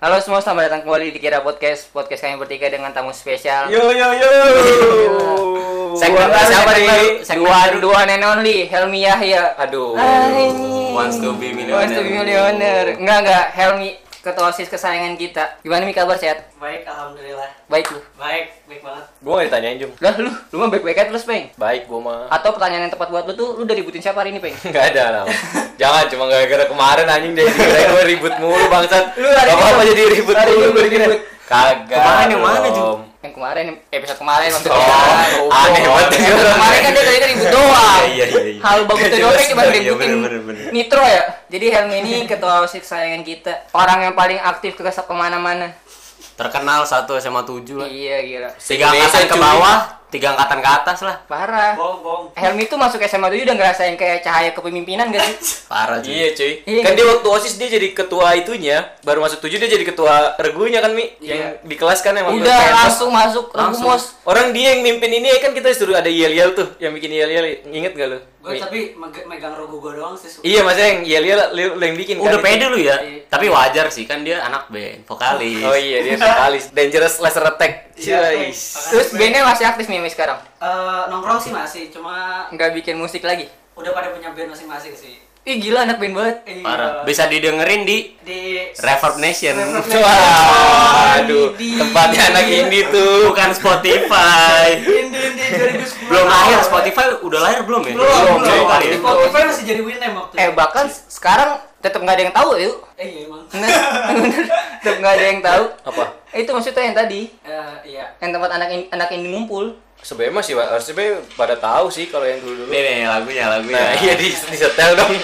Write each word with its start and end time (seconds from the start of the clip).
Halo 0.00 0.16
semua, 0.16 0.40
selamat 0.40 0.72
datang 0.72 0.82
kembali 0.88 1.12
di 1.12 1.20
Kira 1.20 1.44
Podcast 1.44 1.92
Podcast 1.92 2.24
kami 2.24 2.40
bertiga 2.40 2.72
dengan 2.72 2.88
tamu 2.88 3.12
spesial 3.12 3.68
Yo 3.68 3.92
yo 3.92 4.08
yo. 4.16 4.32
Segmen 5.92 6.24
siapa 6.24 6.72
nih? 6.72 7.20
Segmen 7.20 7.84
Dua, 7.84 8.08
and 8.08 8.24
only, 8.24 8.64
Helmi 8.64 9.04
Yahya 9.04 9.60
Aduh. 9.60 10.00
Anjing. 10.00 10.96
Wants 10.96 11.20
to 11.20 11.36
be 11.36 11.52
millionaire. 11.52 11.84
Wants 11.84 11.92
to 11.92 12.00
be 12.00 12.16
millionaire 12.16 12.96
Enggak, 12.96 13.28
enggak, 13.28 13.46
Helmi 13.52 14.00
ketua 14.20 14.48
OSIS 14.48 14.68
kesayangan 14.68 15.16
kita 15.16 15.44
Gimana 15.60 15.82
Mi 15.82 15.90
kabar 15.90 16.14
sehat? 16.14 16.52
Baik, 16.56 16.84
alhamdulillah. 16.84 17.48
Baik 17.66 17.88
lu 17.88 18.00
Baik, 18.14 18.52
baik 18.64 18.80
banget. 18.80 19.04
Gua 19.18 19.32
gak 19.34 19.46
ditanyain 19.48 19.76
Jung. 19.76 19.92
Lah 19.96 20.12
lu, 20.14 20.28
lu 20.28 20.56
mah 20.56 20.68
baik-baik 20.68 20.96
aja 20.96 21.08
terus 21.08 21.24
Peng 21.24 21.48
Baik 21.56 21.84
gua 21.84 22.00
mah. 22.00 22.20
Atau 22.28 22.52
pertanyaan 22.52 22.86
yang 22.86 22.92
tepat 22.92 23.08
buat 23.08 23.24
lu 23.24 23.32
tuh, 23.32 23.56
lu 23.56 23.64
udah 23.64 23.72
ributin 23.74 23.98
siapa 23.98 24.20
hari 24.20 24.30
ini 24.30 24.38
Peng? 24.38 24.52
Enggak 24.68 24.92
ada 24.92 25.04
lah. 25.10 25.24
Jangan 25.74 26.04
cuma 26.06 26.24
gara-gara 26.26 26.64
kemarin 26.64 27.06
anjing 27.06 27.32
deh 27.34 27.46
gua 27.88 28.02
ribut 28.04 28.34
mulu 28.38 28.64
bangsat. 28.68 29.16
Lu 29.16 29.26
hari 29.26 29.50
Gak 29.50 29.58
tuh- 29.58 29.88
jadi 29.88 30.02
ribut 30.12 30.36
hari 30.36 30.52
ini 30.52 30.66
mulu 30.66 30.80
dikira. 30.80 31.04
ribut. 31.06 31.20
Kagak. 31.44 31.98
Kemarin 31.98 32.28
yang 32.30 32.42
mana, 32.42 32.68
Jung? 32.70 33.09
Yang 33.20 33.32
kemarin, 33.36 33.64
episode 33.92 34.16
kemarin 34.16 34.48
maksudnya 34.48 34.80
Oh, 35.44 35.52
aneh 35.52 35.84
banget. 35.84 36.08
Episode 36.16 36.52
kemarin 36.56 36.78
kan 36.80 36.92
dia 36.96 37.04
tadi 37.04 37.18
ribut 37.28 37.48
doang. 37.52 38.00
Iya 38.08 38.24
iya 38.24 38.40
iya. 38.48 38.60
Hal 38.64 38.78
bagus 38.88 39.04
itu 39.12 39.16
doang 39.20 39.36
cuma 39.36 39.62
Iya, 39.68 39.72
ributin. 39.76 40.10
Nitro 40.72 41.04
ya. 41.04 41.22
Jadi 41.52 41.66
Helmi 41.68 41.96
ini 42.00 42.12
ketua 42.24 42.64
OSIS 42.64 42.80
kesayangan 42.80 43.20
kita. 43.20 43.52
Orang 43.76 44.08
yang 44.08 44.16
paling 44.16 44.40
aktif 44.40 44.72
ke 44.72 44.80
ke 44.80 45.12
mana-mana. 45.12 45.68
Terkenal 46.40 46.88
satu 46.88 47.20
SMA 47.20 47.44
7 47.44 47.60
lah. 47.76 47.88
Iya 47.92 48.16
gila. 48.24 48.50
Tiga 48.56 48.88
angkatan 48.88 49.28
ke 49.28 49.36
bawah, 49.36 49.76
tiga 50.10 50.30
angkatan 50.30 50.58
ke 50.58 50.68
atas 50.68 50.98
lah. 51.00 51.16
Parah 51.24 51.72
Bohong, 51.72 51.98
bohong. 52.00 52.24
Helmi 52.34 52.66
tuh 52.66 52.74
masuk 52.74 52.98
SMA 53.00 53.28
7 53.28 53.42
udah 53.42 53.56
ngerasain 53.56 53.94
kayak 53.94 54.20
cahaya 54.20 54.50
kepemimpinan 54.50 55.08
gak 55.08 55.22
sih? 55.24 55.62
Parah 55.72 55.98
cuy. 55.98 56.10
Iya 56.10 56.28
cuy. 56.32 56.52
Iya, 56.62 56.82
kan 56.82 56.92
dia 56.92 57.06
waktu 57.06 57.28
OSIS 57.28 57.54
dia 57.54 57.68
jadi 57.70 57.88
ketua 57.90 58.34
itunya, 58.34 58.76
baru 59.00 59.18
masuk 59.20 59.38
tujuh 59.40 59.56
dia 59.56 59.70
jadi 59.70 59.84
ketua 59.84 60.34
regunya 60.36 60.78
kan 60.78 60.90
Mi, 60.90 61.14
Iya. 61.16 61.30
yang 61.30 61.42
di 61.62 61.74
kelas 61.74 62.00
kan 62.00 62.12
emang 62.12 62.36
Udah 62.36 62.50
langsung 62.76 63.08
masuk 63.08 63.50
Langsung. 63.50 63.86
rumus 63.86 64.04
Orang 64.22 64.50
dia 64.50 64.74
yang 64.74 64.82
mimpin 64.82 65.10
ini 65.12 65.30
kan 65.38 65.50
kita 65.50 65.70
suruh 65.70 65.94
ada 65.94 66.06
yel-yel 66.06 66.52
tuh, 66.52 66.74
yang 66.76 66.90
bikin 66.90 67.10
yel-yel, 67.10 67.46
inget 67.64 67.94
gak 67.94 68.08
lu? 68.08 68.18
Gue 68.40 68.56
tapi 68.56 68.96
meg- 68.96 69.26
megang 69.26 69.52
rogo 69.52 69.78
gue 69.78 69.92
doang 69.94 70.16
sih. 70.16 70.26
Su. 70.26 70.40
Iya 70.40 70.64
maksudnya 70.64 70.88
yang 70.90 71.00
yel-yel 71.04 71.40
lu, 71.50 71.76
lu 71.76 71.84
yang 71.84 71.92
bikin 71.94 72.16
Udah 72.16 72.34
kan, 72.34 72.42
pede 72.42 72.56
itu. 72.58 72.72
lu 72.72 72.78
ya. 72.80 72.96
Iya. 72.96 73.20
Tapi 73.28 73.46
wajar 73.46 73.86
sih 73.90 74.04
kan 74.04 74.24
dia 74.24 74.40
anak 74.40 74.66
band, 74.66 75.04
vokalis. 75.04 75.60
Oh 75.60 75.76
iya 75.76 75.98
dia 76.00 76.16
vokalis 76.16 76.64
Dangerous 76.76 77.20
Laser 77.20 77.44
Attack. 77.44 77.92
Iya, 78.00 78.48
Terus 78.88 79.12
bandnya 79.12 79.44
masih 79.44 79.68
aktif 79.68 79.84
nih 79.84 79.99
Mi, 80.00 80.08
sekarang? 80.08 80.38
Eh, 80.56 81.02
nongkrong 81.06 81.38
sih 81.38 81.50
masih, 81.50 81.88
cuma 81.88 82.46
Nggak 82.48 82.70
bikin 82.74 82.96
musik 82.96 83.22
lagi? 83.22 83.46
udah 83.72 83.90
pada 83.90 84.08
punya 84.10 84.28
band 84.30 84.50
masing-masing 84.50 84.92
sih. 84.92 85.16
Ih 85.40 85.56
gila 85.56 85.82
anak 85.82 85.96
band 85.96 86.12
banget 86.12 86.36
Iya. 86.44 86.60
Parah. 86.60 86.90
Bisa 87.00 87.24
didengerin 87.24 87.82
di 87.82 88.12
di 88.20 88.60
Reverb 88.74 89.16
Nation. 89.16 89.56
Reverb 89.56 89.88
Nation. 89.88 89.96
Wah, 89.96 90.20
Oh, 90.20 91.16
aduh, 91.16 91.46
di- 91.54 91.80
tempatnya 91.80 92.28
anak 92.28 92.44
indie 92.46 92.84
tuh. 92.86 93.24
Bukan 93.26 93.48
Spotify. 93.50 94.76
Indi 94.76 95.16
Indi 95.16 95.44
2010. 95.80 96.08
belum 96.08 96.26
lahir 96.26 96.58
Spotify 96.60 97.04
udah 97.18 97.40
lahir 97.40 97.60
belum 97.62 97.82
ya? 97.82 97.94
Belum, 97.94 98.04
Belum, 98.04 98.36
belum. 98.36 98.40
belum 98.44 98.66
kali 98.68 98.84
ya. 98.84 98.96
Spotify 98.98 99.40
masih 99.46 99.64
jadi 99.64 99.80
Winem 99.80 100.12
waktu 100.14 100.34
Eh 100.34 100.44
itu. 100.44 100.52
bahkan 100.54 100.84
sekarang 101.08 101.50
tetap 101.78 101.98
nggak 101.98 102.12
ada 102.12 102.22
yang 102.22 102.34
tahu 102.34 102.50
yuk 102.58 102.76
Eh 102.94 103.06
iya 103.08 103.20
emang. 103.24 103.42
Bener. 103.48 104.44
tetap 104.78 104.96
nggak 104.98 105.14
ada 105.14 105.24
yang 105.26 105.40
tahu 105.40 105.64
Apa? 105.86 106.04
Itu 106.30 106.50
maksudnya 106.52 106.82
yang 106.84 106.96
tadi 106.98 107.20
Eh, 107.40 107.74
iya. 107.88 108.04
Yang 108.18 108.30
tempat 108.36 108.50
anak 108.52 108.68
in- 108.70 108.88
anak 108.90 109.08
ini 109.10 109.24
ngumpul 109.30 109.72
Sebenarnya 110.00 110.34
masih 110.34 110.54
harusnya 110.56 111.20
pada 111.36 111.54
tahu 111.60 111.92
sih 111.92 112.08
kalau 112.08 112.24
yang 112.24 112.40
dulu 112.40 112.64
dulu. 112.64 112.70
Nih 112.72 112.80
nih 112.80 112.96
lagunya 113.04 113.44
lagunya. 113.52 113.76
Nah, 113.76 114.00
iya 114.00 114.14
di 114.16 114.32
disetel 114.32 114.96
dong. 114.96 115.12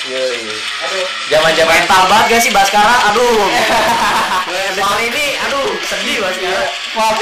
Iya, 0.00 0.16
iya. 0.16 0.56
Aduh. 0.88 1.06
Zaman-zaman 1.28 1.76
Mental 1.76 2.02
banget 2.08 2.26
gak 2.32 2.40
sih 2.40 2.52
Baskara? 2.56 3.12
Aduh. 3.12 3.52
Soal 4.80 4.98
ini, 5.04 5.36
aduh 5.44 5.76
sedih 5.84 6.24
Baskara. 6.24 6.64
Maaf 6.96 7.20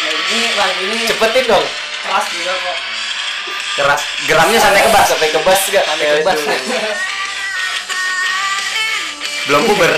Nah, 0.00 0.14
ini 0.30 0.48
lagu 0.54 0.80
ini 0.86 1.04
cepetin 1.10 1.44
dong. 1.50 1.66
Keras 2.06 2.26
juga 2.30 2.52
kok. 2.54 2.76
Keras. 3.74 4.00
Geramnya 4.30 4.58
sampai 4.62 4.80
ke 4.86 4.90
bas. 4.94 5.06
Sampai 5.10 5.28
ke 5.34 5.40
bas 5.42 5.60
enggak? 5.66 5.84
Sampai 5.84 6.06
ke 6.06 6.22
bas. 6.22 6.38
Belum 9.50 9.62
puber. 9.66 9.92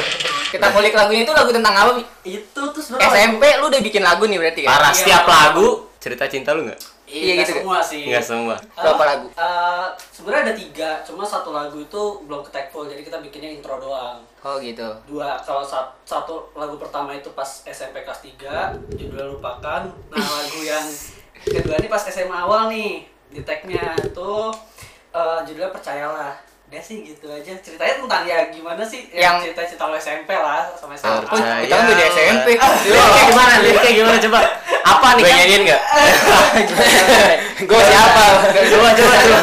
Kita 0.52 0.68
kulik 0.68 0.92
lagunya 0.92 1.24
itu 1.24 1.32
lagu 1.32 1.48
tentang 1.48 1.72
apa? 1.72 1.90
Itu 2.22 2.60
tuh 2.68 2.82
sebenarnya 2.84 3.08
SMP 3.08 3.42
lu 3.56 3.72
udah 3.72 3.80
bikin 3.80 4.02
lagu 4.04 4.28
nih 4.28 4.36
berarti 4.36 4.60
kan? 4.62 4.70
Parah. 4.70 4.92
Iya. 4.92 4.98
Setiap 5.00 5.24
lagu 5.24 5.66
cerita 5.96 6.24
cinta 6.28 6.52
lu 6.52 6.68
nggak? 6.68 6.80
Iya, 7.08 7.22
Iya, 7.22 7.32
gitu, 7.44 7.52
semua 7.60 7.78
sih. 7.80 8.02
Nggak 8.08 8.24
semua. 8.24 8.56
Berapa 8.72 9.04
lagu? 9.06 9.26
Eh, 9.28 9.86
sebenarnya 10.08 10.42
ada 10.42 10.54
tiga, 10.54 10.90
cuma 11.04 11.24
satu 11.24 11.52
lagu 11.52 11.76
itu 11.76 12.02
belum 12.24 12.40
ke 12.40 12.50
tag 12.50 12.68
full, 12.68 12.84
jadi 12.84 13.00
kita 13.00 13.20
bikinnya 13.20 13.52
intro 13.52 13.76
doang. 13.76 14.20
Oh 14.42 14.56
gitu 14.58 14.88
Dua, 15.04 15.36
kalau 15.38 15.60
sat- 15.62 15.92
satu 16.02 16.50
lagu 16.52 16.74
pertama 16.76 17.12
itu 17.12 17.28
pas 17.32 17.46
SMP 17.62 18.00
kelas 18.00 18.20
3, 18.20 18.72
judulnya 18.90 19.28
lupakan. 19.28 19.88
Nah 20.08 20.18
lagu 20.36 20.60
yang 20.60 20.84
kedua 21.42 21.76
ini 21.76 21.88
pas 21.88 22.00
SMA 22.02 22.32
awal 22.34 22.68
nih, 22.68 23.04
di 23.28 23.40
tagnya 23.40 23.92
tuh 24.12 24.48
eh, 25.12 25.38
judulnya 25.44 25.68
percayalah. 25.68 26.32
Udah 26.72 26.80
sih 26.80 27.04
gitu 27.04 27.28
aja. 27.28 27.52
Ceritanya 27.54 28.00
tentang 28.00 28.22
ya 28.24 28.48
gimana 28.48 28.80
sih? 28.80 29.04
Yang- 29.12 29.44
cerita-cerita 29.44 29.84
lo 29.84 29.94
SMP 29.94 30.32
lah 30.32 30.64
sama 30.72 30.96
SMA. 30.96 31.20
Oh, 31.20 31.20
kita 31.60 31.68
kan 31.70 31.84
udah 31.84 31.92
di 31.92 32.04
SMP 32.08 32.48
Liriknya 32.56 33.22
gimana? 33.28 33.52
Liriknya 33.60 33.92
gimana 33.94 34.16
coba? 34.18 34.40
Apa 34.82 35.08
nih 35.12 35.22
Gue 35.22 35.32
nyanyiin 35.34 35.62
enggak? 35.62 35.82
Gue 37.68 37.80
siapa? 37.82 38.24
Coba 38.48 38.88
coba 38.90 39.14
coba. 39.18 39.40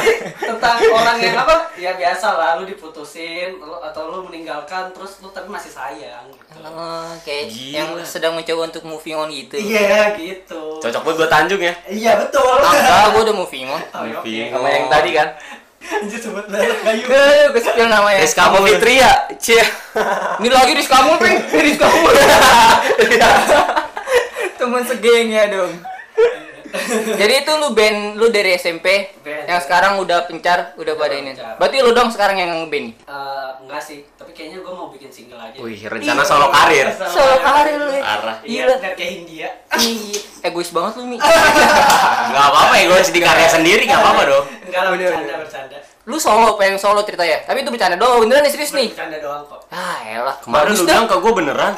tentang 0.50 0.76
orang 0.92 1.18
yang 1.22 1.38
apa 1.38 1.56
ya 1.78 1.94
biasa 1.94 2.28
lah 2.34 2.58
lu 2.58 2.66
diputusin 2.66 3.56
lu- 3.56 3.80
atau 3.80 4.10
lu 4.10 4.26
meninggalkan 4.26 4.90
terus 4.90 5.22
lu 5.22 5.30
tapi 5.30 5.46
masih 5.48 5.70
sayang 5.70 6.26
gitu. 6.28 6.60
Oh, 6.60 7.14
kayak 7.22 7.46
Gila. 7.48 7.76
yang 7.78 7.90
sedang 8.02 8.34
mencoba 8.34 8.68
untuk 8.68 8.84
moving 8.84 9.14
on 9.16 9.30
gitu 9.30 9.56
iya 9.56 10.18
gitu 10.18 10.82
Cocok 10.82 11.02
banget 11.06 11.16
buat 11.16 11.32
Tanjung 11.32 11.62
ya. 11.62 11.74
iya 11.88 12.12
betul 12.18 12.58
Ah, 12.58 12.74
Enggak, 12.74 13.08
gua 13.14 13.22
udah 13.22 13.36
moving 13.38 13.70
on 13.70 13.80
Oh, 13.94 14.04
iya. 14.04 14.18
Moving 14.18 14.48
Sama 14.50 14.68
yang 14.68 14.88
tadi 14.90 15.10
kan? 15.14 15.28
Anjir 15.80 16.20
sebut 16.20 16.46
banget 16.48 16.78
kayu 16.84 17.04
Eh, 17.08 17.44
gue 17.50 17.62
spill 17.64 17.88
namanya 17.88 18.20
Rizka 18.22 18.52
Mul. 18.52 18.68
Fitria. 18.68 19.12
Cie. 19.40 19.64
Ini 20.40 20.50
lagi 20.52 20.72
Rizka 20.76 20.98
Mul, 21.08 21.18
Peng 21.18 21.40
Rizka 21.50 21.88
Mul 21.88 22.12
Temen 24.60 24.84
segengnya 24.84 25.48
dong 25.48 25.72
Jadi 27.16 27.34
itu 27.40 27.52
lu 27.56 27.74
band 27.74 28.00
lu 28.16 28.30
dari 28.30 28.54
SMP 28.54 29.14
Band. 29.20 29.46
Yang 29.46 29.60
sekarang 29.66 29.98
udah 29.98 30.26
pencar, 30.26 30.74
udah 30.76 30.94
pada 30.94 31.16
ini 31.16 31.34
pencar. 31.34 31.58
Berarti 31.58 31.78
lu 31.82 31.92
dong 31.92 32.10
sekarang 32.10 32.38
yang 32.38 32.50
ngeband 32.60 32.86
nih? 32.90 32.94
Eh, 33.06 33.50
enggak 33.66 33.82
sih 33.82 34.00
tapi 34.16 34.32
kayaknya 34.34 34.62
gue 34.62 34.74
mau 34.74 34.90
bikin 34.90 35.10
single 35.10 35.38
aja 35.38 35.58
Wih, 35.58 35.82
rencana 35.86 36.22
solo 36.22 36.48
karir. 36.50 36.88
Solo 36.96 37.38
karir 37.40 37.76
lu 37.78 37.90
ya 37.90 38.02
Parah. 38.02 38.38
iya 38.46 38.62
biar 38.68 38.94
kayak 38.94 39.12
India 39.16 39.48
Iya, 39.74 40.20
egois 40.44 40.70
banget 40.70 40.94
lu 40.98 41.06
Mi 41.06 41.18
Gak 42.34 42.46
apa-apa 42.46 42.74
ya, 42.78 42.84
gue 42.88 43.00
di 43.10 43.22
karya 43.22 43.48
sendiri 43.50 43.84
gak 43.86 44.00
apa-apa 44.00 44.22
dong. 44.26 44.46
enggak 44.70 44.82
lah 44.86 44.92
bercanda 44.94 45.34
bercanda 45.38 45.78
Lu 46.10 46.18
solo, 46.18 46.58
pengen 46.58 46.82
solo 46.82 47.06
cerita 47.06 47.22
ya? 47.22 47.38
Tapi 47.46 47.62
itu 47.62 47.70
bercanda 47.70 47.94
doang, 47.94 48.26
beneran 48.26 48.42
nih 48.42 48.50
serius 48.50 48.74
nih? 48.74 48.90
bercanda 48.90 49.22
doang 49.22 49.46
kok 49.46 49.62
Ah, 49.70 50.02
elah 50.02 50.34
Kemarin 50.42 50.74
Bagus 50.74 50.82
lu 50.82 50.86
bilang 50.90 51.06
ke 51.06 51.16
gue 51.16 51.34
beneran. 51.38 51.74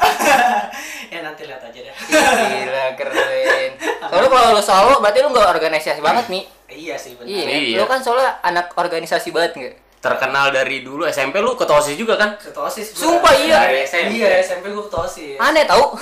ya 1.12 1.20
nanti 1.20 1.42
lihat 1.44 1.60
aja 1.60 1.78
deh 1.78 1.92
Gila, 1.92 2.84
keren 2.96 3.70
Soalnya 4.08 4.28
kalau 4.32 4.48
lu 4.56 4.62
solo, 4.64 4.94
berarti 5.04 5.20
lu 5.20 5.28
gak 5.30 5.52
organisasi 5.52 6.00
banget 6.00 6.32
Mi 6.32 6.48
iya 6.72 6.96
sih 6.96 7.12
benar 7.12 7.28
Iya, 7.28 7.44
Iya. 7.44 7.76
lu 7.76 7.84
kan 7.84 8.00
soalnya 8.00 8.40
anak 8.40 8.72
organisasi 8.72 9.28
banget 9.28 9.52
nggak? 9.52 9.74
Terkenal 10.02 10.50
dari 10.50 10.82
dulu 10.82 11.06
SMP 11.06 11.38
lu 11.38 11.54
ketua 11.54 11.78
OSIS 11.78 11.94
juga 11.94 12.18
kan? 12.18 12.34
ketua 12.34 12.66
osis 12.66 12.90
gua. 12.90 12.98
Sumpah, 12.98 13.32
iya. 13.38 13.58
Dari 13.70 13.86
SMP 13.86 14.18
iya 14.18 14.42
SMP 14.42 14.72
gue 14.72 14.82
ketua 14.82 15.06
osis 15.06 15.38
Aneh 15.38 15.62
tau? 15.62 15.94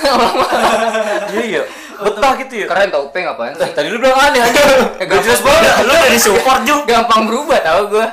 Iya 1.34 1.42
iya. 1.44 1.62
Betah 2.00 2.32
gitu 2.40 2.64
ya. 2.64 2.66
Keren 2.66 2.88
tau, 2.88 3.12
peng 3.12 3.28
apaan 3.28 3.52
sih? 3.52 3.68
Tadi 3.76 3.92
lu 3.92 4.00
bilang 4.00 4.16
aneh 4.16 4.40
aja. 4.40 4.62
Gak 5.04 5.20
jelas 5.20 5.44
banget. 5.44 5.79
Lu 6.10 6.18
udah 6.18 6.18
disupport 6.18 6.60
juga. 6.66 6.90
Gampang 6.90 7.22
berubah 7.30 7.58
tau 7.62 7.80
gua. 7.86 8.06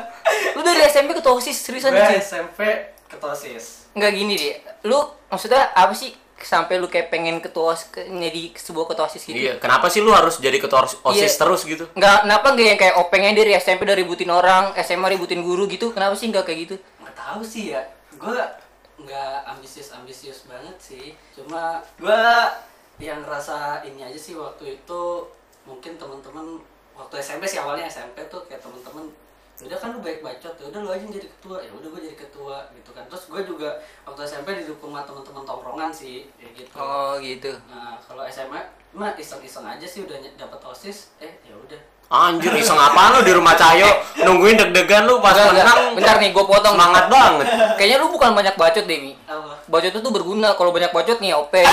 Lu 0.54 0.62
dari 0.62 0.86
SMP 0.86 1.18
ke 1.18 1.24
OSIS 1.26 1.58
seriusan 1.66 1.96
gue 1.96 2.06
sih? 2.14 2.20
SMP 2.22 2.60
ketua 3.08 3.32
osis 3.34 3.88
Enggak 3.96 4.12
gini 4.14 4.34
deh. 4.38 4.56
Lu 4.86 5.00
maksudnya 5.32 5.72
apa 5.74 5.96
sih 5.96 6.14
sampai 6.38 6.78
lu 6.78 6.86
kayak 6.86 7.10
pengen 7.10 7.42
ketua 7.42 7.74
OSIS 7.74 7.90
ke, 7.90 8.06
jadi 8.06 8.54
sebuah 8.54 8.86
ketua 8.94 9.10
OSIS 9.10 9.24
gitu? 9.26 9.40
Iya, 9.40 9.58
kenapa 9.58 9.90
sih 9.90 10.06
lu 10.06 10.14
harus 10.14 10.38
jadi 10.38 10.60
ketua 10.62 10.86
OSIS 10.86 11.34
Iya. 11.34 11.40
terus 11.42 11.62
gitu? 11.66 11.90
Enggak, 11.98 12.28
kenapa 12.28 12.46
enggak 12.54 12.68
yang 12.70 12.80
kayak 12.80 12.96
opengnya 13.02 13.32
dari 13.34 13.52
SMP 13.58 13.88
udah 13.88 13.98
ributin 13.98 14.30
orang, 14.30 14.76
SMA 14.84 15.08
ributin 15.18 15.42
guru 15.42 15.66
gitu? 15.66 15.90
Kenapa 15.96 16.14
sih 16.14 16.30
enggak 16.30 16.46
kayak 16.46 16.60
gitu? 16.70 16.76
nggak 17.02 17.16
tahu 17.16 17.42
sih 17.42 17.72
ya 17.72 17.82
gue 18.20 18.40
nggak 19.00 19.36
ambisius 19.48 19.96
ambisius 19.96 20.44
banget 20.50 20.76
sih 20.82 21.16
cuma 21.32 21.80
gue 21.96 22.24
yang 23.00 23.22
ngerasa 23.24 23.86
ini 23.88 24.04
aja 24.04 24.20
sih 24.20 24.34
waktu 24.36 24.76
itu 24.76 25.04
mungkin 25.64 25.96
teman-teman 25.96 26.60
waktu 26.98 27.16
SMP 27.22 27.46
sih 27.46 27.62
awalnya 27.62 27.86
SMP 27.86 28.26
tuh 28.28 28.42
kayak 28.50 28.60
teman-teman 28.60 29.08
udah 29.58 29.74
kan 29.74 29.90
lu 29.90 30.06
baik 30.06 30.22
bacot 30.22 30.54
ya 30.54 30.70
udah 30.70 30.80
lu 30.86 30.90
aja 30.94 31.02
yang 31.02 31.14
jadi 31.14 31.28
ketua. 31.34 31.58
Ya 31.62 31.72
udah 31.74 31.90
gue 31.90 32.02
jadi 32.10 32.18
ketua 32.18 32.58
gitu 32.78 32.90
kan. 32.94 33.04
Terus 33.10 33.24
gue 33.26 33.42
juga 33.42 33.70
waktu 34.06 34.22
SMP 34.26 34.48
didukung 34.62 34.94
sama 34.94 35.02
teman-teman 35.02 35.44
tongkrongan 35.46 35.90
sih 35.90 36.30
kayak 36.38 36.54
gitu. 36.54 36.74
Oh 36.78 37.18
gitu. 37.18 37.52
nah 37.70 37.98
kalau 38.02 38.22
SMA 38.30 38.62
mah 38.94 39.14
iseng-iseng 39.18 39.66
aja 39.66 39.86
sih 39.86 40.06
udah 40.06 40.18
dapat 40.38 40.62
osis 40.62 41.14
eh 41.22 41.38
ya 41.46 41.54
udah 41.54 41.78
Anjir, 42.08 42.56
iseng 42.56 42.80
apaan 42.80 43.20
lu 43.20 43.28
di 43.28 43.36
rumah 43.36 43.52
Cahyo? 43.60 43.92
Nungguin 44.24 44.56
deg-degan 44.56 45.04
lu 45.04 45.20
pas 45.20 45.36
Enggak, 45.36 45.52
enggak. 45.52 45.66
menang. 45.68 45.80
Bentar 45.92 46.16
nih, 46.24 46.30
gue 46.32 46.46
potong. 46.48 46.80
Semangat 46.80 47.06
banget. 47.12 47.48
Kayaknya 47.76 47.98
lu 48.00 48.08
bukan 48.16 48.32
banyak 48.32 48.56
bacot 48.56 48.86
deh, 48.88 48.98
Mi. 49.04 49.12
Apa? 49.28 49.60
Bacot 49.68 49.92
itu 49.92 50.00
tuh 50.00 50.12
berguna. 50.16 50.56
Kalau 50.56 50.72
banyak 50.72 50.96
bacot 50.96 51.20
nih 51.20 51.36
OP. 51.36 51.52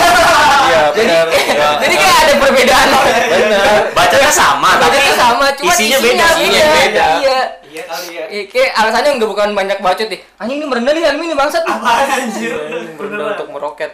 Iya, 0.64 0.96
jadi, 0.96 0.96
benar. 0.96 1.26
Ya. 1.28 1.69
jadi 1.84 1.94
kayak 2.00 2.19
ada 2.25 2.32
perbedaan. 2.40 2.88
Benar. 3.28 3.64
Bacanya 3.92 4.32
sama, 4.32 4.70
tapi 4.81 4.96
Bacotnya 4.96 5.14
sama, 5.14 5.46
cuma 5.54 5.72
isinya 5.76 5.98
beda. 6.00 6.26
Isinya 6.34 6.64
beda. 6.72 7.04
Iya. 7.20 7.38
Iya 7.75 7.82
kali 7.90 8.08
ya. 8.16 8.25
Eh, 8.32 8.44
kayak 8.48 8.70
alasannya 8.80 9.10
nggak 9.20 9.30
bukan 9.30 9.48
banyak 9.52 9.78
bacot 9.84 10.06
deh. 10.08 10.20
Anjing 10.40 10.58
ini 10.62 10.66
merendah 10.66 10.92
nih 10.96 11.02
Helmi 11.04 11.25
nih 11.30 11.37
bangsat. 11.37 11.62
Apaan 11.69 12.06
anjir? 12.10 12.54
Merendah 12.96 13.38
untuk 13.38 13.48
meroket. 13.52 13.92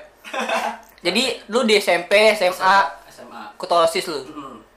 Jadi 1.02 1.42
lu 1.50 1.64
di 1.66 1.74
SMP, 1.80 2.36
SMA, 2.38 2.76
SMA. 3.10 3.42
ketua 3.58 3.88
OSIS 3.88 4.06
lu. 4.08 4.20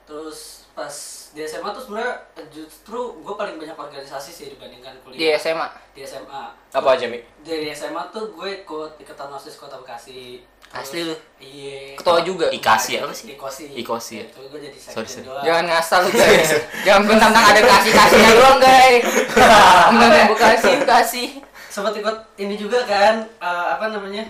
Terus 0.08 0.66
pas 0.74 0.90
di 1.34 1.42
SMA 1.42 1.66
tuh 1.68 1.82
sebenarnya 1.82 2.14
justru 2.48 2.96
gue 3.18 3.34
paling 3.34 3.58
banyak 3.58 3.74
organisasi 3.74 4.30
sih 4.30 4.46
dibandingkan 4.48 4.94
Di 4.94 5.00
kuliah. 5.02 5.34
SMA. 5.34 5.66
Di 5.90 6.00
SMA. 6.00 6.42
Apa 6.70 6.88
aja, 6.90 7.04
Mi? 7.04 7.18
Dari 7.40 7.68
SMA 7.68 8.06
tuh 8.08 8.30
gue 8.30 8.62
ikut 8.62 8.90
ikatan 8.96 9.28
OSIS 9.28 9.54
Kota 9.56 9.74
Bekasi. 9.76 10.38
Terus- 10.64 10.90
Asli 10.90 11.00
lu? 11.04 11.14
Iya. 11.38 11.94
Ketua 11.94 12.18
juga. 12.22 12.46
Ikasi 12.50 12.98
apa 12.98 13.10
sih? 13.10 13.30
Ikosi. 13.30 13.66
Ikosi 13.76 14.14
ya? 14.16 14.26
Itu 14.26 14.42
gue 14.44 14.58
jadi 14.60 14.74
Sorry, 14.74 15.06
sorry. 15.06 15.22
doang. 15.22 15.42
Jangan 15.42 15.64
ngasal 15.68 16.00
lu 16.02 16.10
guys. 16.10 16.50
Jangan 16.86 17.02
bentang-bentang 17.04 17.46
ada 17.50 17.60
kasih-kasihnya 17.64 18.30
doang 18.32 18.58
guys. 18.58 19.04
Bentang 19.98 20.34
kasih 20.34 20.74
kasih. 20.84 21.28
Sempat 21.66 21.94
ikut 21.94 22.16
ini 22.36 22.54
juga 22.54 22.82
kan 22.86 23.22
eh, 23.22 23.66
apa 23.70 23.90
namanya? 23.90 24.22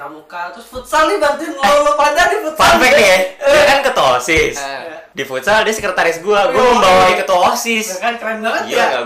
Pramuka 0.00 0.48
terus 0.48 0.64
futsal 0.64 1.12
nih 1.12 1.20
bantuin 1.20 1.52
lo 1.52 1.60
lo 1.60 1.92
pada 1.92 2.24
di 2.26 2.40
futsal. 2.40 2.56
Fun 2.56 2.80
fact 2.80 2.96
nih 2.96 3.04
ya, 3.04 3.18
dia 3.36 3.62
kan 3.68 3.78
ketua 3.84 4.16
OSIS. 4.16 4.56
Eh. 4.56 4.96
Di 5.12 5.22
futsal 5.22 5.60
dia 5.60 5.76
sekretaris 5.76 6.24
gua, 6.24 6.48
gua 6.48 6.56
Oh, 6.58 6.72
membawahi 6.72 7.12
iya. 7.12 7.20
ketua 7.20 7.38
OSIS. 7.52 8.00
kan 8.00 8.16
keren 8.16 8.40
banget 8.40 8.62
Iya 8.66 8.80
ya. 8.80 9.00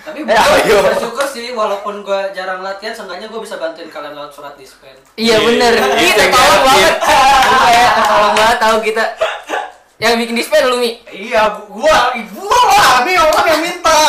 Tapi 0.00 0.18
Eh, 0.18 0.24
gue 0.26 0.36
ayo. 0.36 0.78
bersyukur 0.82 1.24
sih 1.24 1.48
walaupun 1.50 2.02
gue 2.02 2.20
jarang 2.32 2.60
latihan, 2.60 2.92
seenggaknya 2.92 3.28
gue 3.28 3.40
bisa 3.40 3.56
bantuin 3.56 3.88
kalian 3.88 4.12
lewat 4.12 4.32
surat 4.32 4.52
dispen. 4.54 4.92
Iya 5.14 5.36
bener. 5.38 5.72
Gitu, 5.96 5.96
Kita 6.12 6.22
gitu. 6.22 6.36
tolong 6.36 6.62
banget. 6.62 6.94
Iya, 7.70 7.88
tolong 8.10 8.32
banget 8.34 8.58
tahu 8.58 8.76
kita. 8.82 9.04
Yang 9.96 10.12
bikin 10.18 10.34
dispen 10.36 10.62
lu 10.66 10.76
Mi. 10.76 11.00
Iya, 11.06 11.42
gua, 11.64 11.96
gua 12.12 12.60
lah, 12.66 12.92
nih 13.02 13.16
orang 13.16 13.46
yang 13.48 13.60
minta. 13.62 14.00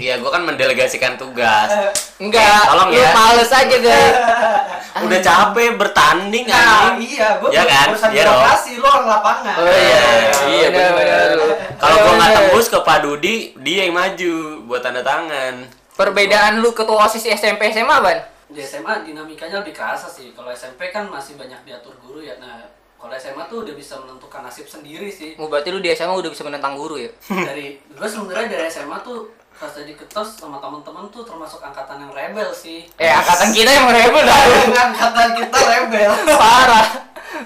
Iya, 0.00 0.16
gua 0.16 0.30
kan 0.32 0.42
mendelegasikan 0.42 1.12
tugas. 1.14 1.68
Enggak, 2.22 2.40
Eh, 2.42 2.64
tolong 2.64 2.88
lu 2.88 2.96
ya. 2.96 3.12
males 3.12 3.50
aja 3.50 3.76
guys. 3.78 4.14
Udah 5.04 5.20
capek 5.20 5.76
bertanding 5.76 6.44
Nah, 6.44 6.96
anjing. 6.96 7.12
iya, 7.12 7.36
gua 7.36 7.48
Iya 7.48 7.62
kan? 7.64 7.86
urusan 7.90 8.08
Iya 8.10 8.22
dong. 8.22 8.32
birokrasi, 8.34 8.72
lo 8.74 8.88
orang 8.88 9.06
lapangan. 9.06 9.54
Oh 9.54 9.66
iya, 9.68 10.00
Iya, 10.48 10.68
bener. 10.70 10.92
bener. 10.96 11.28
Kalau 11.76 11.96
gua 11.96 12.12
nggak 12.14 12.30
Bener. 12.30 12.42
tembus 12.48 12.66
ke 12.66 12.78
Pak 12.80 12.98
Dudi, 13.02 13.34
dia 13.58 13.80
yang 13.84 13.94
maju 13.94 14.32
buat 14.64 14.80
tanda 14.80 15.02
tangan. 15.02 15.54
Perbedaan 15.92 16.52
lu 16.58 16.72
ketua 16.72 17.04
OSIS 17.04 17.28
SMP 17.30 17.68
SMA, 17.68 17.96
Ban? 18.00 18.18
Di 18.48 18.60
SMA 18.60 19.04
dinamikanya 19.04 19.60
lebih 19.60 19.70
kerasa 19.70 20.08
sih. 20.08 20.32
Kalau 20.32 20.48
SMP 20.48 20.88
kan 20.88 21.06
masih 21.06 21.36
banyak 21.36 21.60
diatur 21.62 21.92
guru 21.98 22.18
ya. 22.18 22.34
Nah, 22.36 22.66
kalau 22.96 23.12
SMA 23.14 23.46
tuh 23.46 23.62
udah 23.62 23.72
bisa 23.72 23.94
menentukan 23.96 24.40
nasib 24.40 24.64
sendiri 24.64 25.06
sih. 25.06 25.36
Oh, 25.36 25.46
berarti 25.46 25.68
lu 25.68 25.78
di 25.78 25.88
SMA 25.88 26.10
udah 26.10 26.26
bisa 26.26 26.42
menentang 26.42 26.74
guru 26.74 26.96
ya? 26.96 27.12
dari 27.28 27.78
gue 27.78 28.08
sebenarnya 28.08 28.48
dari 28.50 28.66
SMA 28.66 28.96
tuh 29.00 29.28
pas 29.60 29.68
jadi 29.70 29.92
ketos 29.92 30.40
sama 30.40 30.56
teman-teman 30.56 31.04
tuh 31.08 31.20
termasuk 31.20 31.60
angkatan 31.60 32.00
yang 32.00 32.10
rebel 32.10 32.48
sih. 32.50 32.88
Eh, 32.96 33.12
angkatan 33.12 33.52
kita 33.52 33.68
yang 33.68 33.86
rebel 33.86 34.24
dah. 34.24 34.40
angkatan 34.88 35.28
kita 35.36 35.58
rebel. 35.60 36.10
Parah. 36.40 36.88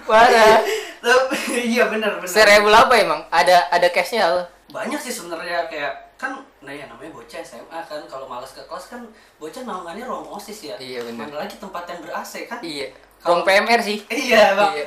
Parah. 0.00 0.62
Tapi 1.00 1.36
iya 1.66 1.84
benar 1.84 2.16
benar. 2.16 2.30
Serebel 2.30 2.70
apa 2.72 2.94
emang? 2.96 3.20
Ada 3.28 3.66
ada 3.68 3.88
case-nya 3.88 4.24
apa? 4.26 4.42
banyak 4.66 4.98
sih 4.98 5.12
sebenarnya 5.12 5.70
kayak 5.70 6.18
kan 6.18 6.34
nah 6.58 6.72
ya 6.72 6.90
namanya 6.90 7.14
bocah 7.14 7.38
SMA 7.38 7.78
kan 7.80 8.02
kalau 8.10 8.26
malas 8.26 8.50
ke 8.50 8.62
kelas 8.64 8.90
kan 8.90 9.06
bocah 9.36 9.62
naungannya 9.62 10.02
ruang 10.02 10.26
osis 10.34 10.66
ya 10.66 10.74
Iya, 10.76 10.98
bener. 11.04 11.30
mana 11.30 11.46
lagi 11.46 11.54
tempat 11.56 11.86
yang 11.86 12.02
ber 12.02 12.10
AC 12.12 12.42
kan 12.44 12.58
Iya. 12.58 12.90
Ruang 13.22 13.46
PMR 13.46 13.78
sih. 13.78 14.02
iya, 14.10 14.50
bang 14.52 14.74
Iya. 14.74 14.86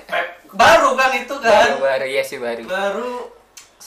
Baru 0.50 0.91
kan 0.94 1.12
itu 1.13 1.31
kan 1.38 1.71
Baru, 1.71 1.75
baru 1.79 2.03
iya 2.06 2.19
sih 2.19 2.35
baru. 2.35 2.68
baru 2.68 3.12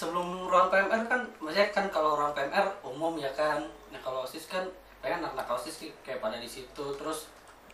sebelum 0.00 0.48
ruang 0.48 0.72
PMR 0.72 1.04
kan 1.04 1.20
maksudnya 1.44 1.68
kan 1.76 1.84
kalau 1.92 2.16
ruang 2.16 2.32
PMR 2.32 2.72
umum 2.88 3.20
ya 3.20 3.28
kan 3.36 3.60
nah 3.92 4.00
kalau 4.00 4.24
osis 4.24 4.48
kan 4.48 4.64
kayak 5.04 5.20
anak-anak 5.20 5.44
osis 5.60 5.76
sih 5.76 5.92
kayak 6.00 6.24
pada 6.24 6.40
di 6.40 6.48
situ 6.48 6.84
terus 6.96 7.28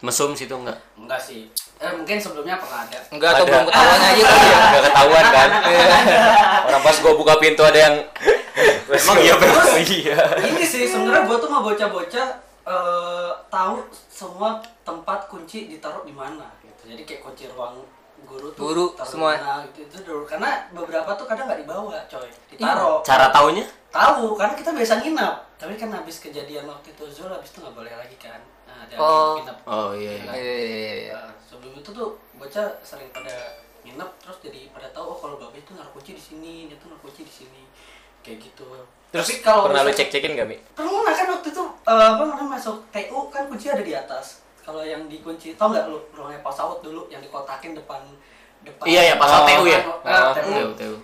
Mesum 0.05 0.37
situ 0.37 0.53
enggak? 0.53 0.77
enggak 0.99 1.23
sih 1.23 1.49
eh 1.79 1.93
mungkin 1.95 2.19
sebelumnya 2.21 2.59
pernah 2.59 2.85
ada 2.85 2.99
Enggak 3.15 3.31
atau 3.39 3.45
belum 3.49 3.65
ketahuan 3.69 4.01
aja 4.01 4.23
kali 4.29 4.49
ya. 4.49 4.59
Gak 4.61 4.85
ketahuan 4.89 5.27
kan? 5.29 5.51
Orang 6.69 6.83
pas 6.85 6.97
gua 7.01 7.13
buka 7.17 7.35
pintu 7.37 7.63
ada 7.65 7.79
yang 7.81 7.97
Emang 8.87 9.19
iya, 9.21 9.35
Bro? 9.37 9.53
Iya. 9.77 10.19
ini 10.53 10.65
sih 10.65 10.89
sebenarnya 10.89 11.29
gua 11.29 11.37
tuh 11.37 11.49
mau 11.53 11.61
bocah-bocah 11.65 12.29
eh, 12.65 13.31
tahu 13.49 13.75
semua 14.09 14.61
tempat 14.85 15.29
kunci 15.29 15.69
ditaruh 15.69 16.05
di 16.05 16.13
mana 16.17 16.49
gitu. 16.65 16.93
Jadi 16.93 17.03
kayak 17.05 17.21
kunci 17.25 17.45
ruang 17.53 17.85
guru 18.27 18.49
tuh 18.51 18.61
Guru, 18.61 18.85
taruh 18.93 19.07
semua. 19.07 19.31
di 19.31 19.39
mana, 19.39 19.55
gitu, 19.65 19.79
itu 19.83 19.97
dulu 20.03 20.23
karena 20.23 20.51
beberapa 20.69 21.11
tuh 21.13 21.25
kadang 21.25 21.47
nggak 21.47 21.61
dibawa 21.63 21.97
coy 22.05 22.29
ditaruh 22.49 22.99
Cara 23.01 23.31
taunya? 23.31 23.65
tahu 23.89 24.35
karena 24.35 24.53
kita 24.53 24.71
biasa 24.71 24.95
nginap 24.99 25.35
tapi 25.57 25.75
kan 25.75 25.89
habis 25.91 26.19
kejadian 26.19 26.67
waktu 26.67 26.91
itu 26.91 27.05
Zul 27.09 27.29
habis 27.29 27.49
itu 27.49 27.59
nggak 27.59 27.73
boleh 27.73 27.93
lagi 27.93 28.17
kan 28.17 28.37
nah 28.65 28.83
ada 28.83 28.95
Oh. 28.97 29.39
nginap 29.39 29.59
Oh 29.65 29.91
iya. 29.93 30.13
iya. 30.13 30.33
Iya, 30.33 30.55
iya, 30.61 30.95
iya. 31.01 31.15
Nah, 31.17 31.33
sebelum 31.41 31.73
itu 31.75 31.91
tuh 31.91 32.09
bocah 32.35 32.67
sering 32.83 33.09
pada 33.09 33.33
nginep 33.81 34.11
terus 34.21 34.39
jadi 34.43 34.61
pada 34.69 34.91
tahu 34.91 35.07
oh 35.07 35.19
kalau 35.19 35.37
babe 35.37 35.57
itu 35.57 35.73
naruh 35.73 35.89
kunci 35.91 36.13
di 36.13 36.21
sini 36.21 36.67
dia 36.67 36.77
tuh 36.77 36.91
naruh 36.91 37.01
kunci 37.01 37.23
di 37.23 37.33
sini 37.33 37.63
kayak 38.21 38.43
gitu 38.43 38.67
Terus 39.07 39.39
kalau 39.39 39.71
pernah 39.71 39.81
lu 39.81 39.89
misalkan- 39.89 40.11
cek-cekin 40.13 40.33
gak, 40.35 40.49
Mi? 40.51 40.57
Pernah 40.75 41.15
kan 41.15 41.27
waktu 41.31 41.49
itu 41.49 41.63
eh, 41.63 42.05
apa 42.11 42.23
namanya 42.27 42.49
masuk 42.53 42.77
TU 42.91 43.19
kan 43.31 43.47
kunci 43.47 43.71
ada 43.71 43.81
di 43.81 43.95
atas. 43.95 44.43
Kalau 44.67 44.83
yang 44.83 45.07
dikunci, 45.07 45.55
tau 45.55 45.71
nggak 45.71 45.87
lu 45.87 46.03
ruangnya 46.11 46.43
pas 46.43 46.59
out 46.59 46.83
dulu 46.83 47.07
yang 47.07 47.23
dikotakin 47.23 47.79
depan 47.79 48.03
depan. 48.67 48.83
Iya, 48.83 49.03
ya, 49.03 49.15
pas 49.15 49.31
Oh. 49.31 49.47
TU 49.47 49.65
ya. 49.65 49.79
Nah, 50.03 50.35
TU. 50.35 50.97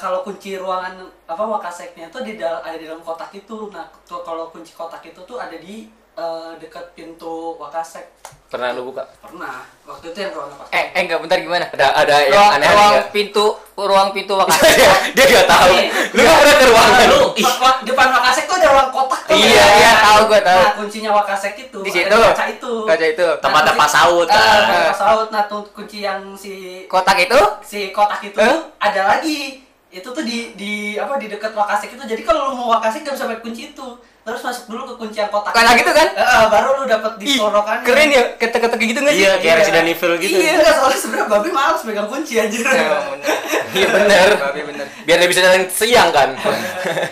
Kalau 0.00 0.24
kunci 0.24 0.56
ruangan 0.56 0.96
apa 1.26 1.42
wakaseknya 1.44 2.08
tuh 2.08 2.24
di 2.24 2.40
dal- 2.40 2.64
ada 2.64 2.78
di 2.78 2.88
dalam 2.88 3.04
kotak 3.04 3.28
itu. 3.34 3.68
Nah, 3.68 3.84
kalau 4.06 4.48
kunci 4.48 4.72
kotak 4.72 5.04
itu 5.04 5.20
tuh 5.20 5.36
ada 5.36 5.52
di 5.52 5.92
eh, 6.16 6.50
dekat 6.58 6.86
pintu 6.92 7.32
wakasek. 7.56 8.06
Pernah 8.46 8.70
lu 8.72 8.86
buka? 8.86 9.02
Pernah. 9.18 9.66
Waktu 9.82 10.14
itu 10.14 10.18
yang 10.20 10.32
ruangan 10.32 10.54
pas. 10.56 10.68
Eh, 10.70 10.84
eh 10.88 11.00
enggak 11.02 11.18
bentar 11.18 11.34
gimana? 11.36 11.66
Ada 11.68 11.86
ada 11.94 12.14
yang 12.20 12.30
Ruang, 12.32 12.50
aneh-aneh 12.52 12.70
ruang 12.72 12.92
nggak? 12.94 13.06
pintu 13.10 13.46
ruang 13.76 14.08
pintu 14.12 14.32
wakasek. 14.34 14.86
dia 15.18 15.24
gak 15.26 15.46
tahu. 15.46 15.70
Nih. 15.72 15.86
Lu 16.14 16.20
gak 16.22 16.36
pernah 16.36 16.54
ke 16.54 16.64
ruangan 16.64 16.98
lu? 17.06 17.20
Wa- 17.36 17.80
depan 17.82 18.08
wakasek 18.12 18.44
tuh 18.46 18.56
ada 18.56 18.68
ruang 18.70 18.90
kotak 18.90 19.20
tuh. 19.24 19.34
Iya, 19.34 19.50
kan? 19.60 19.76
iya, 19.76 19.92
tahu 20.00 20.20
gua, 20.24 20.40
tahu. 20.40 20.60
Nah, 20.62 20.72
kuncinya 20.78 21.10
wakasek 21.12 21.54
itu 21.60 21.78
Di 21.82 21.90
situ. 21.90 22.16
kaca 22.16 22.44
itu. 22.48 22.72
Kaca 22.86 23.06
itu. 23.08 23.26
Tempatnya 23.36 23.72
pas 23.74 23.90
saut 23.90 24.26
Ah, 24.26 24.38
kan. 24.38 24.62
pas 24.88 24.96
saut. 24.96 25.28
Nah, 25.28 25.42
tuh 25.44 25.62
kunci 25.72 25.98
yang 26.00 26.22
si 26.32 26.86
Kotak 26.86 27.18
itu? 27.20 27.40
si 27.60 27.90
kotak 27.90 28.22
itu 28.22 28.38
tuh 28.38 28.60
ada 28.78 29.02
lagi 29.10 29.58
itu 29.88 30.06
tuh 30.06 30.22
di 30.22 30.54
di 30.54 30.72
apa 30.94 31.16
di 31.16 31.26
dekat 31.26 31.50
wakasek 31.50 31.90
itu 31.90 32.04
jadi 32.04 32.22
kalau 32.22 32.50
lu 32.50 32.54
mau 32.54 32.68
wakasek 32.70 33.02
gak 33.02 33.16
bisa 33.16 33.26
pakai 33.26 33.40
kunci 33.40 33.62
itu 33.72 33.88
terus 34.26 34.42
masuk 34.42 34.64
dulu 34.66 34.82
ke 34.84 34.94
kunci 34.98 35.16
yang 35.16 35.30
kotak 35.30 35.54
Kotak 35.54 35.78
itu 35.78 35.88
kan? 35.88 36.08
Eh, 36.10 36.46
baru 36.50 36.68
lu 36.76 36.82
dapet 36.84 37.12
di 37.16 37.24
Ih, 37.28 37.36
sorokan 37.38 37.76
keren 37.86 38.08
ya, 38.10 38.22
ketek-ketek 38.34 38.78
gitu 38.84 38.98
nggak 38.98 39.14
sih? 39.14 39.22
Iya, 39.22 39.30
kayak 39.36 39.44
Iya. 39.46 39.54
Resident 39.62 39.86
Evil 39.86 40.12
gitu. 40.18 40.34
iya 40.34 40.50
enggak 40.58 40.74
soalnya 40.74 40.98
sebenarnya 40.98 41.26
babi 41.30 41.48
males 41.54 41.80
pegang 41.80 42.08
kunci 42.10 42.32
anjir 42.36 42.66
Ya, 42.66 42.98
bener. 43.06 43.30
Iya 43.70 43.86
bener. 43.86 44.28
Babi 44.42 44.60
bener. 44.66 44.86
Biar 45.06 45.16
dia 45.16 45.28
bisa 45.30 45.40
jalan 45.40 45.62
siang 45.70 46.10
kan. 46.10 46.28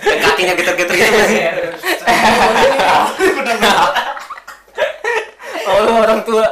Yang 0.02 0.20
kakinya 0.20 0.52
geter-geter 0.54 0.92
gitu 0.92 1.14
masih. 1.14 1.40
Oh, 5.64 5.96
orang 5.96 6.20
tua. 6.20 6.44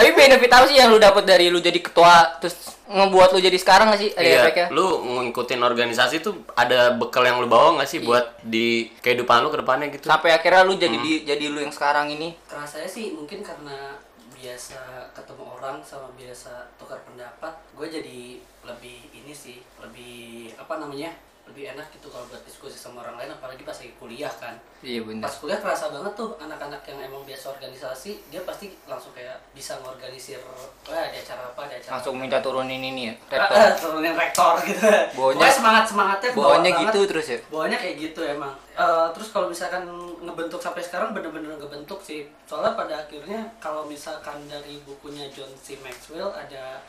Tapi 0.00 0.10
benefit 0.16 0.50
apa 0.50 0.64
sih 0.64 0.76
yang 0.80 0.88
lu 0.88 0.96
dapat 0.96 1.28
dari 1.28 1.52
lu 1.52 1.60
jadi 1.60 1.76
ketua 1.76 2.40
terus 2.40 2.56
ngebuat 2.88 3.36
lu 3.36 3.40
jadi 3.44 3.58
sekarang 3.60 3.92
nggak 3.92 4.00
sih? 4.00 4.10
Ada 4.16 4.28
efeknya? 4.48 4.66
Iya, 4.72 4.74
lu 4.74 4.86
ngikutin 5.04 5.60
organisasi 5.60 6.24
tuh 6.24 6.40
ada 6.56 6.96
bekal 6.96 7.22
yang 7.28 7.38
lu 7.38 7.46
bawa 7.46 7.76
nggak 7.76 7.88
sih 7.88 8.00
buat 8.00 8.40
di 8.40 8.88
kehidupan 9.04 9.44
lu 9.44 9.52
ke 9.52 9.60
depannya 9.60 9.92
gitu? 9.92 10.08
Sampai 10.08 10.32
akhirnya 10.32 10.64
lu 10.64 10.74
jadi 10.80 10.96
di, 10.96 11.28
jadi 11.28 11.44
lu 11.52 11.60
yang 11.60 11.70
sekarang 11.70 12.08
ini. 12.08 12.32
rasanya 12.48 12.88
sih 12.88 13.12
mungkin 13.12 13.44
karena 13.44 14.00
biasa 14.40 15.12
ketemu 15.12 15.44
orang 15.60 15.76
sama 15.84 16.08
biasa 16.16 16.72
tukar 16.80 16.96
pendapat 17.04 17.52
gue 17.76 17.86
jadi 17.92 18.20
lebih 18.64 18.98
ini 19.12 19.36
sih 19.36 19.60
lebih 19.84 20.48
apa 20.56 20.80
namanya 20.80 21.12
lebih 21.50 21.64
enak 21.68 21.86
gitu 21.90 22.06
kalau 22.06 22.24
buat 22.24 22.40
diskusi 22.40 22.74
sama 22.74 23.00
orang 23.00 23.16
lain 23.16 23.30
apalagi 23.30 23.60
pas 23.60 23.72
lagi 23.72 23.92
kuliah 23.94 24.30
kan 24.32 24.54
Iya 24.80 25.02
bener. 25.02 25.20
pas 25.20 25.34
kuliah 25.34 25.58
kerasa 25.58 25.90
banget 25.90 26.12
tuh 26.14 26.32
anak-anak 26.36 26.80
yang 26.84 26.98
emang 27.02 27.22
biasa 27.22 27.50
organisasi 27.50 28.10
dia 28.26 28.40
pasti 28.42 28.72
langsung 28.84 29.10
kayak 29.10 29.36
bisa 29.50 29.76
ngorganisir 29.78 30.40
wah 30.40 30.56
ada 30.88 31.12
acara 31.12 31.42
apa 31.44 31.60
ada 31.62 31.74
acara 31.76 31.92
Langsung 31.94 32.14
apa. 32.14 32.22
minta 32.22 32.38
turunin 32.38 32.80
ini 32.80 33.02
ya. 33.06 33.14
Rektor. 33.28 33.56
ah, 33.56 33.70
turunin 33.82 34.14
rektor 34.14 34.52
gitu 34.62 34.80
Bawanya- 34.80 35.36
Pokoknya 35.36 35.52
semangat 35.52 35.84
semangatnya 35.84 36.30
Bawahnya 36.32 36.70
gitu 36.80 36.98
terus 37.04 37.26
ya. 37.28 37.38
bawahnya 37.46 37.76
kayak 37.76 37.96
gitu 38.00 38.20
emang 38.22 38.54
Eh, 38.72 39.08
terus 39.12 39.28
kalau 39.28 39.44
misalkan 39.46 39.84
ngebentuk 40.18 40.56
sampai 40.56 40.80
sekarang 40.80 41.12
bener-bener 41.12 41.52
ngebentuk 41.54 42.00
sih 42.00 42.24
soalnya 42.42 42.72
pada 42.72 42.96
akhirnya 42.98 43.44
kalau 43.58 43.84
misalkan 43.84 44.40
dari 44.46 44.80
bukunya 44.80 45.28
John 45.28 45.52
C 45.54 45.76
Maxwell 45.78 46.30
ada 46.30 46.80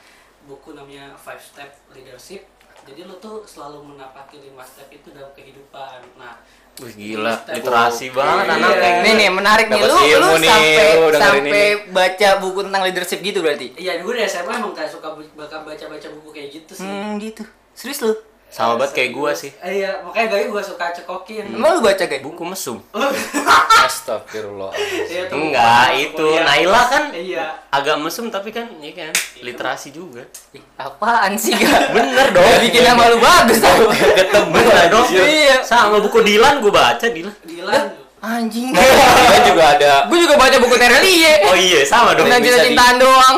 buku 0.42 0.72
namanya 0.72 1.12
Five 1.14 1.38
Step 1.38 1.68
Leadership. 1.92 2.48
Jadi 2.84 3.02
lu 3.04 3.16
tuh 3.16 3.44
selalu 3.44 3.78
menapaki 3.88 4.40
lima 4.40 4.62
step 4.62 4.90
itu 4.90 5.10
dalam 5.10 5.30
kehidupan. 5.32 6.00
Nah, 6.16 6.36
Wih 6.78 6.94
gila, 6.94 7.36
Step- 7.38 7.60
literasi 7.60 8.10
banget 8.10 8.46
Iya. 8.48 8.56
anaknya. 8.56 8.90
Nih 9.02 9.14
nih 9.14 9.30
menarik 9.30 9.66
nih 9.68 9.76
Dapat 9.78 9.92
lu 9.92 9.94
lu 9.94 10.08
ilmu 10.10 10.36
nih, 10.38 10.50
sampai 10.50 10.88
lu 10.96 11.08
sampai 11.14 11.64
baca 11.90 12.30
buku 12.40 12.60
tentang 12.64 12.82
leadership 12.82 13.20
gitu 13.20 13.40
berarti. 13.40 13.68
iya 13.76 13.92
gue 13.98 14.08
dari 14.10 14.24
SMA 14.26 14.54
emang 14.56 14.72
kayak 14.72 14.90
suka 14.90 15.08
bakal 15.36 15.62
baca-baca 15.62 16.08
buku 16.12 16.30
kayak 16.32 16.50
gitu 16.54 16.72
sih. 16.74 16.84
Hmm 16.84 17.18
gitu. 17.18 17.44
Serius 17.72 18.02
lu? 18.02 18.14
Sama 18.52 18.76
banget 18.76 18.92
kayak 18.94 19.12
gua 19.12 19.32
sih. 19.32 19.48
Iya, 19.58 20.04
makanya 20.04 20.28
gue 20.36 20.52
gue 20.52 20.60
suka 20.60 20.92
cekokin. 20.92 21.56
Emang 21.56 21.80
lu 21.80 21.82
baca 21.82 22.04
guys? 22.04 22.20
Buku 22.20 22.44
mesum. 22.44 22.84
Astagfirullah. 23.88 24.76
Iya, 25.08 25.32
tuh, 25.32 25.40
Enggak, 25.40 25.88
itu. 25.96 26.28
Naila 26.38 26.82
kan 26.86 27.04
Iya. 27.12 27.48
agak 27.70 27.96
mesum 27.98 28.28
tapi 28.28 28.52
kan 28.52 28.68
ya 28.78 28.92
kan 28.92 29.16
literasi 29.40 29.90
juga. 29.90 30.28
Ih, 30.52 30.60
apaan 30.76 31.34
sih 31.34 31.56
gak? 31.56 31.90
Bener 31.96 32.28
dong. 32.30 32.44
Bikin 32.60 32.84
nama 32.84 33.08
lu 33.08 33.18
bagus 33.18 33.64
tau. 33.64 33.88
Ketemu 33.90 34.60
lah 34.68 34.86
dong. 34.92 35.08
Iya. 35.10 35.64
Sama 35.64 35.98
buku 35.98 36.20
Dilan 36.20 36.60
gua 36.60 36.72
baca 36.92 37.08
Dilan. 37.08 37.32
Dilan. 37.42 37.86
Anjing. 38.22 38.70
Kan 38.70 39.42
juga 39.48 39.64
ada. 39.74 39.94
Gue 40.06 40.20
juga 40.20 40.36
baca 40.38 40.54
buku 40.60 40.76
Terelie. 40.78 41.42
Oh 41.42 41.56
iya, 41.56 41.82
sama 41.82 42.14
dong. 42.14 42.28
Di- 42.28 42.38
cinta-cintaan 42.38 43.00
doang. 43.00 43.36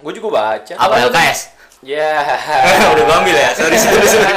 Gue 0.00 0.10
juga 0.10 0.28
baca. 0.32 0.72
Apa 0.74 1.06
LKS? 1.06 1.59
Ya. 1.80 2.20
Udah 2.92 3.04
gua 3.08 3.16
ambil 3.24 3.32
ya. 3.32 3.56
Sorry, 3.56 3.76
sorry, 3.80 4.04
sorry. 4.04 4.28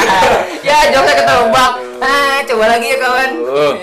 ya, 0.68 0.88
jokesnya 0.88 1.14
ketebak. 1.20 1.72
Ah, 2.00 2.40
coba 2.48 2.64
lagi 2.64 2.86
ya 2.88 2.96
kawan. 2.96 3.30
Uh. 3.44 3.74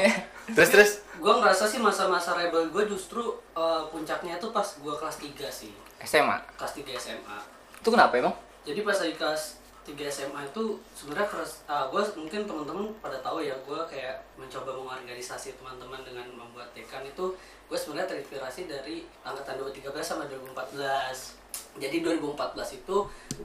Terus 0.57 0.69
terus. 0.74 0.91
Gue 1.21 1.33
ngerasa 1.41 1.65
sih 1.65 1.81
masa-masa 1.81 2.38
rebel 2.38 2.69
gue 2.69 2.85
justru 2.85 3.41
eh, 3.57 3.81
puncaknya 3.89 4.38
itu 4.38 4.53
pas 4.53 4.65
gue 4.65 4.93
kelas 4.93 5.17
3 5.17 5.50
sih. 5.50 5.74
SMA. 6.05 6.38
Kelas 6.53 6.74
3 6.77 6.93
SMA. 7.01 7.38
Itu 7.81 7.89
kenapa 7.89 8.13
emang? 8.17 8.33
Jadi 8.65 8.81
pas 8.85 8.97
lagi 8.97 9.13
kelas 9.17 9.57
3 9.86 9.94
SMA 10.10 10.42
itu 10.44 10.63
sebenarnya 10.92 11.30
keras 11.30 11.62
gue 11.65 12.01
mungkin 12.18 12.42
teman-teman 12.44 12.89
pada 13.00 13.22
tahu 13.22 13.39
ya 13.39 13.54
gue 13.54 13.80
kayak 13.86 14.18
mencoba 14.34 14.74
mengorganisasi 14.74 15.54
teman-teman 15.56 16.01
dengan 16.01 16.25
membuat 16.34 16.74
dekan 16.74 17.06
itu 17.06 17.38
gue 17.65 17.77
sebenarnya 17.77 18.10
terinspirasi 18.10 18.65
dari 18.65 19.06
angkatan 19.22 19.62
2013 19.62 19.86
sama 20.01 20.25
2014 20.25 21.46
jadi 21.77 22.04
2014 22.04 22.80
itu 22.82 22.98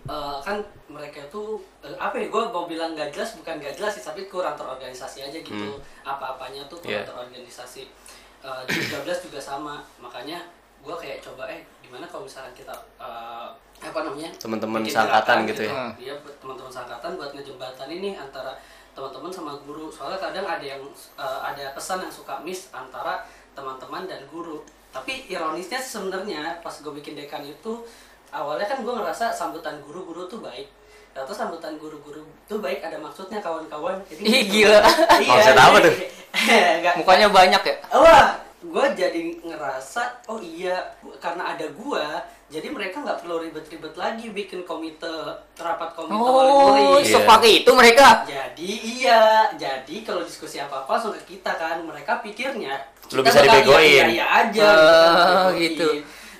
eh, 0.08 0.38
kan 0.40 0.58
mereka 0.88 1.28
itu 1.28 1.42
eh, 1.82 1.94
apa 1.94 2.16
ya 2.16 2.26
gue 2.26 2.42
mau 2.48 2.64
bilang 2.64 2.96
gak 2.96 3.12
jelas 3.12 3.36
bukan 3.36 3.60
gak 3.60 3.76
jelas 3.76 3.92
sih 3.94 4.02
tapi 4.02 4.26
kurang 4.26 4.54
terorganisasi 4.56 5.22
aja 5.26 5.38
gitu. 5.38 5.78
Apa-apanya 6.02 6.66
tuh 6.66 6.78
kurang 6.78 7.02
Iya. 7.02 7.06
terorganisasi. 7.06 7.84
Eh, 8.40 8.62
2013 8.66 9.26
juga 9.28 9.38
sama 9.38 9.82
makanya 9.98 10.42
gue 10.80 10.94
kayak 10.96 11.20
coba 11.20 11.44
eh 11.50 11.60
gimana 11.90 12.06
kalau 12.06 12.22
misalkan 12.22 12.54
kita 12.54 12.70
eh, 13.02 13.50
apa 13.82 13.98
namanya 14.06 14.30
Teman-teman 14.38 14.86
gerakan 14.86 15.38
gitu 15.50 15.66
ya. 15.66 15.74
Hmm. 15.74 15.92
Iya, 15.98 16.14
teman-teman 16.38 16.70
seangkatan 16.70 17.18
buat 17.18 17.34
ngejembatan 17.34 17.88
ini 17.90 18.14
antara 18.14 18.54
teman-teman 18.94 19.34
sama 19.34 19.58
guru. 19.66 19.90
Soalnya 19.90 20.22
kadang 20.22 20.46
ada 20.46 20.62
yang 20.62 20.78
eh, 21.18 21.40
ada 21.42 21.74
pesan 21.74 22.06
yang 22.06 22.14
suka 22.14 22.38
miss 22.46 22.70
antara 22.70 23.26
teman-teman 23.58 24.06
dan 24.06 24.22
guru. 24.30 24.62
Tapi 24.94 25.26
ironisnya 25.26 25.82
sebenarnya 25.82 26.62
pas 26.62 26.78
gue 26.78 26.94
bikin 26.94 27.18
dekan 27.18 27.42
itu 27.42 27.82
awalnya 28.30 28.70
kan 28.70 28.86
gue 28.86 28.94
ngerasa 28.94 29.34
sambutan 29.34 29.82
guru-guru 29.82 30.30
tuh 30.30 30.38
baik. 30.38 30.70
Ternyata 31.10 31.34
sambutan 31.34 31.74
guru-guru 31.74 32.22
tuh 32.46 32.62
baik 32.62 32.86
ada 32.86 32.94
maksudnya 33.02 33.42
kawan-kawan. 33.42 33.98
Jadi 34.06 34.22
Ih, 34.22 34.42
gila. 34.46 34.78
Maksud 35.30 35.58
apa 35.58 35.78
tuh? 35.82 35.94
Enggak. 36.78 36.94
Mukanya 37.02 37.26
banyak 37.26 37.62
ya? 37.66 37.76
Wah, 37.98 38.38
gue 38.60 38.84
jadi 38.92 39.20
ngerasa 39.40 40.28
oh 40.28 40.36
iya 40.36 40.76
karena 41.16 41.56
ada 41.56 41.64
gua 41.72 42.20
jadi 42.52 42.66
mereka 42.68 43.00
nggak 43.00 43.24
perlu 43.24 43.40
ribet-ribet 43.40 43.94
lagi 43.96 44.28
bikin 44.28 44.66
komite 44.68 45.08
rapat 45.56 45.94
komite 45.96 46.18
Oh, 46.18 46.74
murid. 46.74 47.06
Iya. 47.06 47.22
sepakai 47.22 47.62
itu 47.62 47.70
mereka. 47.72 48.26
Jadi 48.26 48.70
iya, 49.00 49.48
jadi 49.54 49.96
kalau 50.02 50.26
diskusi 50.26 50.58
apa-apa 50.58 50.98
langsung 50.98 51.14
ke 51.14 51.38
kita 51.38 51.54
kan, 51.54 51.78
mereka 51.86 52.18
pikirnya 52.18 52.74
Lu 53.14 53.22
bisa 53.22 53.38
dibegoin. 53.38 54.02
Iya, 54.02 54.06
iya 54.10 54.26
aja. 54.44 54.66
Dibegoin. 54.66 55.62
gitu. 55.62 55.88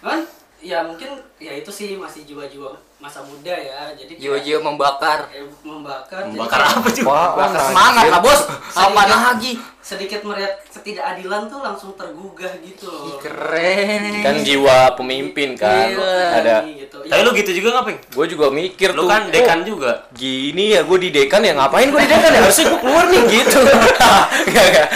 Kan 0.03 0.21
ya 0.59 0.83
mungkin 0.83 1.15
ya 1.39 1.55
itu 1.55 1.71
sih 1.71 1.95
masih 1.95 2.27
jiwa-jiwa 2.27 2.75
masa 3.01 3.25
muda 3.25 3.51
ya. 3.51 3.97
Jadi 3.97 4.13
Jiwa-jiwa 4.21 4.61
membakar. 4.63 5.33
eh, 5.33 5.41
membakar. 5.65 6.21
jadi 6.23 6.37
Membakar 6.37 6.61
kayak 6.61 6.77
apa 6.77 6.89
sih? 6.93 7.03
Bakar 7.03 7.61
semangat 7.67 8.05
lah 8.07 8.21
bos. 8.21 8.41
Apa 8.71 9.03
lagi? 9.03 9.53
Sedikit 9.81 10.21
melihat 10.23 10.61
ketidakadilan 10.69 11.49
tuh 11.49 11.59
langsung 11.59 11.97
tergugah 11.97 12.53
gitu 12.61 12.87
loh. 12.87 13.17
Keren. 13.19 14.21
Kan 14.21 14.45
jiwa 14.45 14.93
pemimpin 14.95 15.57
kan. 15.57 15.89
Iya. 15.91 16.29
Ada. 16.37 16.57
gitu. 16.69 16.97
Tapi 17.01 17.21
lu 17.25 17.31
gitu 17.35 17.51
juga 17.57 17.69
ngapain? 17.75 17.97
Gue 18.07 18.27
juga 18.29 18.47
mikir 18.53 18.93
Lu 18.93 19.03
tuh. 19.03 19.09
kan 19.09 19.23
kok 19.25 19.33
dekan 19.33 19.61
juga. 19.65 19.93
Gini 20.13 20.77
ya 20.77 20.85
gue 20.85 20.99
di 21.01 21.09
dekan 21.09 21.41
ya 21.41 21.57
ngapain 21.57 21.89
gue 21.89 21.97
di 21.99 22.11
dekan 22.13 22.31
ya 22.31 22.41
harusnya 22.45 22.65
gue 22.69 22.79
keluar 22.79 23.05
nih 23.09 23.23
gitu. 23.27 23.59
Enggak 24.47 24.65
enggak. 24.69 24.87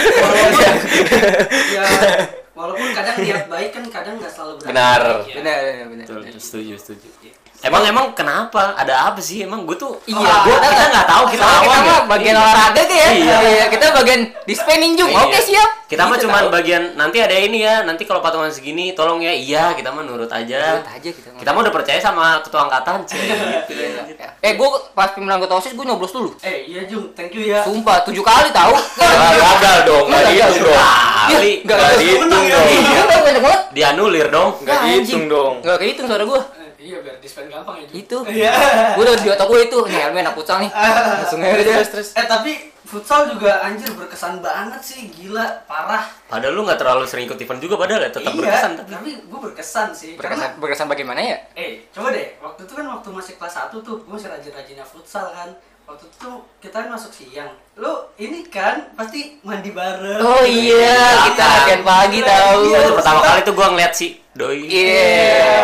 ya 1.67 1.81
walaupun 2.55 2.87
kadang 2.93 3.17
niat 3.19 3.45
baik 3.45 3.69
kan 3.73 3.83
kadang 3.91 4.15
nggak 4.15 4.31
selalu 4.31 4.63
Benar. 4.63 5.01
ya. 5.27 5.35
Benar, 5.35 5.57
benar, 5.59 5.85
benar. 5.91 6.05
Betul, 6.07 6.39
setuju, 6.39 6.73
setuju. 6.79 7.09
Emang 7.61 7.81
emang 7.83 8.05
kenapa? 8.11 8.75
Ada 8.75 9.07
apa 9.07 9.17
sih? 9.17 9.41
Emang 9.41 9.63
gue 9.63 9.73
tuh 9.73 9.95
Iya, 10.03 10.17
gua, 10.17 10.57
kita- 10.59 10.91
nggak 10.91 11.07
tahu 11.07 11.23
kita 11.27 11.43
awam 11.43 11.61
kita 11.63 11.77
ya. 11.77 11.85
mah 11.87 11.99
bagian 12.07 12.35
olahraga 12.35 12.81
tuh 12.83 12.93
ya. 12.93 13.09
Iya. 13.09 13.37
Iya, 13.41 13.65
kita 13.67 13.85
bagian 13.91 14.21
dispenning 14.43 14.93
juga. 14.93 15.11
Iya. 15.11 15.25
Oke, 15.25 15.39
siap. 15.39 15.69
Kita 15.85 16.03
mah 16.03 16.15
Gitu 16.15 16.27
tahu. 16.27 16.49
bagian 16.51 16.83
nanti 16.93 17.17
ada 17.17 17.33
ini 17.33 17.61
ya. 17.61 17.81
Nanti 17.81 18.03
kalau 18.03 18.19
patungan 18.19 18.49
segini 18.49 18.91
tolong 18.91 19.17
ya. 19.19 19.31
Iya, 19.31 19.73
kita 19.73 19.89
mah 19.89 20.01
nurut 20.01 20.27
aja. 20.27 20.77
Nurut 20.77 20.89
aja 20.91 21.09
kita 21.11 21.27
mah. 21.27 21.39
Kita 21.39 21.49
mah 21.51 21.61
udah 21.61 21.73
percaya 21.73 21.99
sama 21.99 22.25
ketua 22.39 22.61
angkatan, 22.63 22.97
cuy. 23.03 23.17
Gitu. 23.65 24.23
Eh, 24.39 24.53
gue 24.53 24.67
pas 24.91 25.09
pimpinan 25.09 25.39
ketua 25.39 25.57
OSIS 25.57 25.73
gue 25.73 25.85
nyoblos 25.85 26.11
dulu. 26.11 26.29
eh 26.39 26.65
iya 26.65 26.85
Jung 26.85 27.09
thank 27.13 27.33
you 27.33 27.43
ya 27.43 27.61
Sumpah, 27.61 28.01
tujuh 28.03 28.21
kali 28.21 28.49
tahu. 28.51 28.73
Ah, 29.01 29.33
Gagal 29.33 29.77
dong, 29.85 30.05
enggak 30.05 30.21
Gagal. 30.23 30.49
dihitung 30.53 30.65
dong. 30.65 30.85
Kali 31.25 31.51
Enggak 31.59 31.77
Nggak 31.77 31.97
dihitung 31.97 32.29
dong. 32.29 32.43
Iya, 32.45 32.59
dianulir 33.71 34.27
dong. 34.29 34.49
Enggak 34.61 34.77
dihitung 34.83 35.25
dong. 35.25 35.53
Enggak 35.59 35.77
kehitung 35.79 36.05
suara 36.05 36.23
gue. 36.23 36.41
Iya 36.95 37.03
biar 37.03 37.15
dispen 37.19 37.51
gampang 37.51 37.75
ya 37.77 37.87
Itu. 37.91 38.17
iya 38.25 38.55
Gue 38.95 39.03
udah 39.03 39.19
di 39.19 39.27
otak 39.27 39.43
gue 39.45 39.59
itu. 39.61 39.77
Nih, 39.85 39.99
Helmi 39.99 40.19
anak 40.21 40.31
futsal 40.31 40.57
nih. 40.57 40.71
Langsung 41.19 41.43
aja 41.43 41.51
udah. 41.53 41.75
Terus 41.75 41.89
terus. 41.91 42.09
eh 42.15 42.23
tapi 42.25 42.51
futsal 42.85 43.27
juga 43.27 43.59
anjir 43.59 43.91
berkesan 43.91 44.39
banget 44.39 44.79
sih 44.79 45.09
gila 45.09 45.43
parah 45.65 46.05
Padahal 46.29 46.53
lu 46.53 46.61
nggak 46.63 46.77
terlalu 46.77 47.03
sering 47.03 47.25
ikut 47.25 47.35
event 47.35 47.57
juga 47.57 47.75
padahal 47.75 47.99
ya 47.99 48.11
tetap 48.13 48.29
iya 48.29 48.39
berkesan 48.39 48.71
tapi. 48.77 48.89
tapi 48.93 49.09
gue 49.25 49.39
berkesan 49.41 49.87
sih 49.91 50.11
Berkesan, 50.13 50.21
karena 50.45 50.61
berkesan 50.61 50.87
bagaimana 50.87 51.19
ya? 51.19 51.37
eh 51.53 51.83
coba 51.89 52.13
deh 52.13 52.37
waktu 52.37 52.61
itu 52.61 52.73
kan 52.77 52.85
waktu 52.87 53.09
masih 53.09 53.33
kelas 53.35 53.55
1 53.67 53.81
tuh 53.81 53.95
gue 53.99 54.13
masih 54.13 54.29
rajin-rajinnya 54.29 54.85
futsal 54.85 55.25
kan 55.27 55.49
waktu 55.85 56.03
itu 56.05 56.17
tuh 56.17 56.37
kita 56.57 56.75
kan 56.81 56.89
masuk 56.89 57.11
siang 57.13 57.51
lu 57.77 57.93
ini 58.17 58.41
kan 58.47 58.89
pasti 58.93 59.37
mandi 59.41 59.69
bareng 59.69 60.17
Oh 60.17 60.41
iya, 60.41 61.29
kita 61.29 61.43
latihan 61.43 61.81
pagi 61.81 62.19
tahu. 62.19 62.59
Iya. 62.65 62.77
Itu 62.81 62.91
pertama 62.97 63.19
kali 63.21 63.39
tuh 63.43 63.53
gua 63.53 63.67
ngeliat 63.69 63.93
si 63.93 64.07
doi. 64.31 64.65
Iya. 64.65 65.61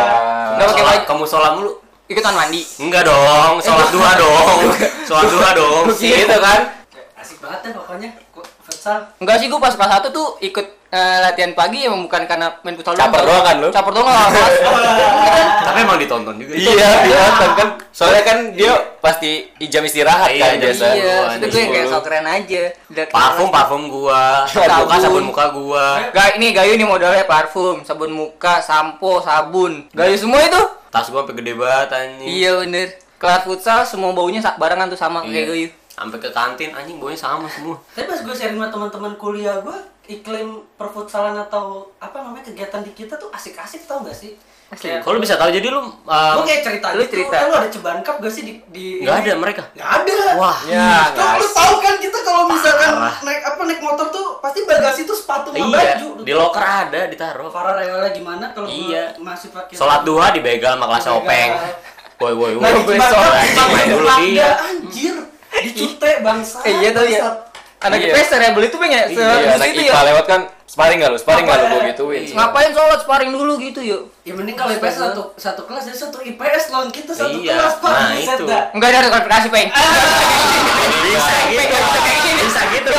Udah 0.55 0.65
pakai 0.69 0.83
baju 0.83 1.01
Kamu 1.07 1.23
sholat 1.25 1.51
mulu? 1.57 1.71
ikutan 2.05 2.35
mandi. 2.35 2.61
Enggak 2.75 3.07
dong, 3.07 3.63
sholat 3.63 3.87
duha 3.89 4.11
dong. 4.19 4.59
Sholat 5.07 5.27
duha 5.31 5.49
dong. 5.55 5.83
Gitu 5.99 6.37
kan. 6.37 6.61
asik 7.15 7.37
banget 7.37 7.59
deh 7.63 7.71
pokoknya 7.71 8.09
futsal 8.81 9.05
Enggak 9.21 9.37
sih, 9.37 9.45
gue 9.45 9.59
pas 9.61 9.69
kelas 9.77 9.91
1 10.01 10.09
tuh 10.09 10.27
ikut 10.41 10.65
eh, 10.89 11.17
latihan 11.21 11.53
pagi 11.53 11.85
emang 11.85 12.09
bukan 12.09 12.25
karena 12.25 12.49
main 12.65 12.73
futsal 12.73 12.97
Caper 12.97 13.21
doang 13.21 13.45
kan 13.45 13.55
lu? 13.61 13.69
Caper 13.69 13.93
doang 13.93 14.09
lah. 14.09 14.25
kelas. 14.33 14.55
Tapi 15.69 15.77
emang 15.85 15.97
ditonton 16.01 16.35
juga. 16.41 16.53
Iya, 16.57 16.89
ditonton 17.05 17.51
kan. 17.53 17.67
Soalnya 17.93 18.23
kan 18.25 18.37
dia 18.57 18.73
pasti 18.97 19.45
jam 19.69 19.85
istirahat 19.85 20.33
Iya, 20.33 20.41
kan 20.41 20.53
biasa. 20.57 20.85
Iya, 20.97 21.17
itu 21.37 21.45
gue 21.45 21.63
kayak 21.69 21.85
sok 21.93 22.01
keren 22.01 22.25
aja. 22.25 22.63
Parfum 23.13 23.47
parfum 23.53 23.83
gua, 23.85 24.49
sabun 24.49 24.73
muka 24.81 24.95
Sabun. 24.97 25.23
muka 25.29 25.45
gua. 25.53 25.85
Gak, 26.09 26.41
ini 26.41 26.49
Gayu 26.49 26.73
nih 26.75 26.87
modalnya 26.89 27.23
parfum, 27.29 27.85
sabun 27.85 28.09
muka, 28.09 28.65
sampo, 28.65 29.21
sabun. 29.21 29.85
Gayu 29.93 30.17
semua 30.17 30.41
itu. 30.41 30.61
Tas 30.89 31.05
gua 31.07 31.21
sampai 31.23 31.37
gede 31.37 31.53
banget 31.53 31.87
anjing. 31.93 32.25
Iya 32.27 32.51
bener. 32.65 32.89
Kelas 33.21 33.45
futsal 33.45 33.85
semua 33.85 34.09
baunya 34.17 34.41
barengan 34.57 34.89
tuh 34.89 34.97
sama 34.97 35.21
kayak 35.21 35.45
Iya. 35.45 35.45
Gayu. 35.45 35.69
Sampai 36.01 36.17
ke 36.17 36.29
kantin 36.33 36.73
anjing 36.73 36.97
baunya 36.97 37.13
sama 37.13 37.45
semua. 37.45 37.77
Tapi 37.93 38.09
pas 38.09 38.17
gue 38.17 38.33
sharing 38.33 38.57
sama 38.57 38.73
teman-teman 38.73 39.13
kuliah 39.21 39.61
gue, 39.61 39.77
iklim 40.09 40.65
perfutsalan 40.73 41.37
atau 41.37 41.93
apa 42.01 42.25
namanya 42.25 42.49
kegiatan 42.49 42.81
di 42.81 42.89
kita 42.97 43.21
tuh 43.21 43.29
asik-asik 43.29 43.85
tau 43.85 44.01
gak 44.01 44.17
sih? 44.17 44.33
Asli. 44.71 44.87
Kalau 45.03 45.19
lu 45.19 45.21
bisa 45.21 45.35
tahu 45.37 45.51
jadi 45.51 45.67
lu 45.67 45.83
gue 45.83 46.09
um, 46.09 46.47
kayak 46.47 46.63
cerita 46.63 46.95
lu 46.95 47.03
gitu, 47.05 47.21
cerita. 47.21 47.35
eh, 47.37 47.45
lu 47.45 47.53
ada 47.53 47.69
ceban 47.69 47.99
cup 48.01 48.17
gak 48.17 48.33
sih 48.33 48.41
di... 48.47 48.53
di 48.71 48.85
nggak 49.03 49.13
ini? 49.19 49.23
ada 49.29 49.33
mereka. 49.37 49.63
Nggak 49.77 49.89
ada. 49.99 50.19
Wah, 50.39 50.57
Ya, 50.65 51.11
Kan 51.11 51.37
lu 51.37 51.47
tahu 51.53 51.73
kan 51.83 51.95
kita 51.99 52.17
kalau 52.23 52.43
misalkan 52.49 52.89
Parah. 52.97 53.15
naik 53.21 53.41
apa 53.45 53.61
naik 53.67 53.81
motor 53.83 54.07
tuh 54.09 54.25
pasti 54.41 54.59
bagasi 54.65 55.03
tuh 55.05 55.13
sepatu 55.13 55.53
sama 55.53 55.69
iya. 55.69 56.01
baju. 56.01 56.07
Di 56.25 56.33
loker 56.33 56.63
ada 56.65 57.01
ditaruh. 57.11 57.51
Parah 57.53 57.77
rela 57.77 58.09
gimana 58.09 58.55
kalau 58.57 58.65
Iya. 58.65 59.13
masih 59.21 59.53
pakai 59.53 59.75
Sholat 59.77 60.01
duha 60.01 60.33
dibegal 60.33 60.79
sama 60.79 60.87
kelas 60.87 61.07
openg. 61.13 61.51
Woi 62.17 62.33
woi 62.33 62.53
woi. 62.57 62.95
Nah, 62.95 63.85
dulu 63.85 64.07
dia. 64.23 64.49
anjir. 64.65 65.15
Dicute 65.53 66.11
bangsa. 66.19 66.63
Eh, 66.63 66.73
iya 66.79 66.89
tau 66.91 67.03
ya. 67.03 67.19
Anak 67.81 67.97
Iya. 67.97 68.13
IPS 68.13 68.29
rebel 68.37 68.63
itu 68.63 68.77
pengen 68.77 69.09
se 69.09 69.17
Iya, 69.17 69.57
anak 69.57 69.67
itu 69.67 69.81
IPA 69.83 69.89
ya. 69.91 70.01
lewat 70.07 70.25
kan 70.25 70.41
Sparring 70.63 71.03
nggak 71.03 71.11
lu? 71.11 71.17
Sparring 71.17 71.43
nggak 71.43 71.57
lu 71.57 71.65
gue 71.67 71.81
gituin? 71.91 72.23
Ngapain 72.31 72.71
sholat 72.71 72.99
sparring 73.03 73.31
dulu 73.33 73.53
gitu 73.57 73.81
yuk? 73.81 74.01
Ya 74.21 74.31
mending 74.31 74.55
kalau 74.55 74.71
IPS 74.71 74.95
satu 75.01 75.33
satu 75.35 75.61
kelas 75.65 75.83
jadi 75.83 75.97
satu 75.99 76.17
IPS 76.21 76.63
lawan 76.69 76.87
kita 76.87 77.11
satu 77.11 77.35
Iya, 77.35 77.57
kelas 77.57 77.75
pak. 77.81 77.91
nah 77.91 78.13
itu. 78.15 78.43
dah. 78.45 78.63
Enggak 78.71 78.87
ada 78.93 79.09
klarifikasi, 79.09 79.47
Peng. 79.49 79.67
Bisa 79.67 81.33
gitu. 81.49 81.75
Bisa 82.39 82.61
gitu. 82.71 82.89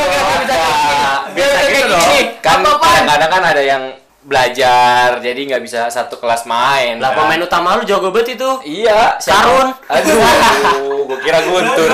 Bisa 1.33 1.59
gitu 1.65 1.85
dong. 1.87 2.07
Kan 2.39 2.59
kadang-kadang 2.61 3.29
kan 3.31 3.43
ada 3.47 3.61
yang 3.63 3.83
belajar, 4.23 5.19
jadi 5.19 5.35
nggak 5.35 5.61
bisa 5.61 5.79
satu 5.87 6.15
kelas 6.15 6.43
main. 6.43 6.97
Lah 6.97 7.11
kan? 7.11 7.27
pemain 7.27 7.41
utama 7.41 7.75
lu 7.75 7.83
jago 7.83 8.09
banget 8.09 8.35
itu. 8.35 8.49
Iya, 8.63 9.19
siapa? 9.19 9.43
Karun. 9.43 9.69
Aduh, 9.85 10.19
gue 11.07 11.17
kira 11.19 11.39
Guntur. 11.43 11.91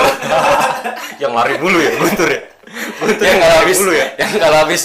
Yang 1.22 1.32
lari 1.34 1.56
dulu 1.58 1.78
ya, 1.78 1.92
Guntur 1.96 2.28
ya. 2.28 2.42
Guntur 2.70 3.26
yang 3.26 3.42
kalau 3.42 3.56
habis 3.60 3.78
yang 4.14 4.32
kalau 4.38 4.58
habis 4.62 4.84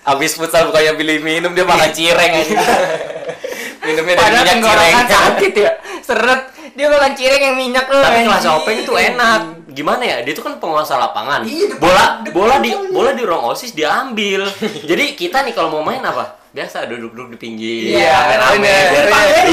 habis 0.00 0.32
futsal 0.32 0.64
bukannya 0.66 0.96
beli 0.96 1.20
minum 1.20 1.52
dia 1.52 1.62
makan 1.62 1.92
cireng 1.92 2.32
aja. 2.32 2.56
Minumnya 3.86 4.14
dari 4.16 4.24
Padahal 4.24 4.44
minyak 4.48 4.58
cireng. 4.64 4.94
sakit 5.06 5.52
ya. 5.54 5.70
Seret. 6.00 6.40
Dia 6.72 6.86
makan 6.88 7.12
cireng 7.12 7.42
yang 7.44 7.56
minyak 7.56 7.84
tuh. 7.86 8.00
Tapi 8.00 8.24
kelas. 8.24 8.44
Openg 8.50 8.76
itu 8.80 8.92
enak. 8.92 9.40
Gimana 9.68 10.02
ya? 10.02 10.16
Dia 10.24 10.32
tuh 10.32 10.42
kan 10.42 10.56
penguasa 10.56 10.96
lapangan. 10.96 11.44
Iya, 11.44 11.76
depan- 11.76 11.80
bola 11.84 12.04
depan 12.24 12.32
bola 12.34 12.54
di 12.58 12.70
bola 12.88 13.10
di 13.12 13.22
ruang 13.22 13.44
OSIS 13.46 13.76
diambil. 13.76 14.48
Jadi 14.82 15.12
kita 15.12 15.44
nih 15.44 15.52
kalau 15.52 15.70
mau 15.70 15.84
main 15.84 16.00
apa? 16.00 16.45
Biasa 16.56 16.88
duduk-duduk 16.88 17.36
di 17.36 17.38
pinggir. 17.38 18.00
Iya, 18.00 18.16
rame-rame. 18.40 18.76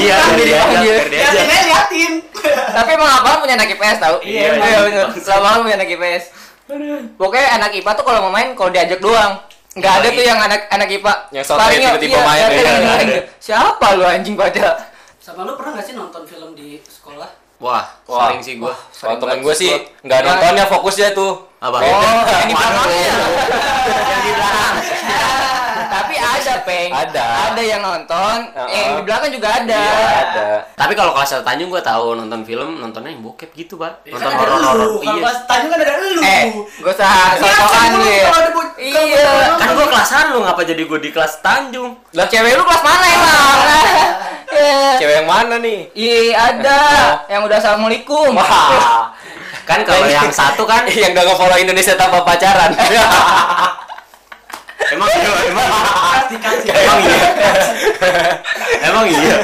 Iya, 0.00 0.18
dipanggil. 0.32 0.96
Liatin 1.12 1.44
liatin. 1.68 2.12
Tapi 2.72 2.90
emang 2.96 3.10
abang 3.20 3.44
punya 3.44 3.60
anak 3.60 3.76
IPS 3.76 3.98
tau? 4.00 4.16
Iya, 4.24 4.56
iya 4.56 4.76
emang. 4.80 4.88
bener. 4.88 5.06
Selama 5.20 5.60
punya 5.60 5.76
anak 5.76 5.88
IPS. 5.92 6.24
Pokoknya 7.20 7.60
anak 7.60 7.76
IPA 7.76 7.90
tuh 7.92 8.04
kalau 8.08 8.20
mau 8.24 8.32
main 8.32 8.56
kalau 8.56 8.72
diajak 8.72 9.04
doang. 9.04 9.36
Nggak 9.76 9.92
ada 10.00 10.08
tuh 10.08 10.24
yang 10.24 10.40
anak 10.40 10.60
anak 10.72 10.88
IPA. 10.88 11.12
Yang 11.28 11.44
sotoy 11.44 11.60
Sparring, 11.60 11.82
tiba-tiba 11.84 12.16
iya, 12.16 12.24
main, 12.24 12.40
iya, 12.40 12.48
iya, 12.56 12.94
iya. 13.04 13.20
Siapa 13.36 13.86
lu 14.00 14.04
anjing 14.08 14.32
pada? 14.32 14.88
Sama 15.20 15.44
lu 15.44 15.52
pernah 15.60 15.76
gak 15.76 15.84
sih 15.84 15.92
nonton 15.92 16.24
film 16.24 16.56
di 16.56 16.80
sekolah? 16.80 17.28
Wah, 17.60 17.84
Wah. 18.08 18.32
sering 18.32 18.40
sih 18.40 18.56
gua. 18.56 18.72
Kalau 18.96 19.20
temen 19.20 19.44
gue 19.44 19.52
sih 19.52 19.68
sport. 19.72 20.04
nggak 20.08 20.20
Ya. 20.20 20.24
nontonnya 20.24 20.64
fokusnya 20.72 21.08
tuh. 21.12 21.32
Apa? 21.60 21.76
Oh, 21.80 22.00
yang 22.32 22.48
di 22.48 22.54
Waduh. 22.56 22.70
belakang 22.72 22.92
ya. 22.96 23.12
Yang 24.08 24.20
di 24.24 24.32
belakang. 24.32 25.43
Ada, 26.24 26.54
Peng. 26.62 26.90
Ada. 26.90 27.24
Ada 27.50 27.62
yang 27.62 27.80
nonton, 27.80 28.36
Uh-uh. 28.50 28.68
yang 28.68 28.96
di 28.96 29.02
belakang 29.02 29.30
juga 29.30 29.48
ada. 29.54 29.80
Iya, 29.80 30.08
ada. 30.22 30.46
Tapi 30.72 30.92
kalau 30.92 31.12
kelas 31.12 31.28
satu 31.30 31.42
Tanjung 31.42 31.68
gua 31.68 31.80
tahu 31.80 32.14
nonton 32.14 32.40
film, 32.42 32.78
nontonnya 32.78 33.10
yang 33.10 33.20
bokep 33.20 33.52
gitu, 33.52 33.74
Pak. 33.74 34.02
Ya, 34.02 34.14
Nonton 34.14 34.32
horor-horor. 34.32 34.76
lu. 34.78 34.98
Kalau 35.00 35.16
Iya. 35.16 35.24
pas 35.24 35.38
Tanjung 35.44 35.70
kan 35.70 35.78
ada 35.78 35.92
lu. 35.94 36.20
Eh, 36.20 36.44
gue 36.54 36.90
usah 36.90 37.06
Iya, 37.06 37.38
sosokan 37.38 37.68
kan, 37.70 37.90
lu 37.92 38.02
ya. 38.02 38.26
Iya. 38.74 39.28
Kan 39.56 39.68
gua 39.72 39.86
kelasan 39.86 40.24
lu, 40.30 40.38
ngapa 40.40 40.62
jadi 40.62 40.82
gua 40.84 40.98
di 40.98 41.10
kelas 41.10 41.34
Tanjung? 41.38 41.90
Lah 42.10 42.26
cewek 42.26 42.52
lu 42.52 42.62
kelas 42.62 42.82
mana 42.82 43.04
emang? 43.06 43.58
Iya. 44.54 45.02
Cewek 45.02 45.14
yang 45.18 45.26
mana 45.26 45.58
nih? 45.58 45.90
Iya 45.92 46.18
ada 46.38 46.78
yang 47.26 47.42
udah 47.42 47.58
assalamualaikum. 47.58 48.30
Wah. 48.32 49.10
Kan 49.64 49.82
kalau 49.82 50.06
yang 50.06 50.30
satu 50.30 50.62
kan 50.62 50.86
yang 50.92 51.10
gak 51.10 51.26
nge-follow 51.26 51.58
Indonesia 51.58 51.96
tanpa 51.96 52.22
pacaran. 52.22 52.70
emang 54.92 55.08
iya, 55.10 55.32
emang 55.48 55.68
Kasih 56.14 56.38
kasih. 56.38 56.70
emang 56.74 57.00
iya. 57.04 57.28
Emang 58.88 59.06
iya. 59.08 59.36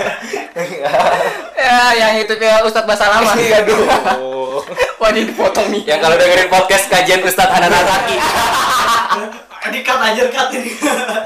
ya 1.56 1.80
yang 1.96 2.14
itu 2.20 2.34
kayak 2.36 2.66
Ustadz 2.66 2.86
Bahasa 2.88 3.08
Lama. 3.08 3.32
Aduh. 3.32 3.80
Oh. 4.20 4.60
Wah 5.00 5.08
ini 5.12 5.30
dipotong 5.32 5.72
nih. 5.72 5.82
yang 5.88 6.00
kalau 6.02 6.16
dengerin 6.18 6.48
podcast 6.52 6.92
kajian 6.92 7.24
Ustadz 7.24 7.52
Hanan 7.52 7.72
Azaki. 7.72 8.16
Di 9.70 9.80
cut 9.86 10.00
aja 10.00 10.24
cut 10.32 10.48
ini. 10.56 10.72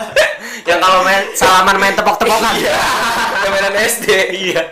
Yang 0.68 0.80
kalau 0.82 1.00
main 1.06 1.22
salaman 1.38 1.76
main 1.80 1.94
tepok-tepokan. 1.96 2.52
Iya. 2.58 2.76
Kemenan 3.46 3.74
SD. 3.78 4.06
Iya. 4.36 4.62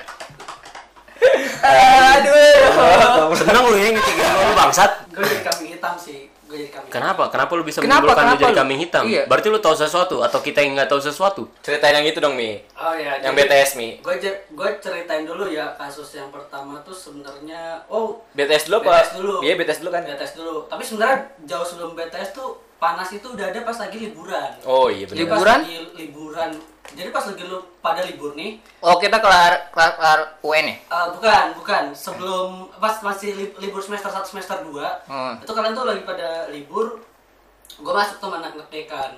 Aduh. 1.63 3.33
Seneng 3.39 3.65
lu 3.71 3.77
ya 3.79 3.89
ngetikin 3.97 4.27
lu 4.51 4.55
bangsat. 4.59 4.91
Gue 5.15 5.25
jadi 5.25 5.43
kambing 5.47 5.69
hitam 5.79 5.95
sih. 5.97 6.32
Jadi 6.53 6.69
kambing. 6.69 6.93
Kenapa? 6.93 7.25
Kenapa 7.33 7.53
lu 7.57 7.65
bisa 7.65 7.81
Kenapa? 7.81 8.05
menimbulkan 8.05 8.21
lu 8.21 8.29
Kenapa 8.29 8.43
jadi 8.45 8.53
lu? 8.53 8.59
kambing 8.61 8.81
hitam? 8.85 9.05
Iya. 9.09 9.23
Berarti 9.25 9.47
lu 9.49 9.59
tahu 9.59 9.75
sesuatu 9.75 10.17
atau 10.21 10.39
kita 10.39 10.59
yang 10.61 10.77
nggak 10.77 10.91
tahu 10.93 11.01
sesuatu? 11.01 11.43
Ceritain 11.65 11.97
yang 11.97 12.05
itu 12.05 12.21
dong, 12.21 12.37
Mi. 12.37 12.61
Oh 12.77 12.93
ya. 12.93 13.17
Yang 13.25 13.33
BTS, 13.41 13.71
Mi. 13.81 13.89
Gue 14.05 14.15
gue 14.53 14.69
ceritain 14.79 15.25
dulu 15.25 15.49
ya 15.49 15.73
kasus 15.75 16.13
yang 16.13 16.29
pertama 16.29 16.77
tuh 16.85 16.93
sebenarnya 16.93 17.81
oh 17.89 18.21
BTS 18.37 18.69
dulu 18.69 18.77
apa? 18.85 18.93
BTS 19.01 19.11
dulu. 19.17 19.35
Iya, 19.41 19.55
BTS 19.57 19.79
dulu 19.81 19.91
kan. 19.91 20.03
BTS 20.05 20.33
dulu. 20.37 20.55
Tapi 20.69 20.83
sebenarnya 20.85 21.19
jauh 21.49 21.65
sebelum 21.65 21.97
BTS 21.97 22.31
tuh 22.37 22.51
panas 22.83 23.09
itu 23.09 23.23
udah 23.25 23.47
ada 23.47 23.63
pas 23.63 23.79
lagi 23.79 23.95
liburan. 24.01 24.51
Oh 24.65 24.91
iya 24.91 25.07
benar. 25.07 25.15
pas 25.15 25.39
Liburan? 25.39 25.59
lagi 25.63 25.79
liburan. 25.95 26.51
Jadi 26.93 27.09
pas 27.09 27.23
lagi 27.23 27.43
lu 27.43 27.59
pada 27.79 28.03
libur 28.03 28.35
nih, 28.35 28.59
Oh 28.81 28.99
kita 28.99 29.17
kelar 29.17 29.71
kelar, 29.71 29.91
kelar 29.95 30.21
UN 30.43 30.67
ya? 30.67 30.77
eh, 30.83 31.07
bukan, 31.15 31.45
bukan. 31.55 31.85
Sebelum 31.95 32.49
pas 32.75 32.99
masih 33.01 33.31
li- 33.33 33.55
libur 33.57 33.79
semester 33.79 34.11
1 34.11 34.27
semester 34.27 34.59
2, 34.61 35.07
Hmm. 35.07 35.39
itu 35.39 35.49
kalian 35.49 35.73
tuh 35.73 35.87
lagi 35.87 36.03
pada 36.03 36.51
libur. 36.51 36.99
Gue 37.75 37.93
masuk 37.93 38.19
tuh 38.19 38.35
anak 38.35 38.53
ngetik 38.53 38.91
kan. 38.91 39.15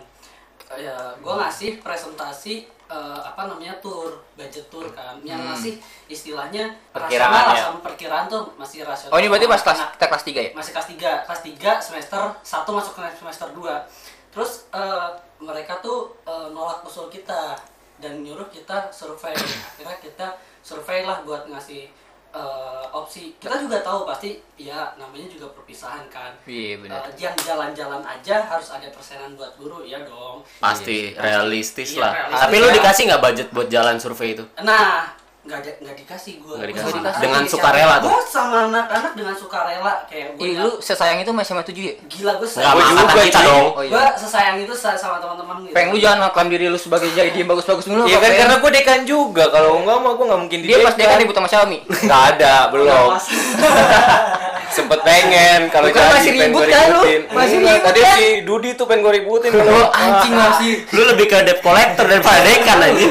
Eh, 0.71 0.81
Ya, 0.83 0.95
gue 1.17 1.35
ngasih 1.35 1.81
presentasi 1.81 2.69
eh, 2.87 3.21
apa 3.21 3.47
namanya 3.47 3.75
tour, 3.79 4.13
budget 4.35 4.67
tour 4.69 4.85
kan. 4.91 5.17
Yang 5.21 5.41
ngasih 5.45 5.75
istilahnya 6.09 6.69
Perkiraan 6.91 7.31
rasional 7.31 7.55
ya? 7.55 7.63
sama 7.67 7.81
perkiraan 7.81 8.27
tuh 8.27 8.43
masih 8.55 8.83
rasional. 8.83 9.13
Oh 9.13 9.19
ini 9.19 9.27
berarti 9.27 9.47
pas 9.47 9.61
kelas 9.61 9.79
Anak- 9.79 9.93
kita 9.95 10.07
kelas 10.07 10.25
3 10.25 10.41
ya? 10.41 10.51
masih 10.53 10.71
kelas 10.73 10.89
3 10.89 11.25
kelas 11.25 11.41
3 11.43 11.81
semester 11.81 12.23
1 12.39 12.71
masuk 12.71 12.93
ke 12.95 13.03
semester 13.15 13.49
2 13.51 13.87
terus 14.31 14.53
eh, 14.71 15.09
mereka 15.39 15.79
tuh 15.79 15.99
eh, 16.23 16.49
nolak 16.51 16.83
usul 16.83 17.07
kita 17.07 17.55
dan 17.97 18.21
nyuruh 18.21 18.49
kita 18.49 18.91
survei 18.91 19.33
akhirnya 19.33 19.99
kita 19.99 20.27
survei 20.61 21.03
lah 21.03 21.23
buat 21.23 21.47
ngasih 21.47 21.87
eh, 22.35 22.85
opsi 22.91 23.35
kita 23.39 23.55
juga 23.57 23.79
tahu 23.81 24.03
pasti 24.05 24.35
ya 24.57 24.91
namanya 24.95 25.27
juga 25.27 25.47
perpisahan 25.51 26.03
kan 26.09 26.35
Iya 26.45 26.79
benar. 26.79 27.07
Eh, 27.07 27.15
yang 27.17 27.35
jalan-jalan 27.39 28.03
aja 28.03 28.37
harus 28.45 28.69
ada 28.69 28.87
persenan 28.89 29.35
buat 29.35 29.55
guru 29.55 29.83
ya 29.83 30.03
dong 30.03 30.43
Pasti 30.59 31.15
realistis 31.15 31.95
Iya, 31.95 32.01
lah. 32.01 32.13
realistis 32.13 32.43
Tapi 32.43 32.55
lu 32.57 32.67
ya. 32.67 32.75
dikasih 32.75 33.03
nggak 33.09 33.23
budget 33.23 33.49
buat 33.51 33.69
jalan 33.69 33.97
survei 33.97 34.35
itu? 34.35 34.45
nah 34.61 35.15
nggak 35.45 35.59
ada 35.61 35.71
nggak 35.79 35.97
dikasih 35.99 36.35
gue 36.39 36.57
Nggak 36.57 36.69
dikasih. 36.73 36.93
Dengan 37.21 37.43
sukarela 37.45 37.95
tuh? 37.97 38.09
gue 38.09 38.21
sama 38.25 38.57
anak-anak 38.65 39.13
dengan 39.13 39.35
sukarela 39.35 39.93
kayak 40.07 40.27
gue 40.35 40.43
Ih 40.43 40.57
lu 40.57 40.81
sesayang 40.81 41.21
itu 41.21 41.31
masih 41.31 41.51
sama 41.51 41.61
7 41.61 41.77
ya? 41.77 41.95
gila 42.03 42.33
gue 42.35 42.49
Nggak 42.49 42.65
Gua 42.67 42.81
sama 42.83 43.03
juga, 43.05 43.13
cuy. 43.13 43.45
dong. 43.45 43.67
Oh 43.71 43.83
iya. 43.83 43.93
gue 43.93 44.05
sesayang 44.19 44.57
itu 44.59 44.73
sa- 44.73 44.97
sama 44.97 45.17
teman-teman 45.19 45.55
gitu 45.63 45.73
Peng 45.73 45.89
lu 45.89 45.99
jangan 45.99 46.19
ngaklaim 46.23 46.49
diri 46.49 46.67
lu 46.67 46.79
sebagai 46.79 47.09
jadi 47.11 47.29
dia 47.29 47.45
bagus-bagus 47.45 47.85
dulu. 47.85 48.03
Iya 48.05 48.17
kan 48.17 48.25
Peng? 48.27 48.41
karena 48.41 48.55
gue 48.57 48.71
dekan 48.73 49.01
juga. 49.05 49.45
Kalau 49.49 49.71
enggak 49.79 49.97
mah 49.99 50.13
gue 50.13 50.25
nggak 50.25 50.41
mungkin 50.41 50.59
di 50.59 50.67
dia 50.67 50.79
pas 50.81 50.95
dia 50.95 51.07
kan 51.07 51.19
ribut 51.19 51.35
sama 51.35 51.47
Xiaomi. 51.47 51.79
Nggak 51.85 52.23
ada, 52.33 52.55
belum. 52.73 53.09
Sempet 54.75 55.01
pengen 55.03 55.61
kalau 55.69 55.87
jadi 55.87 56.09
masih 56.11 56.31
pengen 56.33 56.49
ribut 56.49 56.63
gue 56.63 56.73
kan 56.73 56.87
lu? 56.89 57.03
Masih 57.31 57.57
Enggak, 57.59 57.75
ribut 57.75 57.87
Tadi 57.87 58.01
si 58.11 58.25
Dudi 58.43 58.71
tuh 58.73 58.85
pengen 58.89 59.01
gue 59.03 59.13
ributin. 59.15 59.51
Oh, 59.53 59.87
anjing 60.01 60.33
masih. 60.33 60.73
Lu 60.89 61.03
lebih 61.07 61.27
ke 61.27 61.37
debt 61.43 61.61
collector 61.61 62.03
daripada 62.03 62.41
dekan 62.41 62.81
aja. 62.81 63.07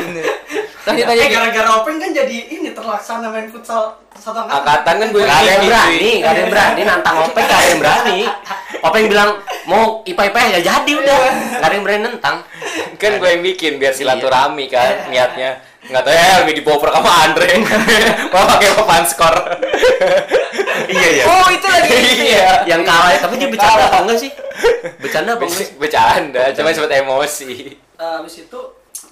Tadi 0.83 0.99
Eh 0.99 1.05
tadi 1.05 1.31
gara-gara 1.31 1.69
Openg 1.79 1.95
kan 1.95 2.11
jadi 2.11 2.37
ini 2.51 2.69
terlaksana 2.71 3.31
main 3.31 3.47
futsal 3.47 3.95
satu 4.13 4.35
angkatan. 4.37 4.59
Angkatan 4.59 4.95
kan 4.99 5.07
gue 5.09 5.21
ada 5.23 5.39
yang 5.41 5.63
berani, 5.63 6.11
gak 6.19 6.27
ada 6.29 6.39
yang 6.39 6.51
berani 6.51 6.81
nantang 6.83 7.15
Openg, 7.23 7.45
gak 7.45 7.55
ada 7.55 7.67
yang 7.67 7.79
berani. 7.79 8.19
Openg 8.83 9.05
bilang 9.07 9.29
mau 9.63 10.03
IPA 10.03 10.23
IPA 10.27 10.39
ya 10.43 10.59
jadi 10.61 10.91
udah, 10.93 11.19
gak 11.55 11.63
ada 11.63 11.73
yang 11.73 11.83
berani 11.83 12.01
nentang. 12.05 12.37
kan 12.93 13.11
gue 13.15 13.29
yang 13.29 13.43
bikin 13.43 13.71
biar 13.77 13.91
silaturahmi 13.91 14.63
Iya. 14.63 14.71
kan 14.71 14.91
niatnya 15.09 15.49
nggak 15.83 15.99
tahu 16.01 16.15
ya 16.15 16.39
lebih 16.39 16.55
dibawa 16.55 16.79
sama 16.79 17.11
Andre 17.21 17.47
mau 18.31 18.47
pakai 18.47 18.71
papan 18.73 19.03
skor 19.03 19.35
Iya 20.85 21.07
iya. 21.11 21.23
Oh 21.25 21.47
itu 21.49 21.67
lagi. 21.67 21.91
iya 22.23 22.63
Yang 22.65 22.81
kalah, 22.85 23.11
tapi 23.17 23.33
dia 23.35 23.47
bercanda 23.47 23.83
apa 23.83 23.97
enggak 23.99 24.17
sih? 24.17 24.31
Bercanda 24.97 25.35
apa 25.35 25.43
enggak 25.43 25.59
sih? 25.59 25.67
bercanda 25.75 26.43
cuma 26.55 26.71
sempat 26.71 26.91
emosi 26.93 27.51
Eh, 27.75 28.15
Habis 28.19 28.35
itu 28.41 28.59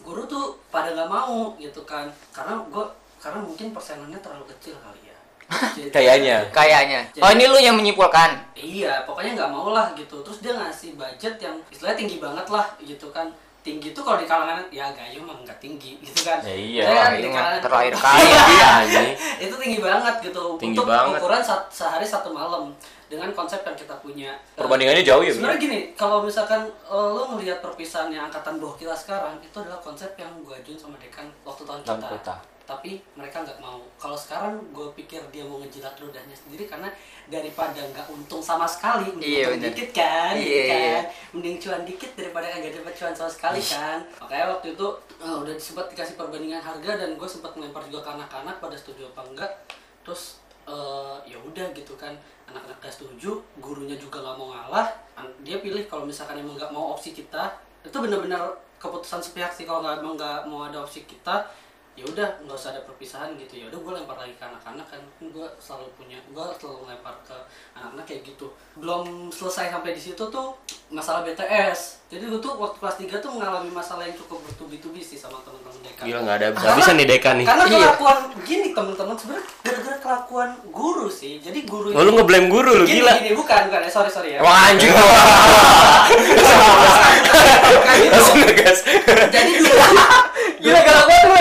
guru 0.01 0.25
tuh 0.25 0.43
pada 0.67 0.91
nggak 0.91 1.07
mau 1.07 1.53
gitu 1.55 1.81
kan. 1.83 2.05
Karena 2.29 2.59
gue 2.63 2.85
karena 3.17 3.39
mungkin 3.39 3.69
persenannya 3.69 4.17
terlalu 4.17 4.45
kecil 4.49 4.75
kali 4.77 5.01
ya. 5.03 5.17
Jadi- 5.77 5.91
Kayaknya. 5.91 6.37
Kayaknya. 6.49 6.99
Oh 7.17 7.29
ini 7.29 7.45
lu 7.45 7.57
yang 7.57 7.75
menyimpulkan. 7.75 8.33
Iya, 8.53 9.03
pokoknya 9.03 9.35
nggak 9.35 9.51
mau 9.51 9.69
lah 9.69 9.93
gitu. 9.93 10.19
Terus 10.21 10.39
dia 10.39 10.53
ngasih 10.53 10.95
budget 10.95 11.35
yang 11.37 11.55
istilahnya 11.67 11.97
tinggi 11.97 12.17
banget 12.17 12.47
lah 12.47 12.65
gitu 12.79 13.09
kan. 13.09 13.29
Tinggi 13.61 13.93
tuh 13.93 14.01
kalau 14.01 14.17
di 14.17 14.25
kalangan 14.25 14.57
ya 14.69 14.89
gayo 14.89 15.21
mah 15.21 15.37
nggak 15.37 15.53
tinggi 15.57 16.01
gitu 16.01 16.25
kan. 16.25 16.41
Ya 16.41 16.49
iya, 16.49 16.83
kan 16.87 17.13
di 17.13 17.29
kalangan- 17.29 17.61
terlahir 17.61 17.93
Iya, 17.93 18.01
kaya. 18.01 18.69
iya 18.81 19.01
itu 19.37 19.53
tinggi 19.55 19.77
banget 19.79 20.15
gitu 20.23 20.43
Tinggi 20.57 20.73
untuk 20.73 20.89
banget. 20.89 21.21
ukuran 21.21 21.41
sa- 21.41 21.69
sehari 21.69 22.01
satu 22.01 22.33
malam 22.33 22.73
dengan 23.11 23.27
konsep 23.29 23.59
yang 23.59 23.75
kita 23.75 23.99
punya. 23.99 24.31
perbandingannya 24.55 25.03
jauh 25.03 25.19
ya 25.19 25.29
Mi? 25.29 25.35
Sebenarnya 25.35 25.59
gini, 25.59 25.79
kalau 25.93 26.23
misalkan 26.23 26.63
eh, 26.63 27.09
lo 27.11 27.27
ngelihat 27.29 27.59
perpisahan 27.59 28.07
yang 28.07 28.25
angkatan 28.25 28.55
bawah 28.55 28.73
kita 28.73 28.95
sekarang 28.95 29.35
itu 29.37 29.51
adalah 29.53 29.77
konsep 29.77 30.15
yang 30.15 30.31
gue 30.39 30.55
ajuin 30.55 30.79
sama 30.79 30.95
dekan 30.95 31.27
waktu 31.43 31.61
tahun 31.61 31.83
kita. 31.83 32.07
kita. 32.15 32.35
tapi 32.61 33.03
mereka 33.11 33.43
nggak 33.43 33.59
mau 33.59 33.83
kalau 33.99 34.15
sekarang 34.15 34.55
gue 34.71 34.87
pikir 34.95 35.19
dia 35.27 35.43
mau 35.43 35.59
ngejilat 35.59 35.91
ludahnya 35.99 36.31
sendiri 36.31 36.63
karena 36.63 36.87
daripada 37.27 37.75
nggak 37.83 38.07
untung 38.07 38.39
sama 38.39 38.63
sekali 38.63 39.11
mending 39.11 39.27
Iya, 39.27 39.43
untung 39.43 39.59
bener. 39.59 39.69
dikit 39.75 39.89
kan 39.91 40.33
Iya, 40.33 40.39
gitu 40.39 40.63
iya. 40.63 40.79
kan 40.79 41.03
mending 41.35 41.55
cuan 41.59 41.81
dikit 41.83 42.11
daripada 42.15 42.45
nggak 42.47 42.73
dapat 42.73 42.93
cuan 42.95 43.11
sama 43.13 43.27
sekali 43.27 43.59
kan 43.59 43.97
makanya 44.17 44.45
waktu 44.55 44.67
itu 44.71 44.87
eh, 45.19 45.35
udah 45.41 45.53
sempat 45.59 45.85
dikasih 45.91 46.15
perbandingan 46.15 46.63
harga 46.63 46.91
dan 46.95 47.09
gue 47.19 47.27
sempat 47.27 47.51
ngelempar 47.53 47.83
juga 47.85 47.99
ke 48.01 48.11
anak-anak 48.13 48.55
pada 48.57 48.75
setuju 48.77 49.03
apa 49.09 49.21
enggak 49.25 49.51
terus 50.01 50.39
eh, 50.63 51.15
ya 51.27 51.37
udah 51.37 51.67
gitu 51.75 51.99
kan 51.99 52.15
anak-anak 52.51 52.77
gak 52.83 52.93
setuju 52.93 53.39
gurunya 53.63 53.95
juga 53.95 54.19
nggak 54.19 54.35
mau 54.35 54.51
ngalah 54.51 54.87
dia 55.41 55.57
pilih 55.61 55.85
kalau 55.89 56.05
misalkan 56.05 56.41
emang 56.41 56.57
nggak 56.57 56.73
mau 56.73 56.93
opsi 56.97 57.13
kita. 57.13 57.57
Itu 57.81 57.97
benar-benar 57.97 58.57
keputusan 58.81 59.21
sepihak 59.21 59.53
sih 59.53 59.65
kalau 59.65 59.85
nggak 59.85 60.01
emang 60.01 60.15
nggak 60.17 60.39
mau 60.49 60.65
ada 60.65 60.81
opsi 60.81 61.05
kita 61.05 61.45
ya 61.91 62.05
udah 62.05 62.27
nggak 62.39 62.55
usah 62.55 62.71
ada 62.71 62.81
perpisahan 62.81 63.35
gitu 63.35 63.57
ya 63.57 63.65
udah 63.67 63.77
gue 63.77 63.91
lempar 63.93 64.15
lagi 64.15 64.33
ke 64.33 64.41
anak-anak 64.41 64.85
kan 64.85 65.01
gue 65.19 65.45
selalu 65.57 65.85
punya 65.93 66.17
gue 66.23 66.43
selalu 66.55 66.87
lempar 66.87 67.13
ke 67.21 67.35
anak-anak 67.73 68.03
kayak 68.05 68.21
gitu 68.25 68.47
belum 68.73 69.27
selesai 69.27 69.69
sampai 69.69 69.91
di 69.91 70.01
situ 70.01 70.21
tuh 70.25 70.55
masalah 70.89 71.21
BTS 71.21 72.01
jadi 72.07 72.25
gue 72.25 72.39
tuh 72.39 72.55
waktu 72.55 72.77
kelas 72.77 72.95
3 72.97 73.19
tuh 73.19 73.29
mengalami 73.31 73.69
masalah 73.69 74.03
yang 74.03 74.15
cukup 74.15 74.39
bertubi-tubi 74.41 74.99
sih 74.99 75.15
sama 75.15 75.37
teman-teman 75.41 75.77
dekan 75.81 76.03
Gila 76.05 76.17
nggak 76.21 76.35
ada 76.37 76.45
habis-habisan 76.49 76.93
nih 76.95 77.05
Deka 77.07 77.29
nih. 77.33 77.45
karena 77.45 77.63
Iya. 77.65 77.73
kelakuan 77.77 78.17
gini 78.41 78.67
teman-teman 78.71 79.13
sebenarnya 79.13 79.45
gara-gara 79.61 79.97
kelakuan 79.99 80.49
guru 80.65 81.05
sih 81.07 81.37
jadi 81.37 81.59
guru 81.65 81.87
Oh, 81.91 82.01
lu 82.01 82.11
ngeblame 82.13 82.47
guru 82.47 82.69
lu 82.73 82.83
gini, 82.83 82.99
gila. 82.99 83.11
gini 83.19 83.29
bukan 83.33 83.59
bukan 83.67 83.79
ya 83.81 83.89
sorry 83.89 84.07
sorry 84.07 84.29
ya 84.31 84.39
Wah 84.39 84.69
anjing. 84.69 84.89
Bukan. 84.89 85.11
Langsung 88.09 88.35
ngegas. 88.41 88.77
jadi 89.27 89.49
dulu 89.53 89.69
Gila 90.61 90.79
kalau 90.79 91.03
gua 91.03 91.17
tuh. 91.17 91.37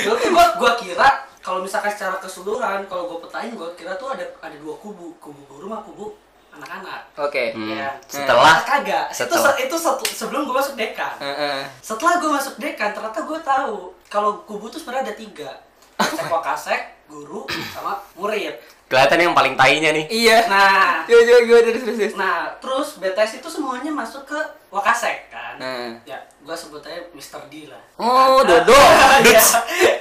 dulu 0.00 0.14
tuh 0.16 0.30
gua 0.30 0.46
gua 0.56 0.72
kira 0.74 1.08
kalau 1.38 1.58
misalkan 1.60 1.90
secara 1.90 2.16
keseluruhan 2.16 2.86
kalau 2.86 3.06
gua 3.06 3.18
petain 3.20 3.52
gua 3.52 3.74
kira 3.74 3.94
tuh 3.94 4.08
ada 4.08 4.24
ada 4.38 4.56
dua 4.56 4.74
kubu 4.76 5.12
kubu 5.18 5.42
guru 5.46 5.66
sama 5.66 5.82
kubu 5.82 6.14
anak-anak 6.52 7.00
Oke. 7.18 7.50
Hmm. 7.50 7.64
Ya. 7.72 7.90
Setelah 8.04 8.60
kagak 8.62 9.08
itu 9.08 9.16
Setelah. 9.18 9.50
se- 9.50 9.60
itu 9.62 9.76
set- 9.76 10.14
sebelum 10.14 10.44
gua 10.44 10.60
masuk 10.60 10.74
dekan 10.74 11.16
Heeh. 11.18 11.64
setelah 11.80 12.14
gue 12.16 12.30
masuk 12.30 12.54
dekan 12.56 12.92
ternyata 12.92 13.20
gue 13.20 13.38
tahu 13.40 13.76
kalau 14.06 14.44
kubu 14.44 14.68
tuh 14.68 14.76
sebenarnya 14.76 15.08
ada 15.08 15.16
tiga 15.16 15.50
sekwa 15.98 16.38
kasek 16.40 16.80
guru 17.06 17.44
sama 17.72 17.96
murid 18.14 18.52
kelihatan 18.92 19.18
yang 19.18 19.32
paling 19.32 19.54
tainya 19.54 19.88
nih. 19.90 20.04
Iya. 20.06 20.36
nah 20.44 21.00
Coba 21.02 21.20
coba 21.22 21.38
gua 21.42 21.58
terus 21.62 21.80
terus. 21.80 21.96
terus. 21.96 22.12
nah 22.14 22.38
terus 22.60 22.88
BTS 22.96 23.30
itu 23.40 23.48
semuanya 23.48 23.90
masuk 23.90 24.22
ke 24.22 24.38
wakasek 24.68 25.28
kan 25.28 25.54
Nah. 25.54 25.90
ya 26.02 26.18
gue 26.38 26.52
sebut 26.52 26.82
aja 26.82 26.98
Mr. 27.10 27.38
D 27.46 27.66
lah 27.66 27.78
Oh, 27.96 28.40
Dodo. 28.40 28.72
Iya, 29.22 29.32
Ya, 29.32 29.40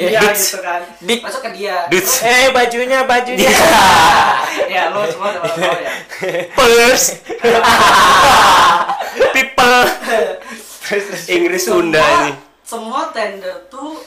iya 0.02 0.20
Dudes. 0.22 0.38
gitu 0.46 0.58
kan 0.60 0.82
Dik. 0.98 1.20
masuk 1.22 1.42
ke 1.42 1.50
dia. 1.54 1.86
Terus- 1.88 2.22
Eh 2.22 2.50
bajunya 2.50 3.00
bajunya. 3.06 3.50
ya 4.68 4.90
lo 4.90 5.06
semua 5.06 5.30
udah 5.34 5.42
tahu 5.46 5.78
ya 5.78 5.92
Pers. 6.52 7.04
People. 9.32 9.82
Inggris 11.30 11.62
Sunda 11.64 12.02
ini. 12.22 12.32
semua 12.62 13.10
tender 13.12 13.68
tuh 13.68 13.98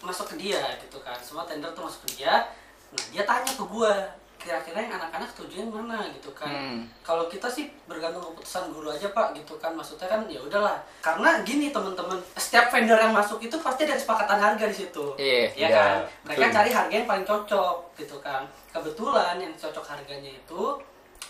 masuk 0.00 0.30
ke 0.30 0.34
dia 0.38 0.58
gitu 0.78 0.98
kan 0.98 1.14
semua 1.18 1.42
tender 1.44 1.66
tuh 1.70 1.82
masuk 1.82 2.06
ke 2.06 2.14
dia 2.14 2.46
nah 2.90 3.02
dia 3.08 3.22
tanya 3.22 3.50
ke 3.50 3.62
gua 3.62 3.94
kira-kira 4.40 4.80
yang 4.80 4.96
anak-anak 4.96 5.28
setuju 5.28 5.60
yang 5.60 5.70
mana 5.70 6.08
gitu 6.16 6.32
kan. 6.32 6.48
Hmm. 6.48 6.80
kalau 7.04 7.28
kita 7.28 7.44
sih 7.44 7.68
bergantung 7.84 8.24
keputusan 8.32 8.72
guru 8.72 8.88
aja 8.88 9.12
pak 9.12 9.36
gitu 9.36 9.54
kan. 9.60 9.76
Maksudnya 9.76 10.08
kan 10.08 10.24
ya 10.24 10.40
udahlah. 10.40 10.80
Karena 11.04 11.44
gini 11.44 11.68
teman-teman 11.68 12.16
setiap 12.40 12.72
vendor 12.72 12.96
yang 12.96 13.12
masuk 13.12 13.38
itu 13.44 13.54
pasti 13.60 13.84
ada 13.84 13.94
kesepakatan 14.00 14.40
harga 14.40 14.64
di 14.64 14.76
situ. 14.76 15.04
Iya, 15.20 15.52
ya 15.52 15.68
iya, 15.68 15.68
kan? 15.68 15.96
mereka 16.24 16.44
betul. 16.48 16.56
cari 16.56 16.70
harga 16.72 16.94
yang 16.96 17.08
paling 17.08 17.26
cocok 17.28 17.76
gitu 18.00 18.16
kan. 18.24 18.42
Kebetulan 18.72 19.36
yang 19.36 19.52
cocok 19.52 19.84
harganya 19.84 20.32
itu 20.32 20.62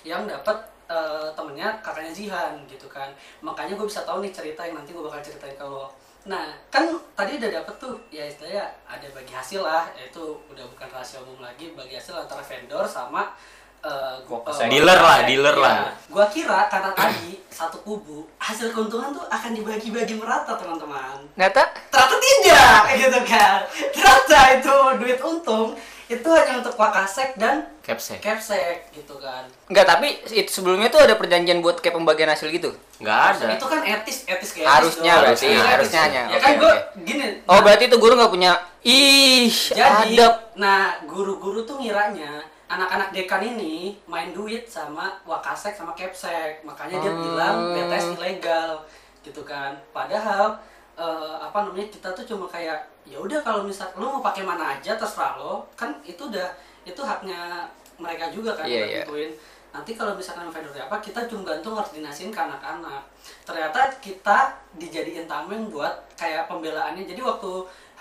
yang 0.07 0.25
dapat 0.25 0.57
eh, 0.87 1.29
temennya 1.35 1.69
kakaknya 1.83 2.13
Zihan 2.15 2.55
gitu 2.71 2.87
kan. 2.87 3.11
Makanya 3.43 3.75
gue 3.75 3.87
bisa 3.91 4.07
tahu 4.07 4.23
nih 4.23 4.31
cerita 4.31 4.63
yang 4.63 4.79
nanti 4.79 4.95
gue 4.95 5.03
bakal 5.03 5.19
ceritain 5.19 5.59
lo 5.59 5.91
nah 6.23 6.45
kan 6.69 6.85
tadi 7.15 7.37
udah 7.37 7.51
dapet 7.55 7.75
tuh 7.77 7.97
ya 8.09 8.23
istilahnya 8.23 8.61
ada 8.85 9.09
bagi 9.11 9.33
hasil 9.33 9.61
lah 9.61 9.89
yaitu 9.95 10.21
udah 10.47 10.65
bukan 10.67 10.89
rahasia 10.89 11.17
umum 11.19 11.41
lagi 11.41 11.73
bagi 11.73 11.95
hasil 11.95 12.13
antara 12.15 12.41
vendor 12.41 12.85
sama 12.85 13.33
eh, 13.81 14.17
gu- 14.23 14.37
Wakasek. 14.37 14.63
eh, 14.63 14.71
Dealer 14.71 14.95
lah, 14.95 15.09
wakasek. 15.17 15.27
dealer 15.27 15.55
Iya. 15.55 15.65
lah. 15.65 15.79
gua 16.07 16.27
kira 16.29 16.61
karena 16.67 16.91
tadi 16.93 17.41
satu 17.49 17.81
kubu 17.81 18.29
hasil 18.37 18.69
keuntungan 18.69 19.09
tuh 19.11 19.25
akan 19.27 19.51
dibagi-bagi 19.51 20.15
merata 20.15 20.53
teman-teman 20.55 21.25
Ternyata 21.33 21.63
ternyata 21.89 22.17
tidak 22.19 22.81
gitu 23.01 23.21
kan 23.25 23.59
ternyata 23.91 24.39
itu 24.55 24.75
duit 24.99 25.19
untung 25.19 25.73
itu 26.11 26.27
hanya 26.27 26.59
untuk 26.59 26.75
wakasek 26.75 27.39
dan 27.39 27.71
Capsek. 27.81 28.19
capsek 28.19 28.91
gitu 28.91 29.15
kan 29.17 29.47
enggak 29.67 29.87
tapi 29.87 30.09
itu 30.27 30.51
sebelumnya 30.51 30.87
tuh 30.87 30.99
ada 30.99 31.15
perjanjian 31.15 31.59
buat 31.59 31.79
kayak 31.79 31.95
pembagian 31.95 32.27
hasil 32.27 32.51
gitu. 32.51 32.75
Nggak 32.99 33.19
ada. 33.33 33.47
itu 33.55 33.65
kan 33.65 33.81
etis 33.81 34.19
etis 34.27 34.51
kayak 34.53 34.67
Harusnya 34.69 35.13
etis 35.13 35.23
berarti, 35.23 35.49
harusnya 35.57 36.01
etis. 36.01 36.09
hanya. 36.09 36.23
ya 36.25 36.35
Oke, 36.35 36.43
kan 36.43 36.53
gua 36.57 36.69
oke. 36.69 36.83
gini 37.01 37.27
Oh, 37.43 37.53
nah, 37.53 37.61
berarti 37.63 37.85
itu 37.87 37.97
guru 37.97 38.13
nggak 38.13 38.33
punya 38.33 38.53
ih 38.83 39.49
jadi 39.71 40.03
adab. 40.19 40.35
nah 40.55 40.81
guru-guru 41.05 41.63
tuh 41.63 41.79
ngiranya 41.79 42.43
anak-anak 42.67 43.11
dekan 43.11 43.43
ini 43.45 43.75
main 44.05 44.31
duit 44.31 44.67
sama 44.67 45.15
wakasek 45.25 45.73
sama 45.73 45.95
capsek 45.95 46.63
makanya 46.63 46.99
dia 46.99 47.11
Hmm. 47.11 47.23
bilang 47.25 47.57
BTS 47.73 48.07
ilegal 48.17 48.83
gitu 49.21 49.43
kan 49.43 49.79
padahal 49.91 50.59
eh, 50.95 51.35
apa 51.39 51.59
namanya 51.63 51.89
kita 51.89 52.09
tuh 52.11 52.25
cuma 52.25 52.47
kayak 52.47 52.79
ya 53.05 53.17
udah 53.17 53.41
kalau 53.41 53.63
misal 53.63 53.91
lo 53.95 54.19
mau 54.19 54.23
pakai 54.23 54.43
mana 54.43 54.75
aja 54.75 54.95
terserah 54.95 55.37
lo 55.37 55.67
kan 55.75 55.91
itu 56.03 56.27
udah 56.27 56.49
itu 56.83 57.01
haknya 57.01 57.67
mereka 57.97 58.29
juga 58.29 58.55
kan 58.55 58.65
Iya, 58.65 58.81
buat 58.81 58.89
iya. 58.89 59.03
nentuin. 59.05 59.33
nanti 59.71 59.95
kalau 59.95 60.19
misalkan 60.19 60.51
vendor 60.51 60.75
apa 60.75 60.99
kita 60.99 61.31
cuma 61.31 61.47
gantung 61.47 61.79
harus 61.79 61.95
dinasin 61.95 62.29
ke 62.29 62.41
anak-anak 62.41 62.99
ternyata 63.45 63.87
kita 64.03 64.51
dijadiin 64.75 65.31
tameng 65.31 65.71
buat 65.71 65.95
kayak 66.19 66.51
pembelaannya 66.51 67.07
jadi 67.07 67.23
waktu 67.23 67.53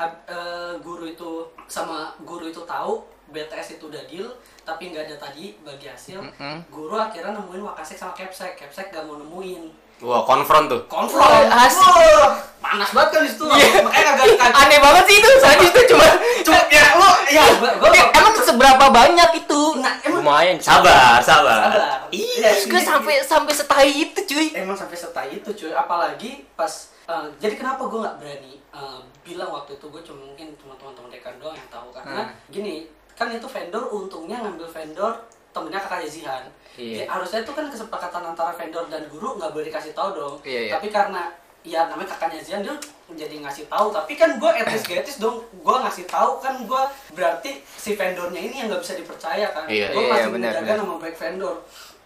eh, 0.01 0.73
guru 0.79 1.05
itu 1.05 1.45
sama 1.67 2.09
guru 2.23 2.49
itu 2.49 2.65
tahu 2.65 3.05
BTS 3.29 3.77
itu 3.77 3.85
udah 3.85 4.01
deal 4.09 4.25
tapi 4.65 4.89
nggak 4.89 5.05
ada 5.05 5.15
tadi 5.21 5.53
bagi 5.61 5.85
hasil 5.85 6.17
Mm-mm. 6.17 6.65
guru 6.73 6.97
akhirnya 6.97 7.37
nemuin 7.37 7.61
wakasek 7.61 7.93
sama 7.93 8.17
capsek 8.17 8.57
capsek 8.57 8.89
gak 8.89 9.05
mau 9.05 9.21
nemuin 9.21 9.69
Wah, 9.99 10.21
konfront 10.23 10.65
tuh. 10.65 10.81
konfront 10.85 11.27
Wah, 11.45 12.31
panas 12.59 12.89
banget 12.91 13.09
kan 13.09 13.21
di 13.21 13.29
situ 13.29 13.45
Iya. 13.45 13.81
makanya 13.81 14.03
kagak 14.13 14.25
kagak 14.33 14.51
Aneh 14.57 14.79
banget 14.79 15.03
sih 15.05 15.15
itu. 15.17 15.29
Soalnya 15.37 15.65
itu 15.65 15.81
cuma 15.89 16.07
cuma 16.41 16.59
ya 16.69 16.85
lo 16.95 17.09
ya 17.27 17.43
gua, 17.55 17.69
gua 17.77 17.87
Tapi 17.87 17.99
emang 18.13 18.33
seberapa 18.37 18.85
banyak 18.89 19.29
itu? 19.37 19.61
nah 19.75 19.93
emang 20.01 20.21
Lumayan. 20.21 20.55
Sabar, 20.57 21.19
sabar. 21.19 21.67
sabar 21.67 21.99
Iya. 22.09 22.47
Iya, 22.47 22.51
Gue 22.65 22.77
iya. 22.77 22.85
sampai 22.85 23.15
sampai 23.21 23.53
setai 23.53 23.89
itu 23.91 24.19
cuy. 24.25 24.47
emang 24.53 24.75
sampai 24.75 24.95
setai 24.95 25.29
itu 25.33 25.49
cuy 25.53 25.71
apalagi 25.71 26.47
pas 26.53 26.71
eh, 27.05 27.27
jadi 27.37 27.55
kenapa 27.55 27.83
gue 27.83 27.99
nggak 27.99 28.17
berani 28.17 28.53
eh, 28.55 28.99
bilang 29.21 29.49
waktu 29.49 29.75
itu 29.75 29.85
gue 29.85 30.01
cuma 30.01 30.19
mungkin 30.25 30.47
cuma 30.55 30.73
teman-teman 30.75 31.09
dekan 31.09 31.35
doang 31.37 31.53
yang 31.53 31.69
tahu 31.69 31.87
karena 31.89 32.21
Hmm. 32.21 32.35
gini 32.49 32.75
kan 33.13 33.27
itu 33.29 33.45
vendor 33.45 33.83
untungnya 33.89 34.39
ngambil 34.39 34.63
vendor 34.65 35.13
temennya 35.61 35.79
kakaknya 35.79 36.09
Zihan 36.09 36.45
Iya. 36.73 37.03
Ya, 37.03 37.05
harusnya 37.09 37.43
itu 37.43 37.51
kan 37.51 37.67
kesepakatan 37.67 38.23
antara 38.25 38.51
vendor 38.51 38.87
dan 38.87 39.03
guru 39.05 39.35
nggak 39.35 39.51
boleh 39.51 39.67
dikasih 39.67 39.91
tahu 39.91 40.09
dong 40.13 40.35
Iya, 40.41 40.59
iya. 40.61 40.71
tapi 40.73 40.87
karena 40.89 41.27
ya 41.59 41.85
namanya 41.85 42.07
kakaknya 42.09 42.39
Zihan 42.39 42.61
dia 42.61 42.71
jadi 43.11 43.35
ngasih 43.37 43.67
tahu 43.67 43.91
tapi 43.91 44.15
kan 44.15 44.31
gue 44.33 44.51
etis 44.55 44.81
gak 44.81 45.03
etis 45.03 45.17
dong 45.17 45.43
gue 45.53 45.75
ngasih 45.77 46.05
tahu 46.05 46.39
kan 46.39 46.55
gue 46.61 46.83
berarti 47.11 47.51
si 47.67 47.93
vendornya 47.93 48.39
ini 48.39 48.55
yang 48.55 48.67
nggak 48.67 48.79
bisa 48.79 48.95
dipercaya 48.95 49.47
kan 49.49 49.67
Iya. 49.67 49.91
gue 49.91 49.99
Iya, 49.99 50.07
masih 50.09 50.29
benar, 50.31 50.51
menjaga 50.55 50.73
nama 50.77 50.93
baik 50.97 51.15
vendor 51.15 51.55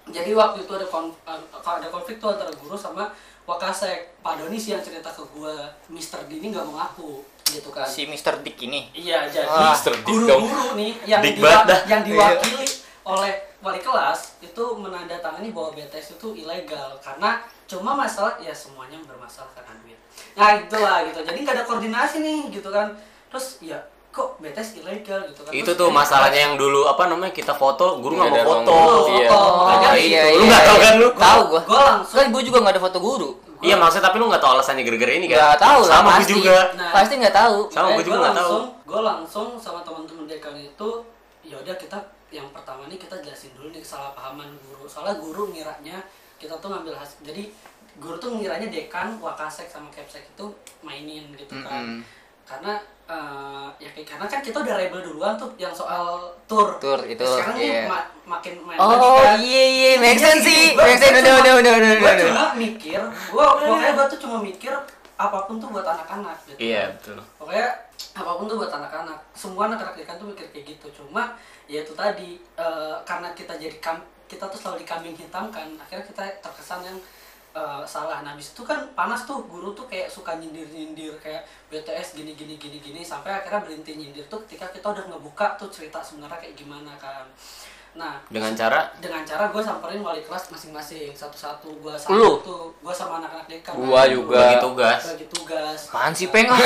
jadi 0.06 0.32
waktu 0.34 0.58
itu 0.60 0.72
ada 0.74 0.86
kon 0.86 1.06
eh, 1.22 1.40
ada 1.62 1.88
konflik 1.88 2.18
tuh 2.18 2.30
antara 2.30 2.50
guru 2.52 2.74
sama 2.74 3.14
wakasek 3.44 4.18
Pak 4.20 4.34
Doni 4.36 4.56
sih 4.56 4.72
yang 4.72 4.82
cerita 4.82 5.08
ke 5.08 5.22
gue 5.30 5.54
Mister 5.88 6.18
D 6.24 6.32
ini 6.34 6.50
nggak 6.50 6.66
mau 6.66 6.80
ngaku 6.80 7.22
gitu 7.46 7.70
kan 7.70 7.86
Si 7.86 8.04
Mr. 8.04 8.40
Dick 8.40 8.58
ini. 8.58 8.90
iya 8.94 9.28
jadi. 9.28 9.46
Dick 9.46 10.02
guru-guru 10.02 10.74
nih 10.74 10.92
yang 11.06 11.22
diwa- 11.22 11.68
yang 11.86 12.02
diwakili 12.02 12.66
oleh 13.04 13.34
wali 13.60 13.80
kelas 13.80 14.40
itu 14.40 14.64
menandatangani 14.74 15.52
bahwa 15.52 15.72
BTS 15.72 16.16
itu 16.16 16.28
ilegal 16.38 16.96
karena 17.00 17.38
cuma 17.66 17.92
masalah 17.94 18.40
ya 18.40 18.52
semuanya 18.52 18.96
bermasalah 19.04 19.52
karena 19.52 19.76
duit 19.80 20.00
nah 20.34 20.54
itulah 20.54 21.04
gitu 21.04 21.20
jadi 21.22 21.38
nggak 21.38 21.56
ada 21.58 21.66
koordinasi 21.66 22.20
nih 22.20 22.40
gitu 22.50 22.70
kan 22.70 22.96
terus 23.28 23.60
ya 23.60 23.76
kok 24.08 24.38
BTS 24.38 24.80
ilegal 24.80 25.20
gitu 25.26 25.42
kan 25.42 25.52
Itu 25.52 25.66
Terus 25.66 25.76
tuh 25.76 25.90
masalahnya 25.90 26.40
yang 26.44 26.56
dulu 26.56 26.86
apa 26.86 27.10
namanya 27.10 27.34
kita 27.34 27.50
foto, 27.52 27.98
guru 27.98 28.14
nggak 28.16 28.30
mau 28.30 28.36
ada 28.36 28.46
foto. 28.46 28.70
Oh, 28.70 29.10
Iya. 29.10 29.26
foto. 29.26 29.58
Makanya 29.66 29.90
Oh, 29.90 29.98
iya, 29.98 30.24
Lu 30.30 30.38
iya, 30.38 30.46
nggak 30.46 30.64
tahu 30.64 30.78
iya. 30.78 30.86
kan 30.86 30.94
lu? 30.94 31.08
Tahu 31.10 31.42
gua. 31.50 31.62
Gua 31.66 31.82
langsung 31.84 32.16
Kan 32.16 32.28
gue 32.30 32.42
juga 32.46 32.58
nggak 32.62 32.74
ada 32.78 32.84
foto 32.84 32.98
guru. 33.02 33.30
Iya 33.60 33.74
maksudnya 33.74 34.06
tapi 34.06 34.16
lu 34.22 34.30
nggak 34.30 34.38
tahu 34.38 34.52
alasannya 34.54 34.84
gara-gara 34.86 35.14
ini 35.18 35.26
kan? 35.26 35.38
Nggak 35.42 35.58
tahu 35.58 35.80
lah 35.82 35.90
Sama 35.90 36.06
gue 36.06 36.14
pasti. 36.14 36.30
juga. 36.32 36.58
Nah. 36.78 36.92
Pasti 36.94 37.14
nggak 37.18 37.36
tahu. 37.36 37.58
Sama 37.68 37.88
Eh, 37.90 37.92
gue 37.92 38.04
juga 38.04 38.14
gua 38.14 38.22
nggak 38.22 38.36
tahu. 38.38 38.54
langsung 38.54 38.66
gue 38.86 39.02
langsung 39.02 39.48
sama 39.58 39.80
teman-teman 39.82 40.26
dekan 40.30 40.56
itu 40.56 40.90
ya 41.42 41.56
udah 41.58 41.76
kita 41.76 41.98
yang 42.34 42.50
pertama 42.50 42.86
nih 42.86 42.98
kita 42.98 43.14
jelasin 43.20 43.54
dulu 43.54 43.70
nih 43.70 43.80
kesalahpahaman 43.80 44.50
guru 44.60 44.84
soalnya 44.84 45.16
guru 45.16 45.48
ngiranya 45.50 46.02
kita 46.36 46.58
tuh 46.58 46.68
ngambil 46.68 46.98
hasil 46.98 47.22
jadi 47.22 47.46
guru 47.96 48.18
tuh 48.18 48.34
ngiranya 48.34 48.68
dekan 48.68 49.16
wakasek 49.18 49.70
sama 49.70 49.88
capsek 49.88 50.26
itu 50.26 50.46
mainin 50.82 51.30
gitu 51.32 51.54
kan 51.62 51.86
Mm-mm. 51.86 52.02
karena 52.44 52.74
eh, 53.06 53.68
ya 53.78 53.90
kayak 53.92 54.08
karena 54.10 54.26
kan 54.26 54.40
kita 54.42 54.58
udah 54.58 54.76
rebel 54.76 55.02
duluan 55.02 55.38
tuh 55.38 55.54
yang 55.56 55.72
soal 55.72 56.34
tour. 56.44 56.76
Tour 56.80 57.00
itu, 57.06 57.22
Sekarang 57.22 57.56
nih 57.56 57.68
iya. 57.70 57.84
ma- 57.86 58.10
makin 58.26 58.58
main 58.60 58.80
Oh 58.80 59.20
kan. 59.20 59.38
iya 59.38 59.64
iya 59.70 59.92
make 60.00 60.16
sense 60.18 60.42
sih, 60.42 60.72
make 60.74 60.96
sense 60.96 61.20
udah 61.20 61.36
udah 61.38 61.54
udah 61.60 61.74
udah 61.78 61.92
udah. 61.94 62.16
cuma 62.24 62.46
mikir, 62.56 63.00
gua 63.30 63.46
pokoknya 63.54 63.92
gua 63.94 64.06
tuh 64.08 64.20
cuma 64.20 64.38
mikir 64.40 64.74
apa 65.30 65.48
pun 65.48 65.56
tuh 65.62 65.70
buat 65.72 65.88
anak-anak 65.88 66.38
gitu. 66.52 66.60
Iya, 66.60 66.92
betul. 67.00 67.20
Pokoknya 67.40 67.68
apa 68.14 68.32
pun 68.36 68.46
tuh 68.52 68.58
buat 68.60 68.74
anak-anak. 68.74 69.20
Semua 69.32 69.72
anak-anak 69.72 69.96
ikan 70.04 70.20
tuh 70.20 70.28
mikir 70.28 70.48
kayak 70.52 70.66
gitu. 70.76 70.88
Cuma 70.92 71.40
ya 71.72 71.80
itu 71.82 71.94
tadi 71.96 72.38
eh, 72.60 72.96
karena 73.08 73.32
kita 73.32 73.56
jadi 73.56 73.78
kam 73.80 74.04
kita 74.28 74.50
tuh 74.50 74.58
selalu 74.58 74.82
dikambing 74.82 75.14
hitamkan, 75.14 75.78
akhirnya 75.78 76.06
kita 76.10 76.24
terkesan 76.44 76.82
yang 76.84 76.98
eh, 77.56 77.84
salah. 77.88 78.20
Nah, 78.26 78.36
habis 78.36 78.52
itu 78.52 78.64
kan 78.68 78.84
panas 78.92 79.24
tuh 79.24 79.46
guru 79.48 79.72
tuh 79.72 79.88
kayak 79.88 80.12
suka 80.12 80.36
nyindir-nyindir 80.36 81.16
kayak 81.24 81.48
BTS 81.72 82.20
gini 82.20 82.36
gini 82.36 82.60
gini 82.60 82.78
gini 82.84 83.02
sampai 83.02 83.32
akhirnya 83.32 83.64
berhenti 83.64 83.96
nyindir 83.96 84.28
tuh 84.28 84.44
ketika 84.46 84.68
kita 84.74 84.92
udah 84.92 85.06
ngebuka 85.10 85.56
tuh 85.56 85.72
cerita 85.72 86.04
sebenarnya 86.04 86.40
kayak 86.44 86.56
gimana 86.60 86.94
kan. 87.00 87.24
Nah, 87.94 88.18
Dengan 88.26 88.50
cara 88.52 88.90
dengan 88.98 89.22
cara 89.22 89.48
gue 89.48 89.62
samperin 89.62 90.02
wali 90.02 90.18
kelas 90.20 90.50
masing-masing 90.50 91.14
satu-satu 91.14 91.78
gue 91.78 91.94
Lu? 92.10 92.42
sama 92.42 92.42
tuh 92.42 92.74
gue 92.74 92.90
sama 92.92 93.22
anak-anak 93.22 93.46
dekan 93.46 93.74
Gua 93.78 94.02
juga. 94.08 94.34
bagi 94.40 94.58
tugas. 94.60 95.02
bagi 95.08 95.28
tugas 95.30 95.80
Apaan 95.88 96.10
sih 96.12 96.28
peng 96.28 96.50
ah? 96.50 96.58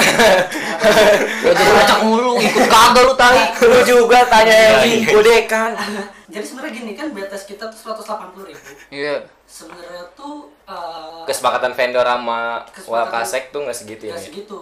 Belajar 1.38 1.66
ngacak 1.70 2.00
mulu, 2.02 2.40
ikut 2.40 2.66
kagak 2.66 3.04
lu 3.04 3.14
tai. 3.14 3.44
Lu 3.60 3.80
juga 3.84 4.24
tanya 4.26 4.56
yang 4.56 4.80
Iya, 4.80 4.96
iya. 4.98 5.08
godekan. 5.10 5.72
jadi 6.32 6.44
sebenarnya 6.44 6.74
gini 6.74 6.92
kan 6.94 7.08
BTS 7.12 7.44
kita 7.46 7.64
tuh 7.66 7.80
180 7.92 8.48
ribu 8.48 8.64
Iya. 8.90 9.16
sebenarnya 9.44 10.04
tuh 10.14 10.48
eh, 10.64 11.24
Kesepakatan 11.26 11.72
vendor 11.74 12.04
sama 12.04 12.64
Wakasek 12.84 13.50
tuh 13.50 13.64
nggak 13.64 13.76
segitu 13.76 14.04
ya. 14.06 14.16
nggak 14.16 14.26
segitu 14.26 14.60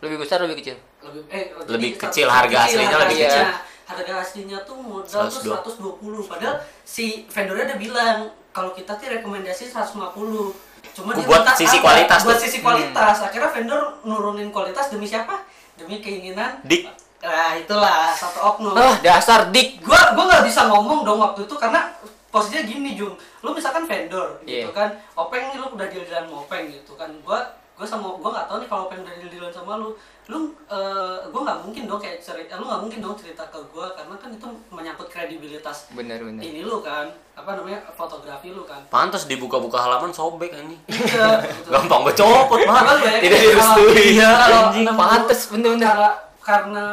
Lebih 0.00 0.16
besar 0.18 0.42
lebih 0.42 0.58
kecil. 0.58 0.74
lebih 1.00 1.22
eh 1.28 1.54
Lebih 1.66 1.90
kecil, 1.96 2.26
harga 2.26 2.66
aslinya 2.66 2.98
lebih 3.00 3.18
kecil. 3.20 3.46
Harga 3.84 4.14
aslinya 4.18 4.58
tuh 4.62 4.76
modal 4.76 5.26
tuh 5.26 5.44
120. 5.44 6.00
120 6.00 6.24
padahal 6.26 6.56
si 6.82 7.04
vendornya 7.26 7.68
udah 7.68 7.78
bilang 7.78 8.18
kalau 8.48 8.70
kita 8.70 8.94
tuh 8.94 9.10
rekomendasi 9.10 9.68
150 9.68 10.00
cuma 10.94 11.10
dia 11.10 11.22
Buat 11.22 11.42
minta 11.42 11.52
sisi 11.54 11.76
apa? 11.76 11.84
kualitas 11.84 12.20
buat 12.22 12.32
tuh. 12.32 12.42
sisi 12.42 12.58
kualitas 12.60 13.16
akhirnya 13.20 13.50
vendor 13.50 13.80
nurunin 14.02 14.48
kualitas 14.48 14.88
demi 14.88 15.04
siapa 15.04 15.42
demi 15.74 15.98
keinginan 15.98 16.62
Dik. 16.62 16.86
nah 17.18 17.52
itulah 17.52 18.08
satu 18.10 18.38
oknum 18.46 18.72
Ah, 18.72 18.94
dasar 18.98 19.48
dik. 19.48 19.80
gua 19.80 20.12
gua 20.12 20.24
nggak 20.28 20.44
bisa 20.44 20.64
ngomong 20.64 21.02
dong 21.02 21.18
waktu 21.18 21.42
itu 21.42 21.54
karena 21.54 21.90
posisinya 22.30 22.62
gini 22.62 22.94
Jung 22.94 23.14
lu 23.40 23.50
misalkan 23.50 23.84
vendor 23.84 24.38
gitu 24.40 24.64
Iya. 24.64 24.70
kan 24.70 24.88
openg 25.14 25.50
nih 25.50 25.58
lu 25.58 25.66
udah 25.68 25.86
dealan 25.86 26.08
sama 26.22 26.36
openg 26.40 26.64
gitu 26.68 26.92
kan 26.94 27.10
gua 27.20 27.42
gua 27.74 27.84
sama 27.84 28.06
gua 28.14 28.30
nggak 28.30 28.46
tahu 28.46 28.56
nih 28.58 28.68
kalau 28.70 28.82
openg 28.86 29.00
udah 29.02 29.12
dealan 29.20 29.50
sama 29.50 29.72
lu 29.76 29.92
lu 30.24 30.56
eh, 30.66 31.18
gua 31.28 31.40
nggak 31.44 31.60
mungkin 31.68 31.84
dong 31.84 32.00
kayak 32.00 32.16
cerita 32.16 32.56
lu 32.56 32.64
nggak 32.64 32.80
mungkin 32.80 33.00
dong 33.04 33.12
cerita 33.12 33.44
ke 33.52 33.60
gua 33.68 33.92
karena 33.92 34.16
kan 34.16 34.32
itu 34.32 34.46
menyangkut 34.72 35.08
kredibilitas 35.12 35.92
Bener 35.92 36.16
bener. 36.16 36.40
ini 36.40 36.64
lu 36.64 36.80
kan 36.80 37.12
apa 37.36 37.60
namanya 37.60 37.84
fotografi 37.92 38.48
lu 38.48 38.64
kan 38.64 38.80
Pantas 38.88 39.28
dibuka-buka 39.28 39.76
halaman 39.76 40.08
sobek 40.08 40.48
anjing. 40.48 40.80
iya 40.88 41.44
gitu. 41.44 41.68
Gampang 41.76 42.08
gue 42.08 42.14
copot, 42.14 42.56
lu 42.56 42.72
ya, 43.04 43.20
Tidak 43.20 43.40
direstui. 43.42 44.16
Iya, 44.16 44.30
anjing. 44.70 44.86
Pantes, 44.88 45.40
bener-bener. 45.52 45.84
karena 45.84 46.10
karena 46.40 46.86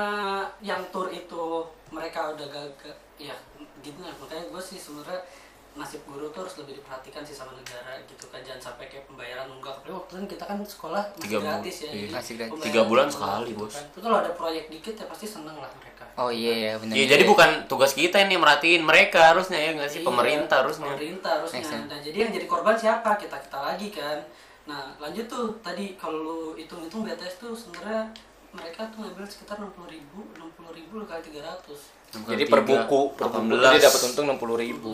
yang 0.59 0.81
tour 0.91 1.07
itu 1.07 1.63
mereka 1.91 2.31
udah 2.31 2.47
gagal 2.47 2.95
ya 3.15 3.35
gitu 3.79 3.99
lah 3.99 4.15
makanya 4.17 4.47
gue 4.47 4.61
sih 4.63 4.79
sebenarnya 4.79 5.21
nasib 5.71 6.03
guru 6.03 6.27
tuh 6.29 6.43
harus 6.43 6.55
lebih 6.59 6.73
diperhatikan 6.77 7.23
sih 7.23 7.31
sama 7.31 7.55
negara 7.55 7.95
gitu 8.03 8.27
kan 8.27 8.43
jangan 8.43 8.59
sampai 8.61 8.91
kayak 8.91 9.07
pembayaran 9.07 9.47
nunggak 9.47 9.71
apalagi 9.73 9.95
waktu 9.95 10.11
itu 10.17 10.27
kita 10.35 10.43
kan 10.43 10.57
sekolah 10.59 11.03
masih 11.09 11.23
Tiga 11.23 11.39
gratis 11.39 11.75
ya 11.77 11.85
iya. 11.85 11.91
jadi 11.93 12.11
Masih 12.11 12.33
gratis. 12.35 12.51
pembayaran 12.51 12.67
Tiga 12.67 12.81
bulan 12.83 13.07
sekali, 13.07 13.47
gitu 13.47 13.59
Bos. 13.61 13.71
kan. 13.71 13.85
itu 13.87 13.99
kalau 14.01 14.17
ada 14.19 14.31
proyek 14.31 14.63
dikit 14.67 14.93
ya 14.93 15.05
pasti 15.07 15.25
seneng 15.25 15.55
lah 15.55 15.71
mereka 15.73 16.03
Oh 16.11 16.27
iya 16.27 16.51
iya 16.53 16.71
bener. 16.75 16.91
Iya, 16.91 17.05
jadi 17.09 17.23
bukan 17.23 17.49
tugas 17.71 17.95
kita 17.95 18.19
ini 18.19 18.35
merhatiin 18.35 18.83
mereka 18.83 19.31
harusnya 19.31 19.55
ya 19.55 19.71
nggak 19.73 19.87
sih 19.87 20.03
Iya, 20.03 20.07
pemerintah 20.11 20.57
harusnya. 20.59 20.91
pemerintah 20.91 21.31
harusnya 21.39 21.63
nah 21.87 21.99
jadi 22.03 22.17
yang 22.19 22.31
jadi 22.35 22.45
korban 22.45 22.75
siapa 22.75 23.15
kita 23.15 23.37
kita 23.39 23.57
lagi 23.57 23.87
kan 23.89 24.19
nah 24.61 24.91
lanjut 24.99 25.25
tuh 25.25 25.55
tadi 25.59 25.95
kalau 25.95 26.19
lu 26.19 26.37
hitung 26.53 26.83
hitung 26.83 27.01
BTS 27.01 27.39
tuh 27.39 27.55
sebenarnya 27.55 28.11
mereka 28.51 28.83
tuh 28.91 29.01
ngambil 29.01 29.23
sekitar 29.23 29.55
enam 29.55 29.71
puluh 29.71 29.87
ribu 29.87 30.19
enam 30.35 30.51
puluh 30.51 30.75
ribu 30.75 30.99
kali 31.01 31.23
tiga 31.23 31.47
ratus 31.47 31.95
Jadi 32.11 32.43
per 32.43 32.67
buku, 32.67 33.15
per 33.15 33.31
buku 33.31 33.55
dia 33.55 33.79
dapat 33.79 34.01
untung 34.03 34.27
60 34.27 34.59
ribu. 34.59 34.91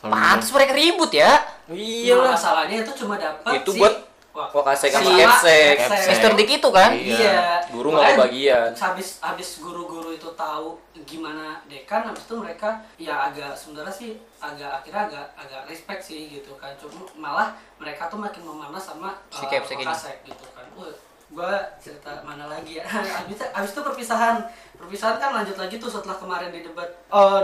Pantes 0.00 0.50
mereka 0.50 0.72
ribut 0.72 1.10
ya. 1.10 1.42
Iya 1.66 2.14
Nah, 2.14 2.22
lah. 2.22 2.32
masalahnya 2.32 2.76
itu 2.80 2.92
cuma 2.96 3.18
dapat 3.18 3.60
Itu 3.60 3.72
si- 3.74 3.80
buat 3.80 3.94
Wah, 4.28 4.46
Wakasek 4.54 4.94
sama 4.94 5.10
Capsek. 5.10 5.74
Capsek. 5.82 6.08
Mister 6.14 6.30
Dik 6.38 6.50
itu 6.62 6.68
kan? 6.70 6.94
Iya. 6.94 7.18
Iya. 7.18 7.38
Guru 7.74 7.90
nggak 7.90 8.14
kebagian. 8.14 8.70
Habis 8.70 9.18
habis 9.18 9.58
guru-guru 9.58 10.14
itu 10.14 10.30
tahu 10.32 10.78
gimana 11.02 11.58
dekan, 11.66 12.06
habis 12.06 12.22
itu 12.22 12.38
mereka 12.38 12.78
ya 12.94 13.26
agak 13.26 13.50
sebenarnya 13.58 13.90
sih 13.90 14.10
agak 14.38 14.70
akhirnya 14.78 15.10
agak 15.10 15.26
agak 15.34 15.60
respect 15.66 16.06
sih 16.06 16.30
gitu 16.30 16.54
kan. 16.54 16.70
Cuma 16.78 17.02
malah 17.18 17.50
mereka 17.76 18.06
tuh 18.06 18.14
makin 18.16 18.46
memanas 18.46 18.86
sama 18.86 19.18
Si 19.26 19.42
Capsek 19.42 19.74
ini. 19.74 19.90
Wakasek 19.90 20.22
gitu 20.22 20.46
kan. 20.54 20.70
Wah, 20.78 20.86
gua 21.28 21.52
cerita 21.76 22.08
mana 22.20 22.46
lagi 22.46 22.76
ya? 22.76 22.84
habis 23.18 23.36
habis 23.44 23.70
itu 23.70 23.80
perpisahan. 23.80 24.40
Perpisahan 24.74 25.18
kan 25.18 25.30
lanjut 25.32 25.54
lagi 25.54 25.76
tuh 25.76 25.86
setelah 25.86 26.14
kemarin 26.14 26.48
di 26.48 26.62
debat 26.62 26.86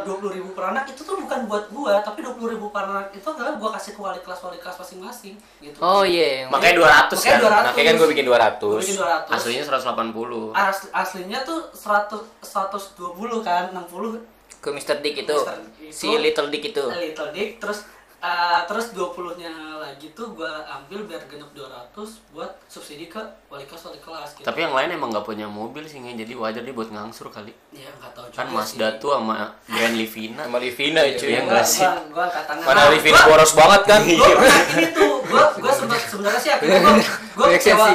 dua 0.01 0.17
puluh 0.17 0.33
ribu 0.33 0.51
per 0.51 0.71
anak 0.71 0.87
itu 0.87 1.03
tuh 1.03 1.17
bukan 1.17 1.45
buat 1.45 1.67
gua 1.69 1.99
tapi 2.01 2.23
dua 2.23 2.33
puluh 2.33 2.55
ribu 2.55 2.71
per 2.71 2.85
anak 2.85 3.11
itu 3.11 3.27
adalah 3.27 3.55
gua 3.55 3.75
kasih 3.75 3.93
ke 3.93 4.01
wali 4.01 4.21
kelas 4.21 4.41
wali 4.41 4.57
kelas 4.57 4.79
masing-masing 4.79 5.35
gitu. 5.59 5.77
Oh 5.79 6.01
iya. 6.01 6.47
yang- 6.47 6.51
Makanya 6.51 6.75
200 6.79 7.11
Makanya 7.13 7.35
kan. 7.35 7.41
200. 7.43 7.61
Nah, 7.61 7.73
kayak 7.73 7.87
kan 7.87 7.95
gue 7.97 8.09
bikin 8.09 8.25
Gua 8.25 8.39
200. 8.39 8.81
bikin 8.81 8.97
200. 8.97 9.35
Aslinya 9.35 9.63
180. 9.67 10.55
Asli, 10.55 10.87
aslinya 10.95 11.39
tuh 11.43 11.59
100 11.71 12.23
120 12.41 13.43
kan 13.43 13.65
60 13.71 14.23
ke 14.57 14.69
Mister 14.71 14.97
Dik 14.97 15.29
itu. 15.29 15.37
Mr. 15.37 15.59
Dik 15.77 15.93
Si 15.93 16.09
itu. 16.09 16.17
Little 16.17 16.49
Dick 16.49 16.65
itu. 16.67 16.85
Little 16.89 17.31
Dick 17.31 17.59
terus 17.59 17.85
eh, 18.25 18.61
terus 18.65 18.87
20 18.91 19.37
nya 19.37 19.53
lagi 19.77 20.09
tuh 20.11 20.33
gua 20.33 20.49
ambil 20.67 21.05
biar 21.05 21.21
genep 21.25 21.53
200 21.53 21.93
buat 22.33 22.49
subsidi 22.65 23.07
ke 23.07 23.21
wali 23.47 23.63
kelas 23.63 23.85
wali 23.85 24.01
kelas 24.01 24.31
gitu. 24.35 24.43
Tapi 24.43 24.59
yang 24.61 24.73
lain 24.73 24.91
emang 24.91 25.13
nggak 25.13 25.23
punya 25.23 25.45
mobil 25.45 25.85
sih, 25.85 26.01
jadi 26.01 26.33
wajar 26.33 26.61
dia 26.61 26.73
buat 26.73 26.89
ngangsur 26.89 27.29
kali. 27.29 27.53
ya 27.71 27.91
enggak 27.91 28.13
tahu 28.13 28.25
juga 28.27 28.37
Kan 28.37 28.47
sih. 28.47 28.55
Mazda 28.57 28.89
tuh 28.97 29.11
sama 29.13 29.37
Grand 29.67 29.93
Livina. 29.95 30.43
Sama 30.43 30.59
Livina 30.59 31.01
Iya, 31.03 31.15
cuy. 31.15 31.29
iya. 31.29 31.37
Gua- 31.37 31.45
enggak 31.45 31.67
sih. 31.67 31.85
gua. 32.09 32.27
Mana 32.65 32.83
Livina 32.89 33.15
gua- 33.15 33.29
boros 33.29 33.53
banget 33.53 33.83
kan? 33.85 34.01
Pernah 34.01 34.59
ini 34.73 34.87
tuh, 34.91 35.13
gua 35.25 35.45
gua 35.55 35.73
sempat 35.73 36.01
sebenarnya 36.01 36.41
sih 36.41 36.51
akhirnya 36.51 36.79
gua 36.81 36.93
gua 37.37 37.47
Make 37.53 37.61
sense 37.61 37.77
kecewa. 37.77 37.87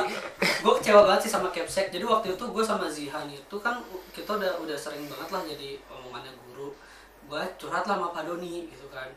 Gua 0.61 0.73
kecewa 0.77 1.01
banget 1.03 1.21
sih 1.25 1.31
sama 1.31 1.47
Capsek. 1.49 1.89
Jadi 1.89 2.05
waktu 2.05 2.27
itu 2.31 2.43
gua 2.45 2.61
sama 2.61 2.85
Zihan 2.87 3.25
itu 3.25 3.55
kan 3.57 3.75
kita 4.13 4.37
udah 4.37 4.61
udah 4.61 4.77
sering 4.77 5.03
banget 5.05 5.29
lah 5.29 5.41
jadi 5.43 5.69
omongannya 5.89 6.31
guru. 6.45 6.69
Gua 7.25 7.41
curhat 7.55 7.83
lah 7.83 7.97
sama 7.97 8.11
Pak 8.11 8.23
Doni 8.23 8.67
gitu 8.67 8.87
kan. 8.87 9.09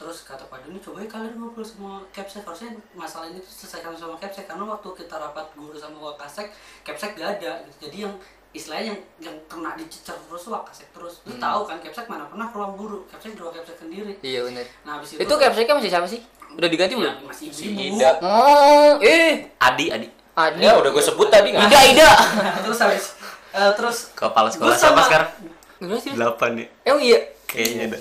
Terus 0.00 0.24
kata 0.24 0.48
Pak 0.48 0.64
Doni, 0.64 0.80
coba 0.80 0.96
ya 0.98 1.08
kalian 1.10 1.36
ngobrol 1.36 1.60
sama 1.60 2.00
Capsek. 2.08 2.40
Harusnya 2.40 2.72
masalah 2.94 3.28
ini 3.28 3.36
tuh 3.36 3.52
selesaikan 3.52 3.92
sama 3.92 4.16
Capsek 4.16 4.48
karena 4.48 4.64
waktu 4.64 4.88
kita 4.96 5.12
rapat 5.12 5.44
guru 5.52 5.76
sama 5.76 6.00
Wakasek, 6.02 6.48
Capsek 6.80 7.14
gak 7.14 7.36
ada. 7.36 7.60
Gitu. 7.62 7.76
Jadi 7.84 7.96
yang 8.00 8.14
istilahnya 8.50 8.86
yang 8.90 8.98
yang 9.20 9.36
kena 9.44 9.76
dicecer 9.76 10.16
terus 10.16 10.48
Wakasek 10.48 10.88
terus. 10.90 11.20
Lu 11.22 11.36
tahu 11.36 11.68
kan 11.68 11.76
Capsek 11.78 12.08
mana 12.08 12.24
pernah 12.24 12.48
ke 12.48 12.56
ruang 12.56 12.74
guru. 12.74 13.04
Capsek 13.06 13.36
di 13.36 13.38
ruang 13.38 13.52
Capsek 13.52 13.76
sendiri. 13.76 14.16
Iya 14.20 14.40
bener. 14.48 14.64
Nah, 14.82 14.96
habis 14.96 15.12
itu 15.12 15.20
Itu 15.20 15.34
capseknya 15.36 15.74
masih 15.76 15.90
siapa 15.92 16.08
sih? 16.08 16.20
Udah 16.50 16.66
diganti 16.66 16.94
Ya, 16.96 16.98
belum? 16.98 17.14
masih 17.28 17.46
Si 17.52 17.64
ibu. 17.68 18.00
Ida. 18.00 18.10
Oh, 18.24 18.96
eh. 19.04 19.52
Adi, 19.60 19.86
Adi. 19.86 20.08
Adi. 20.32 20.64
Ya 20.64 20.80
udah 20.80 20.90
gue 20.90 21.04
sebut 21.04 21.28
tadi 21.28 21.52
nggak? 21.52 21.68
Ida, 21.68 21.80
Ida. 21.86 22.08
terus 22.64 22.78
habis 22.80 23.04
eh, 23.52 23.72
terus 23.76 24.16
Kepala 24.16 24.48
sekolah 24.48 24.72
sama- 24.74 25.04
sekarang? 25.04 25.28
8 25.76 26.16
nih. 26.56 26.66
Emang 26.88 27.04
iya. 27.04 27.20
Kayaknya 27.44 27.84
ada. 27.84 27.98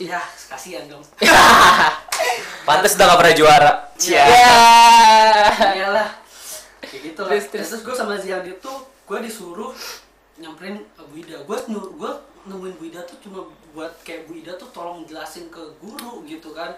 Eh, 0.00 0.08
ya 0.08 0.20
kasihan 0.48 0.88
dong. 0.88 1.04
Pantes 2.68 2.96
udah 2.96 3.04
gak 3.04 3.18
pernah 3.20 3.34
juara. 3.36 3.72
Ya. 4.00 4.24
iyalah. 5.76 6.08
Kayak 6.80 7.00
gitu 7.12 7.20
lah. 7.20 7.30
Terus, 7.36 7.46
terus, 7.52 7.68
terus. 7.68 7.82
gue 7.84 7.94
sama 7.94 8.16
Zian 8.16 8.40
itu 8.48 8.72
gue 8.80 9.18
disuruh 9.20 9.76
nyamperin 10.40 10.80
Bu 10.96 11.20
Ida. 11.20 11.44
Gue 11.44 11.56
nyuruh 11.68 11.92
gue 12.00 12.12
nemuin 12.48 12.74
Bu 12.80 12.84
Ida 12.88 13.04
tuh 13.04 13.20
cuma 13.20 13.44
buat 13.76 13.92
kayak 14.00 14.24
Bu 14.24 14.40
Ida 14.40 14.56
tuh 14.56 14.72
tolong 14.72 15.04
jelasin 15.04 15.52
ke 15.52 15.60
guru 15.84 16.24
gitu 16.24 16.56
kan. 16.56 16.72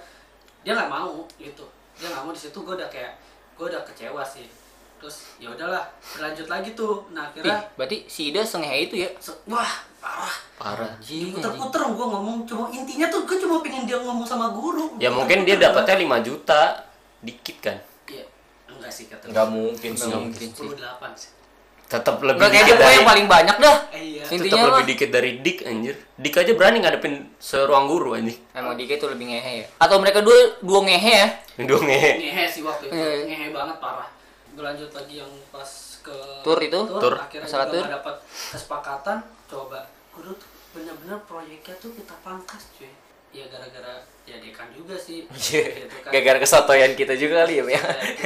Dia 0.67 0.75
nggak 0.75 0.91
mau 0.91 1.23
gitu. 1.39 1.63
Dia 2.03 2.11
nggak 2.11 2.27
mau 2.27 2.35
di 2.35 2.43
situ. 2.43 2.59
Gue 2.59 2.75
udah 2.75 2.91
kayak 2.91 3.23
gue 3.55 3.71
udah 3.71 3.87
kecewa 3.87 4.27
sih 4.27 4.62
terus 5.03 5.35
ya 5.37 5.51
udahlah 5.51 5.83
berlanjut 6.09 6.47
lagi 6.47 6.71
tuh 6.73 7.11
nah 7.11 7.27
Ih, 7.27 7.43
akhirnya 7.43 7.59
berarti 7.75 8.07
si 8.07 8.31
Ida 8.31 8.47
sengehe 8.47 8.87
itu 8.87 8.95
ya? 8.97 9.11
se- 9.19 9.35
wah 9.45 9.67
parah 9.99 10.35
Parah. 10.55 10.95
Puter-puter 11.03 11.83
gue 11.85 12.07
ngomong 12.07 12.47
cuma 12.47 12.71
intinya 12.71 13.11
tuh 13.11 13.27
gue 13.27 13.35
cuma 13.35 13.59
pengen 13.59 13.83
dia 13.83 13.99
ngomong 13.99 14.23
sama 14.23 14.55
guru 14.55 14.95
Ya 14.95 15.11
mungkin 15.11 15.43
dia 15.43 15.59
dapatnya 15.59 15.99
5 15.99 16.23
juta. 16.23 16.87
Dikit 17.19 17.59
kan. 17.59 17.79
Iya, 18.07 18.23
enggak 18.69 18.91
sih 18.91 19.11
kata 19.11 19.27
Nggak 19.27 19.47
mungkin 19.49 19.91
sih. 19.93 20.07
mungkin 20.07 20.49
sih. 20.49 20.67
28 20.71 20.79
sih. 21.19 21.31
Tetap 21.85 22.23
lebih 22.23 22.39
Enggak 22.41 22.63
dia 22.63 22.77
dari 22.79 22.95
yang 22.95 23.05
paling 23.05 23.27
banyak 23.27 23.57
dah. 23.59 23.77
Eh, 23.91 24.03
iya. 24.17 24.23
tetap 24.23 24.59
lebih 24.71 24.87
dikit 24.87 25.11
dari 25.11 25.31
Dik 25.39 25.59
anjir. 25.67 25.95
Dik 26.15 26.35
aja 26.37 26.53
berani 26.55 26.79
ngadepin 26.79 27.15
seruang 27.37 27.91
guru 27.91 28.15
anjir. 28.15 28.39
emang 28.55 28.79
Dika 28.79 28.95
itu 28.97 29.07
lebih 29.07 29.27
ngehe 29.29 29.53
ya. 29.63 29.67
Atau 29.77 29.99
mereka 29.99 30.23
dua 30.23 30.63
dua 30.63 30.79
ngehe 30.83 31.13
ya? 31.13 31.29
Dua 31.61 31.79
ngehe. 31.79 32.11
Ngehe 32.23 32.45
sih 32.49 32.63
waktu 32.63 32.87
itu, 32.87 32.95
Iya. 32.95 33.27
ngehe 33.27 33.47
banget 33.51 33.77
parah. 33.77 34.07
Berlanjut 34.53 34.91
lagi 34.91 35.15
yang 35.17 35.33
pas 35.49 35.71
ke 35.99 36.17
Tur 36.43 36.59
itu? 36.59 36.81
Tur. 36.93 37.15
akhirnya 37.15 37.45
Masalah 37.45 37.67
juga 37.67 37.75
tur. 37.75 37.87
dapat 37.91 38.17
kesepakatan 38.51 39.19
coba 39.47 39.81
guru 40.11 40.33
tuh 40.35 40.49
bener-bener 40.73 41.19
proyeknya 41.23 41.75
tuh 41.77 41.91
kita 41.91 42.15
pangkas 42.21 42.69
cuy 42.75 42.89
ya 43.31 43.45
gara-gara 43.47 43.97
ya 44.23 44.37
dekan 44.37 44.69
juga 44.71 44.93
sih 44.95 45.25
Iya. 45.49 45.65
gitu 45.79 45.97
kan. 45.99 46.11
Gara-gara 46.11 46.39
kesotoyan 46.39 46.93
kita 46.93 47.15
juga 47.15 47.43
kali 47.43 47.55
ya, 47.55 47.65
ya. 47.67 47.81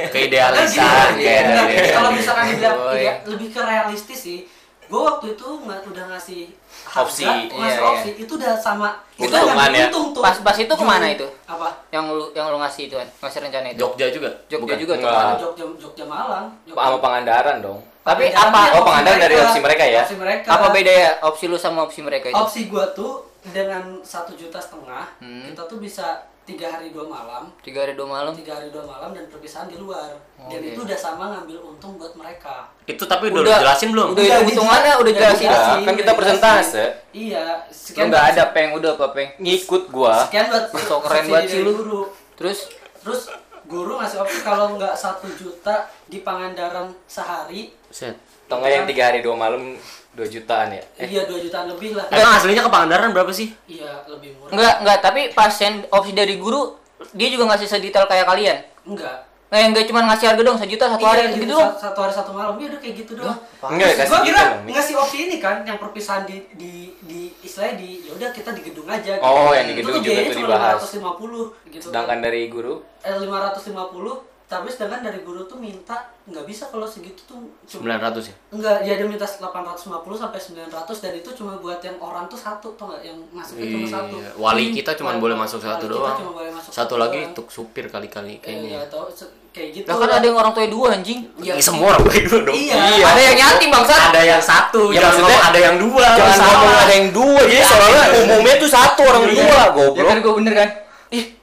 Keidealisan, 0.09 1.15
dari- 1.15 1.91
kalau 1.91 2.11
misalkan 2.11 2.43
dibilang 2.49 2.75
ide- 2.91 3.23
lebih 3.25 3.49
ke 3.49 3.61
realistis 3.61 4.19
sih 4.21 4.39
gue 4.87 5.01
waktu 5.01 5.25
itu 5.33 5.47
nggak 5.59 5.79
udah 5.85 6.05
ngasih 6.09 6.41
harga, 6.85 7.03
Opsi, 7.03 7.23
ngasih 7.27 7.59
iya, 7.59 7.83
opsi 7.83 8.09
itu 8.15 8.33
udah 8.33 8.55
sama 8.55 8.89
Itu 9.13 9.27
untungan 9.27 9.55
ngambil 9.59 9.75
ya? 9.75 9.87
untung 9.87 10.05
tuh 10.09 10.21
Pas- 10.21 10.39
pas 10.39 10.55
itu 10.55 10.71
ke 10.71 10.85
mana 10.85 11.07
itu? 11.07 11.27
apa 11.43 11.69
Yang 11.89 12.05
lu 12.09 12.25
yang 12.31 12.47
lu 12.47 12.57
ngasih 12.57 12.83
itu 12.85 12.95
kan, 12.95 13.07
ngasih 13.19 13.39
rencana 13.41 13.67
itu. 13.67 13.79
Jogja 13.79 14.07
juga. 14.09 14.29
Jogja 14.47 14.63
Bukan? 14.63 14.77
juga 14.77 14.93
tuh. 14.95 15.07
Kan? 15.09 15.35
Jogja 15.37 15.63
Jogja 15.77 16.05
Malang 16.05 16.47
Jogja. 16.63 16.79
Sama 16.81 16.97
Pangandaran 16.97 17.57
dong. 17.59 17.79
Tapi 18.01 18.23
Pangandaran 18.29 18.47
apa- 18.49 18.71
oh, 18.73 18.83
Pangandaran 18.85 19.19
dari 19.21 19.35
opsi 19.37 19.59
mereka 19.59 19.83
ya? 19.85 20.01
opsi 20.01 20.15
mereka 20.15 20.47
Apa 20.49 20.67
beda 20.69 20.91
ya 20.93 21.09
opsi 21.21 21.43
lu 21.45 21.57
sama 21.57 21.79
opsi 21.81 21.99
mereka 21.99 22.25
itu? 22.27 22.37
opsi 22.37 22.59
gua 22.65 22.87
tuh 22.89 23.11
dengan 23.45 23.83
satu 24.01 24.31
juta 24.33 24.57
setengah 24.57 25.03
Hmm. 25.19 25.43
kita 25.45 25.63
tuh 25.65 25.77
bisa 25.77 26.23
tiga 26.47 26.71
hari 26.71 26.87
dua 26.89 27.03
malam 27.03 27.51
Tiga 27.59 27.83
hari 27.83 27.93
dua 27.93 28.07
malam. 28.07 28.31
tiga 28.31 28.55
hari 28.55 28.71
dua 28.71 28.81
malam 28.81 29.11
dan 29.11 29.27
perpisahan 29.27 29.67
di 29.67 29.75
luar 29.75 30.15
dan 30.39 30.57
Oke. 30.57 30.71
itu 30.71 30.79
udah 30.79 30.95
sama 30.95 31.23
ngambil 31.29 31.59
untung 31.67 31.99
buat 31.99 32.15
mereka 32.15 32.71
Itu 32.85 33.03
tapi 33.03 33.27
udah, 33.27 33.43
Udah. 33.43 33.59
jelasin 33.61 33.91
belum? 33.91 34.07
Udah 34.15 34.23
Udah 34.23 34.39
hitungannya 34.47 34.93
udah 34.95 35.11
jelasin. 35.11 35.43
Udah 35.43 35.59
dijelasin, 35.59 35.79
kan 35.83 35.93
kita 35.93 36.07
udah 36.07 36.15
persentase. 36.15 36.85
iya 37.11 37.43
Lu 37.67 38.03
nggak 38.07 38.25
ada 38.31 38.43
peng 38.49 38.69
udah 38.73 38.91
apa 38.95 39.07
peng? 39.11 39.29
Ngikut 39.37 39.83
gua. 39.91 40.23
sekian 40.23 40.47
buat 40.47 40.65
Sok 40.71 40.99
keren 41.03 41.23
banget 41.27 41.49
sih 41.51 41.61
lu. 41.61 42.07
Terus 42.33 42.57
terus 42.97 43.21
guru 43.67 43.99
ngasih 43.99 44.23
opsi 44.23 44.39
kalau 44.41 44.79
nggak 44.79 44.95
satu 44.95 45.27
juta 45.35 45.85
di 46.07 46.23
Pangandaran 46.23 46.95
sehari 47.05 47.75
Set. 47.87 48.15
Atau 48.47 48.63
nggak 48.63 48.71
yang 48.73 48.85
tiga 48.87 49.03
hari 49.11 49.19
dua 49.19 49.35
malam 49.35 49.75
dua 50.15 50.25
jutaan 50.25 50.71
ya? 50.71 50.81
iya 50.97 51.27
dua 51.27 51.37
jutaan 51.37 51.67
lebih 51.67 51.93
lah 51.93 52.07
Emang 52.09 52.33
aslinya 52.35 52.63
ke 52.63 52.71
Pangandaran 52.71 53.11
berapa 53.11 53.29
sih? 53.29 53.51
iya 53.67 54.01
lebih 54.07 54.33
murah 54.39 54.51
enggak 54.55 54.75
enggak 54.81 54.97
tapi 55.03 55.21
pasien 55.31 55.83
opsi 55.91 56.11
dari 56.11 56.39
guru 56.39 56.73
dia 57.13 57.27
juga 57.29 57.53
ngasih 57.53 57.67
sedetail 57.69 58.07
kayak 58.07 58.25
kalian. 58.25 58.57
enggak 58.87 59.27
Nah, 59.47 59.57
yang 59.57 59.71
enggak 59.71 59.87
cuma 59.87 60.03
ngasih 60.03 60.27
harga 60.27 60.43
dong 60.43 60.59
sejuta 60.59 60.85
satu 60.89 60.99
Iya, 60.99 61.09
hari 61.09 61.21
gitu 61.23 61.35
gitu 61.39 61.47
doang. 61.49 61.63
dong. 61.63 61.79
Satu 61.79 61.99
hari 62.03 62.13
satu 62.13 62.31
malam, 62.31 62.53
iya 62.55 62.67
udah 62.67 62.79
kayak 62.79 62.95
gitu 62.99 63.11
doang. 63.15 63.37
Enggak, 63.63 63.87
kasih 63.95 64.03
Gua 64.03 64.17
gitu 64.17 64.27
kira 64.27 64.41
dong. 64.43 64.53
ngasih 64.67 64.93
opsi 64.97 65.17
ini 65.23 65.35
kan, 65.37 65.57
yang 65.63 65.77
perpisahan 65.77 66.23
di 66.23 66.37
di 66.53 66.73
di 67.01 67.19
istilahnya 67.39 67.75
di 67.75 67.89
ya 68.03 68.11
udah 68.13 68.29
kita 68.29 68.49
di 68.51 68.61
gedung 68.61 68.87
aja. 68.87 69.13
gitu. 69.15 69.23
Oh, 69.23 69.51
yang 69.51 69.65
di 69.65 69.73
Itu 69.73 69.79
gedung 69.81 69.93
tuh 69.93 70.03
juga 70.03 70.19
tuh 70.19 70.33
cuma 70.35 70.47
dibahas. 70.51 70.79
550 70.83 71.71
gitu. 71.71 71.85
Sedangkan 71.87 72.17
dari 72.19 72.41
guru 72.47 72.73
eh 72.99 73.15
550 73.15 74.36
tapi 74.47 74.63
sedangkan 74.65 75.03
dari 75.03 75.19
guru 75.21 75.43
tuh 75.43 75.55
minta 75.55 75.91
nggak 76.23 76.43
bisa 76.43 76.67
kalau 76.67 76.83
segitu 76.83 77.19
tuh 77.21 77.35
cuma 77.61 77.99
900 77.99 78.23
ya? 78.23 78.35
enggak 78.49 78.75
ya 78.81 78.93
dia 78.95 79.03
minta 79.05 79.27
850 79.27 79.83
sampai 80.13 80.39
900 80.39 80.71
dan 80.97 81.13
itu 81.13 81.29
cuma 81.33 81.51
buat 81.57 81.79
yang 81.79 81.95
orang 81.97 82.25
tuh 82.25 82.35
satu 82.37 82.71
tuh 82.73 82.87
nggak 82.87 83.03
yang 83.03 83.19
masuknya 83.29 83.67
cuma 83.69 83.87
satu 83.89 84.15
Iya. 84.17 84.31
Wali 84.33 84.65
kita 84.71 84.91
cuma 84.93 85.11
boleh 85.15 85.35
masuk 85.35 85.59
wali 85.59 85.67
satu 85.69 85.83
kita 85.83 85.93
doang. 85.93 86.17
cuma 86.17 86.31
boleh 86.33 86.47
masuk 86.49 86.69
Satu 86.69 86.79
satu 86.81 86.95
lagi 86.97 87.17
doang. 87.17 87.29
untuk 87.29 87.45
supir 87.49 87.85
kali-kali 87.85 88.33
Eh, 88.33 88.39
kayaknya. 88.39 88.69
iya, 88.69 88.79
atau 88.81 89.03
kayak 89.49 89.69
gitu 89.73 89.85
Lah 89.85 89.95
kan 89.97 90.09
ada 90.13 90.25
yang 90.25 90.37
orang 90.37 90.51
tua 90.53 90.63
dua 90.65 90.87
anjing. 90.93 91.19
Iya, 91.37 91.53
Ini 91.53 91.63
semua 91.65 91.85
orang 91.91 92.01
gue 92.05 92.19
dulu 92.23 92.39
dong. 92.45 92.55
Iya. 92.55 92.75
Ada 93.03 93.21
yang 93.21 93.37
yatim 93.37 93.69
bangsat. 93.69 93.99
Ada 94.07 94.21
yang 94.23 94.39
satu, 94.41 94.81
Ya, 94.89 95.01
jangan 95.01 95.15
ngomong 95.19 95.43
ada 95.43 95.59
yang 95.59 95.75
dua. 95.77 96.05
jangan 96.15 96.37
ngomong 96.39 96.71
ada 96.79 96.93
yang 96.93 97.09
dua 97.11 97.41
jadi 97.43 97.63
soalnya 97.65 98.03
umumnya 98.17 98.55
tuh 98.55 98.69
satu 98.69 99.01
orang 99.03 99.23
dua 99.27 99.43
Ya 99.43 99.59
kan 99.59 99.69
goblok. 99.75 100.19
gue 100.23 100.33
bener 100.39 100.55
kan? 100.55 100.69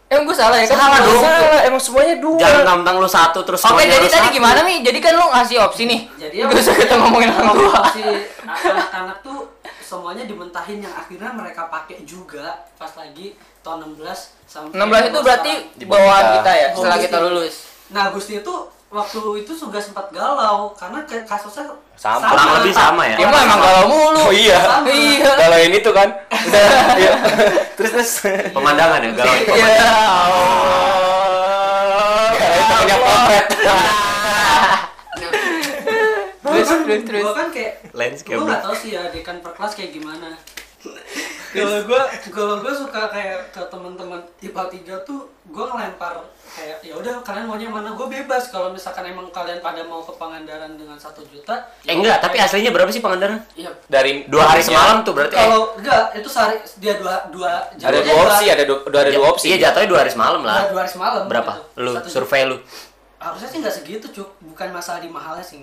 Emang 0.07 0.25
gue 0.25 0.37
salah 0.37 0.57
ya 0.57 0.67
kan? 0.67 0.77
Salah 0.77 0.99
dong. 1.01 1.19
Salah, 1.19 1.61
emang 1.65 1.81
semuanya 1.81 2.15
dua. 2.19 2.39
Jangan 2.39 2.63
tantang 2.67 2.97
lu 2.99 3.09
satu 3.09 3.41
terus 3.41 3.59
Oke, 3.59 3.67
semuanya 3.67 3.91
jadi 3.95 4.07
tadi 4.09 4.21
satu. 4.23 4.37
gimana 4.37 4.59
Mi? 4.63 4.75
Jadi 4.81 4.99
kan 4.99 5.13
lu 5.13 5.27
ngasih 5.27 5.57
opsi 5.61 5.83
nih. 5.85 6.01
jadi 6.15 6.35
Gak 6.45 6.61
usah 6.61 6.77
kita 6.77 6.95
ngomongin 6.97 7.31
orang 7.31 7.55
tua. 7.55 7.81
si 7.91 8.03
anak-anak 8.45 9.19
tuh 9.21 9.39
semuanya 9.81 10.25
dimentahin 10.25 10.79
yang 10.81 10.93
akhirnya 10.93 11.31
mereka 11.31 11.67
pakai 11.67 12.05
juga 12.05 12.47
pas 12.75 12.89
lagi 12.95 13.33
tahun 13.61 13.95
16 13.95 14.05
sampai 14.45 14.77
16 14.77 15.09
itu 15.09 15.19
berarti 15.21 15.53
Di 15.75 15.85
bawaan 15.85 16.25
kita. 16.27 16.37
kita 16.39 16.53
ya 16.53 16.69
setelah 16.71 16.99
kita 16.99 17.17
lulus. 17.21 17.55
nah 17.87 18.05
Gusti 18.09 18.35
itu 18.39 18.55
waktu 18.95 19.19
itu 19.43 19.53
juga 19.59 19.83
sempat 19.83 20.07
galau 20.15 20.71
karena 20.79 21.03
kasusnya 21.27 21.67
Sama. 21.99 22.27
Kurang 22.31 22.63
lebih 22.63 22.75
sama 22.75 23.03
ya? 23.07 23.17
Mah 23.23 23.41
emang 23.43 23.61
galau 23.63 23.85
mulu. 23.91 24.31
Oh 24.31 24.33
iya. 24.35 24.59
Sama. 24.63 24.87
Iya. 24.91 25.31
Kalau 25.35 25.59
ini 25.59 25.79
tuh 25.83 25.95
kan 25.95 26.09
udah 26.31 26.67
iya. 27.03 27.13
terus 27.75 27.91
terus 27.91 28.11
Pemandangan 28.55 29.03
ya, 29.03 29.11
galau. 29.15 29.35
Iya. 29.35 29.91
Itu 32.55 32.75
punya 32.79 32.97
potret. 33.03 33.47
Terus 36.45 36.69
terus 36.71 37.03
terus. 37.03 37.23
gue 37.27 37.35
kan 37.35 37.49
kayak 37.51 37.73
Landscape. 37.91 38.39
gue 38.39 38.47
nggak 38.47 38.63
tahu 38.63 38.75
sih 38.79 38.91
ya 38.95 39.03
dekan 39.11 39.43
per 39.43 39.53
kelas 39.59 39.75
kayak 39.75 39.91
gimana 39.91 40.39
kalau 41.57 41.79
gue 41.81 42.01
kalau 42.29 42.55
gue 42.59 42.73
suka 42.73 43.03
kayak 43.07 43.49
ke 43.49 43.63
teman-teman 43.65 44.19
tipe 44.37 44.59
tiga 44.69 44.95
tuh 45.01 45.23
gue 45.45 45.65
ngelempar 45.65 46.19
kayak 46.47 46.79
ya 46.81 46.95
udah 46.95 47.21
kalian 47.21 47.45
maunya 47.45 47.67
mana 47.67 47.91
gue 47.91 48.07
bebas 48.09 48.49
kalau 48.49 48.69
misalkan 48.69 49.07
emang 49.07 49.31
kalian 49.31 49.59
pada 49.59 49.83
mau 49.83 50.01
ke 50.01 50.13
Pangandaran 50.13 50.75
dengan 50.75 50.95
satu 50.95 51.23
juta 51.25 51.55
Eh 51.83 51.93
enggak, 51.93 52.19
tapi 52.19 52.37
aslinya 52.37 52.71
berapa 52.71 52.89
sih 52.89 52.99
Pangandaran? 52.99 53.39
ya 53.55 53.71
Dari 53.87 54.27
Dua 54.27 54.45
hari 54.45 54.61
semalam 54.61 55.01
tuh 55.01 55.13
berarti. 55.13 55.33
eh. 55.33 55.41
kalau 55.41 55.75
enggak 55.75 56.03
itu 56.15 56.29
sehari 56.29 56.57
dia 56.77 56.95
dua 56.97 57.15
dua 57.29 57.53
Ada 57.73 57.99
dua 58.01 58.17
opsi, 58.25 58.45
ada 58.47 58.63
dua, 58.65 58.79
ada 58.85 59.11
dua 59.11 59.27
opsi. 59.29 59.47
Iya 59.49 59.69
jatuhnya 59.69 59.89
dua 59.89 59.99
hari 60.01 60.11
semalam 60.11 60.41
lah. 60.41 60.69
dua 60.69 60.81
hari 60.83 60.91
semalam 60.91 61.23
Berapa? 61.25 61.53
gitu. 61.55 61.81
Lu 61.81 61.91
Satu 61.93 62.09
survei 62.11 62.43
lu. 62.45 62.57
harusnya 63.17 63.49
sih 63.49 63.59
nggak 63.59 63.73
segitu 63.75 64.07
cuk 64.11 64.29
bukan 64.45 64.69
masalah 64.69 65.01
di 65.01 65.09
mahalnya 65.09 65.41
sih 65.41 65.57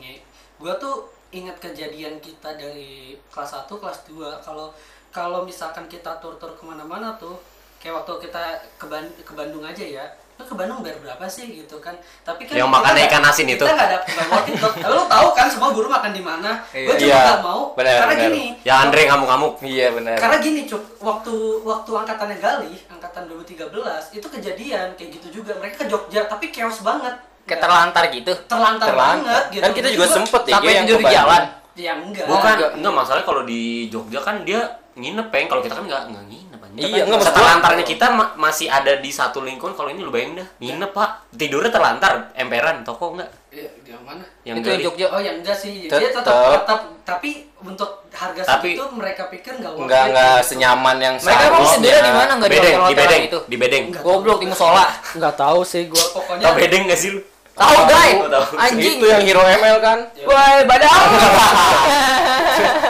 gue 0.58 0.74
tuh 0.78 0.96
ingat 1.32 1.58
kejadian 1.58 2.18
kita 2.18 2.54
dari 2.54 3.14
kelas 3.30 3.54
1 3.56 3.70
kelas 3.72 4.00
2 4.06 4.18
kalau 4.42 4.74
kalau 5.12 5.44
misalkan 5.44 5.86
kita 5.86 6.18
tur-tur 6.18 6.52
ke 6.52 6.64
mana-mana 6.64 7.14
tuh 7.16 7.36
kayak 7.78 7.98
waktu 7.98 8.14
kita 8.24 8.44
ke, 8.76 8.86
Ban- 8.86 9.16
ke 9.18 9.32
Bandung 9.32 9.62
aja 9.62 9.82
ya 9.82 10.06
lu 10.34 10.44
ke 10.44 10.56
Bandung 10.56 10.80
bayar 10.80 10.98
berapa 10.98 11.22
sih 11.28 11.54
gitu 11.56 11.78
kan 11.78 11.94
tapi 12.22 12.44
kan 12.44 12.56
Yang 12.56 12.66
kita 12.66 12.76
makan 12.76 12.92
nggak- 12.92 13.08
ikan 13.08 13.24
asin 13.24 13.48
itu. 13.48 13.60
kita 13.60 13.74
nggak 13.74 13.90
ada 13.90 14.00
bangun 14.02 14.44
itu 14.48 14.68
lu 14.90 15.02
tahu 15.06 15.28
kan 15.32 15.48
semua 15.48 15.70
guru 15.70 15.88
makan 15.88 16.12
di 16.12 16.22
mana 16.22 16.52
gue 16.68 16.82
cuma 16.90 17.06
Iya, 17.06 17.20
nggak 17.28 17.42
mau 17.44 17.62
benar, 17.74 17.94
karena 18.00 18.14
benar. 18.16 18.26
gini 18.26 18.44
Ya 18.62 18.74
Andre 18.80 19.02
ngamuk-ngamuk. 19.06 19.54
Iya 19.62 19.88
benar. 19.92 20.18
karena 20.18 20.38
gini 20.40 20.62
cuk 20.66 20.84
waktu 21.00 21.34
waktu 21.62 21.92
angkatannya 21.94 22.38
Gali 22.38 22.74
angkatan 22.88 23.24
2013 23.28 23.70
itu 24.14 24.28
kejadian 24.32 24.88
kayak 24.96 25.10
gitu 25.14 25.28
juga 25.36 25.52
mereka 25.56 25.84
ke 25.84 25.88
Jogja 25.88 26.26
tapi 26.26 26.50
chaos 26.50 26.82
banget 26.82 27.14
Kayak 27.42 27.62
terlantar 27.62 28.04
gitu. 28.08 28.32
terlantar, 28.48 28.88
Terlantar. 28.88 28.96
banget 28.96 29.44
gitu 29.52 29.62
Kan 29.62 29.72
kita 29.76 29.90
juga 29.92 30.08
sempet 30.08 30.42
ya 30.44 30.54
Sampai 30.56 30.72
yang 30.72 30.86
jalan. 30.88 31.44
ya 31.74 31.94
enggak 31.98 32.26
Bukan, 32.26 32.54
enggak. 32.56 32.72
enggak 32.78 32.94
masalah 32.96 33.22
kalau 33.22 33.42
di 33.44 33.62
Jogja 33.88 34.20
kan 34.20 34.42
dia 34.42 34.62
nginep 34.94 35.28
peng. 35.28 35.46
Kalau 35.46 35.60
kita 35.60 35.74
kan 35.74 35.84
enggak 35.84 36.02
enggak 36.06 36.24
nginep 36.26 36.60
anjing. 36.62 36.82
Iya, 36.84 37.02
enggak, 37.02 37.18
maksud 37.18 37.30
Setelantarnya 37.32 37.84
kita 37.84 38.06
ma- 38.10 38.34
masih 38.36 38.66
ada 38.68 38.92
di 38.96 39.10
satu 39.10 39.38
lingkungan. 39.40 39.72
Kalau 39.72 39.88
ini 39.88 40.00
lu 40.00 40.10
bayangin 40.10 40.40
dah, 40.40 40.48
nginep 40.58 40.90
Pak. 40.92 41.10
Tidurnya 41.32 41.70
terlantar, 41.70 42.12
emperan, 42.34 42.82
toko 42.82 43.14
enggak? 43.14 43.30
ya, 43.50 43.68
di 43.78 43.90
yang 43.92 44.02
mana 44.02 44.24
Yang 44.42 44.56
itu 44.56 44.64
yang 44.64 44.72
dari- 44.72 44.86
Jogja. 44.86 45.06
oh 45.12 45.20
ya 45.20 45.32
enggak 45.34 45.54
sih 45.54 45.72
dia 45.84 45.90
Tetep. 45.92 46.12
tetap 46.18 46.34
tetap 46.56 46.80
tapi 47.04 47.30
untuk 47.60 47.90
harga 48.10 48.42
Tapi- 48.48 48.74
segitu 48.74 48.84
mereka 48.96 49.28
pikir 49.28 49.52
enggak 49.54 49.72
worth 49.76 49.84
Enggak 49.84 50.00
it 50.00 50.08
enggak 50.08 50.34
gitu. 50.34 50.48
senyaman 50.48 50.96
yang 50.98 51.16
Mereka 51.20 51.44
emang 51.46 51.66
sendiri 51.68 51.98
di 52.00 52.12
mana 52.14 52.32
enggak 52.32 52.48
di 52.48 52.56
Bedeng, 52.56 52.80
di 52.82 52.96
bedeng, 52.96 53.22
itu? 53.22 53.40
di 53.44 53.58
bedeng. 53.60 53.84
Goblok 54.00 54.40
di 54.40 54.48
musola. 54.48 54.88
enggak 55.12 55.36
tahu 55.36 55.60
sih 55.62 55.84
gua 55.86 56.06
pokoknya 56.16 56.42
Tau 56.42 56.54
bedeng 56.56 56.84
gak 56.88 56.98
sih 56.98 57.12
lu? 57.12 57.22
Tahu, 57.52 57.78
guys. 57.84 58.16
Anjing. 58.56 58.96
Itu 58.96 59.06
yang 59.06 59.22
Hero 59.22 59.44
ML 59.44 59.78
kan. 59.84 60.00
Woi, 60.24 60.64
badang. 60.64 60.88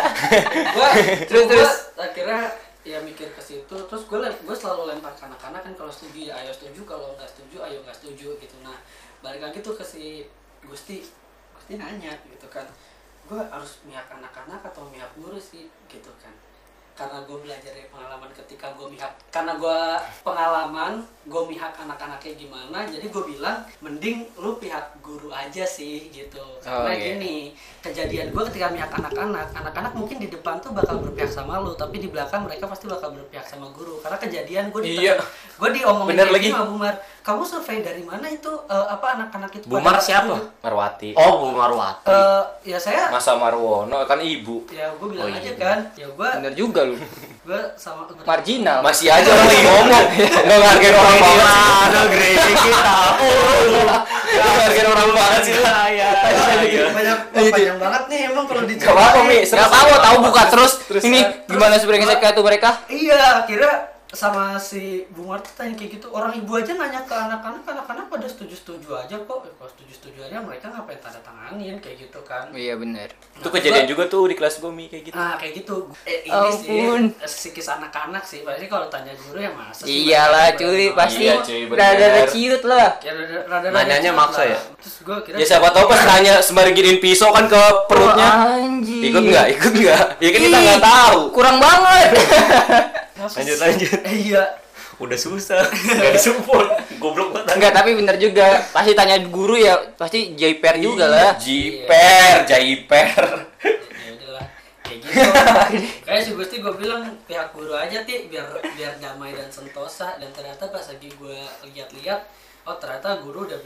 gua 0.75 0.89
Terus, 1.27 1.45
gua 1.45 1.51
terus. 1.51 1.73
akhirnya 1.99 2.41
ya 2.81 2.97
mikir 3.05 3.29
ke 3.35 3.41
situ. 3.43 3.75
Terus 3.75 4.03
gue 4.09 4.17
gue 4.17 4.55
selalu 4.57 4.89
lempar 4.89 5.13
ke 5.13 5.23
anak-anak 5.27 5.61
kan 5.61 5.73
kalau 5.77 5.91
setuju 5.93 6.31
ya 6.31 6.33
ayo 6.41 6.49
setuju 6.49 6.81
kalau 6.87 7.13
nggak 7.13 7.29
setuju 7.29 7.61
ayo 7.61 7.77
nggak 7.85 7.93
setuju 7.93 8.33
gitu. 8.41 8.55
Nah 8.65 8.77
balik 9.21 9.45
lagi 9.45 9.61
tuh 9.61 9.77
ke 9.77 9.85
si 9.85 10.25
Gusti. 10.65 11.05
Gusti 11.53 11.77
nanya 11.77 12.17
gitu 12.25 12.47
kan. 12.49 12.65
Gue 13.29 13.37
harus 13.37 13.85
mihak 13.85 14.09
anak-anak 14.09 14.65
atau 14.65 14.89
mihak 14.89 15.13
guru 15.13 15.37
sih 15.37 15.69
gitu 15.85 16.09
kan 16.17 16.33
karena 16.93 17.17
gue 17.21 17.37
belajar 17.39 17.71
dari 17.71 17.87
pengalaman 17.87 18.29
ketika 18.31 18.67
gue 18.71 18.87
mihak 18.87 19.11
karena 19.29 19.53
gue 19.53 19.79
pengalaman 20.21 20.93
gue 21.23 21.43
mihak 21.45 21.73
anak-anaknya 21.75 22.33
gimana 22.35 22.77
jadi 22.83 23.05
gue 23.05 23.23
bilang 23.27 23.57
mending 23.79 24.17
lu 24.35 24.55
pihak 24.55 24.97
guru 24.99 25.29
aja 25.29 25.63
sih 25.63 26.09
gitu 26.09 26.41
karena 26.59 26.79
Oh, 26.81 26.89
iya. 26.89 27.13
gini 27.13 27.35
kejadian 27.79 28.29
gue 28.29 28.43
ketika 28.47 28.67
mihak 28.69 28.91
anak-anak 28.91 29.47
anak-anak 29.51 29.93
mungkin 29.93 30.17
di 30.17 30.27
depan 30.27 30.57
tuh 30.57 30.71
bakal 30.71 30.97
berpihak 30.99 31.27
sama 31.27 31.57
lu 31.57 31.73
tapi 31.73 31.97
di 31.97 32.07
belakang 32.07 32.43
mereka 32.43 32.65
pasti 32.65 32.85
bakal 32.85 33.11
berpihak 33.11 33.43
sama 33.43 33.69
guru 33.69 33.97
karena 33.99 34.17
kejadian 34.17 34.65
gue 34.69 34.81
di 34.81 34.89
Iya. 34.99 35.17
gue 35.55 35.69
diomongin 35.71 36.13
Bener 36.13 36.27
lagi. 36.29 36.49
sama 36.49 36.65
Bumar 36.67 36.93
kamu 37.21 37.41
survei 37.43 37.79
dari 37.79 38.01
mana 38.01 38.27
itu 38.27 38.49
Eh, 38.63 38.87
apa 38.87 39.05
anak-anak 39.15 39.51
itu 39.53 39.65
Bumar 39.65 39.97
siapa? 39.97 40.37
Marwati. 40.59 41.11
Oh, 41.13 41.43
Bu 41.43 41.53
Marwati. 41.53 42.07
Eh, 42.07 42.43
ya 42.67 42.77
saya 42.77 43.09
Masa 43.09 43.35
Marwono 43.35 44.05
kan 44.05 44.17
ibu. 44.17 44.63
ya 44.67 44.89
gue 44.91 45.07
bilang 45.07 45.27
Oh, 45.27 45.33
aja 45.33 45.41
iya. 45.43 45.53
kan 45.55 45.77
ya 45.93 46.07
gue 46.07 46.29
Bener 46.35 46.53
juga 46.53 46.81
lu. 46.83 46.90
Lu. 46.91 46.97
gue 47.41 47.61
sama 47.73 48.05
Marginal. 48.21 48.79
Masih 48.85 49.07
aja 49.09 49.27
orang 49.33 49.47
lagi 49.49 49.63
ngomong. 49.65 50.05
Nggak 50.45 50.59
ngargain 50.61 50.95
orang 51.01 51.17
banget 51.17 51.41
sih. 51.41 51.41
Mana 51.41 51.99
gereja 52.11 52.51
kita? 52.53 52.95
Nggak 54.31 54.53
ngargain 54.53 54.87
orang 54.87 55.09
banget 55.15 55.41
sih. 55.41 55.53
lu. 55.55 55.63
Saya. 55.65 56.09
banyak 56.91 57.17
panjang 57.33 57.79
banget 57.81 58.03
nih 58.11 58.19
emang 58.29 58.45
kalau 58.45 58.63
di 58.67 58.73
Gak 58.77 58.93
apa-apa, 58.93 59.19
Mi. 59.25 59.39
Gak 59.41 59.67
apa 59.67 59.95
tahu 59.99 60.15
buka 60.21 60.43
terus. 60.53 60.73
Terus, 60.85 61.03
Ini 61.07 61.19
gimana 61.49 61.75
sebenarnya 61.81 62.17
kayak 62.19 62.33
tuh 62.37 62.45
mereka? 62.45 62.69
Iya, 62.91 63.47
kira 63.49 63.71
sama 64.11 64.59
si 64.59 65.07
Bu 65.09 65.23
Marta 65.23 65.47
tanya 65.53 65.71
kayak 65.71 65.91
gitu 65.95 66.11
orang 66.11 66.35
ibu 66.35 66.51
aja 66.51 66.75
nanya 66.75 66.99
ke 67.01 67.11
anak-anak 67.11 67.63
anak-anak 67.63 68.05
pada 68.05 68.27
setuju-setuju 68.27 68.91
aja 68.97 69.15
kok 69.17 69.39
Eh, 69.41 69.53
kalau 69.55 69.71
setuju-setuju 69.71 70.19
aja 70.21 70.37
mereka 70.37 70.67
ngapain 70.67 70.99
tanda 70.99 71.19
tanganin 71.19 71.79
kayak 71.79 71.97
gitu 72.01 72.19
kan 72.21 72.51
Iya 72.51 72.75
benar. 72.75 73.07
Itu 73.33 73.47
kejadian 73.47 73.87
juga 73.87 74.05
tuh 74.05 74.27
di 74.27 74.35
kelas 74.35 74.59
gue, 74.59 74.67
kayak 74.67 75.03
gitu. 75.05 75.15
nah 75.15 75.33
kayak 75.33 75.53
gitu 75.57 75.87
eh, 76.03 76.27
ini 76.27 76.35
Ampun. 76.35 77.01
sih 77.17 77.49
psikis 77.49 77.71
anak-anak 77.71 78.19
sih 78.21 78.43
pasti 78.43 78.67
kalau 78.67 78.91
tanya 78.91 79.15
guru 79.17 79.39
ya 79.39 79.49
masa 79.49 79.87
sih 79.87 80.05
Iyalah 80.05 80.47
cuy, 80.53 80.91
pasti 80.91 81.23
Iya, 81.23 81.35
cuy, 81.39 81.61
bener. 81.65 81.79
rada 81.79 82.05
ada 82.05 82.23
ciut 82.27 82.63
lah. 82.63 82.89
ya 82.99 83.11
rada 83.13 83.37
rada 83.47 83.67
Nanyanya 83.71 84.11
maksa 84.11 84.43
ya? 84.43 84.59
terus 84.75 84.95
gue 85.01 85.17
kira 85.23 85.35
Ya 85.39 85.45
siapa 85.47 85.71
tahu 85.71 85.87
pas 85.87 86.03
nanya 86.03 86.43
sembari 86.43 86.75
giniin 86.75 86.99
pisau 86.99 87.31
kan 87.31 87.47
ke 87.47 87.61
perutnya. 87.87 88.27
Oh, 88.27 88.59
anjing. 88.59 89.07
Ikut 89.07 89.23
nggak? 89.23 89.45
Ikut 89.55 89.73
nggak? 89.73 90.03
Ya 90.19 90.29
kan 90.29 90.39
kita 90.43 90.57
nggak 90.59 90.81
tahu. 90.83 91.19
Kurang 91.31 91.57
banget. 91.57 92.09
Lanjut 93.29 93.57
lanjut. 93.61 93.99
Eh, 94.07 94.15
iya 94.31 94.43
Udah 95.01 95.17
susah. 95.17 95.65
Gak 95.71 96.13
disupport. 96.13 96.77
Goblok 97.01 97.33
banget. 97.33 97.57
Enggak, 97.57 97.73
tapi 97.73 97.97
bener 97.97 98.15
juga. 98.21 98.61
Pasti 98.69 98.93
tanya 98.93 99.17
guru 99.25 99.57
ya, 99.57 99.81
pasti 99.97 100.37
JPR 100.37 100.77
juga 100.77 101.09
lah. 101.09 101.33
Jiper, 101.41 102.45
Jaiper. 102.45 103.17
ya 104.05 104.09
udahlah 104.13 104.45
kayak 104.91 104.99
gitu 105.07 105.19
kayak 106.05 106.21
sih 106.27 106.33
Gusti 106.35 106.55
gue 106.59 106.73
bilang 106.75 107.07
pihak 107.23 107.55
guru 107.55 107.71
aja 107.71 108.03
ti 108.03 108.27
biar 108.27 108.43
biar 108.75 108.99
damai 108.99 109.31
dan 109.31 109.47
sentosa 109.47 110.19
dan 110.19 110.27
ternyata 110.35 110.67
pas 110.67 110.83
lagi 110.83 111.07
gue 111.07 111.37
lihat-lihat 111.71 112.19
oh 112.67 112.75
ternyata 112.75 113.23
guru 113.23 113.47
udah 113.47 113.59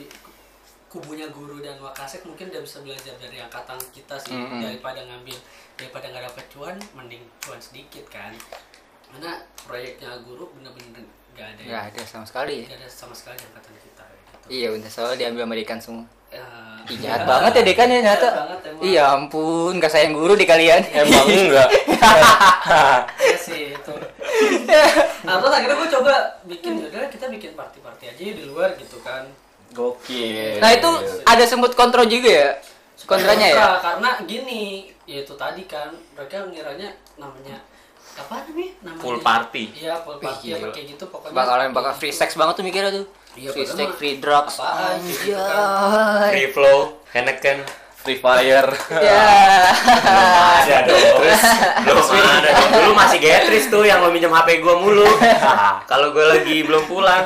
kubunya 0.86 1.28
guru 1.34 1.60
dan 1.60 1.76
wakasek 1.82 2.24
mungkin 2.24 2.54
udah 2.54 2.62
bisa 2.62 2.80
belajar 2.86 3.18
dari 3.20 3.42
angkatan 3.42 3.80
kita 3.92 4.16
sih 4.22 4.38
Mm-mm. 4.38 4.62
daripada 4.64 5.02
ngambil 5.04 5.36
daripada 5.76 6.06
nggak 6.08 6.26
dapet 6.32 6.46
cuan 6.56 6.78
mending 6.96 7.24
cuan 7.44 7.60
sedikit 7.60 8.06
kan 8.08 8.32
karena 9.12 9.32
proyeknya 9.66 10.10
guru 10.24 10.50
bener-bener 10.54 11.04
nggak 11.36 11.48
ada 11.52 11.62
Enggak 11.62 11.84
ada 11.92 12.02
sama 12.08 12.26
sekali 12.26 12.54
ya. 12.64 12.66
nggak 12.72 12.80
ada 12.80 12.90
sama 12.90 13.14
sekali 13.14 13.38
angkatan 13.38 13.74
kita 13.76 14.04
gitu. 14.08 14.36
Iya 14.46 14.68
bener, 14.72 14.90
soalnya 14.90 15.18
diambil 15.20 15.44
Amerikan 15.46 15.78
semua. 15.82 16.06
Eh, 16.30 16.92
Ih, 16.92 16.98
jahat 17.02 17.24
banget 17.26 17.52
ya 17.56 17.64
dekan 17.64 17.88
ya 17.90 18.00
nyata. 18.04 18.30
Iya 18.84 19.04
ampun, 19.16 19.74
gak 19.80 19.90
sayang 19.90 20.14
guru 20.14 20.36
di 20.36 20.46
kalian. 20.46 20.84
Emang 20.96 21.26
enggak. 21.26 21.70
Iya 23.20 23.38
sih 23.40 23.74
itu. 23.74 23.94
nah 25.26 25.40
terus 25.40 25.54
akhirnya 25.54 25.78
gue 25.80 25.90
coba 25.96 26.14
bikin 26.46 26.72
yaudah 26.78 27.08
kita 27.08 27.26
bikin 27.32 27.56
party-party 27.56 28.06
aja 28.12 28.22
di 28.22 28.44
luar 28.46 28.76
gitu 28.76 29.00
kan. 29.02 29.26
Gokil. 29.72 30.60
Nah 30.60 30.72
itu 30.72 30.90
ada 31.24 31.44
sempat 31.48 31.74
kontrol 31.74 32.06
juga 32.06 32.30
ya? 32.30 32.50
Kontranya 33.06 33.48
ya? 33.50 33.56
Karena 33.80 34.10
gini, 34.24 34.92
ya 35.06 35.22
itu 35.24 35.34
tadi 35.36 35.64
kan 35.66 35.94
mereka 36.16 36.48
ngiranya 36.48 36.90
namanya 37.18 37.60
apa 38.16 38.34
namanya? 38.48 38.72
Namanya 38.82 39.04
Full 39.04 39.18
party. 39.20 39.64
Iya 39.76 39.94
full 40.02 40.18
party 40.24 40.46
Wih, 40.48 40.56
apa 40.56 40.68
kayak 40.72 40.88
gitu 40.96 41.04
pokoknya. 41.12 41.36
Bakalan 41.36 41.70
bakal 41.76 41.92
free 41.96 42.16
sex 42.16 42.30
banget 42.40 42.54
tuh 42.60 42.66
mikirnya 42.66 42.92
tuh. 42.92 43.06
Iya, 43.36 43.50
free 43.52 43.68
sex, 43.68 43.90
free 44.00 44.16
drugs. 44.24 44.56
apaan 44.56 45.04
gitu 45.04 45.36
Anjay. 45.36 46.32
Free 46.32 46.50
flow. 46.56 46.80
Henneken. 47.12 47.58
Free 48.06 48.22
Fire. 48.22 48.70
Ya. 49.02 49.26
ada 50.62 50.86
dong. 50.86 51.26
Terus 51.90 52.06
belum 52.06 52.30
ada 52.38 52.50
dong. 52.54 52.70
Dulu 52.70 52.92
masih 52.94 53.18
Getris 53.18 53.66
tuh 53.66 53.82
yang 53.82 54.06
lo 54.06 54.14
minjem 54.14 54.30
HP 54.30 54.62
gua 54.62 54.78
mulu. 54.78 55.10
Kalau 55.90 56.14
gua 56.14 56.38
lagi 56.38 56.62
belum 56.62 56.86
pulang. 56.86 57.26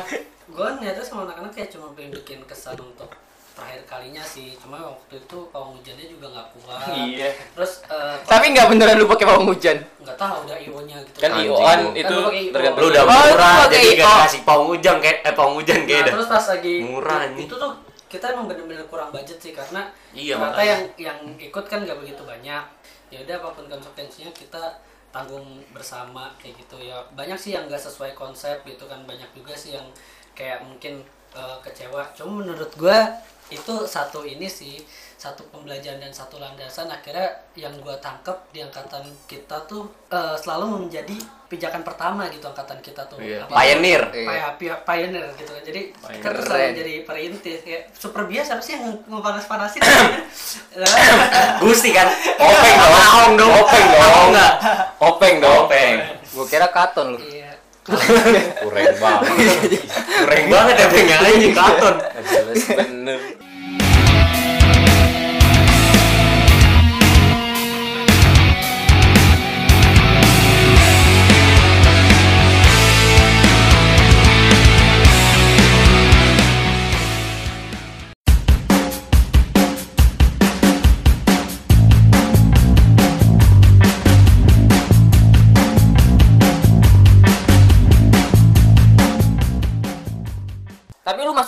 Gue 0.50 0.70
nyata 0.80 1.04
sama 1.04 1.24
anak-anak 1.28 1.52
kayak 1.56 1.70
cuma 1.72 1.92
pengen 1.96 2.16
bikin 2.16 2.40
kesan 2.44 2.76
untuk 2.80 3.12
terakhir 3.60 3.82
kalinya 3.84 4.24
sih. 4.24 4.56
Cuma 4.56 4.80
waktu 4.80 5.20
itu 5.20 5.38
pawang 5.50 5.76
hujannya 5.76 6.06
juga 6.08 6.26
nggak 6.30 6.48
kuat. 6.56 6.88
Iya. 7.06 7.30
Terus 7.54 7.72
eh, 7.86 8.16
Tapi 8.24 8.46
nggak 8.50 8.68
beneran 8.68 8.96
lu 8.96 9.06
pakai 9.06 9.26
pawang 9.26 9.46
hujan. 9.46 9.78
nggak 10.00 10.16
tahu 10.16 10.36
udah 10.44 10.58
io-nya 10.58 10.98
gitu. 11.04 11.18
Kan 11.20 11.32
IO-an 11.38 11.80
itu 11.94 12.16
Kan 12.16 12.32
IO. 12.34 12.50
tergantung 12.50 12.80
Lu 12.80 12.88
udah 12.88 13.04
Oh, 13.04 13.12
itu 13.12 13.28
murah 13.30 13.56
pakai 13.60 13.74
jadi 13.76 13.90
gak 13.92 14.00
IO. 14.00 14.16
dikasih 14.16 14.42
pawang 14.42 14.68
hujan 14.70 14.96
kayak 14.98 15.18
eh 15.22 15.34
pawang 15.34 15.56
hujan 15.56 15.80
kayak 15.84 16.02
Nah, 16.02 16.14
terus 16.14 16.28
pas 16.28 16.46
lagi 16.48 16.74
Murah 16.82 17.20
itu, 17.22 17.34
nih. 17.34 17.46
itu 17.46 17.56
tuh 17.56 17.72
kita 18.08 18.26
emang 18.28 18.46
bener-bener 18.48 18.84
kurang 18.86 19.10
budget 19.10 19.38
sih 19.38 19.52
karena 19.52 19.82
Iya, 20.10 20.34
ternyata 20.34 20.62
yang 20.64 20.82
yang 20.98 21.18
ikut 21.38 21.66
kan 21.66 21.84
gak 21.84 21.94
begitu 21.96 22.24
banyak 22.24 22.64
ya 23.10 23.18
udah 23.20 23.36
apa 23.38 23.50
pun 23.52 23.66
konsekuensinya 23.68 24.32
kita 24.32 24.64
tanggung 25.10 25.42
bersama 25.70 26.30
kayak 26.36 26.58
gitu 26.58 26.78
ya 26.80 26.98
banyak 27.12 27.34
sih 27.36 27.52
yang 27.52 27.66
nggak 27.66 27.78
sesuai 27.80 28.14
konsep 28.14 28.62
gitu 28.64 28.86
kan 28.86 29.02
banyak 29.04 29.26
juga 29.32 29.50
sih 29.52 29.74
yang 29.74 29.86
kayak 30.32 30.62
mungkin 30.62 31.02
eh, 31.32 31.58
kecewa 31.60 32.06
cuma 32.14 32.42
menurut 32.42 32.70
gua 32.76 33.10
itu 33.50 33.74
satu 33.84 34.22
ini 34.22 34.46
sih 34.46 34.78
satu 35.16 35.44
pembelajaran 35.46 36.00
dan 36.00 36.10
satu 36.10 36.38
landasan 36.38 36.88
akhirnya 36.88 37.28
yang 37.54 37.76
gua 37.78 37.98
tangkep 37.98 38.32
di 38.50 38.62
angkatan 38.62 39.04
kita 39.26 39.58
tuh 39.66 39.84
eh, 40.08 40.36
selalu 40.36 40.80
menjadi 40.80 41.12
pijakan 41.46 41.82
pertama 41.82 42.30
gitu 42.30 42.46
angkatan 42.46 42.80
kita 42.80 43.04
tuh 43.04 43.20
Iya. 43.20 43.44
Apa- 43.44 43.52
Pioneer. 43.54 44.04
Iya. 44.08 44.24
Pia- 44.24 44.56
pia- 44.56 44.82
pioneer 44.82 45.26
gitu 45.36 45.50
kan 45.50 45.60
jadi 45.62 45.82
kita 45.92 46.40
selalu 46.40 46.72
jadi 46.74 46.94
perintis 47.04 47.60
kayak 47.62 47.84
super 47.92 48.24
biasa 48.24 48.50
apa 48.54 48.62
sih 48.62 48.74
yang 48.74 48.86
ngepanas-panasin 49.04 49.82
Gusti 51.62 51.90
kan. 51.92 52.08
Openg 52.38 52.76
dong. 53.36 53.52
Openg 53.60 53.88
dong. 53.92 54.30
Openg 55.00 55.36
dong. 55.40 55.58
Openg. 55.66 55.96
Gua 56.30 56.46
kira 56.46 56.68
katon 56.70 57.08
lu. 57.14 57.20
iya 57.20 57.52
Kurang 57.90 58.94
banget. 59.02 59.36
Kurang 60.22 60.46
banget 60.50 60.76
ya 60.78 60.88
pengen 60.94 61.20
anjing 61.26 61.54
karton. 61.58 61.96
Bener. 62.78 63.20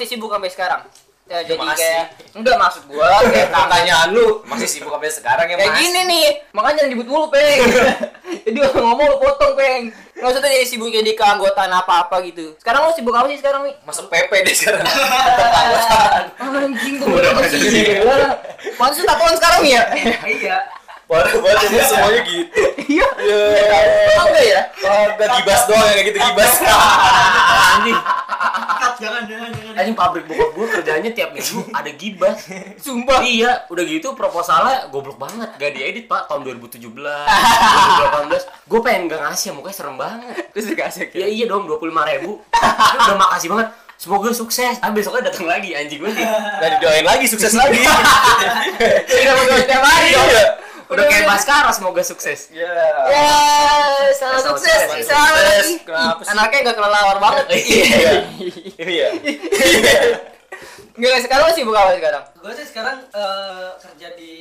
Masih 0.02 0.18
sibuk 0.18 0.34
sampai 0.34 0.50
sekarang. 0.50 0.82
Ya, 1.30 1.46
jadi 1.46 1.62
makasih. 1.62 1.80
kayak 1.80 2.06
enggak 2.34 2.58
maksud 2.58 2.84
gua 2.90 3.08
kayak 3.30 3.48
Pertanyaan 3.54 4.08
lu. 4.18 4.42
Masih 4.50 4.66
sibuk 4.68 4.90
sampai 4.90 5.14
sekarang 5.14 5.46
ya, 5.46 5.56
kayak 5.62 5.72
Mas? 5.72 5.80
gini 5.80 6.02
nih 6.10 6.28
makanya 6.58 6.76
jangan 6.82 6.92
dibut 6.98 7.08
mulu 7.08 7.28
peng. 7.30 7.60
Jadi 8.50 8.58
ngomong 8.58 9.08
lu 9.14 9.18
potong 9.22 9.54
peng. 9.54 9.94
Nggak 10.18 10.30
usah 10.34 10.42
jadi 10.42 10.66
sibuk 10.66 10.90
jadi 10.90 11.14
keanggotaan 11.14 11.70
apa 11.70 12.10
apa 12.10 12.18
gitu. 12.26 12.58
Sekarang 12.58 12.90
lu 12.90 12.94
sibuk 12.98 13.14
apa 13.14 13.30
sih 13.30 13.38
sekarang 13.38 13.70
nih 13.70 13.78
Masuk 13.86 14.10
PP 14.10 14.32
deh 14.42 14.56
sekarang. 14.58 14.82
anjing 16.42 16.96
tuh 16.98 17.14
udah 17.14 17.32
sih 17.46 18.02
maksud 18.82 19.04
tatoan 19.06 19.36
sekarang 19.38 19.62
ya? 19.70 19.82
Iya 20.26 20.58
Parah 21.12 21.28
banget 21.36 21.60
emang 21.68 21.84
semuanya 21.86 22.22
gitu. 22.24 22.48
iya 22.88 23.08
Iya. 23.20 23.40
enggak 24.22 24.46
ya 24.48 24.62
Kagak 24.72 25.30
gibas 25.36 25.62
doang 25.66 25.84
yang 25.84 25.94
kayak 25.94 26.08
gitu 26.08 26.20
gibas. 26.22 26.52
Anjing. 27.72 28.00
cut 28.74 28.94
jangan 28.98 29.24
jangan 29.26 29.50
jangan 29.52 29.74
Anjing 29.76 29.94
pabrik 29.94 30.24
bokap 30.24 30.50
gua 30.52 30.68
kerjanya 30.72 31.12
tiap 31.12 31.30
minggu 31.32 31.60
ada 31.70 31.92
gibah. 31.92 32.34
sumpah 32.78 33.20
Iya, 33.22 33.68
udah 33.68 33.84
gitu 33.84 34.08
proposalnya 34.14 34.88
goblok 34.88 35.18
banget. 35.18 35.52
Gak 35.54 35.72
diedit, 35.74 36.06
Pak, 36.06 36.26
tahun 36.26 36.42
2017, 36.48 36.80
2018. 36.80 38.48
Gue 38.66 38.80
pengen 38.80 39.02
gak 39.06 39.22
ngasih, 39.22 39.52
mukanya 39.52 39.76
serem 39.76 39.96
banget. 39.96 40.36
terus 40.50 40.66
dikasih 40.66 41.12
Ya 41.12 41.28
iya 41.28 41.46
dong, 41.46 41.68
25 41.68 41.78
ribu. 42.08 42.40
udah 42.98 43.16
makasih 43.18 43.50
banget. 43.50 43.68
Semoga 43.96 44.32
sukses. 44.32 44.80
Ah 44.80 44.90
besoknya 44.90 45.30
datang 45.30 45.46
lagi 45.46 45.76
anjing 45.76 46.00
gue 46.00 46.10
nih. 46.10 46.26
Gak 46.58 46.70
didoain 46.76 47.06
lagi 47.06 47.26
sukses 47.28 47.54
lagi. 47.54 47.84
tidak 49.04 49.34
mau 49.36 49.44
doain 49.46 49.66
tiap 49.66 49.84
hari 49.84 50.10
Iya. 50.10 50.44
Udah 50.92 51.06
kayak 51.08 51.24
Baskara 51.24 51.72
semoga 51.72 52.04
sukses. 52.04 52.52
Ya. 52.52 52.68
ya 53.08 53.28
salah 54.12 54.36
Salah 54.36 54.40
sukses 54.44 54.80
sukses. 54.92 55.08
salah 55.08 55.32
lagi 55.32 55.62
sih? 55.64 55.78
anaknya 56.28 56.60
gak 56.68 56.76
kelelawar 56.76 57.18
banget 57.18 57.46
Iya. 57.56 58.14
Iya. 58.78 59.08
Enggak, 60.92 61.24
sekarang 61.24 61.48
lu 61.48 61.54
sibuk 61.56 61.74
apa 61.74 61.96
sekarang? 61.96 62.24
gue 62.36 62.52
sih 62.54 62.68
sekarang 62.68 62.98
eh, 63.08 63.70
kerja 63.80 64.08
di 64.14 64.34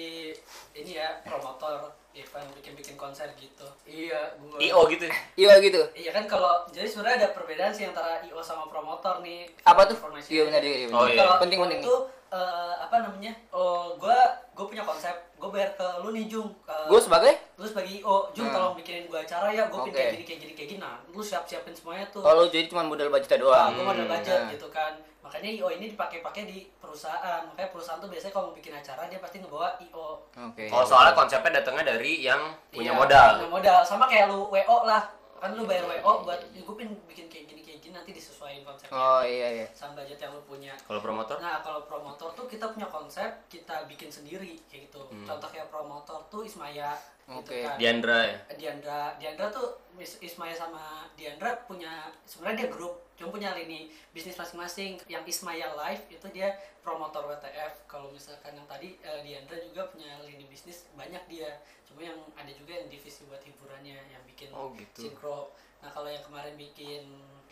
ini 0.75 0.97
ya 0.97 1.23
promotor 1.23 1.95
event 2.11 2.49
bikin-bikin 2.59 2.99
konser 2.99 3.31
gitu 3.37 3.63
iya 3.87 4.35
gua 4.37 4.59
IO 4.59 4.83
gitu. 4.89 5.07
Iya 5.37 5.63
gitu. 5.63 5.79
iya 5.95 6.11
kan 6.11 6.27
kalau 6.27 6.67
jadi 6.69 6.85
sebenarnya 6.85 7.17
ada 7.17 7.29
perbedaan 7.31 7.71
sih 7.71 7.87
antara 7.87 8.19
IO 8.21 8.43
sama 8.43 8.67
promotor 8.67 9.23
nih 9.23 9.47
Apa 9.63 9.87
tuh? 9.87 9.95
Iya 10.27 10.51
benar 10.51 10.61
iya. 10.61 10.89
benar. 10.89 10.99
Oh, 10.99 11.07
iya. 11.07 11.39
Penting 11.39 11.59
penting. 11.61 11.81
itu 11.81 11.95
eh, 12.29 12.75
apa 12.77 12.97
namanya 12.99 13.33
oh 13.53 13.95
gua 13.95 14.19
gua 14.53 14.67
punya 14.67 14.83
konsep 14.83 15.15
gua 15.41 15.49
bayar 15.51 15.73
ke 15.73 15.87
lu 15.99 16.13
nih 16.13 16.25
Jung. 16.27 16.53
Ke- 16.61 16.85
Gue 16.87 17.01
sebagai? 17.01 17.33
Lu 17.57 17.65
sebagai 17.65 17.91
IO 17.95 18.29
Jung 18.31 18.47
Hmm. 18.47 18.55
tolong 18.55 18.75
bikinin 18.75 19.05
gua 19.07 19.21
acara 19.21 19.49
ya. 19.49 19.65
Gua 19.67 19.81
Oke. 19.81 19.89
bikin 19.89 19.97
kayak 19.97 20.13
gini 20.13 20.25
kayak 20.25 20.41
gini 20.41 20.53
kayak 20.53 20.69
gini. 20.69 20.79
Nah 20.79 20.95
lu 21.09 21.21
siap 21.21 21.45
siapin 21.45 21.73
semuanya 21.73 22.05
tuh. 22.07 22.21
Kalau 22.21 22.45
jadi 22.45 22.67
cuma 22.67 22.83
modal 22.83 23.09
budgetnya 23.09 23.41
doang. 23.41 23.73
gue 23.73 23.83
modal 23.83 24.05
budget 24.07 24.37
Nah. 24.39 24.51
gitu 24.51 24.69
kan. 24.69 24.93
Makanya 25.21 25.49
IO 25.51 25.69
ini 25.71 25.87
dipakai-pakai 25.91 26.43
di 26.45 26.59
perusahaan. 26.77 27.41
Makanya 27.47 27.69
perusahaan 27.71 27.97
tuh 27.97 28.09
biasanya 28.09 28.33
kalau 28.33 28.47
mau 28.47 28.55
bikin 28.55 28.73
acara 28.75 29.03
dia 29.07 29.19
pasti 29.19 29.37
ngebawa 29.39 29.69
IO 29.81 30.09
Oke. 30.29 30.65
Oh 30.69 30.85
soalnya 30.85 31.13
konsepnya 31.15 31.57
datangnya 31.57 31.85
dari 31.89 32.21
yang 32.21 32.41
punya 32.69 32.93
Iya, 32.93 32.99
modal. 32.99 33.31
punya 33.39 33.51
modal. 33.51 33.79
Sama 33.83 34.05
kayak 34.05 34.29
lu 34.29 34.45
WO 34.47 34.79
lah. 34.85 35.03
Kan 35.39 35.57
lu 35.57 35.65
bayar 35.65 35.85
WO 35.87 36.13
buat 36.21 36.37
gue 36.45 36.75
bikin 37.07 37.27
kayak 37.27 37.45
gini 37.47 37.60
gini 37.91 37.99
nanti 37.99 38.15
disesuaikan 38.15 38.63
konsepnya 38.63 38.95
Oh 38.95 39.23
iya 39.27 39.49
iya. 39.51 39.67
sama 39.75 39.99
budget 39.99 40.23
yang 40.23 40.31
lu 40.31 40.43
punya 40.47 40.73
Kalau 40.79 41.03
promotor? 41.03 41.37
Nah, 41.43 41.59
kalau 41.59 41.83
promotor 41.83 42.31
tuh 42.33 42.47
kita 42.47 42.71
punya 42.71 42.87
konsep, 42.87 43.27
kita 43.51 43.83
bikin 43.85 44.07
sendiri 44.07 44.55
kayak 44.65 44.87
gitu. 44.87 45.03
Hmm. 45.11 45.27
Contoh 45.27 45.51
kayak 45.51 45.67
promotor 45.67 46.23
tuh 46.31 46.47
Ismaya 46.47 46.95
Oke. 47.27 47.51
gitu 47.51 47.67
kan. 47.67 47.75
Diandra 47.77 48.19
ya. 48.23 48.39
Diandra, 48.55 49.01
Diandra 49.19 49.51
tuh 49.51 49.67
Is- 49.99 50.23
Ismaya 50.23 50.55
sama 50.55 51.11
Diandra 51.13 51.59
punya 51.67 51.91
sebenarnya 52.25 52.65
dia 52.65 52.71
grup, 52.71 52.95
cuma 53.13 53.35
punya 53.35 53.51
lini 53.53 53.91
bisnis 54.15 54.39
masing-masing. 54.39 55.03
Yang 55.07 55.25
Ismaya 55.29 55.75
Live 55.77 56.07
itu 56.09 56.27
dia 56.31 56.55
promotor 56.81 57.27
WTF. 57.27 57.85
Kalau 57.85 58.09
misalkan 58.09 58.55
yang 58.55 58.65
tadi 58.65 58.97
eh, 59.03 59.21
Diandra 59.21 59.59
juga 59.61 59.91
punya 59.91 60.23
lini 60.23 60.47
bisnis 60.47 60.87
banyak 60.95 61.27
dia. 61.27 61.59
Cuma 61.85 62.01
yang 62.01 62.17
ada 62.33 62.49
juga 62.49 62.71
yang 62.73 62.87
divisi 62.87 63.27
buat 63.27 63.43
hiburannya 63.43 63.99
yang 63.99 64.23
bikin 64.25 64.55
Oh, 64.55 64.71
gitu. 64.73 65.11
sinkro. 65.11 65.51
Nah, 65.81 65.89
kalau 65.89 66.07
yang 66.07 66.21
kemarin 66.21 66.55
bikin 66.55 67.09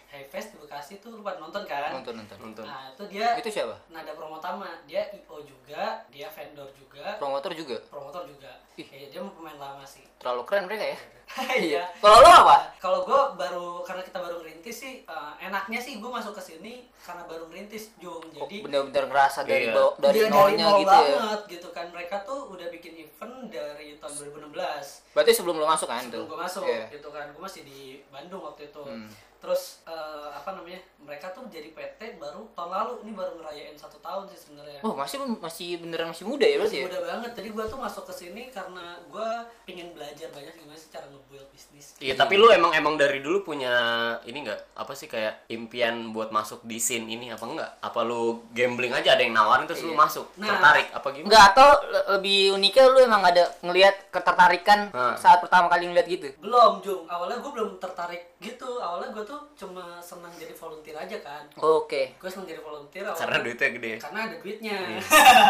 High 0.09 0.25
Fest 0.27 0.49
di 0.51 0.59
Bekasi 0.59 0.99
tuh 0.99 1.13
lu 1.13 1.21
pada 1.21 1.37
nonton 1.37 1.63
kan? 1.63 1.93
Nonton 1.93 2.17
nonton. 2.17 2.37
Nonton. 2.39 2.65
Nah, 2.65 2.89
itu 2.89 3.05
dia 3.07 3.37
Itu 3.37 3.49
siapa? 3.51 3.77
Nada 3.89 4.09
Promotama, 4.11 4.65
dia 4.83 5.05
IO 5.11 5.37
juga, 5.41 6.01
dia 6.09 6.27
vendor 6.27 6.65
juga, 6.73 7.17
Promotor 7.17 7.53
juga. 7.53 7.77
promotor 7.87 8.25
juga. 8.25 8.49
Ih. 8.75 8.85
Kayak 8.85 9.09
dia 9.11 9.21
pemain 9.23 9.55
lama 9.55 9.85
sih. 9.85 10.09
Terlalu 10.17 10.43
keren 10.45 10.65
mereka 10.65 10.85
ya. 10.87 10.99
Iya. 11.61 11.85
Kalau 12.01 12.19
lo 12.19 12.31
apa? 12.33 12.57
Kalau 12.81 13.05
gue 13.05 13.21
baru 13.37 13.85
karena 13.85 14.01
kita 14.01 14.17
baru 14.17 14.41
ngerintis 14.41 14.77
sih, 14.79 15.05
eh, 15.05 15.33
enaknya 15.39 15.77
sih 15.77 16.01
gue 16.01 16.09
masuk 16.09 16.33
ke 16.33 16.43
sini 16.43 16.89
karena 16.99 17.21
baru 17.23 17.45
ngerintis 17.45 17.93
Jung. 17.99 18.25
Jadi 18.33 18.65
bener-bener 18.65 19.05
ngerasa 19.05 19.45
dari 19.45 19.69
Iya. 19.69 19.77
bawah- 19.77 19.97
dari 19.99 20.19
dia 20.19 20.33
nolnya 20.33 20.65
nol 20.67 20.81
gitu 20.81 20.89
ya. 20.89 21.05
banget 21.15 21.41
gitu 21.51 21.69
kan. 21.69 21.87
Mereka 21.93 22.25
tuh 22.25 22.49
udah 22.49 22.67
bikin 22.71 22.97
event 22.99 23.35
dari 23.47 24.01
tahun 24.01 24.15
2016 24.17 25.05
Berarti 25.13 25.33
sebelum 25.33 25.61
lo 25.61 25.69
masuk 25.69 25.85
kan 25.87 26.01
sebelum 26.01 26.17
tuh. 26.17 26.27
gue 26.27 26.39
masuk 26.41 26.63
Iya. 26.65 26.85
gitu 26.89 27.09
kan 27.11 27.27
gue 27.29 27.43
masih 27.43 27.63
di 27.63 27.81
Bandung 28.09 28.41
waktu 28.43 28.63
itu 28.67 28.81
Hmm. 28.81 29.11
Terus 29.39 29.63
eh, 29.85 29.95
apa 30.31 30.51
namanya 30.51 30.77
mereka 30.99 31.31
tuh 31.31 31.47
jadi 31.47 31.71
PT 31.71 32.19
baru 32.19 32.51
tahun 32.53 32.71
lalu 32.71 32.93
ini 33.03 33.13
baru 33.13 33.33
ngerayain 33.37 33.75
satu 33.75 33.97
tahun 33.99 34.27
sih 34.27 34.39
sebenarnya 34.41 34.81
Oh 34.81 34.93
masih 34.93 35.17
masih 35.39 35.79
beneran 35.79 36.09
masih 36.09 36.25
muda 36.25 36.43
ya 36.43 36.57
berarti 36.57 36.69
masih 36.69 36.79
ya? 36.79 36.87
muda 36.87 37.01
banget 37.05 37.31
jadi 37.33 37.49
gue 37.51 37.65
tuh 37.67 37.79
masuk 37.79 38.05
ke 38.05 38.15
sini 38.15 38.43
karena 38.49 38.85
gue 39.05 39.29
pengen 39.65 39.89
belajar 39.91 40.29
banyak 40.29 40.55
gimana 40.55 40.75
sih 40.75 40.89
cara 40.89 41.07
nge-build 41.07 41.49
bisnis 41.49 41.87
Iya, 41.99 42.15
tapi 42.15 42.35
lu 42.35 42.47
emang 42.49 42.71
emang 42.73 42.95
dari 42.95 43.19
dulu 43.19 43.43
punya 43.45 43.75
ini 44.23 44.43
enggak 44.43 44.59
apa 44.73 44.93
sih 44.93 45.07
kayak 45.07 45.47
impian 45.49 46.11
buat 46.11 46.29
masuk 46.29 46.63
di 46.63 46.79
scene 46.79 47.07
ini 47.09 47.27
apa 47.29 47.43
enggak? 47.43 47.71
Apa 47.81 48.03
lu 48.03 48.23
gambling 48.53 48.93
aja 48.93 49.13
ada 49.13 49.21
yang 49.21 49.33
nawarin 49.33 49.67
terus 49.67 49.83
lu 49.83 49.93
Iya. 49.93 49.99
masuk? 49.99 50.27
Nah. 50.37 50.47
Tertarik 50.49 50.87
apa 50.93 51.07
gimana? 51.09 51.27
Enggak 51.27 51.45
atau 51.49 51.69
le- 51.85 52.07
lebih 52.13 52.39
uniknya 52.53 52.85
lu 52.87 52.99
emang 53.01 53.23
ada 53.25 53.45
ngelihat 53.61 53.95
ketertarikan 54.13 54.91
Hah. 54.91 55.15
saat 55.15 55.39
pertama 55.39 55.67
kali 55.67 55.87
ngeliat 55.87 56.07
gitu. 56.07 56.29
belum 56.39 56.79
Jung 56.81 57.03
awalnya 57.05 57.39
gue 57.39 57.51
belum 57.51 57.71
tertarik 57.79 58.38
gitu 58.39 58.79
awalnya 58.79 59.11
gue 59.11 59.25
tuh 59.25 59.41
cuma 59.53 59.99
senang 59.99 60.31
jadi 60.33 60.55
volunteer 60.55 60.95
aja 60.95 61.19
kan 61.19 61.43
Oke. 61.57 62.15
gue 62.15 62.29
senang 62.29 62.47
jadi 62.47 62.61
volunteer 62.61 63.03
awalnya. 63.03 63.19
Karena 63.21 63.39
duitnya 63.43 63.69
gede. 63.73 63.93
karena 63.99 64.21
ada 64.23 64.37
duitnya 64.39 64.77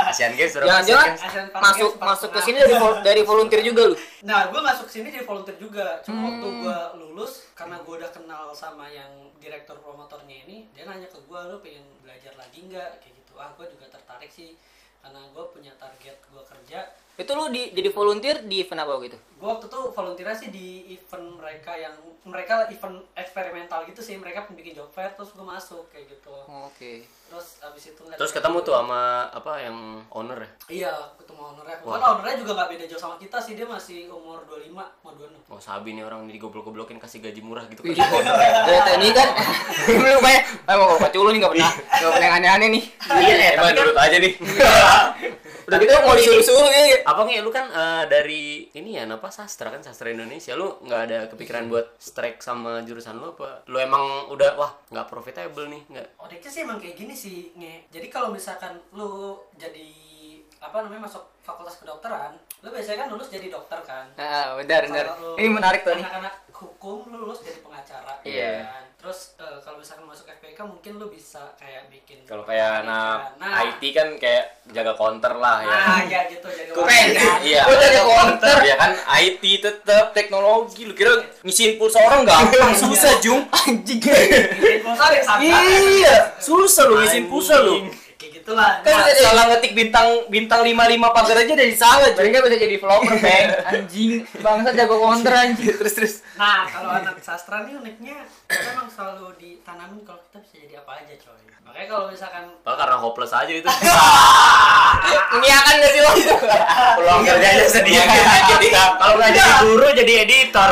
Asian 0.08 0.32
Games 0.32 0.52
berapa? 0.54 0.72
Asian 0.80 0.96
Para 1.52 1.62
masuk 1.62 1.90
Games 1.92 2.08
masuk 2.08 2.30
ke 2.30 2.40
sini 2.42 2.58
dari 2.58 2.74
vol- 2.74 3.00
dari 3.02 3.22
volunteer 3.22 3.60
juga 3.62 3.82
lu. 3.86 3.96
Nah, 4.22 4.48
gue 4.48 4.60
masuk 4.62 4.88
sini 4.88 5.08
jadi 5.08 5.22
volunteer 5.22 5.56
juga. 5.56 6.00
Cuma 6.00 6.32
waktu 6.32 6.48
Hmm. 6.48 6.58
gue 6.58 6.78
lulus, 6.98 7.32
karena 7.52 7.76
gue 7.78 7.94
udah 7.94 8.08
kenal 8.08 8.44
sama 8.52 8.88
yang 8.88 9.10
direktur 9.36 9.76
promotornya 9.78 10.36
ini, 10.42 10.64
dia 10.72 10.82
nanya 10.82 11.06
ke 11.06 11.20
gue, 11.20 11.40
lo 11.44 11.60
pengen 11.60 11.84
belajar 12.00 12.32
lagi 12.34 12.64
nggak? 12.64 12.90
Kayak 12.98 13.14
gitu. 13.14 13.32
Ah, 13.36 13.52
gue 13.52 13.66
juga 13.68 13.84
tertarik 13.86 14.28
sih, 14.28 14.56
karena 14.98 15.20
gue 15.28 15.44
punya 15.46 15.76
target 15.76 16.16
gue 16.24 16.42
kerja. 16.42 16.88
Itu 17.18 17.34
lu 17.34 17.50
di, 17.50 17.74
jadi 17.74 17.90
volunteer 17.90 18.46
di 18.46 18.62
event 18.62 18.86
apa 18.86 18.94
gitu? 19.02 19.18
Gue 19.42 19.50
waktu 19.50 19.66
itu 19.66 19.80
volunteer 19.90 20.30
sih 20.38 20.54
di 20.54 20.94
event 20.94 21.34
mereka 21.34 21.74
yang 21.74 21.90
mereka 22.22 22.70
event 22.70 23.02
eksperimental 23.18 23.82
gitu 23.90 23.98
sih. 23.98 24.14
Mereka 24.14 24.46
bikin 24.54 24.78
job 24.78 24.86
fair, 24.94 25.10
terus 25.18 25.34
gue 25.34 25.42
masuk 25.42 25.90
kayak 25.90 26.14
gitu. 26.14 26.30
Oke. 26.46 27.02
Terus 27.28 27.58
abis 27.60 27.90
itu 27.90 28.00
Terus 28.06 28.30
ketemu 28.30 28.62
tuh 28.62 28.72
sama 28.78 29.26
apa 29.34 29.58
yang 29.58 29.98
owner 30.14 30.38
ya? 30.46 30.50
Iya, 30.70 30.94
ketemu 31.18 31.42
ownernya. 31.42 31.76
Bukan 31.82 31.98
ownernya 31.98 32.36
juga 32.38 32.52
nggak 32.54 32.70
beda 32.78 32.84
jauh 32.86 33.02
sama 33.02 33.16
kita 33.18 33.38
sih. 33.42 33.58
Dia 33.58 33.66
masih 33.66 34.06
umur 34.14 34.46
25, 34.46 34.78
mau 34.78 35.10
26. 35.18 35.50
Oh 35.50 35.58
Sabi 35.58 35.98
nih 35.98 36.06
orang 36.06 36.22
ini 36.30 36.38
goblok-goblokin 36.38 37.02
kasih 37.02 37.18
gaji 37.18 37.42
murah 37.42 37.66
gitu 37.66 37.82
kan. 37.82 37.98
Dari 37.98 38.80
tadi 38.94 39.08
kan 39.10 39.28
lu 40.06 40.22
kayak 40.22 40.42
emang 40.70 40.86
kalau 40.86 41.00
kaculu 41.02 41.28
nih 41.34 41.42
nggak 41.42 41.52
pernah 41.58 41.72
nggak 41.74 42.12
pernah 42.14 42.30
aneh-aneh 42.38 42.68
nih. 42.78 42.84
Iya, 43.10 43.46
emang 43.58 43.74
nurut 43.74 43.96
aja 43.98 44.16
nih. 44.22 44.32
Udah 45.68 45.78
gitu 45.84 45.92
mau 46.00 46.16
disuruh-suruh. 46.16 47.04
Apa 47.04 47.20
nih 47.28 47.44
lu 47.44 47.52
kan 47.52 47.68
eh, 47.68 48.04
dari 48.08 48.72
ini 48.72 48.96
ya 48.96 49.04
apa 49.04 49.28
sastra 49.28 49.68
kan 49.68 49.84
sastra 49.84 50.08
Indonesia 50.08 50.56
lu 50.56 50.80
nggak 50.80 51.00
ada 51.04 51.18
kepikiran 51.28 51.68
buat 51.68 51.92
strike 52.00 52.40
sama 52.40 52.80
jurusan 52.88 53.20
lu 53.20 53.36
apa? 53.36 53.68
Lu 53.68 53.76
emang 53.76 54.32
udah 54.32 54.56
wah 54.56 54.72
nggak 54.88 55.06
profitable 55.12 55.68
nih 55.68 55.84
nggak? 55.92 56.08
Odeknya 56.16 56.50
sih 56.50 56.60
emang 56.64 56.80
kayak 56.80 56.96
gini 56.96 57.12
sih, 57.12 57.52
Nge. 57.52 57.92
Jadi 57.92 58.06
kalau 58.08 58.32
misalkan 58.32 58.80
lu 58.96 59.36
jadi 59.60 59.92
apa 60.58 60.82
namanya 60.82 61.06
masuk 61.06 61.37
fakultas 61.48 61.80
kedokteran, 61.80 62.36
lu 62.60 62.68
biasanya 62.68 62.98
kan 63.00 63.08
lulus 63.08 63.32
jadi 63.32 63.48
dokter 63.48 63.80
kan. 63.88 64.04
Nah, 64.20 64.60
benar 64.60 64.84
benar. 64.84 65.06
Ini 65.40 65.48
menarik 65.48 65.80
tuh 65.80 65.96
nih. 65.96 66.04
Anak-anak 66.04 66.34
hukum 66.52 67.08
lu 67.08 67.24
lulus 67.24 67.40
jadi 67.40 67.64
pengacara. 67.64 68.20
Iya. 68.20 68.68
kan? 68.68 68.84
Terus 68.98 69.38
eh, 69.38 69.58
kalau 69.62 69.78
misalkan 69.78 70.10
masuk 70.10 70.26
FPK 70.26 70.58
mungkin 70.66 70.98
lu 70.98 71.06
bisa 71.06 71.54
kayak 71.54 71.86
bikin 71.86 72.26
Kalau 72.26 72.42
kayak 72.42 72.82
anak 72.82 73.38
Nah. 73.38 73.62
IT 73.64 73.82
kan 73.94 74.08
kayak 74.18 74.66
jaga 74.74 74.92
counter 74.98 75.38
lah 75.38 75.62
ya. 75.62 75.70
Nah, 75.70 76.00
ya 76.04 76.20
gitu 76.28 76.48
jadi 76.50 76.70
wartawan. 76.74 77.40
Iya. 77.46 77.60
Gua 77.64 77.76
jadi 77.78 78.00
counter. 78.02 78.56
Ya 78.66 78.74
kan 78.76 78.92
IT 79.22 79.42
tetap 79.62 80.04
teknologi. 80.12 80.82
Lu 80.84 80.92
kira 80.98 81.14
ngisiin 81.46 81.78
pulsa 81.78 82.02
orang 82.04 82.26
gampang 82.26 82.74
susah, 82.76 83.22
Jung. 83.22 83.46
Anjing. 83.54 84.02
Pulsa 84.84 85.04
ada. 85.08 85.40
Iya, 85.40 86.16
susah 86.42 86.84
lu 86.90 87.00
ngisiin 87.00 87.30
pulsa 87.30 87.56
lu. 87.62 87.86
Kayak 88.48 88.56
gitulah. 88.56 88.72
Kan 88.80 88.92
Nah, 88.98 89.14
salah 89.20 89.44
ngetik 89.52 89.72
bintang 89.76 90.08
bintang 90.32 90.60
55 90.64 91.12
pagar 91.12 91.36
aja 91.44 91.52
dari 91.52 91.74
salah. 91.76 92.08
Mereka 92.16 92.40
bisa 92.40 92.56
jadi 92.56 92.76
vlogger, 92.80 93.16
Bang. 93.20 93.46
Anjing. 93.76 94.10
Bangsa 94.40 94.70
jago 94.72 94.96
counter 94.96 95.34
anjing. 95.36 95.76
Terus 95.80 95.94
terus. 95.94 96.14
Nah, 96.40 96.64
kalau 96.64 96.90
anak 96.96 97.20
sastra 97.20 97.68
nih 97.68 97.76
uniknya 97.76 98.24
kita 98.48 98.72
emang 98.72 98.88
selalu 98.88 99.36
ditanamin 99.36 100.00
kalau 100.08 100.20
kita 100.28 100.38
bisa 100.40 100.54
jadi 100.64 100.74
apa 100.80 100.92
aja, 101.04 101.14
coy. 101.20 101.36
Makanya 101.68 101.88
kalau 101.92 102.06
misalkan 102.08 102.44
Apa 102.64 102.74
karena 102.80 102.96
hopeless 102.96 103.32
aja 103.36 103.52
itu. 103.52 103.68
Ini 105.36 105.48
akan 105.52 105.74
nggak 105.76 105.92
sih 105.92 106.00
lo? 106.00 106.12
Peluang 106.96 107.22
kerjanya 107.28 107.66
sedikit. 107.68 108.08
Ketika 108.56 108.82
kalau 108.96 109.14
nggak 109.20 109.32
jadi 109.36 109.52
guru 109.68 109.86
jadi 109.92 110.12
editor. 110.24 110.70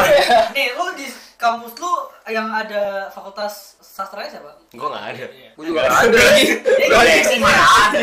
nih 0.57 0.73
lu 0.73 0.87
di 0.97 1.07
kampus 1.37 1.77
lu 1.77 1.93
yang 2.33 2.49
ada 2.49 3.13
fakultas 3.13 3.77
sastra 3.85 4.25
siapa? 4.25 4.57
Gue 4.77 4.89
nggak 4.93 5.07
ada. 5.17 5.25
Iya. 5.33 5.51
Gue 5.57 5.65
juga 5.73 5.81
nggak 5.89 6.01
ada 6.05 6.19
lagi. 6.21 6.45
Ya, 6.77 7.01
Besi 7.01 7.37
mana 7.41 7.65
ada? 7.65 8.01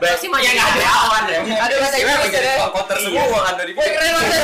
Besi 0.00 0.26
mah 0.32 0.40
yang 0.40 0.54
nggak 0.56 0.70
ada 0.80 0.88
awan 0.88 1.24
ya. 1.28 1.40
Ada 1.60 1.74
bahasa 1.76 1.96
Inggris 2.00 2.32
ada. 2.32 2.52
counter 2.72 2.98
semua 2.98 3.40
kan 3.44 3.54
dari 3.60 3.72
Woi 3.76 3.88
keren 3.92 4.12
banget. 4.16 4.42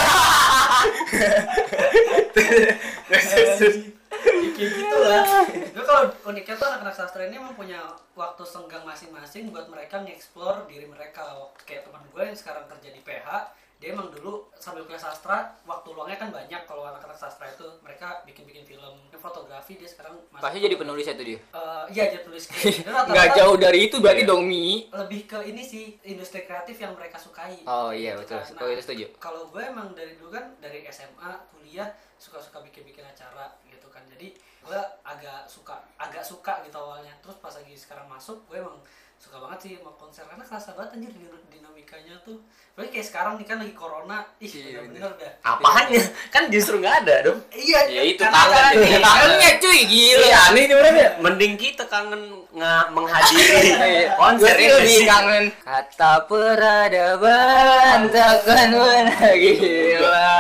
kayak 4.57 4.73
gitu 4.73 4.97
lah. 5.05 5.25
Gue 5.47 5.85
kalau 5.85 6.03
uniknya 6.33 6.55
tuh 6.57 6.67
anak-anak 6.73 6.95
sastra 6.97 7.29
ini 7.29 7.37
emang 7.37 7.53
punya 7.53 7.81
waktu 8.17 8.43
senggang 8.49 8.85
masing-masing 8.89 9.53
buat 9.53 9.69
mereka 9.69 10.01
nge-explore 10.01 10.65
diri 10.69 10.89
mereka. 10.89 11.23
Kayak 11.69 11.89
teman 11.89 12.03
gue 12.09 12.23
yang 12.25 12.37
sekarang 12.37 12.65
kerja 12.69 12.89
di 12.89 13.01
PH, 13.05 13.29
dia 13.77 13.93
emang 13.93 14.09
dulu 14.09 14.49
sambil 14.55 14.83
kuliah 14.83 14.99
sastra, 14.99 15.37
waktu 15.63 15.89
luangnya 15.89 16.17
kan 16.17 16.31
banyak 16.31 16.65
kalau 16.65 16.87
anak-anak 16.87 17.13
sastra 17.13 17.45
itu 17.47 17.61
mereka 17.79 18.25
bikin-bikin 18.25 18.65
film, 18.65 18.97
fotografi 19.13 19.77
dia 19.77 19.85
sekarang 19.85 20.17
masuk- 20.27 20.41
Pasti 20.41 20.59
jadi 20.59 20.75
penulis 20.75 21.05
itu 21.05 21.25
dia. 21.27 21.39
Eh, 21.53 21.85
iya 21.91 22.05
jadi 22.11 22.25
skrip. 22.35 22.73
Dia 22.83 23.05
Nggak 23.05 23.29
jauh 23.35 23.57
dari 23.57 23.79
itu 23.85 23.97
berarti 23.99 24.23
Iya. 24.23 24.31
dong 24.31 24.43
Mi. 24.43 24.89
lebih 24.89 25.21
ke 25.27 25.39
ini 25.45 25.61
sih 25.61 25.85
industri 26.03 26.43
kreatif 26.43 26.77
yang 26.77 26.93
mereka 26.93 27.17
sukai. 27.17 27.61
Oh 27.65 27.93
iya 27.93 28.17
Gitu 28.17 28.33
betul. 28.33 28.41
kan. 28.41 28.65
Oh 28.65 28.69
itu 28.71 28.83
setuju. 28.83 29.05
kalau 29.19 29.43
gue 29.47 29.61
emang 29.63 29.93
dari 29.93 30.17
dulu 30.17 30.31
kan 30.31 30.57
dari 30.57 30.81
SMA 30.87 31.31
kuliah 31.51 31.89
suka-suka 32.17 32.61
bikin-bikin 32.63 33.03
acara 33.03 33.53
gitu 33.63 33.87
kan 33.87 34.01
jadi 34.07 34.33
gue 34.63 34.81
agak 35.03 35.45
suka 35.45 35.79
agak 35.97 36.23
suka 36.23 36.65
gitu 36.65 36.75
awalnya 36.75 37.13
terus 37.21 37.37
pas 37.37 37.53
lagi 37.53 37.71
sekarang 37.73 38.07
masuk 38.07 38.41
gue 38.47 38.57
emang 38.57 38.81
suka 39.19 39.37
banget 39.39 39.59
sih 39.61 39.71
sama 39.75 39.93
konser 39.95 40.25
karena 40.25 40.43
kerasa 40.43 40.71
banget 40.73 40.91
anjir 40.95 41.11
din- 41.11 41.25
dinamikanya 41.51 42.17
tuh 42.23 42.39
Tapi 42.71 42.93
kayak 42.93 43.07
sekarang 43.07 43.33
nih 43.35 43.47
kan 43.47 43.57
lagi 43.57 43.73
corona, 43.73 44.21
ih 44.37 44.53
Iya, 44.53 44.85
bener-bener 44.85 45.09
udah. 45.11 45.33
Apaan 45.43 45.89
ya? 45.89 46.05
Kan 46.29 46.53
justru 46.53 46.77
nggak 46.77 46.97
ada 47.01 47.25
dong. 47.25 47.41
Iya, 47.49 47.89
Ya 47.89 48.03
itu 48.05 48.21
kangen 48.21 48.77
nih. 48.77 49.01
Kangennya 49.01 49.51
cuy, 49.57 49.81
gila. 49.83 50.21
Iya, 50.23 50.39
aneh 50.45 50.63
nih 50.63 50.77
bener 50.77 50.93
ya. 50.95 51.11
Mending 51.17 51.57
kita 51.57 51.85
kangen 51.87 52.21
nggak 52.47 52.85
menghadiri 52.93 53.73
konser 54.21 54.55
ini 54.55 54.69
lebih 54.71 54.93
sih. 54.95 55.09
kangen 55.09 55.45
Kata 55.59 56.13
peradaban 56.27 58.01
takkan 58.09 58.69
pernah 58.71 59.33
gila 59.33 60.37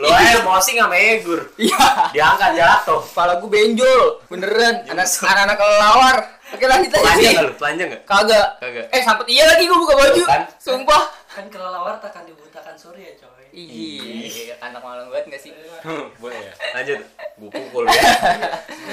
Lo 0.00 0.08
emosi 0.16 0.70
sama 0.74 0.96
Egur. 0.96 1.40
Iya 1.56 2.08
Diangkat 2.10 2.50
jatuh. 2.54 3.04
Kepala 3.04 3.36
gue 3.36 3.50
benjol 3.50 4.02
Beneran 4.26 4.80
Anak- 4.86 5.12
Anak-anak 5.20 5.56
kelelawar 5.56 6.16
Oke 6.54 6.64
lanjut 6.70 6.90
Telanjang 6.94 7.18
lagi 7.18 7.34
nggak 7.34 7.44
lu? 7.44 7.54
Telanjang 7.58 7.88
nggak? 7.90 8.02
Kagak 8.06 8.48
Kagak. 8.62 8.86
Eh 8.94 9.02
sempet 9.02 9.26
iya 9.26 9.44
lagi 9.50 9.64
gue 9.66 9.78
buka 9.78 9.94
baju 9.98 10.22
Kan? 10.22 10.42
Sumpah 10.62 11.02
kan 11.34 11.46
kelelawar 11.50 11.98
takkan 11.98 12.22
dibutakan 12.30 12.78
surya 12.78 13.10
coy. 13.18 13.46
Iya 13.50 14.54
Anak 14.62 14.82
malam 14.86 15.10
banget 15.10 15.34
gak 15.34 15.42
sih 15.42 15.50
Boleh 16.22 16.38
ya. 16.38 16.54
Lanjut. 16.78 16.98
Gue 17.42 17.50
pukul 17.50 17.84
ya. 17.90 18.02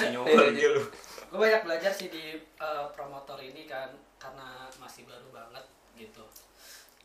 Nyokol 0.09 0.45
dia 0.57 0.69
lu. 0.73 0.81
Gue 1.29 1.37
banyak 1.37 1.61
belajar 1.63 1.91
sih 1.93 2.09
di 2.09 2.41
eh, 2.41 2.85
promotor 2.97 3.37
ini 3.37 3.69
kan 3.69 3.93
karena 4.17 4.65
masih 4.81 5.05
baru 5.05 5.29
banget 5.29 5.65
gitu. 6.01 6.25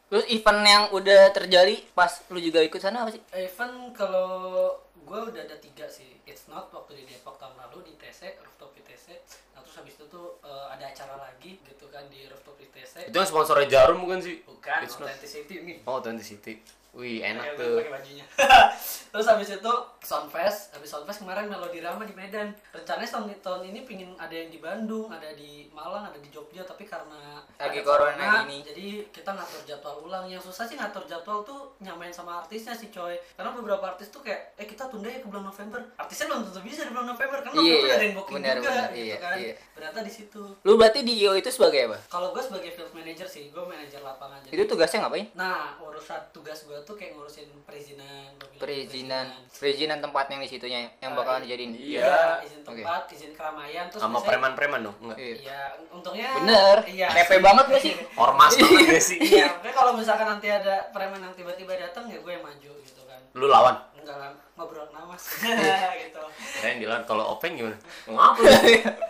Terus 0.08 0.24
event 0.32 0.60
yang 0.62 0.84
udah 0.94 1.34
terjadi 1.34 1.82
Pas 1.92 2.24
lu 2.32 2.40
juga 2.40 2.64
ikut 2.64 2.80
sana 2.80 3.04
apa 3.04 3.12
sih? 3.12 3.20
Event 3.36 3.92
kalau 3.92 4.72
gue 5.04 5.20
udah 5.20 5.42
ada 5.44 5.56
tiga 5.60 5.84
sih. 5.84 6.16
It's 6.24 6.48
not 6.48 6.72
waktu 6.72 7.04
di 7.04 7.12
Depok 7.12 7.36
tahun 7.36 7.60
lalu 7.60 7.92
di 7.92 7.92
TC 8.00 8.40
rooftop 8.40 8.72
ITC. 8.80 9.06
Nah 9.14 9.45
terus 9.76 9.92
habis 9.92 10.00
itu 10.00 10.04
tuh 10.08 10.40
eh, 10.40 10.66
ada 10.72 10.84
acara 10.88 11.14
lagi 11.20 11.60
gitu 11.60 11.84
kan 11.92 12.08
di 12.08 12.24
rooftop 12.32 12.56
ITC. 12.56 13.12
Itu 13.12 13.16
yang 13.20 13.28
sponsornya 13.28 13.68
Jarum 13.68 14.08
bukan 14.08 14.24
sih? 14.24 14.40
Bukan 14.48 14.80
It's 14.80 14.96
not. 14.96 15.12
authenticity 15.12 15.54
nih. 15.60 15.76
Oh, 15.84 16.00
Authenticity. 16.00 16.52
Wih, 16.96 17.20
enak 17.20 17.54
tuh. 17.54 17.76
pakai 17.78 17.92
bajunya. 17.92 18.24
Terus 19.12 19.26
habis 19.26 19.48
itu 19.50 19.72
Soundfest, 20.00 20.72
habis 20.72 20.88
Soundfest 20.88 21.20
kemarin 21.20 21.44
Melodi 21.46 21.80
Rama 21.80 22.04
di 22.04 22.12
Medan. 22.12 22.52
Rencananya 22.70 23.04
tahun, 23.06 23.32
tahun 23.38 23.62
ini 23.66 23.80
pingin 23.82 24.12
ada 24.14 24.30
yang 24.30 24.48
di 24.48 24.56
Bandung, 24.56 25.08
ada 25.08 25.32
di 25.32 25.68
Malang, 25.70 26.04
ada 26.04 26.16
di 26.16 26.28
Jogja, 26.28 26.62
tapi 26.62 26.84
karena 26.84 27.40
Lagi 27.54 27.80
ada 27.80 27.86
corona 27.86 28.44
gini. 28.44 28.60
jadi 28.60 28.86
kita 29.10 29.30
ngatur 29.30 29.60
jadwal 29.64 29.96
ulang. 30.02 30.24
Yang 30.26 30.46
susah 30.46 30.64
sih 30.64 30.76
ngatur 30.76 31.04
jadwal 31.04 31.40
tuh 31.42 31.76
nyamain 31.78 32.12
sama 32.12 32.40
artisnya 32.40 32.72
sih 32.72 32.88
coy. 32.88 33.16
Karena 33.34 33.52
beberapa 33.52 33.84
artis 33.86 34.08
tuh 34.08 34.20
kayak, 34.20 34.56
eh 34.56 34.64
kita 34.64 34.84
tunda 34.86 35.08
ya 35.08 35.18
ke 35.18 35.26
bulan 35.26 35.44
November. 35.44 35.80
Artisnya 35.96 36.26
belum 36.26 36.40
tentu 36.46 36.60
bisa 36.62 36.80
di 36.82 36.92
bulan 36.92 37.08
November, 37.08 37.38
karena 37.40 37.56
Iya, 37.56 37.76
iya. 37.78 37.92
ada 37.92 38.04
yang 38.04 38.14
booking 38.16 38.36
Benar, 38.38 38.54
juga 38.54 38.68
benar. 38.68 38.88
gitu 38.88 39.00
Iya, 39.02 39.16
kan. 39.18 39.36
iya. 39.38 39.52
Ternyata 39.72 39.98
di 40.00 40.12
situ. 40.12 40.42
Lu 40.60 40.72
berarti 40.76 41.00
di 41.02 41.12
IO 41.18 41.32
itu 41.34 41.48
sebagai 41.48 41.80
apa? 41.88 41.98
Kalau 42.06 42.28
gue 42.30 42.42
sebagai 42.42 42.70
field 42.70 42.92
manager 42.92 43.24
sih, 43.26 43.48
gue 43.48 43.64
manajer 43.64 44.00
lapangan. 44.00 44.44
Jadi 44.44 44.52
Itu 44.52 44.64
tugasnya 44.66 45.04
ngapain? 45.04 45.26
Nah, 45.32 45.76
urusan 45.78 46.20
tugas 46.30 46.60
gue 46.62 46.78
tuh 46.86 46.94
kayak 46.94 47.12
ngurusin 47.12 47.50
perizinan, 47.66 48.30
Perizinan 48.56 49.26
Perizinan 49.50 49.98
tempat 49.98 50.30
yang 50.30 50.38
di 50.38 50.48
situnya 50.48 50.86
Yang 50.96 51.10
Ah, 51.10 51.16
bakalan 51.18 51.38
iya. 51.38 51.44
dijadiin 51.44 51.72
Iya. 51.74 52.14
izin 52.40 52.60
Oke. 52.62 52.80
tempat, 52.80 53.02
izin 53.10 53.30
keramaian, 53.34 53.84
terus 53.86 54.00
Sama 54.00 54.18
preman-preman 54.20 54.80
dong? 54.80 54.96
Enggak. 55.02 55.18
Iya. 55.18 55.34
Iya, 55.36 55.60
untungnya 55.90 56.28
Bener 56.38 56.76
Iya. 56.86 57.08
TP 57.12 57.30
banget 57.40 57.64
gak 57.68 57.82
sih? 57.82 57.92
Ormas 58.22 58.52
banget 58.54 58.86
gak 58.88 59.02
sih? 59.04 59.18
Iya, 59.18 59.46
kalau 59.68 59.92
misalkan 59.92 60.26
nanti 60.28 60.46
ada 60.46 60.88
preman 60.94 61.18
yang 61.20 61.34
tiba-tiba 61.34 61.74
datang 61.74 62.06
ya 62.06 62.16
gue 62.16 62.32
yang 62.32 62.40
maju 62.40 62.70
gitu 62.80 63.02
kan. 63.04 63.20
Lu 63.34 63.46
lawan. 63.46 63.76
Enggak 63.98 64.16
lah, 64.16 64.30
ngobrol 64.54 64.86
nama 64.88 65.18
gitu. 66.00 66.22
Keren 66.56 66.78
dilawan 66.78 67.02
kalau 67.04 67.34
Openg 67.34 67.58
gimana? 67.58 67.74
Ngapa? 68.06 68.40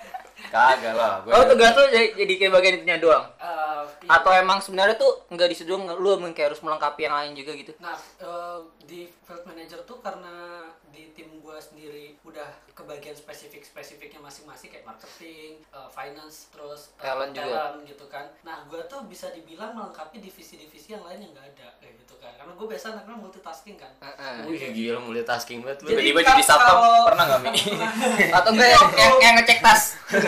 Kagak 0.47 0.95
lah. 0.95 1.15
Gua 1.21 1.33
Oh 1.33 1.45
tugas 1.45 1.75
lu 1.75 1.85
jadi, 1.91 2.09
jadi 2.15 2.33
kayak 2.39 2.53
bagian 2.55 2.75
itunya 2.79 2.97
doang? 2.97 3.25
Eh, 3.37 3.56
iya. 3.99 4.09
Atau 4.13 4.31
emang 4.31 4.59
sebenarnya 4.59 4.95
tuh 4.95 5.25
nggak 5.29 5.49
di 5.49 5.55
situ 5.55 5.69
doang, 5.69 5.87
lu 5.95 6.15
emang 6.15 6.31
kayak 6.31 6.51
harus 6.51 6.61
melengkapi 6.61 7.01
yang 7.03 7.15
lain 7.15 7.33
juga 7.33 7.53
gitu? 7.53 7.73
Nah, 7.79 7.93
eh, 8.19 8.59
di 8.83 9.01
field 9.21 9.45
manager 9.45 9.81
tuh 9.83 9.99
karena 9.99 10.63
di 10.89 11.13
tim 11.13 11.29
gue 11.37 11.59
sendiri 11.59 12.17
udah 12.23 12.47
kebagian 12.73 13.13
spesifik-spesifiknya 13.13 14.17
masing-masing 14.19 14.69
kayak 14.69 14.85
marketing, 14.85 15.61
eh, 15.67 15.89
finance, 15.91 16.49
terus 16.49 16.93
eh, 16.95 17.03
Talent 17.03 17.33
juga. 17.33 17.45
talent 17.47 17.79
gitu 17.85 18.05
kan. 18.07 18.25
Nah, 18.43 18.65
gue 18.65 18.81
tuh 18.87 19.05
bisa 19.05 19.29
dibilang 19.31 19.73
melengkapi 19.73 20.19
divisi-divisi 20.19 20.91
yang 20.91 21.03
lain 21.03 21.21
yang 21.21 21.33
nggak 21.33 21.47
ada 21.53 21.69
kayak 21.79 21.95
gitu 21.99 22.15
kan. 22.17 22.33
Karena 22.35 22.53
gue 22.53 22.67
biasa 22.67 22.85
anaknya 22.93 23.15
multitasking 23.15 23.77
kan. 23.77 23.93
Heeh. 23.99 24.47
Wih 24.47 24.63
gila 24.73 24.99
multitasking 25.01 25.61
banget 25.61 25.79
lu. 25.83 25.89
Jadi 25.89 26.01
Tiba-tiba 26.07 26.21
jadi 26.27 26.43
satpam. 26.43 26.65
kalau- 26.71 27.07
Pernah 27.07 27.25
nggak, 27.27 27.41
Mi? 27.43 27.51
Atau 28.37 28.51
enggak 28.53 28.69
yang, 28.71 28.87
yang, 28.95 29.15
yang 29.21 29.35
ngecek 29.37 29.59
tas? 29.61 29.83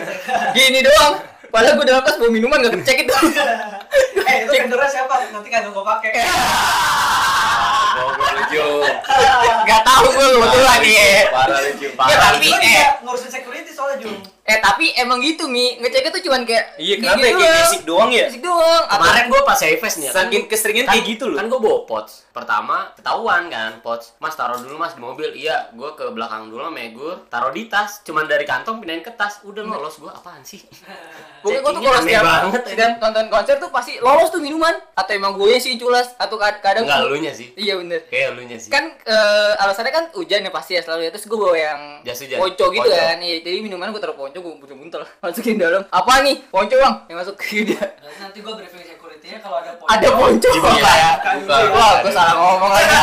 Gini 0.57 0.81
doang. 0.81 1.17
Padahal 1.49 1.81
gue 1.81 1.87
dalam 1.87 2.03
tas 2.03 2.21
bawa 2.21 2.29
minuman 2.29 2.61
gak 2.61 2.77
ngecek 2.77 3.09
itu. 3.09 3.15
eh, 4.29 4.37
itu 4.43 4.53
vendornya 4.55 4.89
siapa? 4.89 5.15
Nanti 5.31 5.49
kagak 5.49 5.71
gue 5.71 5.85
pakai. 5.85 6.11
Lu 8.49 8.81
gak 9.67 9.83
tahu 9.85 10.05
gue 10.15 10.27
kebetulan 10.39 10.79
nih. 10.81 10.95
eh. 10.97 11.23
Parah 11.29 11.59
lu, 11.61 11.71
Jum. 11.77 11.91
Ya, 11.91 11.97
Parah. 11.99 12.19
tapi 12.33 12.49
eh, 12.55 12.87
ngurusin 13.03 13.31
security 13.31 13.71
soalnya 13.71 13.97
Jung. 14.03 14.19
Eh 14.49 14.59
tapi 14.59 14.97
emang 14.97 15.21
gitu 15.21 15.45
mi 15.45 15.77
ngecek 15.77 16.09
itu 16.09 16.25
cuman 16.25 16.43
kayak 16.43 16.65
Iya, 16.75 16.95
kenapa 16.97 17.19
ya? 17.19 17.23
Kayak 17.23 17.37
doang. 17.37 17.53
basic 17.61 17.81
doang 17.85 18.11
ya? 18.11 18.25
Basic 18.25 18.41
doang. 18.41 18.83
Kemarin 18.89 19.25
gua 19.27 19.41
pas 19.45 19.59
Fest 19.61 19.97
nih 19.97 20.07
ya, 20.07 20.11
kan 20.11 20.25
Saking 20.25 20.43
keseringan 20.47 20.83
kan, 20.83 20.91
kayak 20.91 21.05
gitu 21.07 21.25
loh. 21.27 21.37
Kan 21.37 21.47
gue 21.47 21.61
bawa 21.61 21.79
pots. 21.85 22.13
Pertama 22.31 22.77
ketahuan 22.93 23.43
kan 23.47 23.71
pots. 23.79 24.17
Mas 24.17 24.33
taruh 24.33 24.57
dulu 24.57 24.75
mas 24.75 24.93
di 24.93 25.01
mobil. 25.01 25.29
Iya, 25.35 25.69
gue 25.71 25.91
ke 25.93 26.09
belakang 26.09 26.49
dulu 26.49 26.65
sama 26.65 26.81
Egur. 26.81 27.29
Taruh 27.29 27.51
di 27.51 27.67
tas. 27.67 28.01
Cuman 28.01 28.25
dari 28.25 28.43
kantong 28.43 28.79
pindahin 28.79 29.01
ke 29.01 29.13
tas. 29.13 29.43
Udah 29.43 29.61
lolos 29.61 29.97
gue 29.97 30.09
apaan 30.09 30.41
sih? 30.41 30.65
Pokoknya 31.39 31.61
gue 31.61 31.71
tuh 31.71 31.83
kalau 31.85 32.01
setiap, 32.01 32.25
banget, 32.25 32.63
setiap 32.67 32.93
nonton 32.99 33.27
konser 33.29 33.57
tuh 33.57 33.71
pasti 33.71 33.93
lolos 33.99 34.27
tuh 34.29 34.41
minuman 34.41 34.75
Atau 34.93 35.13
emang 35.13 35.35
gue 35.35 35.55
sih 35.57 35.77
culas 35.77 36.17
Atau 36.17 36.35
kad- 36.35 36.59
kadang 36.59 36.83
Enggak 36.83 36.99
tuh- 36.99 37.09
elunya 37.09 37.31
sih. 37.31 37.55
Iya 37.55 37.77
bener 37.77 38.01
Kayak 38.07 38.27
elunya 38.33 38.57
sih. 38.57 38.67
Kan 38.69 38.97
eh, 38.99 39.53
alasannya 39.57 39.93
kan 39.93 40.05
hujan 40.13 40.41
ya 40.41 40.51
pasti 40.51 40.73
ya 40.73 40.83
selalu 40.83 41.05
ya 41.05 41.11
Terus 41.11 41.27
gue 41.27 41.39
bawa 41.39 41.55
yang 41.55 41.81
Jas 42.03 42.19
hujan. 42.19 42.39
ponco 42.39 42.65
gitu 42.71 42.89
kan 42.89 43.19
Iya 43.19 43.37
jadi 43.41 43.59
minuman 43.61 43.91
gue 43.91 44.01
taruh 44.01 44.17
ponco 44.17 44.38
gue 44.41 44.53
buntel-buntel 44.59 45.03
Masukin 45.23 45.59
dalam. 45.59 45.83
Apa 45.91 46.23
nih? 46.23 46.43
Ponco 46.51 46.75
bang 46.75 46.95
Yang 47.11 47.19
masuk 47.23 47.35
ke 47.39 47.63
dia. 47.67 47.85
Nanti 48.19 48.39
gue 48.41 48.53
briefing 48.55 48.98
security-nya 49.19 49.39
kalau 49.43 49.57
ada 49.59 49.73
poin. 49.75 49.89
Ada 49.91 50.09
ponco 50.09 50.49
Dibuka 50.49 50.93
ya. 50.95 51.11
Buka. 51.43 51.57
Wah 51.69 51.93
gue 52.01 52.13
salah 52.15 52.35
ngomong 52.37 52.71
lagi 52.71 52.97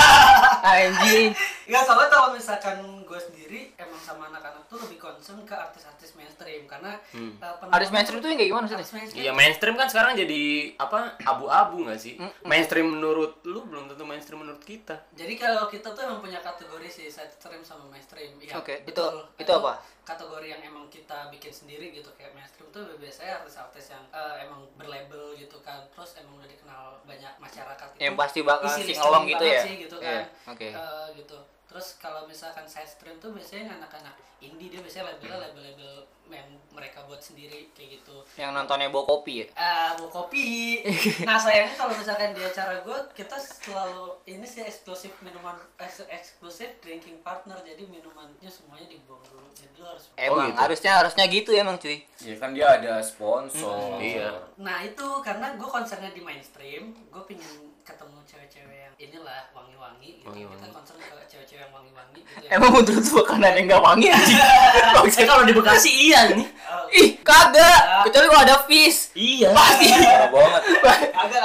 Anjing 0.66 1.30
Enggak, 1.66 1.84
soalnya 1.84 2.09
kalau 2.09 2.28
misalkan 2.32 2.78
gue 3.01 3.20
sendiri 3.20 3.59
emang 3.76 3.97
sama 3.99 4.30
anak-anak 4.30 4.63
tuh 4.66 4.78
lebih 4.80 4.97
concern 4.99 5.41
ke 5.43 5.51
artis-artis 5.51 6.13
mainstream 6.13 6.66
karena 6.66 6.93
Hmm. 7.09 7.34
penonton- 7.36 7.74
Artis 7.74 7.89
mainstream 7.89 8.20
tuh 8.20 8.30
yang 8.30 8.38
kayak 8.38 8.51
gimana 8.51 8.66
mainstream 8.70 9.01
Iya 9.16 9.32
mainstream 9.32 9.76
kan 9.76 9.88
sekarang 9.88 10.13
jadi 10.16 10.41
apa 10.76 11.18
abu-abu 11.20 11.82
nggak 11.82 11.97
sih? 11.97 12.13
Mm. 12.16 12.32
Mainstream 12.43 12.88
menurut 12.91 13.41
lu 13.43 13.63
belum 13.63 13.89
tentu 13.89 14.03
mainstream 14.03 14.39
menurut 14.39 14.61
kita. 14.61 14.93
Jadi 15.11 15.34
kalau 15.36 15.66
kita 15.66 15.89
tuh 15.89 16.01
emang 16.03 16.22
punya 16.22 16.38
kategori 16.39 16.86
sih 16.88 17.07
side 17.07 17.34
stream 17.34 17.61
sama 17.61 17.86
mainstream. 17.88 18.38
Iya, 18.38 18.53
Oke, 18.55 18.86
betul. 18.86 19.26
itu- 19.34 19.41
itu 19.41 19.51
apa? 19.55 19.74
Kategori 20.03 20.47
yang 20.47 20.61
emang 20.63 20.86
kita 20.88 21.34
bikin 21.34 21.49
sendiri 21.51 21.89
gitu 21.91 22.13
kayak 22.13 22.30
mainstream 22.32 22.70
tuh 22.70 22.86
biasanya 22.95 23.41
artis-artis 23.41 23.89
yang 23.89 24.05
eh, 24.11 24.45
emang 24.45 24.70
berlabel 24.76 25.34
gitu 25.36 25.57
kan. 25.61 25.82
Terus 25.89 26.05
emang 26.20 26.36
udah 26.38 26.49
dikenal 26.49 26.84
banyak 27.06 27.34
masyarakat 27.41 27.88
itu. 27.95 27.99
Yang 28.03 28.16
pasti 28.20 28.39
bakal 28.45 28.70
singelong 28.70 29.26
listening 29.26 29.32
gitu 29.32 29.45
ya? 29.45 29.62
Sih, 29.64 29.74
gitu 29.82 29.95
Iya, 29.97 30.12
kan. 30.22 30.53
oke. 30.53 30.70
Eh, 30.70 31.08
gitu. 31.18 31.38
Terus 31.76 32.00
kalau 32.00 32.24
misalkan 32.24 32.64
side 32.64 32.88
stream 32.88 33.20
tuh 33.20 33.36
biasanya 33.36 33.68
yang 33.68 33.84
anak-anak 33.84 34.16
indie 34.40 34.72
dia 34.72 34.80
biasanya 34.80 35.12
labelnya 35.12 35.44
label-label 35.44 36.08
yang 36.32 36.48
mereka 36.72 37.04
buat 37.04 37.20
sendiri 37.20 37.68
kayak 37.76 38.00
gitu. 38.00 38.24
Yang 38.40 38.56
nontonnya 38.56 38.88
bawa 38.88 39.04
kopi 39.04 39.44
ya? 39.44 39.48
Eh, 39.52 39.92
mau 40.00 40.08
kopi. 40.08 40.80
Nah 41.28 41.36
sayangnya 41.36 41.76
kalau 41.76 41.92
misalkan 41.92 42.32
di 42.32 42.40
acara 42.40 42.80
gue 42.80 42.98
kita 43.12 43.36
selalu 43.36 44.16
ini 44.24 44.48
sih 44.48 44.64
eksklusif 44.64 45.12
minuman 45.20 45.60
eks- 45.76 46.08
eksklusif 46.08 46.80
drinking 46.80 47.20
partner 47.20 47.60
jadi 47.60 47.84
minumannya 47.84 48.48
semuanya 48.48 48.88
dibuang 48.88 49.20
dulu 49.28 49.44
jadi 49.52 49.76
lo 49.76 49.88
harus. 49.92 50.04
Emang 50.16 50.56
gitu? 50.56 50.60
harusnya 50.64 50.92
harusnya 51.04 51.26
gitu 51.28 51.52
emang 51.52 51.76
cuy 51.76 52.08
Iya 52.24 52.36
kan 52.40 52.56
dia 52.56 52.72
ada 52.72 53.04
sponsor. 53.04 54.00
Iya. 54.00 54.32
Nah 54.64 54.80
itu 54.80 55.04
karena 55.20 55.60
gue 55.60 55.68
konsernya 55.68 56.16
di 56.16 56.24
mainstream 56.24 56.96
gue 57.12 57.24
pingin 57.28 57.75
ketemu 57.86 58.18
cewek-cewek 58.26 58.78
yang 58.82 58.94
inilah 58.98 59.42
wangi-wangi 59.54 60.10
gitu. 60.20 60.26
Wangi-wangi. 60.28 60.58
Kita 60.58 60.74
konser 60.74 60.96
ke 60.98 61.16
cewek-cewek 61.30 61.62
yang 61.62 61.74
wangi-wangi 61.74 62.20
gitu 62.26 62.42
ya. 62.42 62.50
Emang 62.58 62.70
menurut 62.74 63.06
lu 63.06 63.12
makanan 63.22 63.52
yang 63.54 63.66
gak 63.70 63.84
wangi 63.86 64.08
anjing? 64.10 64.42
Eh 65.16 65.26
kalau 65.30 65.44
di 65.46 65.54
Bekasi 65.54 65.92
iya 65.94 66.20
nih. 66.34 66.48
Oh, 66.66 66.90
Ih 66.90 67.10
kagak 67.22 68.10
Kecuali 68.10 68.28
kalau 68.28 68.42
ada 68.42 68.58
fish 68.66 69.14
Iya. 69.14 69.54
Pasti 69.54 69.88
Parah 69.94 70.30
banget. 70.34 70.62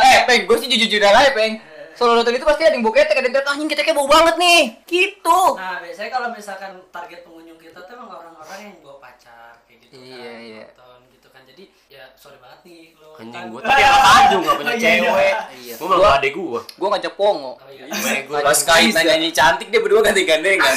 Eh 0.00 0.18
peng 0.24 0.40
gue 0.48 0.56
sih 0.58 0.68
jujur-jujuran 0.72 1.12
aja 1.12 1.30
peng 1.36 1.60
Solo 1.94 2.24
itu 2.24 2.46
pasti 2.48 2.64
ada 2.64 2.72
yang 2.72 2.80
bau 2.80 2.96
ketek 2.96 3.12
Ada 3.12 3.28
yang 3.28 3.44
anjing 3.44 3.68
keteknya 3.68 3.92
bau 3.92 4.08
banget 4.08 4.40
nih 4.40 4.62
Gitu 4.88 5.40
Nah 5.60 5.84
biasanya 5.84 6.10
kalau 6.10 6.28
misalkan 6.32 6.72
target 6.88 7.20
pengunjung 7.28 7.60
kita 7.60 7.84
tuh 7.84 7.92
emang 7.92 8.08
orang-orang 8.08 8.72
yang 8.72 8.76
bawa 8.80 8.96
pacar 9.04 9.60
kayak 9.68 9.84
gitu 9.84 10.00
Iya, 10.00 10.16
kan 10.32 10.40
iya. 10.40 10.64
nonton 10.72 10.98
gitu 11.12 11.28
kan 11.28 11.42
jadi 11.44 11.64
ya 11.92 12.02
sorry 12.20 12.36
banget 12.36 12.60
nih 12.62 12.82
lo 12.94 13.16
Anjing 13.16 13.32
kan- 13.32 13.48
gua 13.48 13.60
tapi 13.62 13.80
anak 13.82 14.02
Tanjung 14.02 14.42
gak 14.42 14.54
punya 14.54 14.70
Oh, 14.70 14.76
iya, 14.76 14.92
cewek. 14.92 15.34
Iya. 15.56 15.74
Gua 15.76 15.86
malah 15.90 16.12
adek 16.16 16.32
gua. 16.34 16.60
Gua 16.74 16.88
ngajak 16.90 17.14
Pongo. 17.16 17.52
Iya. 17.66 18.44
Pas 18.44 18.60
kait 18.62 18.90
nanya 18.90 19.08
nyanyi 19.10 19.28
cantik 19.30 19.68
dia 19.68 19.80
berdua 19.80 20.00
ganti-gandengan. 20.02 20.74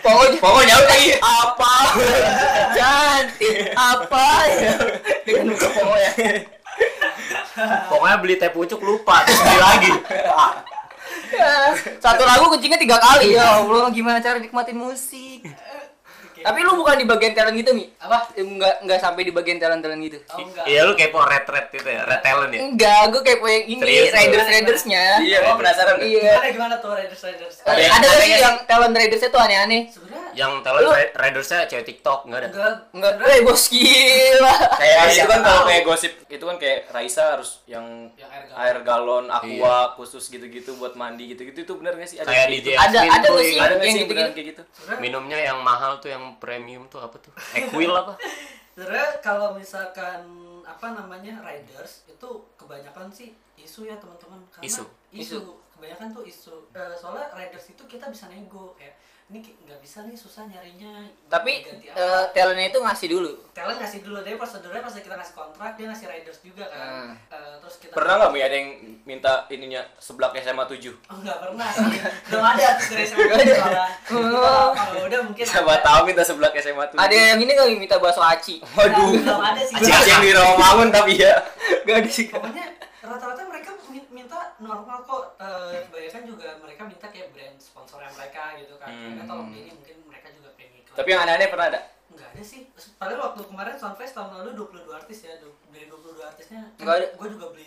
Pongo 0.00 0.22
Pongo 0.42 0.60
nyaut 0.60 0.86
lagi. 0.86 1.10
apa? 1.18 1.74
Cantik 2.76 3.56
apa 3.72 4.26
ya? 4.48 4.72
Dengan 5.22 5.44
muka 5.50 5.66
Pongo 5.68 5.96
ya. 5.96 6.10
Pokoknya 7.88 8.16
beli 8.16 8.34
teh 8.36 8.50
pucuk 8.50 8.80
lupa 8.80 9.22
terus 9.22 9.40
beli 9.40 9.58
lagi. 9.58 9.90
Ya, 11.30 11.54
Satu 11.98 12.22
lagu 12.22 12.46
kencingnya 12.48 12.74
tiga 12.76 12.98
kali 12.98 13.34
ya 13.34 13.62
Allah 13.62 13.86
gimana 13.88 14.18
cara 14.18 14.38
nikmatin 14.38 14.74
musik 14.74 15.46
tapi 16.42 16.58
lu 16.60 16.72
bukan 16.74 16.94
di 16.94 17.04
bagian 17.04 17.32
talent 17.32 17.54
gitu 17.54 17.70
mi 17.70 17.84
apa 17.96 18.32
enggak 18.34 18.74
enggak 18.80 18.98
sampai 18.98 19.22
di 19.22 19.30
bagian 19.30 19.56
talent 19.56 19.78
talent 19.78 20.00
gitu 20.00 20.18
oh 20.26 20.38
enggak 20.40 20.64
Iya 20.64 20.80
lu 20.82 20.92
kepo 20.92 21.20
red 21.20 21.44
red 21.44 21.66
gitu 21.70 21.86
ya, 21.86 22.02
red 22.02 22.20
talent 22.20 22.50
ya. 22.50 22.60
enggak 22.62 23.00
gue 23.08 23.20
kayak 23.20 23.38
yang 23.40 23.64
ini 23.66 23.80
Serius 23.80 24.06
lu? 24.06 24.16
riders 24.16 24.48
ridersnya 24.50 25.04
Iya, 25.20 25.38
gua 25.42 25.54
penasaran. 25.56 25.94
iya 26.00 26.32
gimana 26.32 26.48
gimana 26.50 26.74
tuh 26.76 26.90
Raiders 26.92 27.22
Raiders 27.22 27.54
ada 27.60 27.70
Ada- 27.70 27.82
ada 27.82 27.96
ada 27.98 28.08
sih 28.16 28.28
yang- 28.28 28.40
yang 28.40 28.56
talent 28.64 28.94
ridersnya 28.94 29.28
tuh 29.28 29.40
aneh-aneh 29.40 29.82
sebenarnya 29.86 30.18
Yang 30.32 30.52
talent 30.62 30.86
ridersnya 31.12 31.58
cewek 31.66 31.84
TikTok 31.84 32.18
enggak 32.24 32.40
ada. 32.40 32.48
enggak 32.48 33.12
enggak 33.16 33.30
eh 33.30 33.40
bos 33.42 33.64
gila 33.66 34.54
Kayak 34.72 34.96
Iya, 35.02 35.12
itu 35.12 35.26
kan 35.26 35.40
kalau 35.40 35.62
kayak 35.64 35.82
gosip 35.82 36.12
itu 36.24 36.44
kan 36.44 36.56
kayak 36.56 36.78
Raisa 36.88 37.24
harus 37.32 37.50
yang 37.66 37.84
Yang 38.14 38.30
air 38.30 38.44
galon. 38.46 38.60
air 38.60 38.78
galon, 38.80 39.24
aqua 39.28 39.76
khusus 39.94 40.24
gitu-gitu 40.26 40.76
buat 40.76 40.94
mandi 40.94 41.26
gitu-gitu 41.28 41.58
itu 41.60 41.72
bener 41.74 41.94
gak 41.94 42.06
sih? 42.06 42.16
Kayak 42.18 42.46
gitu? 42.48 42.70
DJ 42.70 42.78
Ada- 42.78 43.00
Yasmin 43.00 43.10
ada 43.10 43.26
nggak 43.26 43.42
sih? 43.42 43.50
yang- 43.50 43.60
Ada 43.60 43.74
nggak 43.74 43.86
yang 43.86 43.98
gitu-gitu? 43.98 44.40
gitu? 44.40 44.62
minumnya 44.98 45.38
yang 45.40 45.58
mahal 45.60 45.98
tuh 45.98 46.08
yang 46.08 46.29
premium 46.38 46.86
tuh 46.86 47.00
apa 47.00 47.16
tuh? 47.18 47.32
Equil 47.56 47.90
apa? 47.90 48.14
sebenarnya 48.76 49.18
kalau 49.20 49.52
misalkan 49.52 50.22
apa 50.62 50.86
namanya 50.94 51.42
riders 51.42 52.06
itu 52.06 52.28
kebanyakan 52.54 53.10
sih 53.10 53.34
isu 53.58 53.84
ya 53.84 53.98
teman-teman 53.98 54.38
karena 54.48 54.64
Isu. 54.64 54.84
isu, 55.10 55.36
Isu. 55.36 55.38
kebanyakan 55.74 56.08
tuh 56.14 56.24
isu 56.24 56.54
Eh, 56.72 56.94
soalnya 56.94 57.28
riders 57.34 57.66
itu 57.68 57.82
kita 57.84 58.08
bisa 58.08 58.30
nego 58.30 58.72
kayak 58.78 58.94
ini 59.30 59.38
nggak 59.62 59.78
bisa 59.78 60.02
nih 60.02 60.12
susah 60.12 60.42
nyarinya. 60.44 61.06
Tapi 61.24 61.62
eh, 61.62 61.94
apa? 61.94 62.34
talentnya 62.34 62.66
itu 62.68 62.78
ngasih 62.78 63.08
dulu. 63.08 63.30
Talent 63.50 63.78
ngasih 63.78 64.02
dulu 64.02 64.18
deh 64.20 64.34
prosedurnya 64.34 64.82
pas 64.82 64.90
kita 64.92 65.14
ngasih 65.14 65.34
kontrak 65.34 65.72
dia 65.74 65.86
ngasih 65.86 66.06
riders 66.06 66.38
juga 66.40 66.66
kan. 66.66 66.82
Hmm. 66.82 67.14
Eh, 67.30 67.54
terus 67.60 67.74
kita 67.78 67.94
Pernah 67.94 68.14
nggak 68.18 68.30
Mi 68.30 68.40
ada 68.40 68.52
yang 68.52 68.68
minta 69.04 69.32
ininya 69.48 69.86
seblak 69.96 70.34
SMA 70.36 70.64
7? 70.64 70.90
Oh, 71.06 71.16
nggak 71.16 71.38
pernah. 71.40 71.66
Sih 71.70 71.86
belum 72.26 72.42
ada 72.44 72.66
tuh 72.74 72.86
dari 72.90 73.04
SMA 73.04 73.22
soalnya. 73.46 73.86
Oh. 74.10 74.68
kalau 74.74 75.02
udah 75.06 75.20
mungkin 75.22 75.44
Siapa 75.46 75.74
tahu 75.78 76.00
minta 76.04 76.22
seblak 76.22 76.52
SMA 76.56 76.84
7. 76.88 76.98
ada 76.98 77.14
yang 77.14 77.38
ini 77.38 77.52
kali 77.54 77.78
minta 77.78 77.96
bakso 77.96 78.18
aci. 78.18 78.58
Waduh. 78.68 79.14
belum 79.14 79.38
ada 79.40 79.62
sih. 79.62 79.78
Acing 79.78 80.10
yang 80.10 80.22
di 80.22 80.32
Rawamangun 80.32 80.88
tapi 80.90 81.12
ya. 81.16 81.38
gak 81.80 81.96
ada 81.96 82.10
sih 82.10 82.26
pokoknya 82.28 82.66
rata-rata 83.00 83.42
mereka 83.42 83.72
min- 83.88 84.10
minta 84.10 84.36
normal 84.58 85.00
kok 85.00 85.34
Eh, 85.40 85.80
kebanyakan 85.82 86.22
juga 86.24 86.46
mereka 86.60 86.82
minta 86.84 87.06
kayak 87.08 87.32
brand 87.32 87.56
sponsornya 87.56 88.12
mereka 88.12 88.49
gitu 88.60 88.74
kan. 88.76 88.88
Mereka 88.88 89.24
tolong 89.24 89.48
ini 89.50 89.70
mungkin 89.70 89.96
mereka 90.04 90.28
juga 90.30 90.48
pengen 90.54 90.72
iklan 90.78 90.94
Tapi 90.94 91.08
yang 91.08 91.20
aneh-aneh 91.22 91.48
pernah 91.48 91.66
ada? 91.68 91.80
nggak 92.10 92.28
ada 92.28 92.42
sih. 92.42 92.60
Padahal 92.94 93.20
waktu 93.24 93.40
kemarin 93.44 93.74
Soundfest 93.74 94.12
tahun 94.12 94.30
lalu 94.34 94.50
22 94.58 94.90
artis 94.92 95.18
ya 95.22 95.34
dari 95.38 95.86
22 95.86 96.20
artisnya. 96.20 96.60
Nggak 96.76 96.94
ada. 96.96 97.06
gue 97.14 97.28
juga 97.30 97.46
beli 97.50 97.66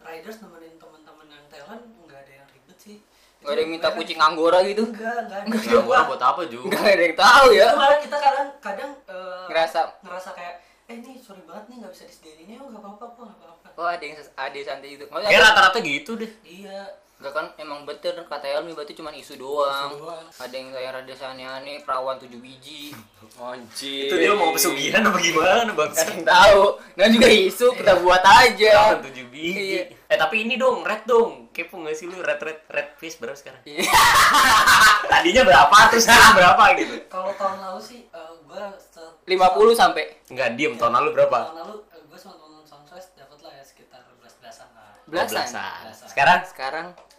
riders 0.00 0.36
nemenin 0.40 0.74
teman-teman 0.76 1.26
yang 1.28 1.44
talent 1.46 1.82
nggak 2.00 2.18
ada 2.18 2.32
yang 2.34 2.48
ribet 2.48 2.78
sih. 2.78 2.96
Gak 3.40 3.50
ada 3.50 3.60
yang 3.60 3.72
minta 3.72 3.88
kucing 3.90 4.20
anggora 4.20 4.60
gitu? 4.62 4.84
Enggak 4.84 5.16
enggak 5.24 5.40
ada. 5.42 5.80
Gua 5.80 5.98
buat 6.06 6.20
apa 6.20 6.42
juga? 6.44 6.76
gak 6.76 6.92
ada 6.92 7.02
yang 7.02 7.16
tahu 7.16 7.46
ya. 7.50 7.66
Itu 7.66 7.76
malah 7.76 7.98
kita 7.98 8.16
kadang 8.20 8.48
kadang 8.60 8.90
eh, 9.08 9.44
ngerasa. 9.48 9.80
ngerasa 10.04 10.28
kayak 10.32 10.54
eh 10.86 10.96
nih 10.98 11.16
sorry 11.16 11.40
banget 11.46 11.64
nih 11.66 11.76
nggak 11.80 11.92
bisa 11.94 12.04
disediain 12.04 12.38
ini 12.42 12.54
oh 12.58 12.68
nggak 12.68 12.82
apa-apa 12.82 13.04
kok 13.10 13.24
nggak 13.24 13.40
apa-apa. 13.40 13.68
Oh 13.74 13.88
ada 13.88 14.02
yang 14.02 14.16
ada 14.36 14.52
yang 14.52 14.68
santai 14.68 14.90
itu 14.92 15.04
Maksudnya 15.06 15.30
Kayak 15.30 15.44
rata-rata 15.46 15.78
gitu 15.80 16.12
deh. 16.14 16.30
iya 16.44 16.80
Gak 17.20 17.36
kan 17.36 17.46
emang 17.56 17.84
betul 17.84 18.16
kata 18.16 18.48
Elmi 18.48 18.72
berarti 18.72 18.96
cuma 18.96 19.12
isu 19.12 19.36
doang. 19.36 19.92
Isu 19.92 20.00
doang. 20.00 20.24
Ada 20.40 20.54
yang 20.56 20.68
saya 20.72 20.88
rada 20.90 21.14
aneh-aneh 21.28 21.76
perawan 21.84 22.16
tujuh 22.16 22.40
biji. 22.40 22.96
Anjir. 23.40 24.08
Itu 24.08 24.16
dia 24.16 24.32
mau 24.32 24.50
pesugihan 24.50 25.04
apa 25.04 25.20
gimana 25.20 25.68
bang? 25.70 25.90
Yang 25.92 26.24
tahu. 26.24 26.64
Nah 26.96 27.06
juga 27.06 27.28
isu 27.28 27.66
kita 27.76 27.92
buat 28.00 28.24
aja. 28.24 28.72
Jangan 28.72 29.04
tujuh 29.04 29.26
biji. 29.28 29.60
Iya. 29.76 29.82
Eh 30.08 30.16
tapi 30.16 30.42
ini 30.42 30.56
dong, 30.56 30.80
red 30.80 31.04
dong. 31.04 31.52
Kepo 31.52 31.84
gak 31.84 31.92
sih 31.92 32.08
lu 32.08 32.16
red 32.18 32.40
red 32.40 32.64
red 32.66 32.88
fish 32.96 33.20
berapa 33.20 33.36
sekarang? 33.36 33.60
Iya. 33.64 33.84
Tadinya 35.12 35.42
berapa 35.44 35.76
terus 35.88 36.04
sekarang 36.04 36.32
berapa 36.40 36.64
gitu? 36.76 36.96
kalau 37.06 37.32
tahun 37.34 37.58
lalu 37.60 37.80
sih 37.80 38.00
eh, 38.06 38.32
gue 38.40 38.64
se- 38.78 39.14
50 39.26 39.36
sampai. 39.74 40.04
Enggak 40.26 40.48
diem 40.54 40.74
tahun 40.74 40.94
lalu 40.96 41.08
berapa? 41.14 41.38
tahun 41.44 41.58
lalu 41.60 41.74
eh, 41.90 42.00
gue 42.02 42.18
sama 42.18 42.34
teman 42.34 42.64
Soundfest 42.64 43.12
dapat 43.14 43.38
lah 43.40 43.52
ya 43.52 43.62
sekitar 43.62 44.00
belas 44.16 44.34
belasan 44.36 44.68
lah 44.72 44.96
Belasan. 45.04 45.44
Belasan. 45.44 46.08
Sekarang? 46.08 46.40
Sekarang 46.44 46.86
nggak 46.90 47.09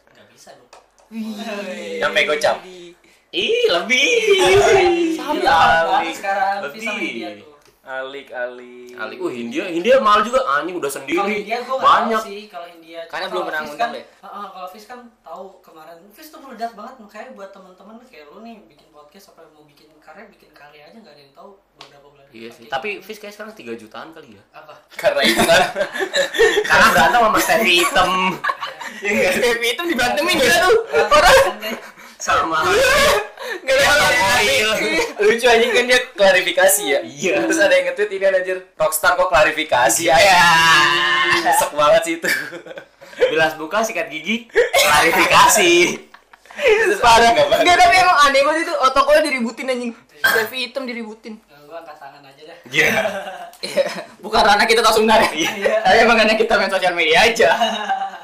bisa 0.41 0.57
dong 0.57 0.73
Yang 2.01 2.11
pego 2.17 2.33
cap. 2.41 2.57
Ih 3.31 3.63
lebih. 3.69 4.09
Sama. 5.15 6.01
Sekarang 6.11 6.55
lebih. 6.65 6.79
Fis 6.81 6.87
sama 6.87 6.99
India 7.03 7.29
tuh 7.37 7.51
Alik 7.82 8.29
alik. 8.29 8.93
Kali, 8.93 9.15
uh 9.17 9.32
India, 9.34 9.65
India 9.65 9.97
mahal 9.97 10.21
juga 10.21 10.45
anjing 10.45 10.77
udah 10.77 10.86
kalau 10.86 10.97
sendiri. 11.01 11.34
India 11.41 11.57
gue 11.59 11.73
nggak 11.73 11.82
Banyak. 11.82 12.21
tahu 12.21 12.29
sih 12.29 12.41
kalau 12.45 12.67
India 12.69 12.99
Karena 13.09 13.25
belum 13.25 13.34
kalau 13.34 13.49
pernah 13.49 13.59
Fis 13.59 13.67
ngundang 13.67 13.89
kan, 13.89 13.97
deh. 13.97 14.05
Heeh, 14.21 14.45
kalau 14.47 14.67
Fis 14.69 14.86
kan 14.86 14.99
tahu 15.19 15.43
kemarin 15.59 15.97
Fis 16.13 16.27
tuh 16.29 16.39
meledak 16.39 16.71
banget 16.71 16.95
makanya 16.95 17.29
buat 17.34 17.49
teman-teman 17.49 17.95
kayak 18.05 18.25
lu 18.29 18.38
nih 18.41 18.55
bikin 18.69 18.88
podcast 18.91 19.34
apa 19.34 19.49
mau 19.49 19.65
bikin 19.65 19.89
karya 19.97 20.29
bikin 20.29 20.49
karya 20.51 20.82
aja 20.86 20.97
nggak 20.99 21.09
ada 21.09 21.21
yang 21.21 21.34
tahu 21.34 21.49
beberapa 21.75 22.05
bulan 22.05 22.25
Iya 22.29 22.49
sih. 22.53 22.65
Tapi 22.69 22.89
Fish 23.01 23.17
kayak 23.17 23.34
sekarang 23.34 23.51
3 23.51 23.73
jutaan 23.75 24.09
kali 24.13 24.38
ya. 24.38 24.43
apa 24.53 24.73
Karena 25.01 25.21
itu 25.25 25.41
kan. 25.41 25.61
Karena 26.61 26.86
berantem 26.88 27.19
sama 27.19 27.39
Stevie 27.41 27.82
hitam 27.82 28.11
Stevie 29.34 29.71
itu 29.73 29.84
dibantemin 29.84 30.38
ya 30.38 30.53
tuh. 30.61 30.75
Orang 31.01 31.38
sama 32.22 32.61
gak 33.65 33.76
ada 33.76 33.84
yang 33.84 34.22
Oil. 34.41 34.69
Lucu 35.22 35.45
aja 35.45 35.65
kan 35.65 35.86
dia 35.86 35.99
klarifikasi 36.13 36.82
ya. 36.86 36.99
Iya. 37.01 37.36
Terus 37.45 37.59
ada 37.61 37.74
yang 37.74 37.86
nge-tweet 37.91 38.11
ini 38.13 38.26
anjir. 38.26 38.57
Rockstar 38.78 39.17
kok 39.17 39.30
klarifikasi 39.30 40.01
ya. 40.05 40.17
Sesek 41.41 41.72
banget 41.74 42.01
sih 42.05 42.13
itu. 42.22 42.30
Bilas 43.30 43.53
buka 43.57 43.82
sikat 43.82 44.09
gigi 44.09 44.49
klarifikasi. 44.53 45.74
Parah. 47.01 47.32
Gak 47.38 47.76
tapi 47.78 47.95
emang 47.97 48.17
aneh 48.30 48.41
banget 48.45 48.69
itu. 48.69 48.74
Otokonya 48.78 49.22
diributin 49.26 49.67
anjing. 49.69 49.91
Stevie 50.22 50.69
hitam 50.69 50.86
diributin. 50.86 51.41
gue 51.72 51.80
angkat 51.80 52.03
tangan 52.03 52.19
aja 52.28 52.43
deh 52.51 52.57
Iya. 52.67 52.91
Iya. 53.63 53.86
Bukan 54.19 54.41
ranah 54.43 54.67
kita 54.67 54.84
tahu 54.84 55.01
sebenarnya. 55.01 55.32
Iya. 55.32 55.80
Tapi 55.82 55.97
emang 56.03 56.17
karena 56.19 56.36
kita 56.36 56.53
main 56.59 56.67
sosial 56.67 56.93
media 56.93 57.24
aja. 57.26 57.49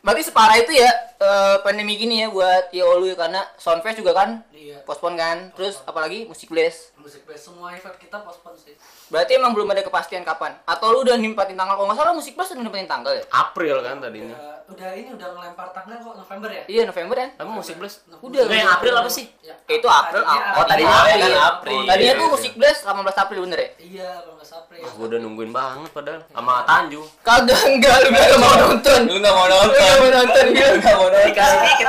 Berarti 0.00 0.22
separah 0.32 0.56
itu 0.56 0.72
ya 0.72 0.90
eh, 1.20 1.56
pandemi 1.60 2.00
gini 2.00 2.24
ya 2.24 2.28
buat 2.32 2.72
YOLU 2.72 3.12
ya 3.12 3.16
karena 3.16 3.40
Soundfest 3.60 4.00
juga 4.00 4.16
kan 4.16 4.40
iya 4.60 4.76
postpone 4.82 5.16
kan. 5.16 5.38
Terus 5.52 5.80
apalagi 5.82 6.24
musik 6.24 6.46
blast. 6.46 6.92
musik 6.94 7.24
band 7.24 7.40
semua 7.40 7.72
event 7.72 7.96
kita 7.96 8.20
postpone 8.20 8.52
sih 8.54 8.76
Berarti 9.08 9.32
emang 9.34 9.50
belum 9.50 9.66
ada 9.66 9.80
kepastian 9.80 10.20
kapan? 10.20 10.52
Atau 10.62 10.92
lu 10.92 11.00
udah 11.00 11.16
nimpatin 11.16 11.56
tanggal? 11.56 11.74
Kalau 11.74 11.88
nggak 11.88 11.96
salah 11.96 12.12
musik 12.12 12.34
blast 12.34 12.52
udah 12.52 12.60
nimpatin 12.60 12.84
tanggal 12.86 13.12
ya? 13.12 13.24
April 13.32 13.80
kan 13.80 13.96
tadinya. 13.98 14.36
udah, 14.36 14.54
udah 14.70 14.90
ini 14.94 15.10
udah 15.10 15.28
ngelempar 15.32 15.68
tanggal 15.72 15.96
kok 15.98 16.14
November 16.14 16.48
ya 16.50 16.62
Iya 16.68 16.82
November 16.84 17.16
kan? 17.16 17.30
Tapi 17.34 17.50
musik 17.50 17.74
blast 17.74 17.96
Udah, 18.20 18.40
Enggak 18.42 18.58
yang 18.58 18.70
April 18.70 18.92
apa 18.94 19.10
sih? 19.10 19.26
Ya, 19.40 19.54
Itu 19.66 19.88
April, 19.88 20.20
tadinya 20.20 20.52
oh 20.52 20.64
tadinya 20.64 20.92
April. 20.92 21.08
April. 21.10 21.32
Kan 21.32 21.50
April. 21.50 21.80
Tadinya 21.88 22.12
tuh 22.12 22.20
Iya. 22.20 22.30
musik 22.30 22.52
blast 22.54 22.80
18 22.84 23.16
April 23.18 23.40
bener 23.42 23.58
ya? 23.58 23.68
iya 23.80 24.10
18 24.22 24.60
April 24.60 24.80
Ah, 24.80 24.92
gua 24.94 25.06
udah 25.06 25.18
nungguin 25.18 25.50
banget 25.50 25.90
padahal 25.90 26.20
sama 26.26 26.54
Tanjung. 26.62 27.06
Kagak 27.20 27.60
enggak 27.64 27.96
lu 27.98 28.08
nggak 28.10 28.38
mau 28.38 28.54
nonton. 28.58 29.00
Lu 29.04 29.16
nggak 29.18 29.34
mau 29.34 29.44
Lu 29.44 29.52
nonton. 29.52 29.72
nggak 29.72 29.96
mau 29.96 30.10
nonton. 30.10 30.44
Lu 30.46 30.52
nggak 30.76 30.94
mau 30.94 31.06
nonton. 31.06 31.22
Dikasih 31.26 31.58
tiket. 31.62 31.86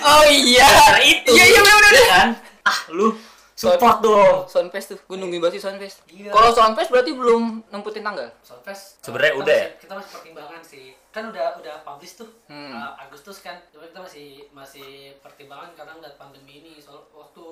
Oh 0.00 0.24
iya. 0.26 0.68
Karena 0.68 1.00
itu. 1.02 1.30
Iya 1.30 1.44
iya 1.46 1.60
bener 1.60 1.93
Iya 1.94 2.02
kan? 2.08 2.28
Ah, 2.64 2.78
lu 2.90 3.14
support 3.54 3.98
dong. 4.00 4.44
Soundfest 4.44 4.86
tuh, 4.88 4.98
gue 5.00 5.14
nungguin 5.14 5.38
banget 5.38 5.56
sih 5.56 5.62
Soundfest. 5.62 6.02
Iya. 6.08 6.28
Kalau 6.28 6.50
Soundfest 6.50 6.90
berarti 6.90 7.10
belum 7.12 7.42
nemputin 7.68 8.02
tanggal. 8.02 8.26
Soundfest 8.40 8.98
Sebenarnya 9.00 9.34
udah 9.36 9.46
masih- 9.62 9.78
kita 9.78 9.92
masih 9.94 10.10
pertimbangan 10.12 10.62
sih 10.62 10.86
kan 11.08 11.24
udah 11.24 11.54
udah 11.56 11.76
publish 11.80 12.18
tuh 12.18 12.26
Hmm. 12.44 12.74
uh, 12.74 12.98
Agustus 12.98 13.38
kan 13.38 13.54
cuma 13.70 13.86
kita 13.86 14.02
masih 14.02 14.28
masih 14.50 14.90
pertimbangan 15.20 15.70
karena 15.72 15.94
udah 15.94 16.10
pandemi 16.18 16.58
ini 16.58 16.82
soal 16.82 17.06
waktu 17.08 17.46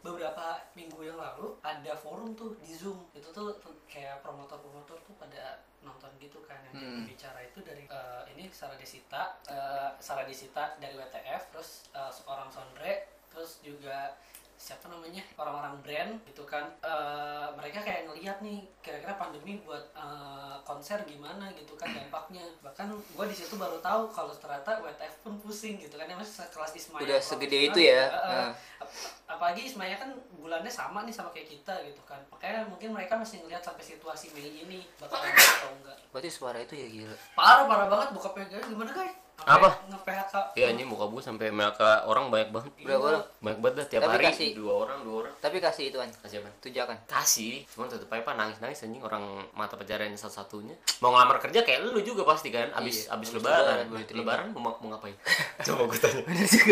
beberapa 0.00 0.46
minggu 0.72 1.02
yang 1.02 1.18
lalu 1.18 1.58
ada 1.60 1.92
forum 1.94 2.30
tuh 2.32 2.54
di 2.56 2.70
zoom 2.70 3.10
itu 3.10 3.26
tuh 3.28 3.58
kayak 3.84 4.22
promotor-promotor 4.22 4.94
tuh 5.00 5.14
pada 5.16 5.58
nonton 5.80 6.14
gitu 6.16 6.38
kan 6.40 6.62
yang 6.64 6.78
Hmm. 6.78 7.02
bicara 7.02 7.42
itu 7.42 7.58
dari 7.60 7.90
uh, 7.90 8.22
ini 8.28 8.46
Sarah 8.48 8.78
Desita 8.78 9.34
uh, 9.44 9.98
Sarah 9.98 10.22
Desita 10.22 10.78
dari 10.78 10.94
WTF 10.94 11.42
terus 11.50 11.90
uh, 11.90 12.06
seorang 12.06 12.46
Sondre 12.48 13.10
terus 13.32 13.58
juga 13.64 14.12
siapa 14.54 14.86
namanya 14.86 15.18
orang-orang 15.34 15.74
brand 15.82 16.12
gitu 16.22 16.46
kan. 16.46 16.70
Eh, 16.78 17.48
mereka 17.58 17.82
kayak 17.82 18.06
ngelihat 18.06 18.38
nih 18.38 18.62
kira-kira 18.78 19.18
pandemi 19.18 19.58
buat 19.58 19.90
eh, 19.90 20.56
konser 20.62 21.02
gimana 21.02 21.50
gitu 21.50 21.74
kan 21.74 21.90
dampaknya. 21.90 22.46
Bahkan 22.62 22.86
gue 22.94 23.26
di 23.26 23.34
situ 23.34 23.58
baru 23.58 23.82
tahu 23.82 24.06
kalau 24.14 24.30
ternyata 24.30 24.78
WTF 24.78 25.26
pun 25.26 25.34
pusing 25.42 25.82
gitu 25.82 25.98
kan. 25.98 26.06
Ya 26.06 26.14
masih 26.14 26.46
sekelas 26.46 26.78
Ismail 26.78 27.02
Udah 27.02 27.18
segede 27.18 27.58
itu 27.74 27.80
ya. 27.82 28.06
ap- 28.06 28.54
apa 28.86 28.94
apalagi 29.26 29.66
Ismaya 29.66 29.98
kan 29.98 30.14
bulannya 30.38 30.70
sama 30.70 31.02
nih 31.02 31.14
sama 31.16 31.34
kayak 31.34 31.50
kita 31.50 31.74
gitu 31.82 31.98
kan. 32.06 32.22
Makanya 32.30 32.62
mungkin 32.70 32.94
mereka 32.94 33.18
masih 33.18 33.42
ngeliat 33.42 33.66
sampai 33.66 33.82
situasi 33.82 34.30
Mei 34.30 34.62
ini 34.62 34.86
bakal 35.02 35.18
atau 35.18 35.74
enggak. 35.74 35.98
Berarti 36.14 36.30
suara 36.30 36.62
itu 36.62 36.78
ya 36.78 36.86
gila. 36.86 37.16
parah 37.34 37.66
parah 37.66 37.86
banget 37.90 38.08
bokapnya. 38.14 38.46
Guys 38.46 38.70
gimana 38.70 38.94
guys 38.94 39.21
Apa? 39.38 39.74
nge-PHK 39.84 40.34
Iya 40.54 40.70
anjing 40.70 40.86
muka 40.86 41.04
gue 41.04 41.18
sampai 41.18 41.50
MLK 41.50 41.80
orang 42.04 42.30
banyak 42.30 42.50
banget. 42.50 42.72
Berapa 42.78 43.04
orang? 43.04 43.24
Banyak 43.38 43.58
banget 43.58 43.74
dah 43.74 43.86
tiap 43.88 44.00
Tapi 44.00 44.14
hari 44.14 44.24
kasih- 44.28 44.54
dua 44.54 44.72
orang 44.78 44.98
dua 45.02 45.16
orang. 45.20 45.34
Tapi 45.36 45.56
kasih 45.58 45.84
ituan. 45.88 46.08
Kasih 46.14 46.36
apa? 46.38 46.50
Tujakan. 46.60 46.96
Kasih, 47.04 47.54
cuman 47.68 47.86
tetep 47.86 48.06
aja 48.06 48.22
pak 48.22 48.34
nangis 48.34 48.58
nangis 48.58 48.78
anjing 48.80 49.02
orang 49.02 49.24
mata 49.50 49.74
pencariannya 49.74 50.14
satu 50.14 50.34
satunya. 50.36 50.78
Mau 50.98 51.10
ngelamar 51.10 51.40
kerja 51.40 51.58
kayak 51.60 51.82
lu 51.84 51.98
juga 52.00 52.22
pasti 52.22 52.48
kan, 52.48 52.70
abis 52.72 53.10
Iya, 53.10 53.18
abis 53.18 53.28
abis 53.28 53.36
lebaran. 53.36 53.76
lebaran, 53.88 54.14
lebaran 54.14 54.46
mau, 54.54 54.78
mau 54.78 54.88
ngapain? 54.90 55.16
Coba 55.66 55.82
gue 55.86 55.98
tanya. 55.98 56.22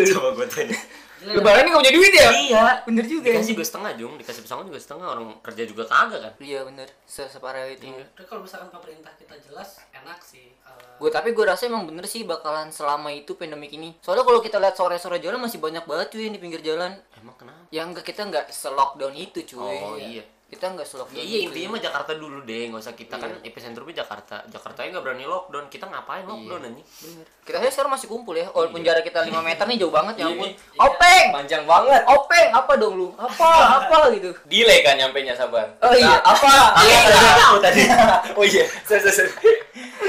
Coba 0.09 0.29
gue 0.33 0.47
tanya. 0.47 0.79
Gila, 1.21 1.37
Lebaran 1.37 1.61
ini 1.61 1.69
gak 1.69 1.81
punya 1.85 1.95
duit 1.95 2.13
ya? 2.17 2.29
Iya. 2.33 2.65
Bener 2.89 3.05
juga. 3.05 3.29
Dikasih 3.29 3.53
gue 3.53 3.67
setengah 3.69 3.93
jung, 4.01 4.17
dikasih 4.17 4.41
pesangon 4.41 4.65
juga 4.73 4.81
setengah 4.81 5.07
orang 5.13 5.27
kerja 5.45 5.63
juga 5.69 5.85
kagak 5.85 6.21
kan. 6.25 6.33
Iya 6.41 6.61
bener. 6.65 6.89
Se 7.05 7.29
Separah 7.29 7.69
itu. 7.69 7.85
Iya. 7.85 8.09
Tapi 8.17 8.25
kalau 8.25 8.41
misalkan 8.49 8.73
pemerintah 8.73 9.13
kita 9.21 9.37
jelas 9.45 9.85
enak 9.93 10.21
sih 10.25 10.49
Eh, 10.71 10.97
Gue 11.01 11.11
tapi 11.11 11.33
gue 11.33 11.45
rasa 11.45 11.67
emang 11.67 11.89
bener 11.89 12.05
sih 12.05 12.23
bakalan 12.23 12.69
selama 12.71 13.09
itu 13.11 13.33
pandemik 13.35 13.73
ini. 13.73 13.97
Soalnya 14.05 14.23
kalau 14.23 14.41
kita 14.41 14.61
lihat 14.61 14.77
sore-sore 14.77 15.19
jalan 15.19 15.41
masih 15.41 15.57
banyak 15.59 15.85
banget 15.89 16.13
cuy 16.13 16.29
yang 16.29 16.35
di 16.37 16.41
pinggir 16.41 16.61
jalan. 16.61 16.93
Emang 17.17 17.37
kenapa? 17.41 17.61
Yang 17.73 17.87
enggak 17.93 18.07
kita 18.07 18.23
nggak 18.29 18.47
se-lockdown 18.53 19.15
itu 19.17 19.41
cuy. 19.45 19.61
Oh 19.81 19.97
iya. 19.97 20.25
Kita 20.51 20.67
nggak. 20.67 20.83
Ya, 21.15 21.23
iya 21.23 21.39
itu. 21.47 21.55
intinya 21.55 21.79
mah 21.79 21.81
Jakarta 21.81 22.13
dulu 22.19 22.43
deh, 22.43 22.67
nggak 22.75 22.83
usah 22.83 22.99
kita 22.99 23.23
kan 23.23 23.31
epicentrumnya 23.47 24.03
Jakarta. 24.03 24.43
Jakarta 24.51 24.83
nggak 24.83 24.99
berani 25.07 25.23
lockdown, 25.23 25.71
kita 25.71 25.87
ngapain 25.87 26.27
lockdown 26.27 26.67
anjing? 26.67 26.83
Bener. 26.83 27.27
Kita 27.47 27.57
aja 27.63 27.71
sekarang 27.71 27.95
masih 27.95 28.11
kumpul 28.11 28.35
ya. 28.35 28.51
Walaupun 28.51 28.83
jarak 28.83 29.07
kita 29.07 29.23
5 29.23 29.31
meter 29.47 29.63
nih 29.71 29.79
jauh 29.79 29.95
banget 29.95 30.15
ya 30.19 30.27
Iya, 30.27 30.35
ampun. 30.35 30.47
nih. 30.51 30.55
Openg! 30.83 31.27
Panjang 31.31 31.63
banget. 31.71 32.03
Openg 32.03 32.49
apa 32.51 32.73
dong 32.83 32.95
lu? 32.99 33.09
Apa? 33.15 33.51
Apa 33.87 34.11
gitu. 34.11 34.31
Delay 34.51 34.83
kan 34.83 34.99
nyampe 34.99 35.23
nya 35.23 35.39
sabar. 35.39 35.71
Oh 35.87 35.95
iya, 35.95 36.19
apa? 36.19 36.51
Iya, 36.83 37.01
tahu 37.39 37.57
tadi. 37.63 37.83
oh 38.39 38.45
iya. 38.45 38.67
Sorry, 38.83 39.07
sorry. 39.07 39.31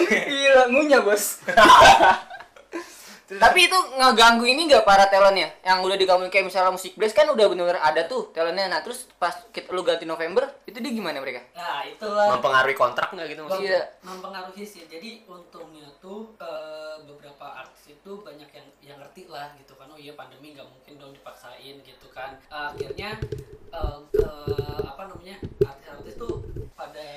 Gila, 0.09 0.73
ngunyah 0.73 1.05
bos. 1.05 1.37
Tapi 3.37 3.59
itu 3.71 3.77
ngeganggu 3.95 4.43
ini 4.43 4.67
nggak 4.67 4.83
para 4.83 5.07
talentnya? 5.07 5.53
Yang 5.63 5.77
udah 5.87 5.97
digabung 5.99 6.27
kayak 6.27 6.51
misalnya 6.51 6.73
musik 6.73 6.97
blast 6.97 7.15
kan 7.15 7.29
udah 7.29 7.45
bener-bener 7.47 7.79
ada 7.79 8.03
tuh 8.09 8.33
talentnya. 8.35 8.67
Nah 8.67 8.79
terus 8.83 9.07
pas 9.15 9.35
kita, 9.53 9.71
lu 9.71 9.85
ganti 9.85 10.03
November, 10.03 10.49
itu 10.67 10.81
dia 10.81 10.91
gimana 10.91 11.21
mereka? 11.21 11.43
nah 11.51 11.85
itulah 11.85 12.37
Mempengaruhi 12.37 12.75
kontrak 12.75 13.13
nggak 13.13 13.27
gitu 13.31 13.41
maksudnya? 13.45 13.69
Iya. 13.69 13.83
mempengaruhi 14.01 14.63
sih 14.65 14.83
jadi 14.89 15.21
untungnya 15.29 15.87
tuh 16.01 16.33
eh, 16.41 16.97
beberapa 17.05 17.45
artis 17.45 17.93
itu 17.93 18.11
banyak 18.23 18.49
yang 18.49 18.67
yang 18.81 18.97
ngerti 18.97 19.29
lah 19.29 19.53
gitu 19.61 19.77
kan 19.77 19.85
oh 19.91 19.99
iya 19.99 20.17
pandemi 20.17 20.57
nggak 20.57 20.65
mungkin 20.65 20.93
dong 20.97 21.13
dipaksain 21.13 21.77
gitu 21.85 22.07
kan 22.09 22.33
akhirnya 22.49 23.19
eh, 23.69 23.99
eh, 24.17 24.81
apa 24.81 25.03
namanya 25.05 25.37
artis-artis 25.61 26.15
tuh 26.17 26.41
pada 26.81 27.07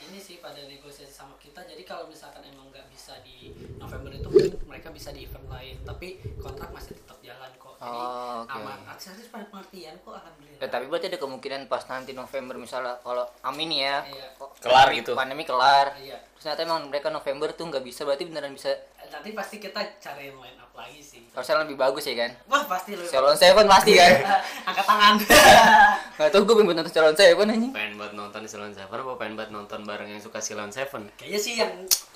ini 0.00 0.16
sih 0.16 0.38
pada 0.38 0.62
negosiasi 0.62 1.10
sama 1.10 1.34
kita 1.36 1.58
jadi 1.64 1.82
kalau 1.82 2.06
misalkan 2.06 2.38
emang 2.44 2.70
nggak 2.70 2.86
bisa 2.88 3.18
di 3.20 3.50
November 3.74 4.06
itu 4.08 4.22
mungkin 4.24 4.54
mereka 4.64 4.88
bisa 4.88 5.10
di 5.10 5.26
event 5.26 5.50
lain 5.50 5.82
tapi 5.82 6.08
kontrak 6.36 6.70
masih 6.70 6.94
tetap 6.94 7.18
jalan 7.20 7.50
kok 7.52 7.74
jadi 7.74 7.90
Oh, 7.90 8.44
oke. 8.44 8.52
aman 8.52 8.78
artis-artis 8.86 9.26
pada 9.26 9.44
pengertian 9.46 9.98
kok 9.98 10.14
alhamdulillah 10.14 10.60
Ya, 10.60 10.68
tapi 10.68 10.84
berarti 10.86 11.06
ada 11.08 11.18
kemungkinan 11.18 11.60
pas 11.66 11.82
nanti 11.86 12.12
November 12.12 12.54
misalnya 12.56 13.00
kalau 13.00 13.26
amin 13.42 13.70
ya 13.72 14.04
Iya. 14.04 14.26
kok 14.36 14.50
Kelar 14.58 14.86
pandemi- 14.86 14.98
gitu. 15.00 15.12
pandemi 15.12 15.42
kelar 15.42 15.86
iya 15.98 16.16
terus 16.30 16.46
ternyata 16.46 16.62
emang 16.62 16.80
mereka 16.86 17.08
November 17.10 17.50
tuh 17.50 17.66
nggak 17.66 17.82
bisa 17.82 18.04
berarti 18.04 18.24
beneran 18.24 18.52
bisa 18.52 18.70
nanti 19.10 19.30
pasti 19.34 19.56
kita 19.58 19.80
cariin 19.98 20.32
line 20.32 20.58
up 20.58 20.70
lagi 20.72 21.02
sih. 21.02 21.26
Harusnya 21.34 21.66
lebih 21.66 21.76
bagus 21.76 22.06
ya 22.06 22.14
kan? 22.16 22.30
Wah 22.46 22.62
pasti 22.64 22.94
lu 22.94 23.02
Salon 23.04 23.34
Seven 23.34 23.66
pasti 23.66 23.92
kan? 23.98 24.12
Angkat 24.70 24.86
tangan. 24.86 25.14
Nggak 26.16 26.30
tahu 26.30 26.42
gue 26.46 26.54
pengen 26.62 26.76
nonton 26.78 26.94
Salon 26.94 27.16
Seven 27.18 27.46
anjing. 27.50 27.72
Pengen 27.74 27.92
buat 27.98 28.12
nonton 28.14 28.40
di 28.40 28.48
Silon 28.48 28.72
Seven 28.72 28.94
apa 28.94 29.12
pengen 29.18 29.34
buat 29.34 29.50
nonton 29.50 29.80
bareng 29.82 30.08
yang 30.08 30.22
suka 30.22 30.38
Silon 30.38 30.70
Seven? 30.70 31.10
kayaknya 31.18 31.40
sih 31.42 31.54
yang 31.58 31.72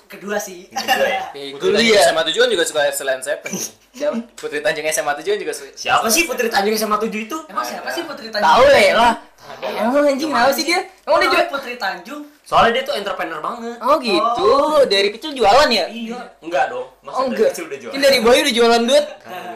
kedua 0.07 0.39
sih. 0.39 0.71
Kedua 0.71 1.07
ya? 1.09 1.23
Tanjung 1.61 1.83
ya 1.83 2.01
SMA 2.07 2.21
7 2.23 2.39
kan 2.39 2.49
juga 2.49 2.63
suka 2.63 2.79
Selain 2.95 3.21
Seven. 3.21 3.51
siapa? 3.91 4.15
Putri 4.39 4.59
Tanjung 4.63 4.87
SMA 4.87 5.13
7 5.19 5.35
kan 5.35 5.39
juga 5.43 5.53
suka. 5.53 5.69
Siapa 5.75 6.07
sih 6.07 6.23
Putri 6.23 6.47
Tanjung 6.47 6.75
SMA 6.79 6.97
7 6.97 7.11
itu? 7.11 7.37
emang 7.51 7.65
siapa 7.67 7.89
sih 7.91 8.03
Putri 8.07 8.31
Tanjung 8.31 8.47
tahu 8.47 8.63
lah. 8.95 9.13
emang 9.61 10.03
anjing. 10.07 10.29
Kenapa 10.31 10.51
sih 10.55 10.63
dia? 10.63 10.79
Emang 11.03 11.19
dia 11.27 11.43
Putri 11.51 11.75
Tanjung 11.75 12.23
Soalnya 12.45 12.71
dia 12.71 12.83
tuh 12.85 12.93
entrepreneur 12.93 13.41
banget. 13.41 13.77
oh 13.81 13.97
gitu? 13.97 14.49
Dari 14.85 15.09
kecil 15.09 15.33
jualan 15.33 15.65
ya? 15.65 15.89
Iya. 15.89 16.21
Enggak 16.39 16.69
dong. 16.69 16.85
Masa 17.01 17.09
oh 17.09 17.21
dari 17.23 17.29
enggak 17.33 17.49
kecil 17.49 17.63
udah 17.65 17.79
jual? 17.81 17.91
ini 17.91 18.01
dari 18.01 18.17
bayi 18.21 18.39
udah 18.39 18.53
jualan 18.53 18.81
duit. 18.85 19.05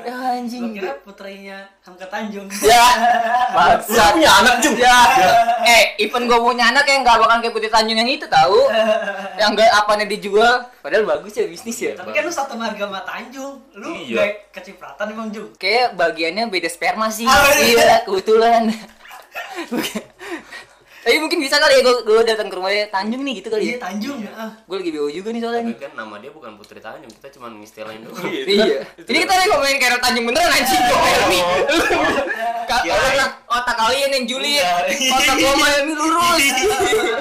Ya 0.01 0.15
anjing. 0.33 0.61
Gua 0.63 0.73
kira 0.73 0.91
putrinya 1.05 1.57
Hamka 1.85 2.07
Tanjung. 2.09 2.47
Ya. 2.59 2.85
Maksa 3.55 4.03
punya 4.09 4.31
anak 4.41 4.55
juga. 4.57 4.89
ya. 5.15 5.31
Eh 5.61 5.83
even 6.01 6.25
gue 6.25 6.39
punya 6.39 6.65
anak 6.67 6.81
yang 6.83 7.05
nggak 7.05 7.17
bakal 7.19 7.37
kayak 7.37 7.53
Putri 7.53 7.69
Tanjung 7.69 7.93
yang 7.95 8.09
itu 8.09 8.25
tahu? 8.25 8.57
Yang 9.39 9.55
gak 9.55 9.71
apanya 9.71 10.03
dijual. 10.03 10.67
Padahal 10.83 11.07
bagus 11.07 11.31
ya 11.31 11.47
bisnis 11.47 11.79
ya. 11.79 11.95
Tapi 11.95 12.11
kan 12.11 12.27
lu 12.27 12.33
satu 12.33 12.59
marga 12.59 12.83
sama 12.83 12.99
Tanjung. 13.05 13.63
Lu 13.71 13.87
Iya. 13.95 14.17
gak 14.19 14.31
kecipratan 14.51 15.05
emang 15.13 15.29
Jung? 15.29 15.55
Kayak 15.55 15.95
bagiannya 15.95 16.49
beda 16.49 16.67
sperma 16.67 17.07
sih. 17.07 17.23
Ah, 17.23 17.47
iya. 17.55 17.63
iya 17.63 17.95
kebetulan 18.03 18.67
tapi 20.99 21.15
mungkin 21.17 21.39
bisa 21.39 21.55
kali 21.55 21.73
ya 21.73 21.81
gue 21.81 21.95
gue 22.01 22.21
datang 22.23 22.47
ke 22.47 22.55
rumahnya 22.55 22.85
Tanjung 22.87 23.21
nih 23.21 23.33
gitu 23.37 23.47
kali 23.47 23.63
iya 23.63 23.71
ya 23.71 23.79
Tanjung 23.81 24.19
ah. 24.29 24.51
gue 24.57 24.75
lagi 24.75 24.91
BO 24.91 25.07
juga 25.07 25.29
nih 25.29 25.39
soalnya 25.39 25.61
Tapi 25.61 25.69
nih 25.69 25.77
kan 25.79 25.91
nama 25.95 26.15
dia 26.17 26.29
bukan 26.29 26.51
Putri 26.53 26.79
Tanjung, 26.79 27.07
kita 27.09 27.27
cuma 27.31 27.47
ngistilahin 27.49 28.01
doang. 28.01 28.23
iya 28.27 28.83
ini 28.99 29.17
kita 29.19 29.33
lagi 29.37 29.47
ngomongin 29.47 29.77
Carol 29.77 29.99
Tanjung 29.99 30.25
beneran 30.25 30.51
anjing 30.51 30.81
gue 30.81 30.97
Helmi 30.99 31.39
Ka- 32.65 32.83
Kirain. 32.83 33.15
otak, 33.15 33.31
otak 33.47 33.75
kalian 33.77 34.09
yang 34.11 34.25
Juliet 34.25 34.83
Iya. 34.91 35.11
otak 35.11 35.35
gue 35.35 35.51
Helmi 35.51 35.93
lurus 35.93 36.43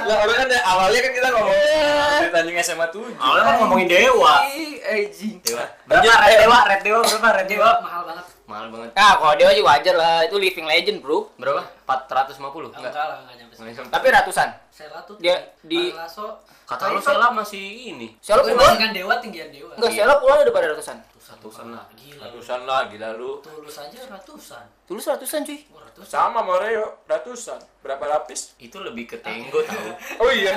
Lah 0.04 0.16
orang 0.18 0.36
kan 0.36 0.48
awalnya 0.66 1.00
kan 1.00 1.12
kita 1.12 1.28
ngomong 1.30 1.54
Putri 1.54 2.30
Tanjung 2.30 2.56
SMA 2.58 2.86
7. 2.88 3.16
Awalnya 3.16 3.44
kan 3.44 3.54
ngomongin 3.58 3.86
Dewa. 3.86 4.34
Ih, 4.48 4.74
anjing 4.82 5.34
Dewa. 5.40 5.64
Berapa 5.86 6.04
Red 6.20 6.36
Dewa? 6.38 6.58
Red 6.66 6.80
Dewa 6.82 6.98
berapa? 7.00 7.28
Red 7.32 7.48
Dewa? 7.48 7.70
mahal 7.78 8.02
banget 8.04 8.24
Mahal 8.48 8.72
banget. 8.72 8.90
Ah, 8.96 9.12
kalau 9.14 9.36
dia 9.36 9.52
sih 9.52 9.60
wajar 9.60 9.92
lah, 9.92 10.24
itu 10.24 10.32
living 10.34 10.64
legend, 10.64 10.98
bro. 10.98 11.28
Berapa? 11.36 11.68
450? 11.84 12.72
enggak 12.72 12.80
Enggak. 12.80 12.94
lah 12.96 13.16
enggak 13.20 13.36
nyampe. 13.36 13.52
Tapi 13.86 14.06
ratusan. 14.08 14.48
Sela 14.72 14.98
tuh 15.04 15.18
Dia 15.18 15.36
di- 15.60 15.92
Lasso 15.92 16.40
Kata 16.64 16.92
lu 16.92 17.00
Sela 17.00 17.28
masih 17.28 17.60
ini. 17.90 18.16
Sela 18.18 18.40
puluhan? 18.40 18.56
bandingkan 18.58 18.92
dewa 18.94 19.14
tinggian 19.18 19.48
dewa 19.48 19.72
Enggak, 19.74 19.92
Sela 19.92 20.14
puluhan 20.16 20.38
udah 20.42 20.54
pada 20.54 20.66
ratusan. 20.72 20.96
Ratusan 21.28 21.66
lah. 21.68 21.84
gila 21.92 22.24
Ratusan 22.24 22.60
lah 22.64 22.80
gila 22.88 23.08
lu. 23.12 23.44
tulus 23.44 23.76
aja 23.76 24.00
ratusan 24.08 24.64
Tulus 24.88 25.04
ratusan, 25.04 25.44
cuy. 25.44 25.60
Wah, 25.68 25.84
ratusan 25.84 26.08
Sama 26.08 26.40
Moreo 26.40 27.04
ratusan. 27.04 27.60
Berapa 27.78 28.04
lapis? 28.06 28.56
Itu 28.56 28.80
lebih 28.80 29.04
ke 29.06 29.20
Tenggo 29.20 29.60
tahu. 29.60 29.88
Oh 30.24 30.32
iya. 30.32 30.56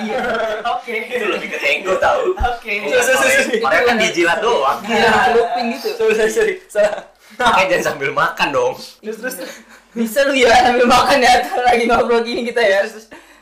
oke 0.64 0.96
Itu 0.96 1.28
lebih 1.28 1.48
ke 1.50 1.60
Tenggo 1.60 2.00
tahu. 2.00 2.32
oke 2.34 2.72
Mereka 3.60 3.84
kan 3.84 3.98
dijilat 3.98 4.40
doang. 4.40 4.80
Gila, 4.80 5.10
celuping 5.26 5.68
gitu. 5.76 5.90
Sorry, 5.94 6.32
sorry. 6.32 6.56
Salah. 6.66 7.04
Makanya 7.38 7.68
jangan 7.70 7.86
sambil 7.94 8.10
makan 8.12 8.48
dong. 8.50 8.74
Terus 9.00 9.18
terus. 9.20 9.36
Bisa 9.92 10.24
lu 10.24 10.34
ya 10.34 10.52
sambil 10.64 10.88
makan 10.88 11.20
ya 11.20 11.36
lagi 11.62 11.84
ngobrol 11.86 12.24
gini 12.24 12.44
kita 12.44 12.60
ya. 12.60 12.82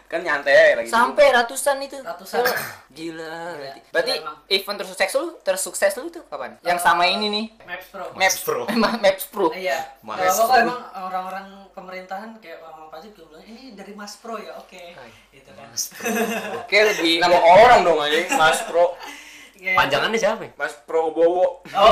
Kan 0.10 0.26
nyantai 0.26 0.74
lagi. 0.74 0.90
Sampai 0.90 1.30
ratusan 1.30 1.78
itu. 1.86 2.02
Ratusan. 2.02 2.42
Gila, 2.90 3.30
berarti. 3.54 3.78
Gila, 3.78 3.94
Berarti 3.94 4.12
emang. 4.18 4.36
event 4.50 4.78
tersukses 4.82 5.14
lu, 5.14 5.38
tersukses 5.46 5.94
lu 6.02 6.10
itu 6.10 6.26
kapan? 6.26 6.58
Yang 6.66 6.82
sama 6.82 7.06
ini 7.06 7.30
nih. 7.30 7.46
Maps 7.62 7.88
Pro 7.94 8.06
Maps 8.18 8.38
Pro. 8.42 8.62
Emang 8.74 8.98
Maps 8.98 9.30
Pro. 9.30 9.54
Iya, 9.54 9.78
Mas 10.02 10.18
kalau 10.18 10.34
Pro. 10.34 10.50
kok 10.50 10.58
emang 10.66 10.82
orang-orang 10.98 11.48
pemerintahan 11.78 12.30
kayak 12.42 12.58
orang 12.66 12.90
pajak 12.90 13.14
juga 13.14 13.38
bilang 13.38 13.46
ini 13.46 13.78
dari 13.78 13.94
Mas 13.94 14.18
Pro 14.18 14.42
ya, 14.42 14.58
oke, 14.58 14.82
gitu 15.30 15.50
kan. 15.54 15.70
Oke, 16.66 16.78
lebih 16.90 17.22
Nama 17.22 17.38
orang 17.38 17.80
dong 17.86 18.02
aja, 18.02 18.18
Mas 18.34 18.66
Pro. 18.66 18.98
Kayak- 19.60 19.76
Panjangannya 19.76 20.16
siapa? 20.16 20.42
ya? 20.48 20.52
Mas 20.56 20.72
Pro 20.88 21.12
Bowo. 21.12 21.60
Oh, 21.68 21.92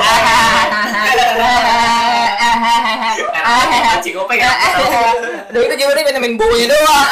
Anjing 3.92 4.16
openg 4.16 4.40
ya. 4.40 4.48
Udah 5.52 5.60
itu 5.62 5.74
juga 5.76 5.92
dia 5.94 6.16
main 6.16 6.34
bawanya 6.34 6.66
doang. 6.66 7.06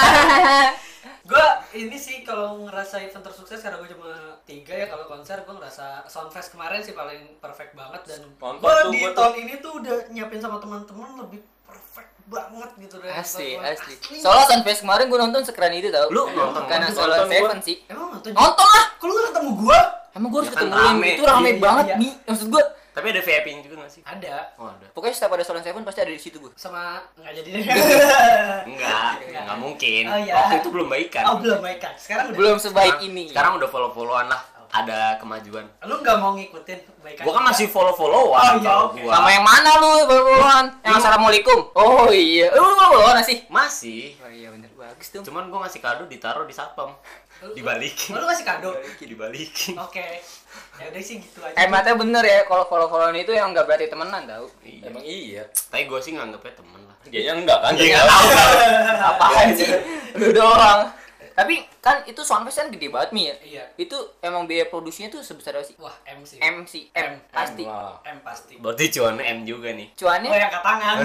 gue 1.27 1.47
ini 1.75 1.99
sih 1.99 2.23
kalau 2.23 2.63
ngerasa 2.63 3.03
event 3.03 3.21
tersukses 3.21 3.59
karena 3.59 3.83
gue 3.83 3.91
cuma 3.91 4.15
tiga 4.47 4.71
ya 4.73 4.87
kalau 4.87 5.05
konser 5.05 5.43
gue 5.43 5.51
ngerasa 5.51 6.07
Soundfest 6.07 6.55
kemarin 6.55 6.79
sih 6.79 6.95
paling 6.95 7.37
perfect 7.37 7.75
banget 7.75 7.99
dan 8.07 8.23
gue 8.39 8.75
di 8.95 9.03
tahun 9.11 9.35
ini 9.37 9.59
tuh 9.59 9.83
udah 9.83 10.07
nyiapin 10.09 10.39
sama 10.39 10.63
teman-teman 10.63 11.19
lebih 11.19 11.43
perfect 11.67 12.15
banget 12.27 12.71
gitu 12.77 12.95
dari 12.99 13.13
Asli, 13.13 13.55
asli. 13.55 13.95
Soalnya 14.17 14.45
Sunfest 14.49 14.83
kemarin 14.83 15.07
gue 15.07 15.17
nonton 15.17 15.43
sekeren 15.43 15.71
itu 15.73 15.89
tau. 15.89 16.07
Lu 16.09 16.27
nonton 16.29 16.63
Karena 16.65 16.87
nonton 16.89 17.27
Seven 17.27 17.59
sih. 17.61 17.77
emang 17.87 18.13
nonton 18.13 18.31
Nonton 18.31 18.67
lah. 18.67 18.85
kalau 18.97 19.13
lu 19.13 19.23
ketemu 19.25 19.51
gue 19.57 19.79
Emang 20.13 20.29
gue 20.29 20.41
harus 20.41 20.49
Ya 20.49 20.55
kan 20.55 20.61
ketemu 20.65 20.75
rame. 20.81 21.09
itu 21.09 21.23
rame 21.23 21.41
Iya, 21.41 21.53
iya, 21.53 21.63
banget 21.63 21.85
iya. 21.87 21.97
nih. 21.97 22.13
Maksud 22.25 22.49
gue, 22.49 22.63
Tapi 22.91 23.07
ada 23.07 23.21
VIP-nya 23.21 23.61
juga 23.61 23.75
gak 23.79 23.93
sih? 23.93 24.03
ada 24.03 24.35
Oh 24.57 24.67
ada. 24.67 24.87
pokoknya 24.91 25.15
setiap 25.15 25.33
ada 25.33 25.45
Solar 25.45 25.61
Seven 25.61 25.83
pasti 25.83 26.01
ada 26.01 26.09
di 26.09 26.19
situ 26.19 26.37
gue. 26.39 26.53
sama 26.55 26.83
nggak 27.15 27.33
jadi 27.37 27.49
deh 27.53 27.63
Enggak, 28.67 29.11
enggak 29.23 29.57
mungkin. 29.57 30.03
Oh, 30.07 30.19
iya. 30.19 30.35
Waktu 30.35 30.55
itu 30.59 30.69
belum 30.71 30.89
baikan. 30.89 31.23
oh 31.27 31.37
belum 31.39 31.61
baik 31.61 31.79
kan 31.79 31.93
sekarang 31.95 32.25
udah 32.29 32.37
Belum 32.37 32.57
sebaik 32.57 32.97
Sekarang- 32.97 33.09
ini. 33.13 33.25
Sekarang 33.29 33.53
udah 33.55 33.69
follow-followan 33.69 34.27
lah. 34.27 34.41
Ada 34.73 35.19
kemajuan. 35.21 35.65
Lu 35.87 36.03
nggak 36.03 36.17
mau 36.19 36.35
ngikutin 36.35 36.79
kebaikan? 36.83 37.23
Gua 37.23 37.33
kan 37.39 37.45
masih 37.51 37.67
follow-followan 37.71 38.59
Oh, 38.63 38.95
iya, 38.97 39.05
gua. 39.05 39.13
Sama 39.15 39.29
yang 39.31 39.45
mana 39.47 39.71
lu 39.79 39.91
baruan? 40.09 40.65
Yang 40.83 40.95
assalamualaikum. 41.03 41.59
Oh 41.77 42.11
iya. 42.11 42.51
Lu 42.55 42.63
mau 42.75 42.95
bawa 42.95 43.19
nasi? 43.19 43.47
Masih. 43.47 44.19
Oh 44.21 44.31
iya 44.31 44.51
bener 44.51 44.71
bagus 44.75 45.09
tuh. 45.13 45.23
Cuman 45.23 45.49
gua 45.49 45.67
ngasih 45.67 45.81
kado 45.83 46.05
ditaruh 46.11 46.45
di 46.45 46.55
satpam. 46.55 46.95
Dibalikin. 47.53 48.17
Oh, 48.17 48.25
lu 48.25 48.27
kasih 48.31 48.45
kado? 48.49 48.71
Dibalikin. 48.99 49.77
Oke. 49.79 50.25
Ya 50.81 50.89
udah 50.89 51.03
sih 51.05 51.21
gitu 51.21 51.41
aja. 51.45 51.53
Hematnya 51.57 51.95
bener 51.97 52.25
ya 52.25 52.41
kalau 52.49 52.65
follow 52.65 52.89
followan 52.89 53.17
itu 53.17 53.33
yang 53.33 53.53
nggak 53.53 53.69
berarti 53.69 53.93
temenan 53.93 54.25
tau. 54.25 54.49
Iya. 54.65 54.89
Emang 54.89 55.05
iya. 55.05 55.43
Tapi 55.51 55.85
gua 55.85 56.01
sih 56.01 56.17
nganggapnya 56.17 56.53
temen 56.57 56.81
lah. 56.85 56.97
Dianya 57.07 57.33
enggak 57.39 57.59
kan? 57.61 57.73
Dia 57.77 57.87
nggak 57.93 58.07
tahu 58.09 58.27
kan. 58.33 58.97
Apaan 59.15 59.49
sih? 59.55 59.71
Lu 60.17 60.29
doang. 60.33 60.81
Tapi 61.37 61.55
kan 61.79 62.01
itu 62.03 62.17
soundfest 62.19 62.59
kan 62.59 62.69
gede 62.73 62.89
banget 62.89 63.13
mi 63.13 63.23
ya. 63.23 63.37
Iya. 63.39 63.65
Itu 63.77 63.93
emang 64.19 64.49
biaya 64.49 64.67
produksinya 64.67 65.13
tuh 65.13 65.21
sebesar 65.21 65.53
apa 65.53 65.63
sih? 65.63 65.77
Wah, 65.77 65.93
M 66.09 66.25
sih. 66.25 66.41
M 66.41 66.65
sih, 66.65 66.89
M, 66.91 67.13
M. 67.13 67.13
pasti. 67.29 67.63
Wah, 67.63 68.01
M 68.03 68.19
pasti. 68.21 68.57
Berarti 68.57 68.85
cuannya 68.91 69.23
M 69.23 69.39
juga 69.45 69.69
nih. 69.71 69.93
Cuannya 69.93 70.27
Oh, 70.27 70.35
yang 70.35 70.49
ke 70.49 70.61
tangan. 70.61 70.97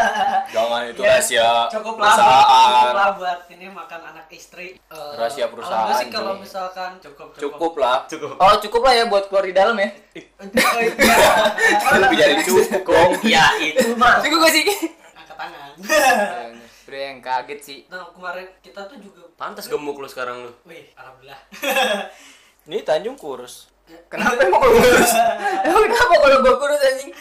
jangan 0.54 0.80
itu 0.84 0.98
Ya, 0.98 1.14
rahasia 1.14 1.48
cukup 1.70 1.94
lah, 1.96 2.10
cukup 2.10 2.26
perusahaan. 2.34 2.92
lah 2.92 3.10
buat 3.14 3.38
ini 3.48 3.66
makan 3.70 4.00
anak 4.04 4.26
istri. 4.28 4.74
Eh, 4.74 5.12
Rahasia 5.14 5.46
kalau 5.46 5.52
perusahaan, 5.54 5.86
gua 5.86 5.94
sih 5.96 6.08
kalau 6.10 6.32
misalkan 6.36 6.90
cukup 6.98 7.28
Cukup 7.32 7.72
lah. 7.78 7.96
Cukup. 8.04 8.34
Oh 8.34 8.54
cukup 8.58 8.82
lah 8.82 8.92
ya 8.92 9.04
buat 9.06 9.24
keluar 9.28 9.44
di 9.44 9.54
dalam 9.54 9.78
ya. 9.78 9.88
Oh, 10.34 10.82
iya. 10.82 11.30
Lebih 11.96 12.16
dari 12.18 12.34
cukup. 12.42 13.22
Ya 13.22 13.46
itu 13.58 13.94
mah. 13.94 14.18
Cukup 14.18 14.42
gak 14.42 14.52
sih? 14.52 14.64
Angkat 15.14 15.36
tangan. 15.38 15.70
Udah 16.88 17.00
yang 17.12 17.20
kaget 17.20 17.60
sih. 17.60 17.78
Nah, 17.92 18.08
kemarin 18.16 18.48
kita 18.64 18.88
tuh 18.88 18.96
juga 18.96 19.28
Pantas 19.36 19.68
gemuk 19.68 20.00
lu 20.00 20.08
sekarang 20.08 20.48
lu. 20.48 20.52
Wih, 20.64 20.88
alhamdulillah. 20.96 21.36
Ini 22.64 22.80
Tanjung 22.80 23.20
kurus. 23.20 23.68
Kenapa 24.08 24.40
emang 24.40 24.60
kalau 24.60 24.80
kurus? 24.80 25.12
Emang 25.68 25.84
kenapa 25.84 26.14
kalau 26.20 26.36
gua 26.44 26.54
kurus 26.60 26.80
anjing? 26.80 27.12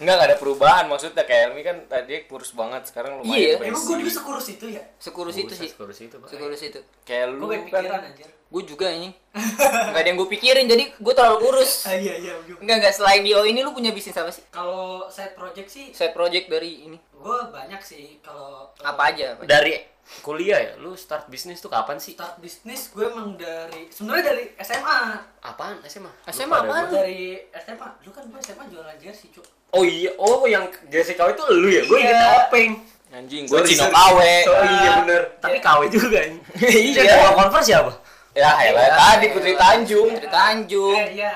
Enggak, 0.00 0.14
enggak 0.16 0.28
ada 0.32 0.38
perubahan. 0.40 0.84
Maksudnya 0.88 1.24
kayak 1.28 1.42
Elmi 1.52 1.62
kan 1.62 1.76
tadi 1.84 2.24
kurus 2.24 2.56
banak, 2.56 2.88
sekarang 2.88 3.20
lumayan. 3.20 3.60
Iya. 3.60 3.68
Emang 3.68 3.84
gue 3.84 3.96
dulu 4.00 4.10
sekurus 4.10 4.46
itu 4.48 4.66
ya? 4.72 4.82
Sekurus 4.96 5.36
itu 5.36 5.52
sih. 5.52 5.68
Kurus 5.76 5.98
itu, 6.00 6.16
Pak. 6.16 6.28
Sekurus 6.32 6.60
itu. 6.64 6.80
Kayak 7.04 7.36
lu 7.36 7.46
Gue 7.46 7.60
kan 7.68 7.84
anjir. 8.00 8.28
Gue 8.50 8.62
juga 8.66 8.88
anjing. 8.88 9.12
Enggak 9.92 10.00
ada 10.02 10.08
yang 10.08 10.18
gue 10.18 10.28
pikirin 10.32 10.66
jadi 10.66 10.84
gue 10.96 11.14
terlalu 11.14 11.38
kurus. 11.44 11.84
Ah, 11.86 11.94
iya, 11.94 12.16
iya. 12.16 12.34
Enggak 12.58 12.76
enggak 12.82 12.94
selain 12.96 13.22
Dio 13.22 13.44
ini 13.44 13.60
lu 13.60 13.70
punya 13.70 13.92
bisnis 13.92 14.16
apa 14.16 14.32
sih? 14.32 14.42
Kalau 14.48 15.06
side 15.06 15.36
project 15.36 15.68
sih, 15.68 15.92
Side 15.92 16.16
project 16.16 16.48
dari 16.48 16.88
ini. 16.88 16.96
gue 16.96 17.38
banyak 17.52 17.84
sih. 17.84 18.16
Kalau 18.24 18.72
Apa 18.80 19.12
aja? 19.12 19.36
Apa 19.36 19.44
aja? 19.44 19.48
Dari 19.52 19.76
kuliah 20.20 20.58
ya, 20.58 20.72
lu 20.76 20.92
start 20.92 21.26
bisnis 21.26 21.58
tuh 21.58 21.66
kapan 21.66 21.96
sih? 21.96 22.12
start 22.12 22.36
bisnis 22.38 22.90
gue 22.90 23.04
emang 23.04 23.34
dari 23.34 23.86
sebenarnya 23.88 24.24
dari 24.26 24.44
SMA 24.58 25.00
Apaan 25.40 25.78
SMA? 25.84 26.10
SMA 26.26 26.58
apaan? 26.58 26.86
gua. 26.86 26.98
dari 26.98 27.38
SMA 27.56 27.88
lu 28.00 28.10
kan 28.10 28.24
gue 28.24 28.40
SMA 28.40 28.64
jualan 28.66 28.96
jersey 28.96 29.30
cuk 29.30 29.46
Oh 29.70 29.80
iya, 29.80 30.10
oh 30.16 30.42
yang 30.44 30.66
jersey 30.86 31.14
KW 31.14 31.30
itu 31.30 31.44
lu 31.48 31.70
ya? 31.70 31.82
Gue 31.84 31.94
Iya. 31.96 32.10
inget 32.10 32.18
topeng. 32.18 32.72
anjing, 33.10 33.42
gue 33.46 33.58
Cino. 33.64 33.86
KW. 33.86 34.18
Oh 34.44 34.64
iya 34.66 34.90
bener. 34.98 35.22
Tapi 35.38 35.58
KW 35.58 35.80
juga. 35.86 36.18
Iya. 36.58 37.02
Kalau 37.06 37.34
Converse 37.36 37.66
siapa? 37.68 37.92
Ya, 38.30 38.50
helah 38.56 38.90
tadi 38.90 39.30
Putri 39.30 39.54
Tanjung. 39.54 40.10
Dari 40.10 40.26
Tanjung. 40.26 40.94
eh 40.96 41.08
iya 41.14 41.32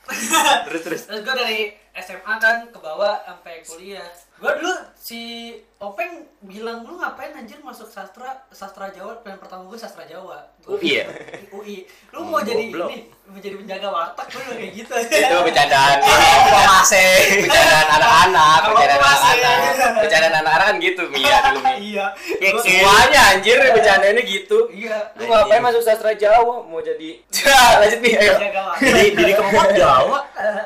Terus 0.68 0.82
terus. 0.84 1.02
terus 1.08 1.20
gue 1.24 1.34
dari 1.34 1.60
SMA 1.96 2.34
kan 2.38 2.68
ke 2.68 2.76
bawah 2.78 3.24
sampai 3.24 3.64
kuliah 3.64 4.06
gue 4.36 4.52
dulu 4.54 4.76
si 4.94 5.52
Openg 5.86 6.12
bilang 6.42 6.82
lu 6.82 6.96
ngapain 6.96 7.30
anjir 7.32 7.58
masuk 7.60 7.86
sastra 7.86 8.26
sastra 8.50 8.90
Jawa 8.90 9.18
pilihan 9.20 9.38
pertama 9.38 9.66
gue 9.66 9.76
sastra 9.76 10.02
Jawa 10.04 10.42
UI 10.66 10.98
ya? 10.98 11.06
UI 11.54 11.86
lu 12.10 12.22
mau 12.24 12.40
jadi 12.40 12.70
Goblok. 12.70 12.90
ini 12.90 12.98
mau 13.24 13.38
jadi 13.38 13.54
penjaga 13.56 13.88
warteg 13.88 14.28
lu 14.28 14.42
kayak 14.52 14.72
gitu 14.74 14.94
Itu 15.20 15.36
bercandaan 15.42 15.98
Pomase. 16.02 17.06
Bercandaan 17.40 17.88
anak-anak, 17.92 18.58
Kalau 18.58 18.74
bercandaan 18.74 19.02
anak-anak. 19.06 19.92
Bercandaan 20.00 20.36
anak-anak 20.40 20.66
kan 20.66 20.76
gitu, 20.80 21.02
Mia 21.08 21.38
dulu, 21.46 21.60
Mi. 21.62 21.74
iya 21.86 22.06
Ya, 22.36 22.50
semuanya 22.58 23.22
anjir 23.32 23.58
bercandaannya 23.62 24.24
gitu. 24.24 24.58
iya 24.72 24.98
Lu 25.14 25.24
ngapain 25.28 25.62
masuk 25.62 25.82
sastra 25.82 26.12
Jawa? 26.14 26.64
Mau 26.64 26.82
jadi 26.82 27.22
lanjut 27.78 28.00
nih, 28.02 28.14
ayo. 28.16 28.34
penjaga 28.34 28.62
warteg 28.64 28.86
Jadi 28.88 29.04
jadi 29.14 29.34
keempat 29.36 29.70
Jawa. 29.76 30.20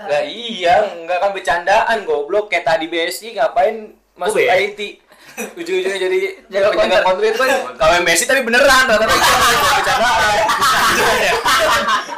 Lah 0.06 0.24
iya, 0.24 0.76
enggak 0.94 1.18
kan 1.18 1.30
bercandaan 1.34 1.98
goblok 2.04 2.48
kayak 2.48 2.64
tadi 2.66 2.88
BSI 2.88 3.36
ngapain 3.36 3.76
masuk 4.16 4.40
Oh. 4.40 4.52
IT. 4.54 4.80
Ujung-ujungnya 5.56 6.00
jadi 6.00 6.18
jaga 6.48 6.68
penjaga 6.72 7.00
kontra 7.02 7.26
itu 7.26 7.38
kan 7.38 7.50
kalau 7.74 7.94
BSI 8.02 8.26
tapi 8.26 8.42
beneran 8.42 8.84
bukan 8.86 9.08
bercandaan. 9.08 10.46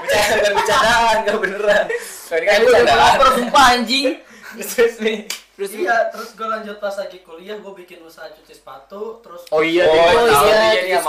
Bercandaan 0.02 0.34
bukan 0.34 0.54
bercandaan, 0.56 1.16
enggak 1.20 1.38
beneran. 1.38 1.84
Kalau 2.24 2.38
ini 2.38 2.48
kan 2.48 2.60
bercandaan. 2.62 3.00
lapar 3.00 3.28
sumpah 3.34 3.66
anjing. 3.72 4.08
Terus 4.52 4.96
nih. 5.00 5.20
Terus 5.52 5.78
iya 5.78 6.10
terus 6.10 6.34
gue 6.34 6.42
lanjut 6.44 6.74
pas 6.76 6.90
lagi 6.92 7.22
kuliah 7.22 7.54
gue 7.54 7.74
bikin 7.78 8.02
usaha 8.02 8.26
cuci 8.26 8.50
sepatu 8.52 9.22
terus 9.22 9.46
Oh 9.54 9.62
iya, 9.62 9.86
Oh, 9.86 9.94
iya, 9.94 10.10
tahu 10.10 10.26
iya, 10.50 10.98
iya, 10.98 11.00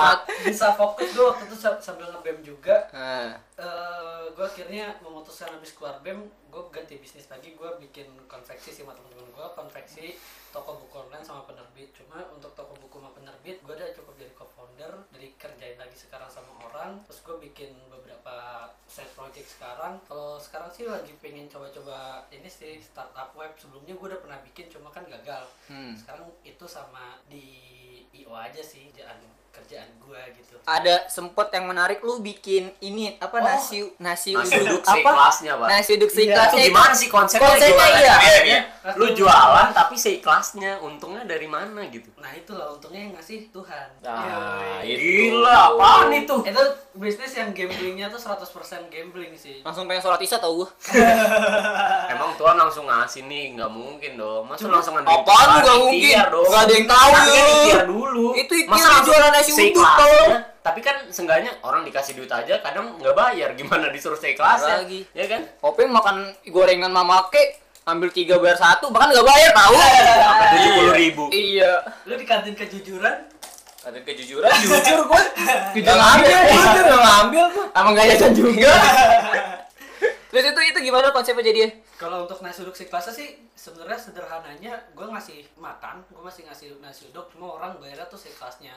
bisa 0.45 0.77
fokus 0.77 1.09
gue 1.09 1.25
waktu 1.25 1.49
itu 1.49 1.57
sam- 1.57 1.81
sambil 1.81 2.13
ngebem 2.13 2.45
juga 2.45 2.85
Nah, 2.93 3.33
eh 3.57 4.23
gue 4.29 4.45
akhirnya 4.45 5.01
memutuskan 5.01 5.49
habis 5.49 5.73
keluar 5.73 6.05
bem 6.05 6.29
gue 6.53 6.62
ganti 6.68 7.00
bisnis 7.00 7.26
lagi 7.32 7.57
gue 7.57 7.70
bikin 7.88 8.09
konveksi 8.28 8.68
sih 8.68 8.84
sama 8.84 8.92
teman-teman 8.92 9.28
gue 9.32 9.46
konveksi 9.57 10.07
toko 10.53 10.76
buku 10.76 11.09
online 11.09 11.24
sama 11.24 11.48
penerbit. 11.48 11.90
Cuma 11.96 12.20
untuk 12.28 12.53
toko 12.53 12.76
buku 12.76 13.00
sama 13.00 13.11
penerbit 13.16 13.64
gue 13.64 13.72
udah 13.72 13.88
cukup 13.96 14.14
jadi 14.20 14.32
co-founder 14.36 14.92
dari 15.11 15.32
kerjain 15.40 15.80
lagi 15.80 15.96
sekarang 15.96 16.28
sama 16.28 16.53
orang. 16.68 17.00
Terus 17.09 17.20
gue 17.24 17.36
bikin 17.48 17.72
beberapa 17.88 18.68
side 18.84 19.12
project 19.16 19.48
sekarang. 19.59 19.96
Kalau 20.05 20.36
sekarang 20.36 20.68
sih 20.68 20.84
lagi 20.84 21.16
pengen 21.24 21.48
coba-coba 21.48 22.28
ini 22.28 22.46
sih 22.46 22.78
startup 22.78 23.32
web. 23.32 23.57
Sebelumnya 23.57 23.96
gue 23.96 24.07
udah 24.12 24.20
pernah 24.20 24.40
bikin 24.44 24.68
cuma 24.68 24.92
kan 24.92 25.05
gagal. 25.09 25.44
Hmm. 25.72 25.96
sekarang 25.96 26.28
itu 26.44 26.68
sama 26.68 27.16
di 27.26 27.48
io 28.12 28.36
aja 28.36 28.61
sih 28.61 28.92
kerjaan 29.03 29.18
kerjaan 29.53 29.88
gue 29.98 30.20
gitu 30.34 30.50
ada 30.62 31.05
sempet 31.07 31.50
yang 31.50 31.66
menarik 31.66 31.98
lu 32.00 32.18
bikin 32.18 32.70
ini 32.80 33.18
apa 33.18 33.34
Oh. 33.34 33.42
nasi 33.42 33.82
nasi 33.98 34.30
Nasi 34.30 34.55
uduk 34.57 34.78
uduk 34.78 34.80
apa 34.80 34.94
seikhlasnya, 34.94 35.53
Pak. 35.55 35.68
nasi 35.68 35.90
uduk 35.92 36.07
Iya. 36.07 36.16
seikhlasnya 36.16 36.55
Itu 36.57 36.68
gimana 36.70 36.94
sih 36.94 37.09
konsepnya? 37.09 37.48
Konsepnya 37.48 37.74
jualan? 37.82 37.98
iya. 37.98 38.61
Waktu- 38.82 38.98
Lu 38.98 39.07
jualan 39.12 39.68
tapi 39.72 39.94
seikhlasnya, 39.96 40.72
untungnya 40.80 41.22
dari 41.24 41.46
mana 41.46 41.82
gitu? 41.86 42.07
nah 42.16 42.30
itulah 42.32 42.70
untungnya 42.70 43.00
yang 43.00 43.12
ngasih 43.12 43.50
Tuhan 43.50 43.86
Nah, 44.00 44.22
Yoi. 44.78 44.86
itu. 44.88 45.03
Gila, 45.34 45.57
apaan 45.68 46.09
itu? 46.12 46.36
itu 46.44 46.62
bisnis 46.94 47.32
yang 47.32 47.50
gamblingnya 47.50 48.07
tuh 48.07 48.20
100% 48.20 48.46
gambling 48.86 49.34
sih 49.34 49.59
langsung 49.61 49.84
pengen 49.84 49.98
sholat 50.00 50.20
isya 50.20 50.38
tau 50.38 50.55
gua 50.57 50.68
Emang 52.09 52.36
Tuhan 52.36 52.57
langsung 52.57 52.84
ngasih 52.84 53.24
nih, 53.24 53.57
nggak 53.57 53.70
mungkin 53.70 54.12
dong. 54.14 54.44
Masa 54.44 54.68
langsung 54.68 54.94
ngandelin 54.94 55.16
Apaan 55.18 55.48
nggak 55.59 55.78
mungkin? 55.80 56.14
Nggak 56.22 56.61
ada 56.61 56.72
yang 56.72 56.86
tahu 56.86 57.09
kan 57.11 57.24
dulu. 57.88 58.26
Itu 58.36 58.53
langsung 58.68 59.03
jualan 59.05 59.34
uduk, 59.45 59.59
seikhlasnya? 59.59 59.99
tau. 59.99 60.24
Tapi 60.62 60.80
kan 60.80 60.97
seenggaknya 61.09 61.51
orang 61.61 61.82
dikasih 61.82 62.14
duit 62.14 62.28
aja 62.28 62.55
kadang 62.59 62.95
nggak 62.97 63.12
bayar. 63.12 63.51
Gimana 63.53 63.88
disuruh 63.88 64.16
seikhlasnya? 64.16 64.82
Lagi. 64.82 65.03
Ya 65.11 65.26
kan? 65.26 65.43
Openg 65.61 65.88
makan 65.88 66.16
gorengan 66.47 66.88
mama 66.88 67.26
ke 67.28 67.59
ambil 67.82 68.09
tiga 68.09 68.38
bayar 68.38 68.55
satu 68.55 68.88
bahkan 68.88 69.11
nggak 69.11 69.26
bayar 69.26 69.51
tahu 69.51 69.74
Sampai 69.74 70.47
tujuh 70.55 70.70
puluh 70.72 70.95
ribu. 70.95 71.22
iya 71.34 71.82
lu 72.05 72.14
di 72.14 72.22
kantin 72.22 72.55
kejujuran 72.55 73.26
Ada 73.82 73.99
kejujuran, 73.99 74.47
jujur 74.62 75.03
gue. 75.03 75.22
Kita 75.74 75.90
ngambil, 75.99 76.38
jujur 76.47 76.84
nggak 76.86 77.03
ngambil 77.03 77.45
gue. 77.51 77.64
emang 77.74 77.93
gak 77.93 78.07
jajan 78.14 78.30
juga 78.30 78.70
terus 80.30 80.45
itu 80.47 80.61
itu 80.64 80.78
gimana 80.80 81.11
konsepnya 81.11 81.45
jadi 81.45 81.76
kalau 81.99 82.24
untuk 82.24 82.40
nasi 82.40 82.62
uduk 82.62 82.72
si 82.72 82.86
kelasnya 82.86 83.12
sih 83.12 83.28
sebenarnya 83.53 84.01
sederhananya 84.01 84.80
gue 84.95 85.05
ngasih 85.05 85.45
makan 85.59 86.07
gue 86.09 86.22
masih 86.22 86.47
ngasih 86.47 86.66
nasi 86.78 87.11
uduk 87.11 87.28
cuma 87.28 87.53
orang 87.53 87.76
bayarnya 87.76 88.07
tuh 88.07 88.16
si 88.16 88.32
kelasnya 88.32 88.72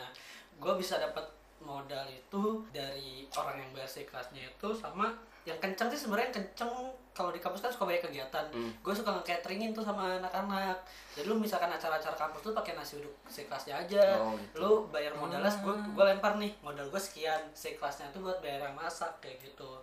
gue 0.60 0.74
bisa 0.80 0.98
dapat 0.98 1.26
modal 1.66 2.06
itu 2.08 2.62
dari 2.70 3.26
orang 3.34 3.58
yang 3.58 3.70
bayar 3.74 3.90
kelasnya 3.90 4.44
itu 4.46 4.70
sama 4.78 5.12
yang 5.46 5.62
kenceng 5.62 5.94
sih 5.94 6.02
sebenarnya 6.02 6.34
yang 6.34 6.38
kenceng. 6.42 6.74
Kalau 7.16 7.32
di 7.32 7.40
kampus 7.40 7.64
kan 7.64 7.72
suka 7.72 7.88
banyak 7.88 8.04
kegiatan. 8.12 8.44
Hmm. 8.52 8.76
gue 8.84 8.92
suka 8.92 9.08
nge-cateringin 9.16 9.72
tuh 9.72 9.86
sama 9.86 10.20
anak-anak. 10.20 10.76
Jadi 11.16 11.32
lu 11.32 11.40
misalkan 11.40 11.72
acara-acara 11.72 12.12
kampus 12.12 12.44
tuh 12.44 12.52
pakai 12.52 12.76
nasi 12.76 13.00
uduk 13.00 13.14
si 13.32 13.48
kelasnya 13.48 13.80
aja. 13.80 14.20
Oh, 14.20 14.36
gitu. 14.36 14.58
lu 14.60 14.72
bayar 14.92 15.16
modalnya 15.16 15.48
gue 15.48 15.76
gue 15.96 16.04
lempar 16.04 16.36
nih 16.36 16.52
modal 16.60 16.92
gue 16.92 17.00
sekian. 17.00 17.40
Si 17.56 17.78
kelasnya 17.80 18.12
tuh 18.12 18.26
buat 18.26 18.44
bayar 18.44 18.68
yang 18.68 18.76
masak 18.76 19.16
kayak 19.24 19.40
gitu 19.40 19.80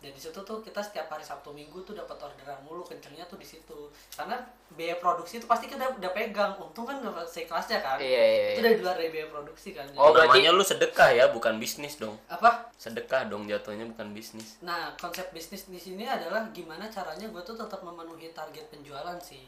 dan 0.00 0.10
di 0.10 0.18
situ 0.18 0.40
tuh 0.40 0.58
kita 0.58 0.80
setiap 0.80 1.06
hari 1.06 1.20
Sabtu 1.20 1.48
Minggu 1.50 1.76
tuh 1.80 1.92
dapat 1.92 2.16
orderan 2.16 2.56
mulu 2.60 2.80
kencengnya 2.80 3.24
tuh 3.24 3.36
di 3.36 3.44
situ 3.44 3.76
karena 4.10 4.32
biaya 4.70 4.96
produksi 4.96 5.36
itu 5.36 5.44
pasti 5.44 5.66
kita 5.66 5.92
udah 5.92 6.10
pegang 6.10 6.56
untung 6.56 6.82
kan 6.82 6.96
udah 6.98 7.20
si 7.22 7.44
kelasnya 7.44 7.78
kan 7.78 8.00
Iya, 8.00 8.08
iya, 8.08 8.46
itu 8.50 8.60
iya. 8.60 8.64
dari 8.64 8.76
luar 8.78 8.96
dari 8.96 9.10
biaya 9.10 9.28
produksi 9.28 9.68
kan 9.70 9.84
Oh, 9.92 10.08
Jadi- 10.08 10.14
berarti- 10.16 10.40
Namanya 10.40 10.52
lu 10.52 10.64
sedekah 10.64 11.10
ya, 11.10 11.24
bukan 11.28 11.54
bisnis 11.56 11.94
dong. 11.96 12.16
apa 12.26 12.72
Sedekah 12.74 13.28
dong 13.28 13.44
jatuhnya 13.44 13.84
bukan 13.86 14.08
bisnis. 14.10 14.56
Nah, 14.60 14.96
konsep 14.96 15.28
bisnis 15.30 15.66
di 15.66 15.76
sini 15.76 16.02
adalah 16.02 16.48
gimana 16.48 16.88
caranya 16.88 17.28
gue 17.28 17.42
tuh 17.42 17.52
tetap 17.54 17.80
memenuhi 17.80 18.32
target 18.32 18.66
penjualan 18.66 19.20
sih. 19.20 19.44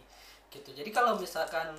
Gitu. 0.46 0.68
Jadi 0.70 0.90
kalau 0.90 1.16
misalkan 1.16 1.72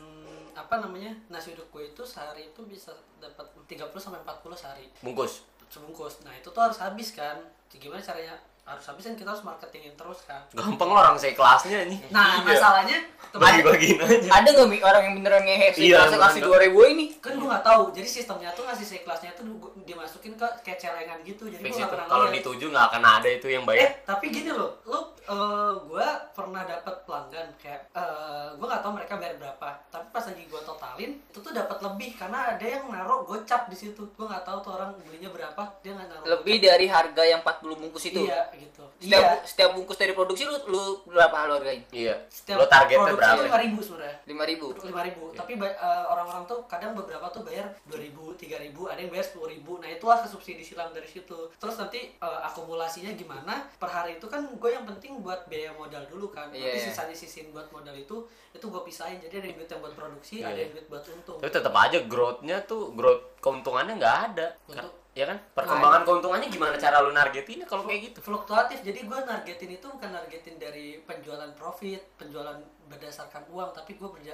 apa 0.52 0.76
namanya? 0.80 1.14
nasi 1.28 1.54
uduk 1.54 1.70
gue 1.70 1.84
itu 1.88 2.02
sehari 2.04 2.48
itu 2.48 2.62
bisa 2.64 2.90
dapat 3.18 3.46
30 3.64 3.86
sampai 3.96 4.18
40 4.20 4.58
sehari. 4.58 4.90
Bungkus. 5.00 5.46
sebungkus 5.66 6.22
nah 6.22 6.30
itu 6.32 6.46
tuh 6.48 6.62
harus 6.62 6.78
habis 6.78 7.10
kan 7.12 7.34
gimana 7.68 7.98
caranya 7.98 8.38
harus 8.64 8.86
habis 8.86 9.04
kan 9.04 9.14
kita 9.14 9.28
harus 9.28 9.44
marketingin 9.44 9.92
terus 9.94 10.24
kan 10.24 10.40
Gampang 10.50 10.88
lah 10.88 11.04
orang 11.04 11.18
saya 11.18 11.32
kelasnya 11.32 11.84
nih. 11.84 12.00
nah 12.10 12.40
Iya. 12.40 12.48
masalahnya 12.48 13.00
Bagi-bagiin 13.34 13.98
aja. 13.98 14.30
Ada 14.32 14.50
nggak 14.52 14.68
Mi, 14.68 14.78
orang 14.80 15.02
yang 15.04 15.16
beneran 15.18 15.42
ngehe 15.42 15.68
sih 15.70 15.82
Iya, 15.84 16.00
kelasnya 16.00 16.12
beneran 16.12 16.24
kasih 16.24 16.40
nggak. 16.40 16.50
dua 16.50 16.58
ribu 16.62 16.80
ini? 16.86 17.06
kan 17.18 17.34
gue 17.34 17.44
nggak 17.46 17.66
tahu 17.66 17.84
jadi 17.92 18.08
sistemnya 18.08 18.50
tuh 18.52 18.64
ngasih 18.64 18.86
si 18.86 18.96
kelasnya 19.02 19.32
tuh 19.34 19.44
dimasukin 19.82 20.34
ke 20.34 20.48
kayak 20.62 20.80
celengan 20.80 21.20
gitu 21.24 21.44
jadi 21.46 21.60
gue 21.60 21.74
nggak 21.74 21.90
pernah 21.90 22.06
Kalau 22.06 22.28
dituju 22.30 22.66
nggak 22.70 22.86
akan 22.88 23.04
ada 23.04 23.30
itu 23.30 23.48
yang 23.50 23.64
eh 23.64 23.68
bayar. 23.68 23.90
tapi 24.06 24.26
gini 24.30 24.50
loh 24.50 24.72
lu 24.84 25.00
eh 25.24 25.40
gue 25.82 26.08
pernah 26.32 26.62
dapat 26.64 26.96
pelanggan 27.02 27.48
kayak 27.58 27.82
eh 27.90 28.48
gue 28.54 28.66
nggak 28.66 28.80
tahu 28.80 28.92
mereka 28.94 29.14
bayar 29.18 29.36
berapa 29.38 29.68
tapi 29.90 30.06
pas 30.10 30.24
lagi 30.24 30.44
gue 30.46 30.62
totalin 30.62 31.12
itu 31.18 31.40
tuh 31.40 31.52
dapat 31.52 31.78
lebih 31.82 32.10
karena 32.14 32.40
ada 32.50 32.66
yang 32.66 32.84
naruh 32.88 33.24
gocap 33.24 33.66
di 33.66 33.76
situ 33.76 34.04
gue 34.06 34.26
nggak 34.26 34.44
tahu 34.44 34.58
tuh 34.62 34.72
orang 34.74 34.94
belinya 35.02 35.28
berapa 35.30 35.62
dia 35.82 35.92
nggak 35.92 36.08
naruh 36.08 36.26
Lebih 36.30 36.56
dari 36.62 36.86
harga 36.86 37.24
yang 37.26 37.42
40 37.42 37.82
bungkus 37.82 38.04
itu. 38.06 38.24
iya 38.24 38.46
gitu 38.56 38.84
Setiap, 38.96 39.20
iya 39.20 39.32
setiap 39.42 39.70
bungkus 39.72 39.96
dari 39.96 40.12
produksi 40.12 40.44
lu, 40.44 40.56
lu 40.66 40.84
berapa 41.06 41.36
lu 41.46 41.54
hargain? 41.56 41.82
Iya. 41.90 42.16
setiap 42.28 42.58
Lo 42.58 42.66
targetnya 42.66 43.04
produksi 43.08 43.20
berapa? 43.30 43.44
lima 43.44 43.60
ribu 43.60 43.80
sebenarnya 43.80 44.18
Lima 44.24 44.44
ribu. 44.44 44.66
lima 44.82 45.02
ribu 45.04 45.24
tapi 45.32 45.54
ba- 45.56 45.72
eh, 45.72 46.04
orang-orang 46.06 46.44
tuh 46.44 46.60
kadang 46.66 46.92
beberapa 46.94 47.26
tuh 47.28 47.42
bayar 47.42 47.68
dua 47.84 48.00
ribu 48.00 48.32
tiga 48.34 48.58
ribu 48.58 48.86
ada 48.86 48.98
yang 48.98 49.10
bayar 49.10 49.24
sepuluh 49.24 49.48
ribu 49.48 49.78
nah 49.78 49.88
itulah 49.88 50.18
ke 50.18 50.28
subsidi 50.28 50.62
silang 50.62 50.90
dari 50.90 51.06
situ 51.06 51.38
terus 51.54 51.76
nanti 51.76 52.12
eh, 52.12 52.40
akumulasinya 52.44 53.12
gimana 53.12 53.66
per 53.74 53.88
hari 53.88 54.16
itu 54.16 54.26
kan 54.26 54.46
gue 54.46 54.70
yang 54.70 54.86
penting 54.86 55.20
buat 55.20 55.46
biaya 55.46 55.74
modal 55.74 56.06
dulu 56.06 56.30
kan 56.30 56.48
Iya, 56.50 56.64
nanti 56.66 56.78
iya. 56.78 56.86
sisanya 56.88 57.14
sisin 57.14 57.50
buat 57.50 57.70
modal 57.70 57.94
itu 57.94 58.18
itu 58.50 58.66
gue 58.66 58.82
pisahin 58.84 59.18
jadi 59.20 59.36
ada 59.36 59.48
yang 59.48 59.58
duit 59.58 59.70
yang 59.70 59.82
buat 59.82 59.94
produksi 59.94 60.36
Iya. 60.36 60.48
ada 60.48 60.60
yang 60.60 60.72
duit 60.72 60.86
buat 60.88 61.04
untung 61.06 61.38
Tapi 61.38 61.52
tetap 61.52 61.74
aja 61.74 62.00
growth-nya 62.04 62.58
tuh 62.64 62.92
growth 62.92 63.22
keuntungannya 63.38 63.94
nggak 63.96 64.18
ada. 64.30 64.48
Kan, 64.66 64.80
Untuk- 64.80 65.03
ya 65.14 65.26
kan? 65.26 65.38
Perkembangan 65.54 66.02
keuntungannya 66.04 66.48
gimana 66.48 66.76
cara 66.76 66.98
lu 67.00 67.12
nargetinnya 67.12 67.64
kalau 67.64 67.84
kayak 67.84 68.02
gitu? 68.08 68.18
fluktuatif 68.20 68.82
jadi 68.82 69.00
gue 69.00 69.20
nargetin 69.24 69.72
itu 69.72 69.86
bukan 69.86 70.10
nargetin 70.10 70.56
dari 70.58 70.98
penjualan 71.00 71.54
profit 71.54 72.02
penjualan 72.16 72.58
berdasarkan 72.84 73.46
uang 73.48 73.70
tapi 73.72 73.94
gue 73.94 74.10
berja 74.10 74.34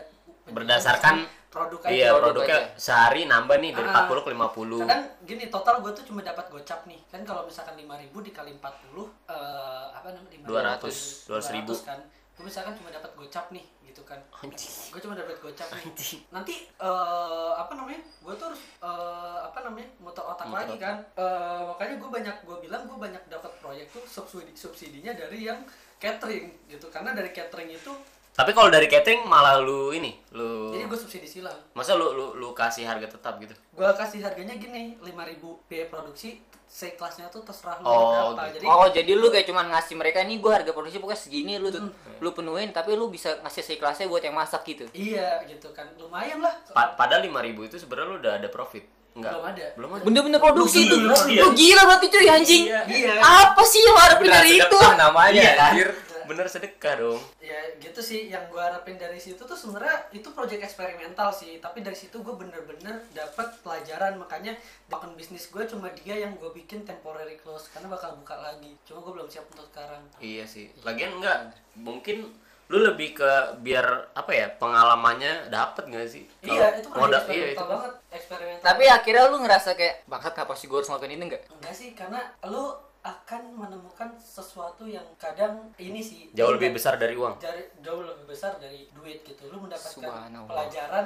Berdasarkan 0.49 1.21
produk 1.47 1.77
aja 1.83 1.93
Iya, 1.93 2.09
produk 2.11 2.25
produknya 2.33 2.57
aja. 2.57 2.73
sehari 2.75 3.21
nambah 3.23 3.55
nih 3.55 3.71
dari 3.71 3.85
Ah. 3.85 3.93
40 4.01 4.23
ke 4.23 4.29
50. 4.31 4.81
kadang 4.81 5.03
gini 5.21 5.45
total 5.47 5.75
gue 5.79 5.91
tuh 5.93 6.03
cuma 6.03 6.21
dapat 6.21 6.45
gocap 6.47 6.79
nih 6.85 6.99
kan 7.05 7.21
kalau 7.21 7.45
misalkan 7.45 7.75
5000 7.75 8.17
dikali 8.23 8.51
40 8.55 9.05
eh 9.27 9.85
apa 9.91 10.09
namanya 10.09 10.37
200, 10.41 11.27
200 11.27 11.53
ribu. 11.53 11.73
kan 11.79 11.99
gue 12.33 12.43
misalkan 12.43 12.73
cuma 12.73 12.89
dapat 12.89 13.11
gocap 13.13 13.45
nih 13.51 13.65
gitu 13.89 14.01
kan 14.03 14.19
Anjing. 14.35 14.71
gue 14.89 14.99
cuma 14.99 15.13
dapat 15.13 15.35
gocap 15.37 15.67
nih 15.71 15.89
nanti 16.29 16.55
eh 16.75 17.51
apa 17.53 17.73
namanya 17.73 17.97
gue 17.99 18.33
tuh 18.33 18.45
harus 18.47 18.61
eh, 18.79 19.37
apa 19.41 19.59
namanya 19.61 19.89
muter 19.97 20.23
otak 20.23 20.45
Muter 20.45 20.57
lagi 20.59 20.75
otak. 20.75 20.81
kan 20.81 20.95
Eh, 21.15 21.61
makanya 21.65 21.95
gue 21.97 22.09
banyak 22.11 22.35
gue 22.39 22.57
bilang 22.61 22.81
gue 22.85 22.97
banyak 22.99 23.23
dapat 23.27 23.51
proyek 23.59 23.85
tuh 23.89 24.03
subsidi 24.03 24.53
subsidinya 24.53 25.11
dari 25.11 25.43
yang 25.43 25.59
catering 25.97 26.47
gitu 26.65 26.87
karena 26.87 27.11
dari 27.11 27.29
catering 27.29 27.69
itu 27.69 27.93
Tapi 28.29 28.55
kalau 28.55 28.71
dari 28.71 28.87
catering 28.87 29.27
malah 29.27 29.59
lu 29.59 29.91
ini, 29.91 30.15
lu 30.31 30.71
jadi 30.71 30.87
gue 30.87 30.95
subsidi 30.95 31.27
silang 31.27 31.59
masa 31.73 31.91
lu 31.93 32.13
lu 32.13 32.31
lu 32.33 32.53
kasih 32.53 32.87
harga 32.87 33.09
tetap 33.09 33.35
gitu? 33.37 33.51
gue 33.51 33.89
kasih 33.93 34.21
harganya 34.21 34.55
gini 34.55 34.95
5000 34.97 35.43
biaya 35.67 35.85
produksi 35.87 36.39
kelasnya 36.69 37.25
tuh 37.27 37.41
terserah 37.41 37.77
lu 37.77 37.85
Oh, 37.85 37.97
berapa 38.31 38.45
gitu. 38.47 38.55
jadi 38.55 38.65
Oh 38.67 38.87
jadi 38.87 39.11
lu 39.11 39.27
kayak 39.27 39.45
cuman 39.45 39.65
ngasih 39.69 39.95
mereka 39.95 40.21
nih 40.21 40.37
gua 40.37 40.51
harga 40.55 40.69
produksi 40.69 40.97
pokoknya 40.97 41.17
segini 41.19 41.53
lu 41.55 41.69
Hmm. 41.69 41.89
lu 42.17 42.29
penuhin 42.29 42.69
tapi 42.69 42.93
lu 42.93 43.07
bisa 43.07 43.41
ngasih 43.41 43.75
kelasnya 43.75 44.05
buat 44.05 44.21
yang 44.21 44.33
masak 44.33 44.61
gitu. 44.63 44.85
iya 44.91 45.41
gitu 45.43 45.69
kan 45.71 45.89
lumayan 45.95 46.39
lah 46.39 46.53
Pa- 46.69 46.93
padahal 46.93 47.21
5000 47.21 47.65
itu 47.65 47.75
sebenarnya 47.75 48.07
lu 48.07 48.15
udah 48.17 48.33
ada 48.35 48.47
profit. 48.47 48.85
Enggak. 49.09 49.33
Belum 49.33 49.43
ada. 49.43 49.65
Belum 49.73 49.89
ada. 49.91 50.03
Bener-bener 50.05 50.39
produksi 50.39 50.85
itu. 50.85 50.95
Iya. 51.25 51.41
Lu 51.41 51.49
gila 51.51 51.81
berarti 51.83 52.07
cuy 52.07 52.27
anjing. 52.29 52.63
Iya. 52.65 52.81
Iya. 52.85 53.13
Apa 53.17 53.61
sih 53.65 53.81
yang 53.81 53.97
harapin 53.97 54.29
dari 54.29 54.51
itu? 54.55 54.77
Namanya 54.95 55.33
Iya, 55.33 55.51
anjir. 55.59 55.89
Bener 56.29 56.45
sedekah 56.45 56.93
dong. 57.01 57.17
ya 57.41 57.57
gitu 57.81 57.97
sih. 58.05 58.29
Yang 58.29 58.53
gue 58.53 58.61
harapin 58.61 59.01
dari 59.01 59.17
situ 59.17 59.41
tuh 59.41 59.57
sebenarnya 59.57 60.13
itu 60.13 60.29
project 60.29 60.61
eksperimental 60.61 61.33
sih. 61.33 61.57
Tapi 61.57 61.81
dari 61.81 61.97
situ 61.97 62.21
gue 62.21 62.35
bener-bener 62.37 63.01
dapat 63.17 63.57
pelajaran. 63.65 64.21
Makanya 64.21 64.53
bahkan 64.85 65.09
bisnis 65.17 65.49
gue 65.49 65.65
cuma 65.65 65.89
dia 65.97 66.21
yang 66.21 66.37
gue 66.37 66.53
bikin 66.53 66.85
temporary 66.85 67.41
close 67.41 67.73
karena 67.73 67.89
bakal 67.89 68.13
buka 68.21 68.37
lagi. 68.37 68.77
Cuma 68.85 69.01
gue 69.01 69.13
belum 69.17 69.29
siap 69.33 69.49
untuk 69.49 69.65
sekarang. 69.73 70.05
Iya 70.21 70.45
sih. 70.45 70.69
Lagian 70.85 71.17
enggak. 71.17 71.49
Mungkin 71.73 72.29
lu 72.69 72.85
lebih 72.85 73.17
ke 73.17 73.31
biar 73.65 74.13
apa 74.13 74.29
ya 74.29 74.45
pengalamannya 74.61 75.49
dapet 75.49 75.89
nggak 75.89 76.05
sih? 76.05 76.29
Kalau 76.45 76.53
iya 76.53 76.67
itu 76.77 76.89
project 76.93 77.01
modal 77.01 77.21
iya 77.33 77.47
itu. 77.49 77.65
banget 77.65 77.93
eksperimental. 78.13 78.65
Tapi 78.69 78.83
akhirnya 78.85 79.23
lu 79.33 79.37
ngerasa 79.41 79.69
kayak 79.73 79.95
bangsat 80.05 80.37
apa 80.37 80.53
sih 80.53 80.69
gua 80.69 80.77
harus 80.77 80.89
ngelakuin 80.93 81.17
ini 81.17 81.23
enggak? 81.33 81.43
enggak 81.49 81.73
sih 81.73 81.89
karena 81.97 82.21
lu 82.45 82.69
akan 83.11 83.41
menemukan 83.55 84.09
sesuatu 84.15 84.83
yang 84.83 85.05
kadang 85.15 85.71
ini 85.75 85.99
sih 85.99 86.29
jauh 86.31 86.51
lebih 86.51 86.69
nggak- 86.69 86.77
besar 86.77 86.93
dari 86.95 87.13
uang. 87.13 87.35
jari 87.37 87.63
jauh 87.79 88.01
lebih 88.01 88.25
besar 88.25 88.55
dari 88.55 88.85
duit 88.91 89.21
gitu. 89.21 89.47
Lu 89.47 89.57
mendapatkan 89.59 89.97
Subhanallah. 90.01 90.45
pelajaran 90.45 91.05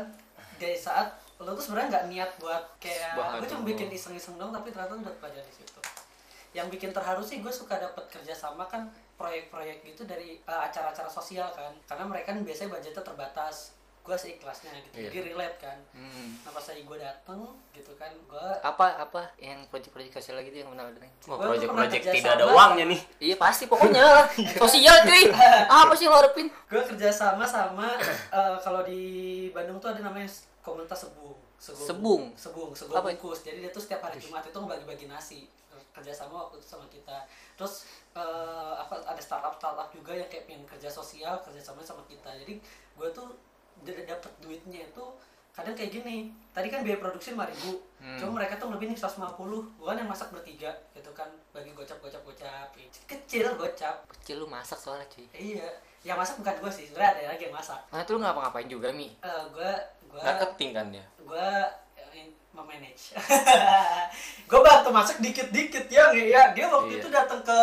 dari 0.56 0.76
saat 0.76 1.08
lu 1.38 1.51
tuh 1.51 1.64
sebenarnya 1.64 1.89
nggak 1.89 2.06
niat 2.08 2.32
buat 2.38 2.64
kayak 2.78 3.12
gue 3.36 3.47
cuma 3.47 3.64
bikin 3.66 3.89
iseng-iseng 3.89 4.36
dong 4.36 4.49
tapi 4.49 4.70
ternyata 4.70 4.95
dapet 4.97 5.20
pelajaran 5.20 5.45
di 5.45 5.56
situ. 5.56 5.80
Yang 6.51 6.68
bikin 6.72 6.89
terharu 6.91 7.20
sih 7.20 7.39
gue 7.39 7.49
suka 7.49 7.76
dapat 7.78 8.06
kerjasama 8.08 8.64
kan 8.66 8.86
proyek-proyek 9.16 9.82
gitu 9.84 10.04
dari 10.04 10.38
eh, 10.38 10.62
acara-acara 10.62 11.08
sosial 11.08 11.49
kan. 11.49 11.74
Karena 11.84 12.06
mereka 12.06 12.32
kan 12.32 12.41
biasanya 12.41 12.70
budgetnya 12.72 13.04
terbatas 13.04 13.74
gue 14.04 14.12
seikhlasnya 14.14 14.68
gitu 14.84 14.95
Iya. 14.97 15.10
jadi 15.10 15.32
relate 15.32 15.58
kan 15.58 15.80
Hmm. 15.95 16.36
nah 16.43 16.51
pas 16.51 16.60
lagi 16.62 16.84
gue 16.84 16.97
dateng 16.97 17.39
gitu 17.72 17.91
kan 17.95 18.12
gue 18.12 18.47
Apa 18.60 18.99
apa 18.99 19.32
yang 19.38 19.64
proyek-proyek 19.68 20.12
sosial 20.12 20.43
gitu 20.43 20.60
yang 20.60 20.70
benar 20.70 20.91
benar 20.91 21.08
project-project 21.24 22.04
pernah 22.04 22.12
tidak 22.14 22.34
ada 22.36 22.45
uangnya 22.45 22.86
nih 22.86 23.01
Iya 23.22 23.36
pasti 23.38 23.64
pokoknya 23.66 24.01
lah. 24.01 24.28
Sosial 24.62 24.95
cuy. 25.01 25.24
Apa 25.66 25.93
sih 25.93 26.06
lo 26.06 26.14
harapin? 26.14 26.51
gue 26.51 26.84
kerjasama 26.86 27.43
sama 27.43 27.95
eh, 28.38 28.56
kalau 28.60 28.84
di 28.84 29.01
Bandung 29.49 29.80
tuh 29.80 29.89
ada 29.89 30.04
namanya 30.04 30.28
komunitas 30.60 30.99
sebung 31.01 31.39
Sebung? 31.56 32.36
sebung 32.36 32.76
sebung 32.76 32.91
Apa? 32.93 33.08
bungkus 33.10 33.39
jadi 33.39 33.58
dia 33.58 33.72
tuh 33.72 33.80
setiap 33.80 34.04
hari 34.04 34.20
Jumat 34.20 34.43
itu 34.43 34.51
ngebagi-bagi 34.54 35.08
nasi 35.08 35.47
kerjasama 35.89 36.43
waktu 36.43 36.60
itu 36.60 36.68
sama 36.68 36.84
kita 36.88 37.24
terus 37.56 37.88
eh, 38.12 38.22
apa 38.76 38.99
ada 39.01 39.22
startup 39.22 39.56
startup 39.56 39.88
juga 39.89 40.12
yang 40.12 40.28
kayak 40.28 40.43
pengen 40.43 40.66
kerja 40.66 40.91
sosial 40.91 41.39
kerjasama 41.39 41.80
sama 41.80 42.04
kita 42.04 42.36
jadi 42.36 42.60
gue 42.93 43.10
tuh 43.10 43.32
d- 43.84 44.04
dapet 44.04 44.32
duitnya 44.40 44.82
itu 44.84 45.06
kadang 45.52 45.72
kayak 45.72 45.94
gini 45.94 46.18
tadi 46.50 46.68
kan 46.68 46.82
biaya 46.82 46.98
produksi 46.98 47.30
5000 47.30 47.46
ribu 47.48 47.74
Hmm. 48.00 48.20
cuma 48.20 48.36
mereka 48.36 48.58
tuh 48.58 48.68
lebih 48.68 48.90
nih 48.90 48.98
150 48.98 49.32
gue 49.70 49.86
kan 49.86 49.96
yang 49.96 50.10
masak 50.10 50.28
bertiga 50.28 50.68
gitu 50.92 51.08
kan 51.12 51.24
bagi 51.50 51.72
gocap 51.72 51.96
gocap 52.00 52.20
gocap 52.22 52.68
kecil 53.06 53.48
gocap 53.54 54.04
Kecil 54.14 54.36
lu 54.38 54.46
masak 54.46 54.76
soalnya 54.76 55.08
cuy. 55.08 55.24
Iya, 55.32 55.68
yang 56.02 56.16
masak 56.16 56.36
bukan 56.36 56.56
gue 56.58 56.72
sih, 56.74 56.86
sebenarnya 56.86 57.12
ada 57.14 57.32
lagi 57.32 57.44
yang 57.44 57.54
masak. 57.54 57.80
Nah 57.88 58.04
tuh 58.04 58.16
lu 58.16 58.20
ngapa-ngapain 58.20 58.68
juga 58.68 58.92
Mi? 58.92 59.08
Eh 59.18 59.44
gue 59.50 59.72
gue 60.06 60.20
Marketing 60.20 60.72
kan 60.74 60.86
dia. 60.90 61.06
gue 61.16 61.48
memanage. 62.54 63.18
gue 64.43 64.60
bantu 64.60 64.89
masak 64.89 65.18
dikit-dikit 65.20 65.86
ya, 65.88 66.08
nggak 66.08 66.28
ya. 66.28 66.43
Dia 66.51 66.66
waktu 66.68 66.93
Iya. 66.93 66.99
itu 66.99 67.08
datang 67.10 67.41
ke 67.41 67.60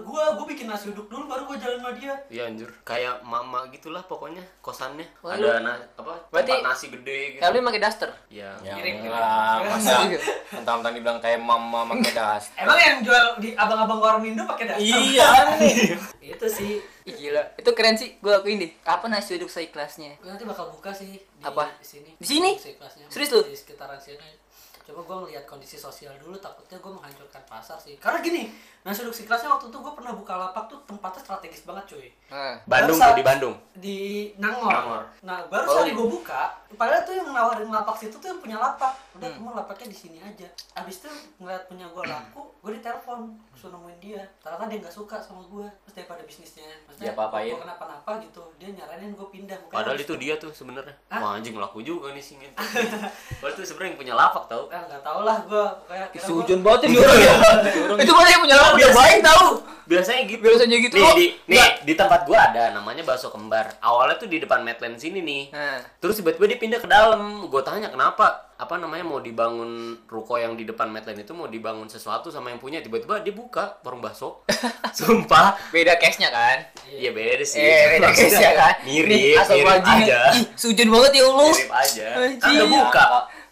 gue, 0.00 0.24
gue 0.32 0.46
bikin 0.48 0.66
nasi 0.66 0.88
uduk 0.88 1.06
dulu, 1.06 1.24
baru 1.26 1.44
gue 1.44 1.56
jalan 1.56 1.76
sama 1.78 1.92
dia. 1.92 2.14
Iya 2.26 2.48
anjur 2.48 2.70
kayak 2.82 3.20
mama 3.20 3.68
gitulah 3.68 4.00
pokoknya 4.02 4.40
kosannya 4.58 5.04
Wah, 5.20 5.34
ada 5.34 5.60
na 5.60 5.72
apa 5.92 6.24
Berarti- 6.28 6.56
tempat 6.56 6.66
nasi 6.66 6.86
gede 6.88 7.18
gitu 7.30 7.40
Kayak 7.40 7.52
lu 7.52 7.60
pakai 7.62 7.82
daster. 7.82 8.10
ya 8.28 8.50
Ya 8.58 8.72
mirip. 8.74 8.94
masa 9.62 10.08
mentang-mentang 10.56 10.92
dibilang 10.94 11.18
kayak 11.18 11.38
mama 11.38 11.84
pakai 11.86 12.12
das. 12.18 12.44
Emang 12.56 12.78
yang 12.78 12.96
jual 13.00 13.24
di 13.36 13.52
abang-abang 13.52 14.00
warung 14.00 14.24
Indo 14.24 14.44
pakai 14.44 14.64
daster? 14.66 14.80
Iya 14.80 15.28
nih. 15.54 16.00
itu 16.22 16.46
sih. 16.48 16.72
Ih 17.08 17.14
gila. 17.16 17.42
Itu 17.56 17.70
keren 17.72 17.96
sih. 17.96 18.16
Gua 18.20 18.40
akuin 18.40 18.60
deh. 18.60 18.72
Apa 18.84 19.08
nasi 19.08 19.36
uduk 19.36 19.48
seikhlasnya? 19.48 20.20
Gue 20.20 20.28
nanti 20.28 20.44
bakal 20.44 20.68
buka 20.68 20.92
sih 20.92 21.16
di 21.16 21.44
Apa? 21.44 21.72
sini. 21.80 22.12
Di 22.20 22.26
sini? 22.28 22.50
Kelasnya, 22.56 23.08
Serius 23.08 23.30
lu? 23.32 23.40
Di 23.44 23.56
sekitaran 23.56 23.96
sini. 23.96 24.20
Coba 24.82 25.00
gue 25.00 25.16
ngeliat 25.22 25.44
kondisi 25.44 25.76
sosial 25.76 26.12
dulu, 26.16 26.36
takutnya 26.36 26.76
gue 26.76 26.90
menghancurkan 26.90 27.42
pasar 27.44 27.76
sih. 27.76 27.94
Karena 27.96 28.18
gini, 28.18 28.50
nasi 28.80 29.00
uduk 29.00 29.14
kelasnya 29.14 29.48
waktu 29.48 29.66
itu 29.66 29.76
gue 29.76 29.92
pernah 29.92 30.12
buka 30.12 30.34
lapak 30.34 30.64
tuh 30.66 30.78
tempatnya 30.84 31.20
strategis 31.20 31.62
banget 31.62 31.84
cuy. 31.88 32.08
Nah. 32.28 32.56
Bandung 32.64 32.96
tuh 32.96 33.12
di 33.12 33.22
Bandung 33.22 33.54
di 33.72 33.98
Nangor. 34.36 34.68
Nangor. 34.68 35.02
Nah, 35.22 35.38
baru 35.46 35.64
Oh. 35.64 35.72
sekali 35.76 35.90
gue 35.92 36.08
buka, 36.10 36.42
padahal 36.74 37.02
tuh 37.02 37.14
yang 37.14 37.28
nawarin 37.30 37.68
lapak 37.68 37.96
situ 37.96 38.14
tuh 38.14 38.28
yang 38.28 38.40
punya 38.40 38.56
lapak. 38.56 38.92
Udah, 39.14 39.26
Hmm. 39.26 39.36
kamu 39.42 39.50
lapaknya 39.54 39.86
di 39.88 39.98
sini 39.98 40.18
aja. 40.18 40.48
Abis 40.74 41.02
itu 41.02 41.10
ngeliat 41.38 41.66
punya 41.66 41.86
gue 41.86 42.04
laku, 42.04 42.42
gue 42.58 42.70
ditelepon, 42.76 43.18
suruh 43.52 43.74
nemuin 43.74 43.98
dia. 43.98 44.22
Ternyata 44.40 44.64
dia 44.66 44.78
nggak 44.80 44.94
suka 44.94 45.16
sama 45.18 45.42
gue, 45.44 45.66
terus 45.84 45.94
daripada 45.94 46.22
bisnisnya. 46.22 46.66
Maksudnya, 46.84 47.10
Dia 47.10 47.14
apa-apain. 47.14 47.52
gua 47.52 47.62
kenapa-napa 47.62 48.10
gitu, 48.20 48.42
dia 48.56 48.68
nyaranin 48.70 49.12
gue 49.12 49.28
pindah. 49.28 49.58
Makanya 49.60 49.76
padahal 49.76 49.98
itu 49.98 50.14
dia 50.16 50.34
tuh 50.36 50.50
sebenarnya 50.50 50.94
wah 51.10 51.34
anjing 51.34 51.54
laku 51.54 51.80
juga 51.80 52.10
nih 52.10 52.20
singin 52.20 52.50
padahal 53.40 53.52
itu 53.52 53.62
sebenarnya 53.62 53.90
yang 53.92 54.00
punya 54.00 54.14
lapak 54.14 54.44
tau 54.46 54.64
Nggak 54.82 55.02
tau 55.02 55.20
lah 55.20 55.38
gue 55.42 55.64
gua- 55.82 56.10
Sujon 56.16 56.60
banget 56.60 56.80
ya 56.86 56.98
orang 57.00 57.18
ya. 57.18 57.32
Itu 57.98 58.12
mana 58.12 58.28
yang 58.28 58.40
punya 58.40 58.56
lapak 58.56 58.74
udah 58.74 58.90
baik 58.94 59.18
tahu. 59.20 59.48
biasanya 59.82 60.22
gitu 60.24 60.38
Biasanya 60.40 60.76
gitu. 60.78 60.94
nih 60.94 61.02
Oh, 61.02 61.12
di 61.12 61.26
nih 61.42 61.58
enggak. 61.58 61.70
di 61.82 61.94
tempat 61.94 62.20
gua 62.22 62.38
ada 62.46 62.70
namanya 62.70 63.02
bakso 63.02 63.26
kembar 63.26 63.74
awalnya 63.80 64.14
tuh 64.16 64.26
di 64.26 64.38
depan 64.38 64.62
Medland 64.62 64.94
sini 64.94 65.18
nih 65.18 65.50
Nah. 65.50 65.82
terus 65.98 66.14
tiba-tiba 66.14 66.46
dia 66.46 66.56
pindah 66.56 66.78
ke 66.78 66.86
dalam 66.86 67.18
gue 67.44 67.58
tanya 67.60 67.88
kenapa 67.88 68.54
apa 68.54 68.74
namanya 68.76 69.02
mau 69.02 69.18
dibangun 69.18 69.66
ruko 70.06 70.36
yang 70.36 70.54
di 70.54 70.62
depan 70.62 70.86
Medland 70.86 71.18
itu 71.18 71.32
mau 71.32 71.44
dibangun 71.44 71.86
sesuatu 71.86 72.30
sama 72.30 72.48
yang 72.48 72.58
punya 72.58 72.78
tiba-tiba 72.78 73.18
dia 73.18 73.32
buka 73.32 73.82
warung 73.82 73.98
bakso 73.98 74.46
sumpah 74.94 75.58
Beda 75.68 75.96
case-nya 75.96 76.28
kan? 76.28 76.70
iya 76.88 77.10
beda 77.10 77.42
sih 77.42 77.58
Eh, 77.58 77.84
beda 77.92 78.08
case-nya 78.10 78.50
kan? 78.54 78.74
mirip 78.84 79.10
Nih, 79.10 79.34
asal 79.34 79.54
mirip 79.56 79.74
aja 79.74 80.20
Ih, 80.32 80.46
banget 80.86 81.12
ya 81.12 81.22
Allah. 81.24 81.48
mirip 81.48 81.72
aja 81.72 82.08
kan 82.36 82.50
udah 82.52 82.68
buka 82.68 83.04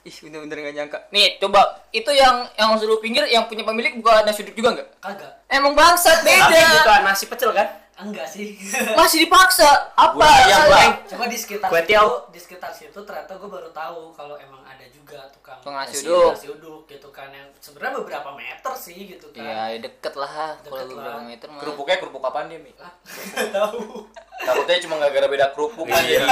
Ih, 0.08 0.16
bener-bener 0.22 0.56
gak 0.64 0.74
nyangka. 0.74 0.98
Nih, 1.10 1.36
coba 1.36 1.60
itu 1.90 2.08
yang 2.10 2.48
yang 2.54 2.72
suruh 2.74 2.96
pinggir 2.96 3.28
yang 3.28 3.44
punya 3.44 3.60
pemilik 3.62 3.92
bukan 3.94 4.24
nasi 4.24 4.40
uduk 4.40 4.56
juga 4.56 4.72
nggak? 4.74 4.88
kagak 4.98 5.32
Emang 5.46 5.72
bangsat 5.72 6.20
tapi 6.20 6.32
beda. 6.32 6.64
buka 6.78 6.94
nasi 7.02 7.24
pecel 7.26 7.52
kan 7.52 7.68
enggak 7.98 8.24
sih 8.24 8.54
Masih 8.98 9.18
dipaksa. 9.20 9.66
Apa? 9.92 10.16
Ayam, 10.16 10.38
alasannya? 10.62 10.70
Bang. 10.70 10.92
cuma 11.04 11.24
di 11.26 11.34
sekitar 11.34 11.66
Kue 11.66 11.82
situ 11.82 12.06
di 12.30 12.38
sekitar 12.38 12.70
situ 12.70 12.98
ternyata 12.98 13.34
gue 13.34 13.50
baru 13.50 13.68
tahu 13.68 14.14
kalau 14.14 14.38
emang 14.38 14.62
ada 14.62 14.86
juga 14.88 15.18
tukang 15.28 15.58
nasi 15.66 16.06
uduk. 16.06 16.30
nasi 16.32 16.46
uduk 16.48 16.80
gitu 16.86 17.08
kan 17.10 17.28
yang 17.28 17.50
sebenarnya 17.58 17.98
beberapa 17.98 18.30
meter 18.32 18.72
sih 18.72 18.96
gitu 19.08 19.26
kan 19.28 19.42
Iya, 19.42 19.60
ya 19.68 19.78
deket 19.82 20.14
lah. 20.14 20.56
Kalau 20.62 20.86
beberapa 20.86 21.20
meter 21.20 21.46
mah. 21.50 21.58
Kerupuknya 21.58 21.96
kerupuk 21.98 22.22
apaan 22.22 22.46
dia, 22.46 22.56
Mi? 22.56 22.70
Ah, 22.78 22.92
tahu 23.56 24.06
Takutnya 24.38 24.78
cuma 24.80 24.94
gara-gara 24.96 25.26
beda 25.26 25.46
kerupuk 25.52 25.84
Iya. 25.84 26.24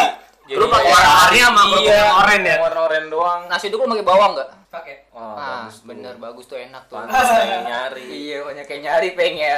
Jadi 0.46 0.54
jadi 0.54 0.62
Kerupuk 0.62 0.78
warna-warni 0.86 1.38
sama 1.42 1.62
iya, 1.76 1.98
oranye 2.06 2.46
ya? 2.46 2.56
Warna 2.62 2.80
oranye 2.86 3.08
doang. 3.10 3.40
Nasi 3.50 3.66
uduk 3.66 3.82
lu 3.82 3.90
pakai 3.92 4.06
bawang 4.06 4.32
nggak? 4.34 4.50
pakai 4.66 5.08
Wah, 5.08 5.32
ah, 5.32 5.32
bagus 5.64 5.80
tuh. 5.80 5.84
bener 5.88 6.14
bagus 6.20 6.44
tuh 6.44 6.58
enak 6.60 6.82
tuh. 6.84 7.00
Pantas 7.00 7.24
kayak 7.24 7.62
nyari. 7.64 8.04
Iya, 8.26 8.38
banyak 8.44 8.64
kayak 8.66 8.82
nyari 8.84 9.08
peng 9.12 9.36
ya. 9.36 9.56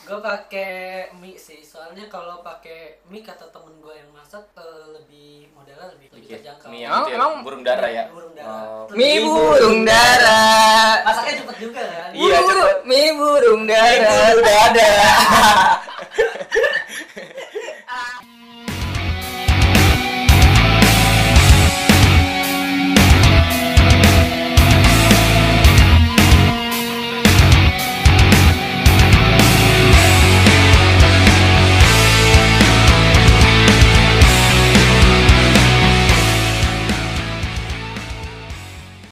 gue 0.00 0.18
pakai 0.18 0.70
mie 1.18 1.34
sih 1.34 1.60
soalnya 1.60 2.06
kalau 2.06 2.38
pakai 2.40 3.02
mie 3.06 3.20
kata 3.20 3.50
temen 3.50 3.74
gue 3.78 3.94
yang 3.94 4.10
masak 4.10 4.46
eh, 4.54 4.84
lebih 4.90 5.50
modelnya 5.52 5.90
lebih 5.90 6.06
lebih 6.14 6.28
terjangkau 6.34 6.66
Mie 6.70 6.82
yang 6.82 7.02
itu 7.02 7.10
ya, 7.10 7.16
emang 7.18 7.32
burung 7.42 7.62
dara 7.62 7.88
ya. 7.90 8.04
burung 8.10 8.32
dara 8.32 8.48
Oh. 8.50 8.86
Mie 8.94 9.18
burung 9.22 9.78
dara. 9.82 10.42
masaknya 11.02 11.32
cepet 11.42 11.56
juga 11.58 11.82
kan 11.82 12.10
Iya, 12.14 12.36
cepet. 12.40 12.76
Mie 12.86 13.10
burung 13.14 13.62
dara. 13.66 14.14
Udah 14.38 14.56
ada. 14.70 14.88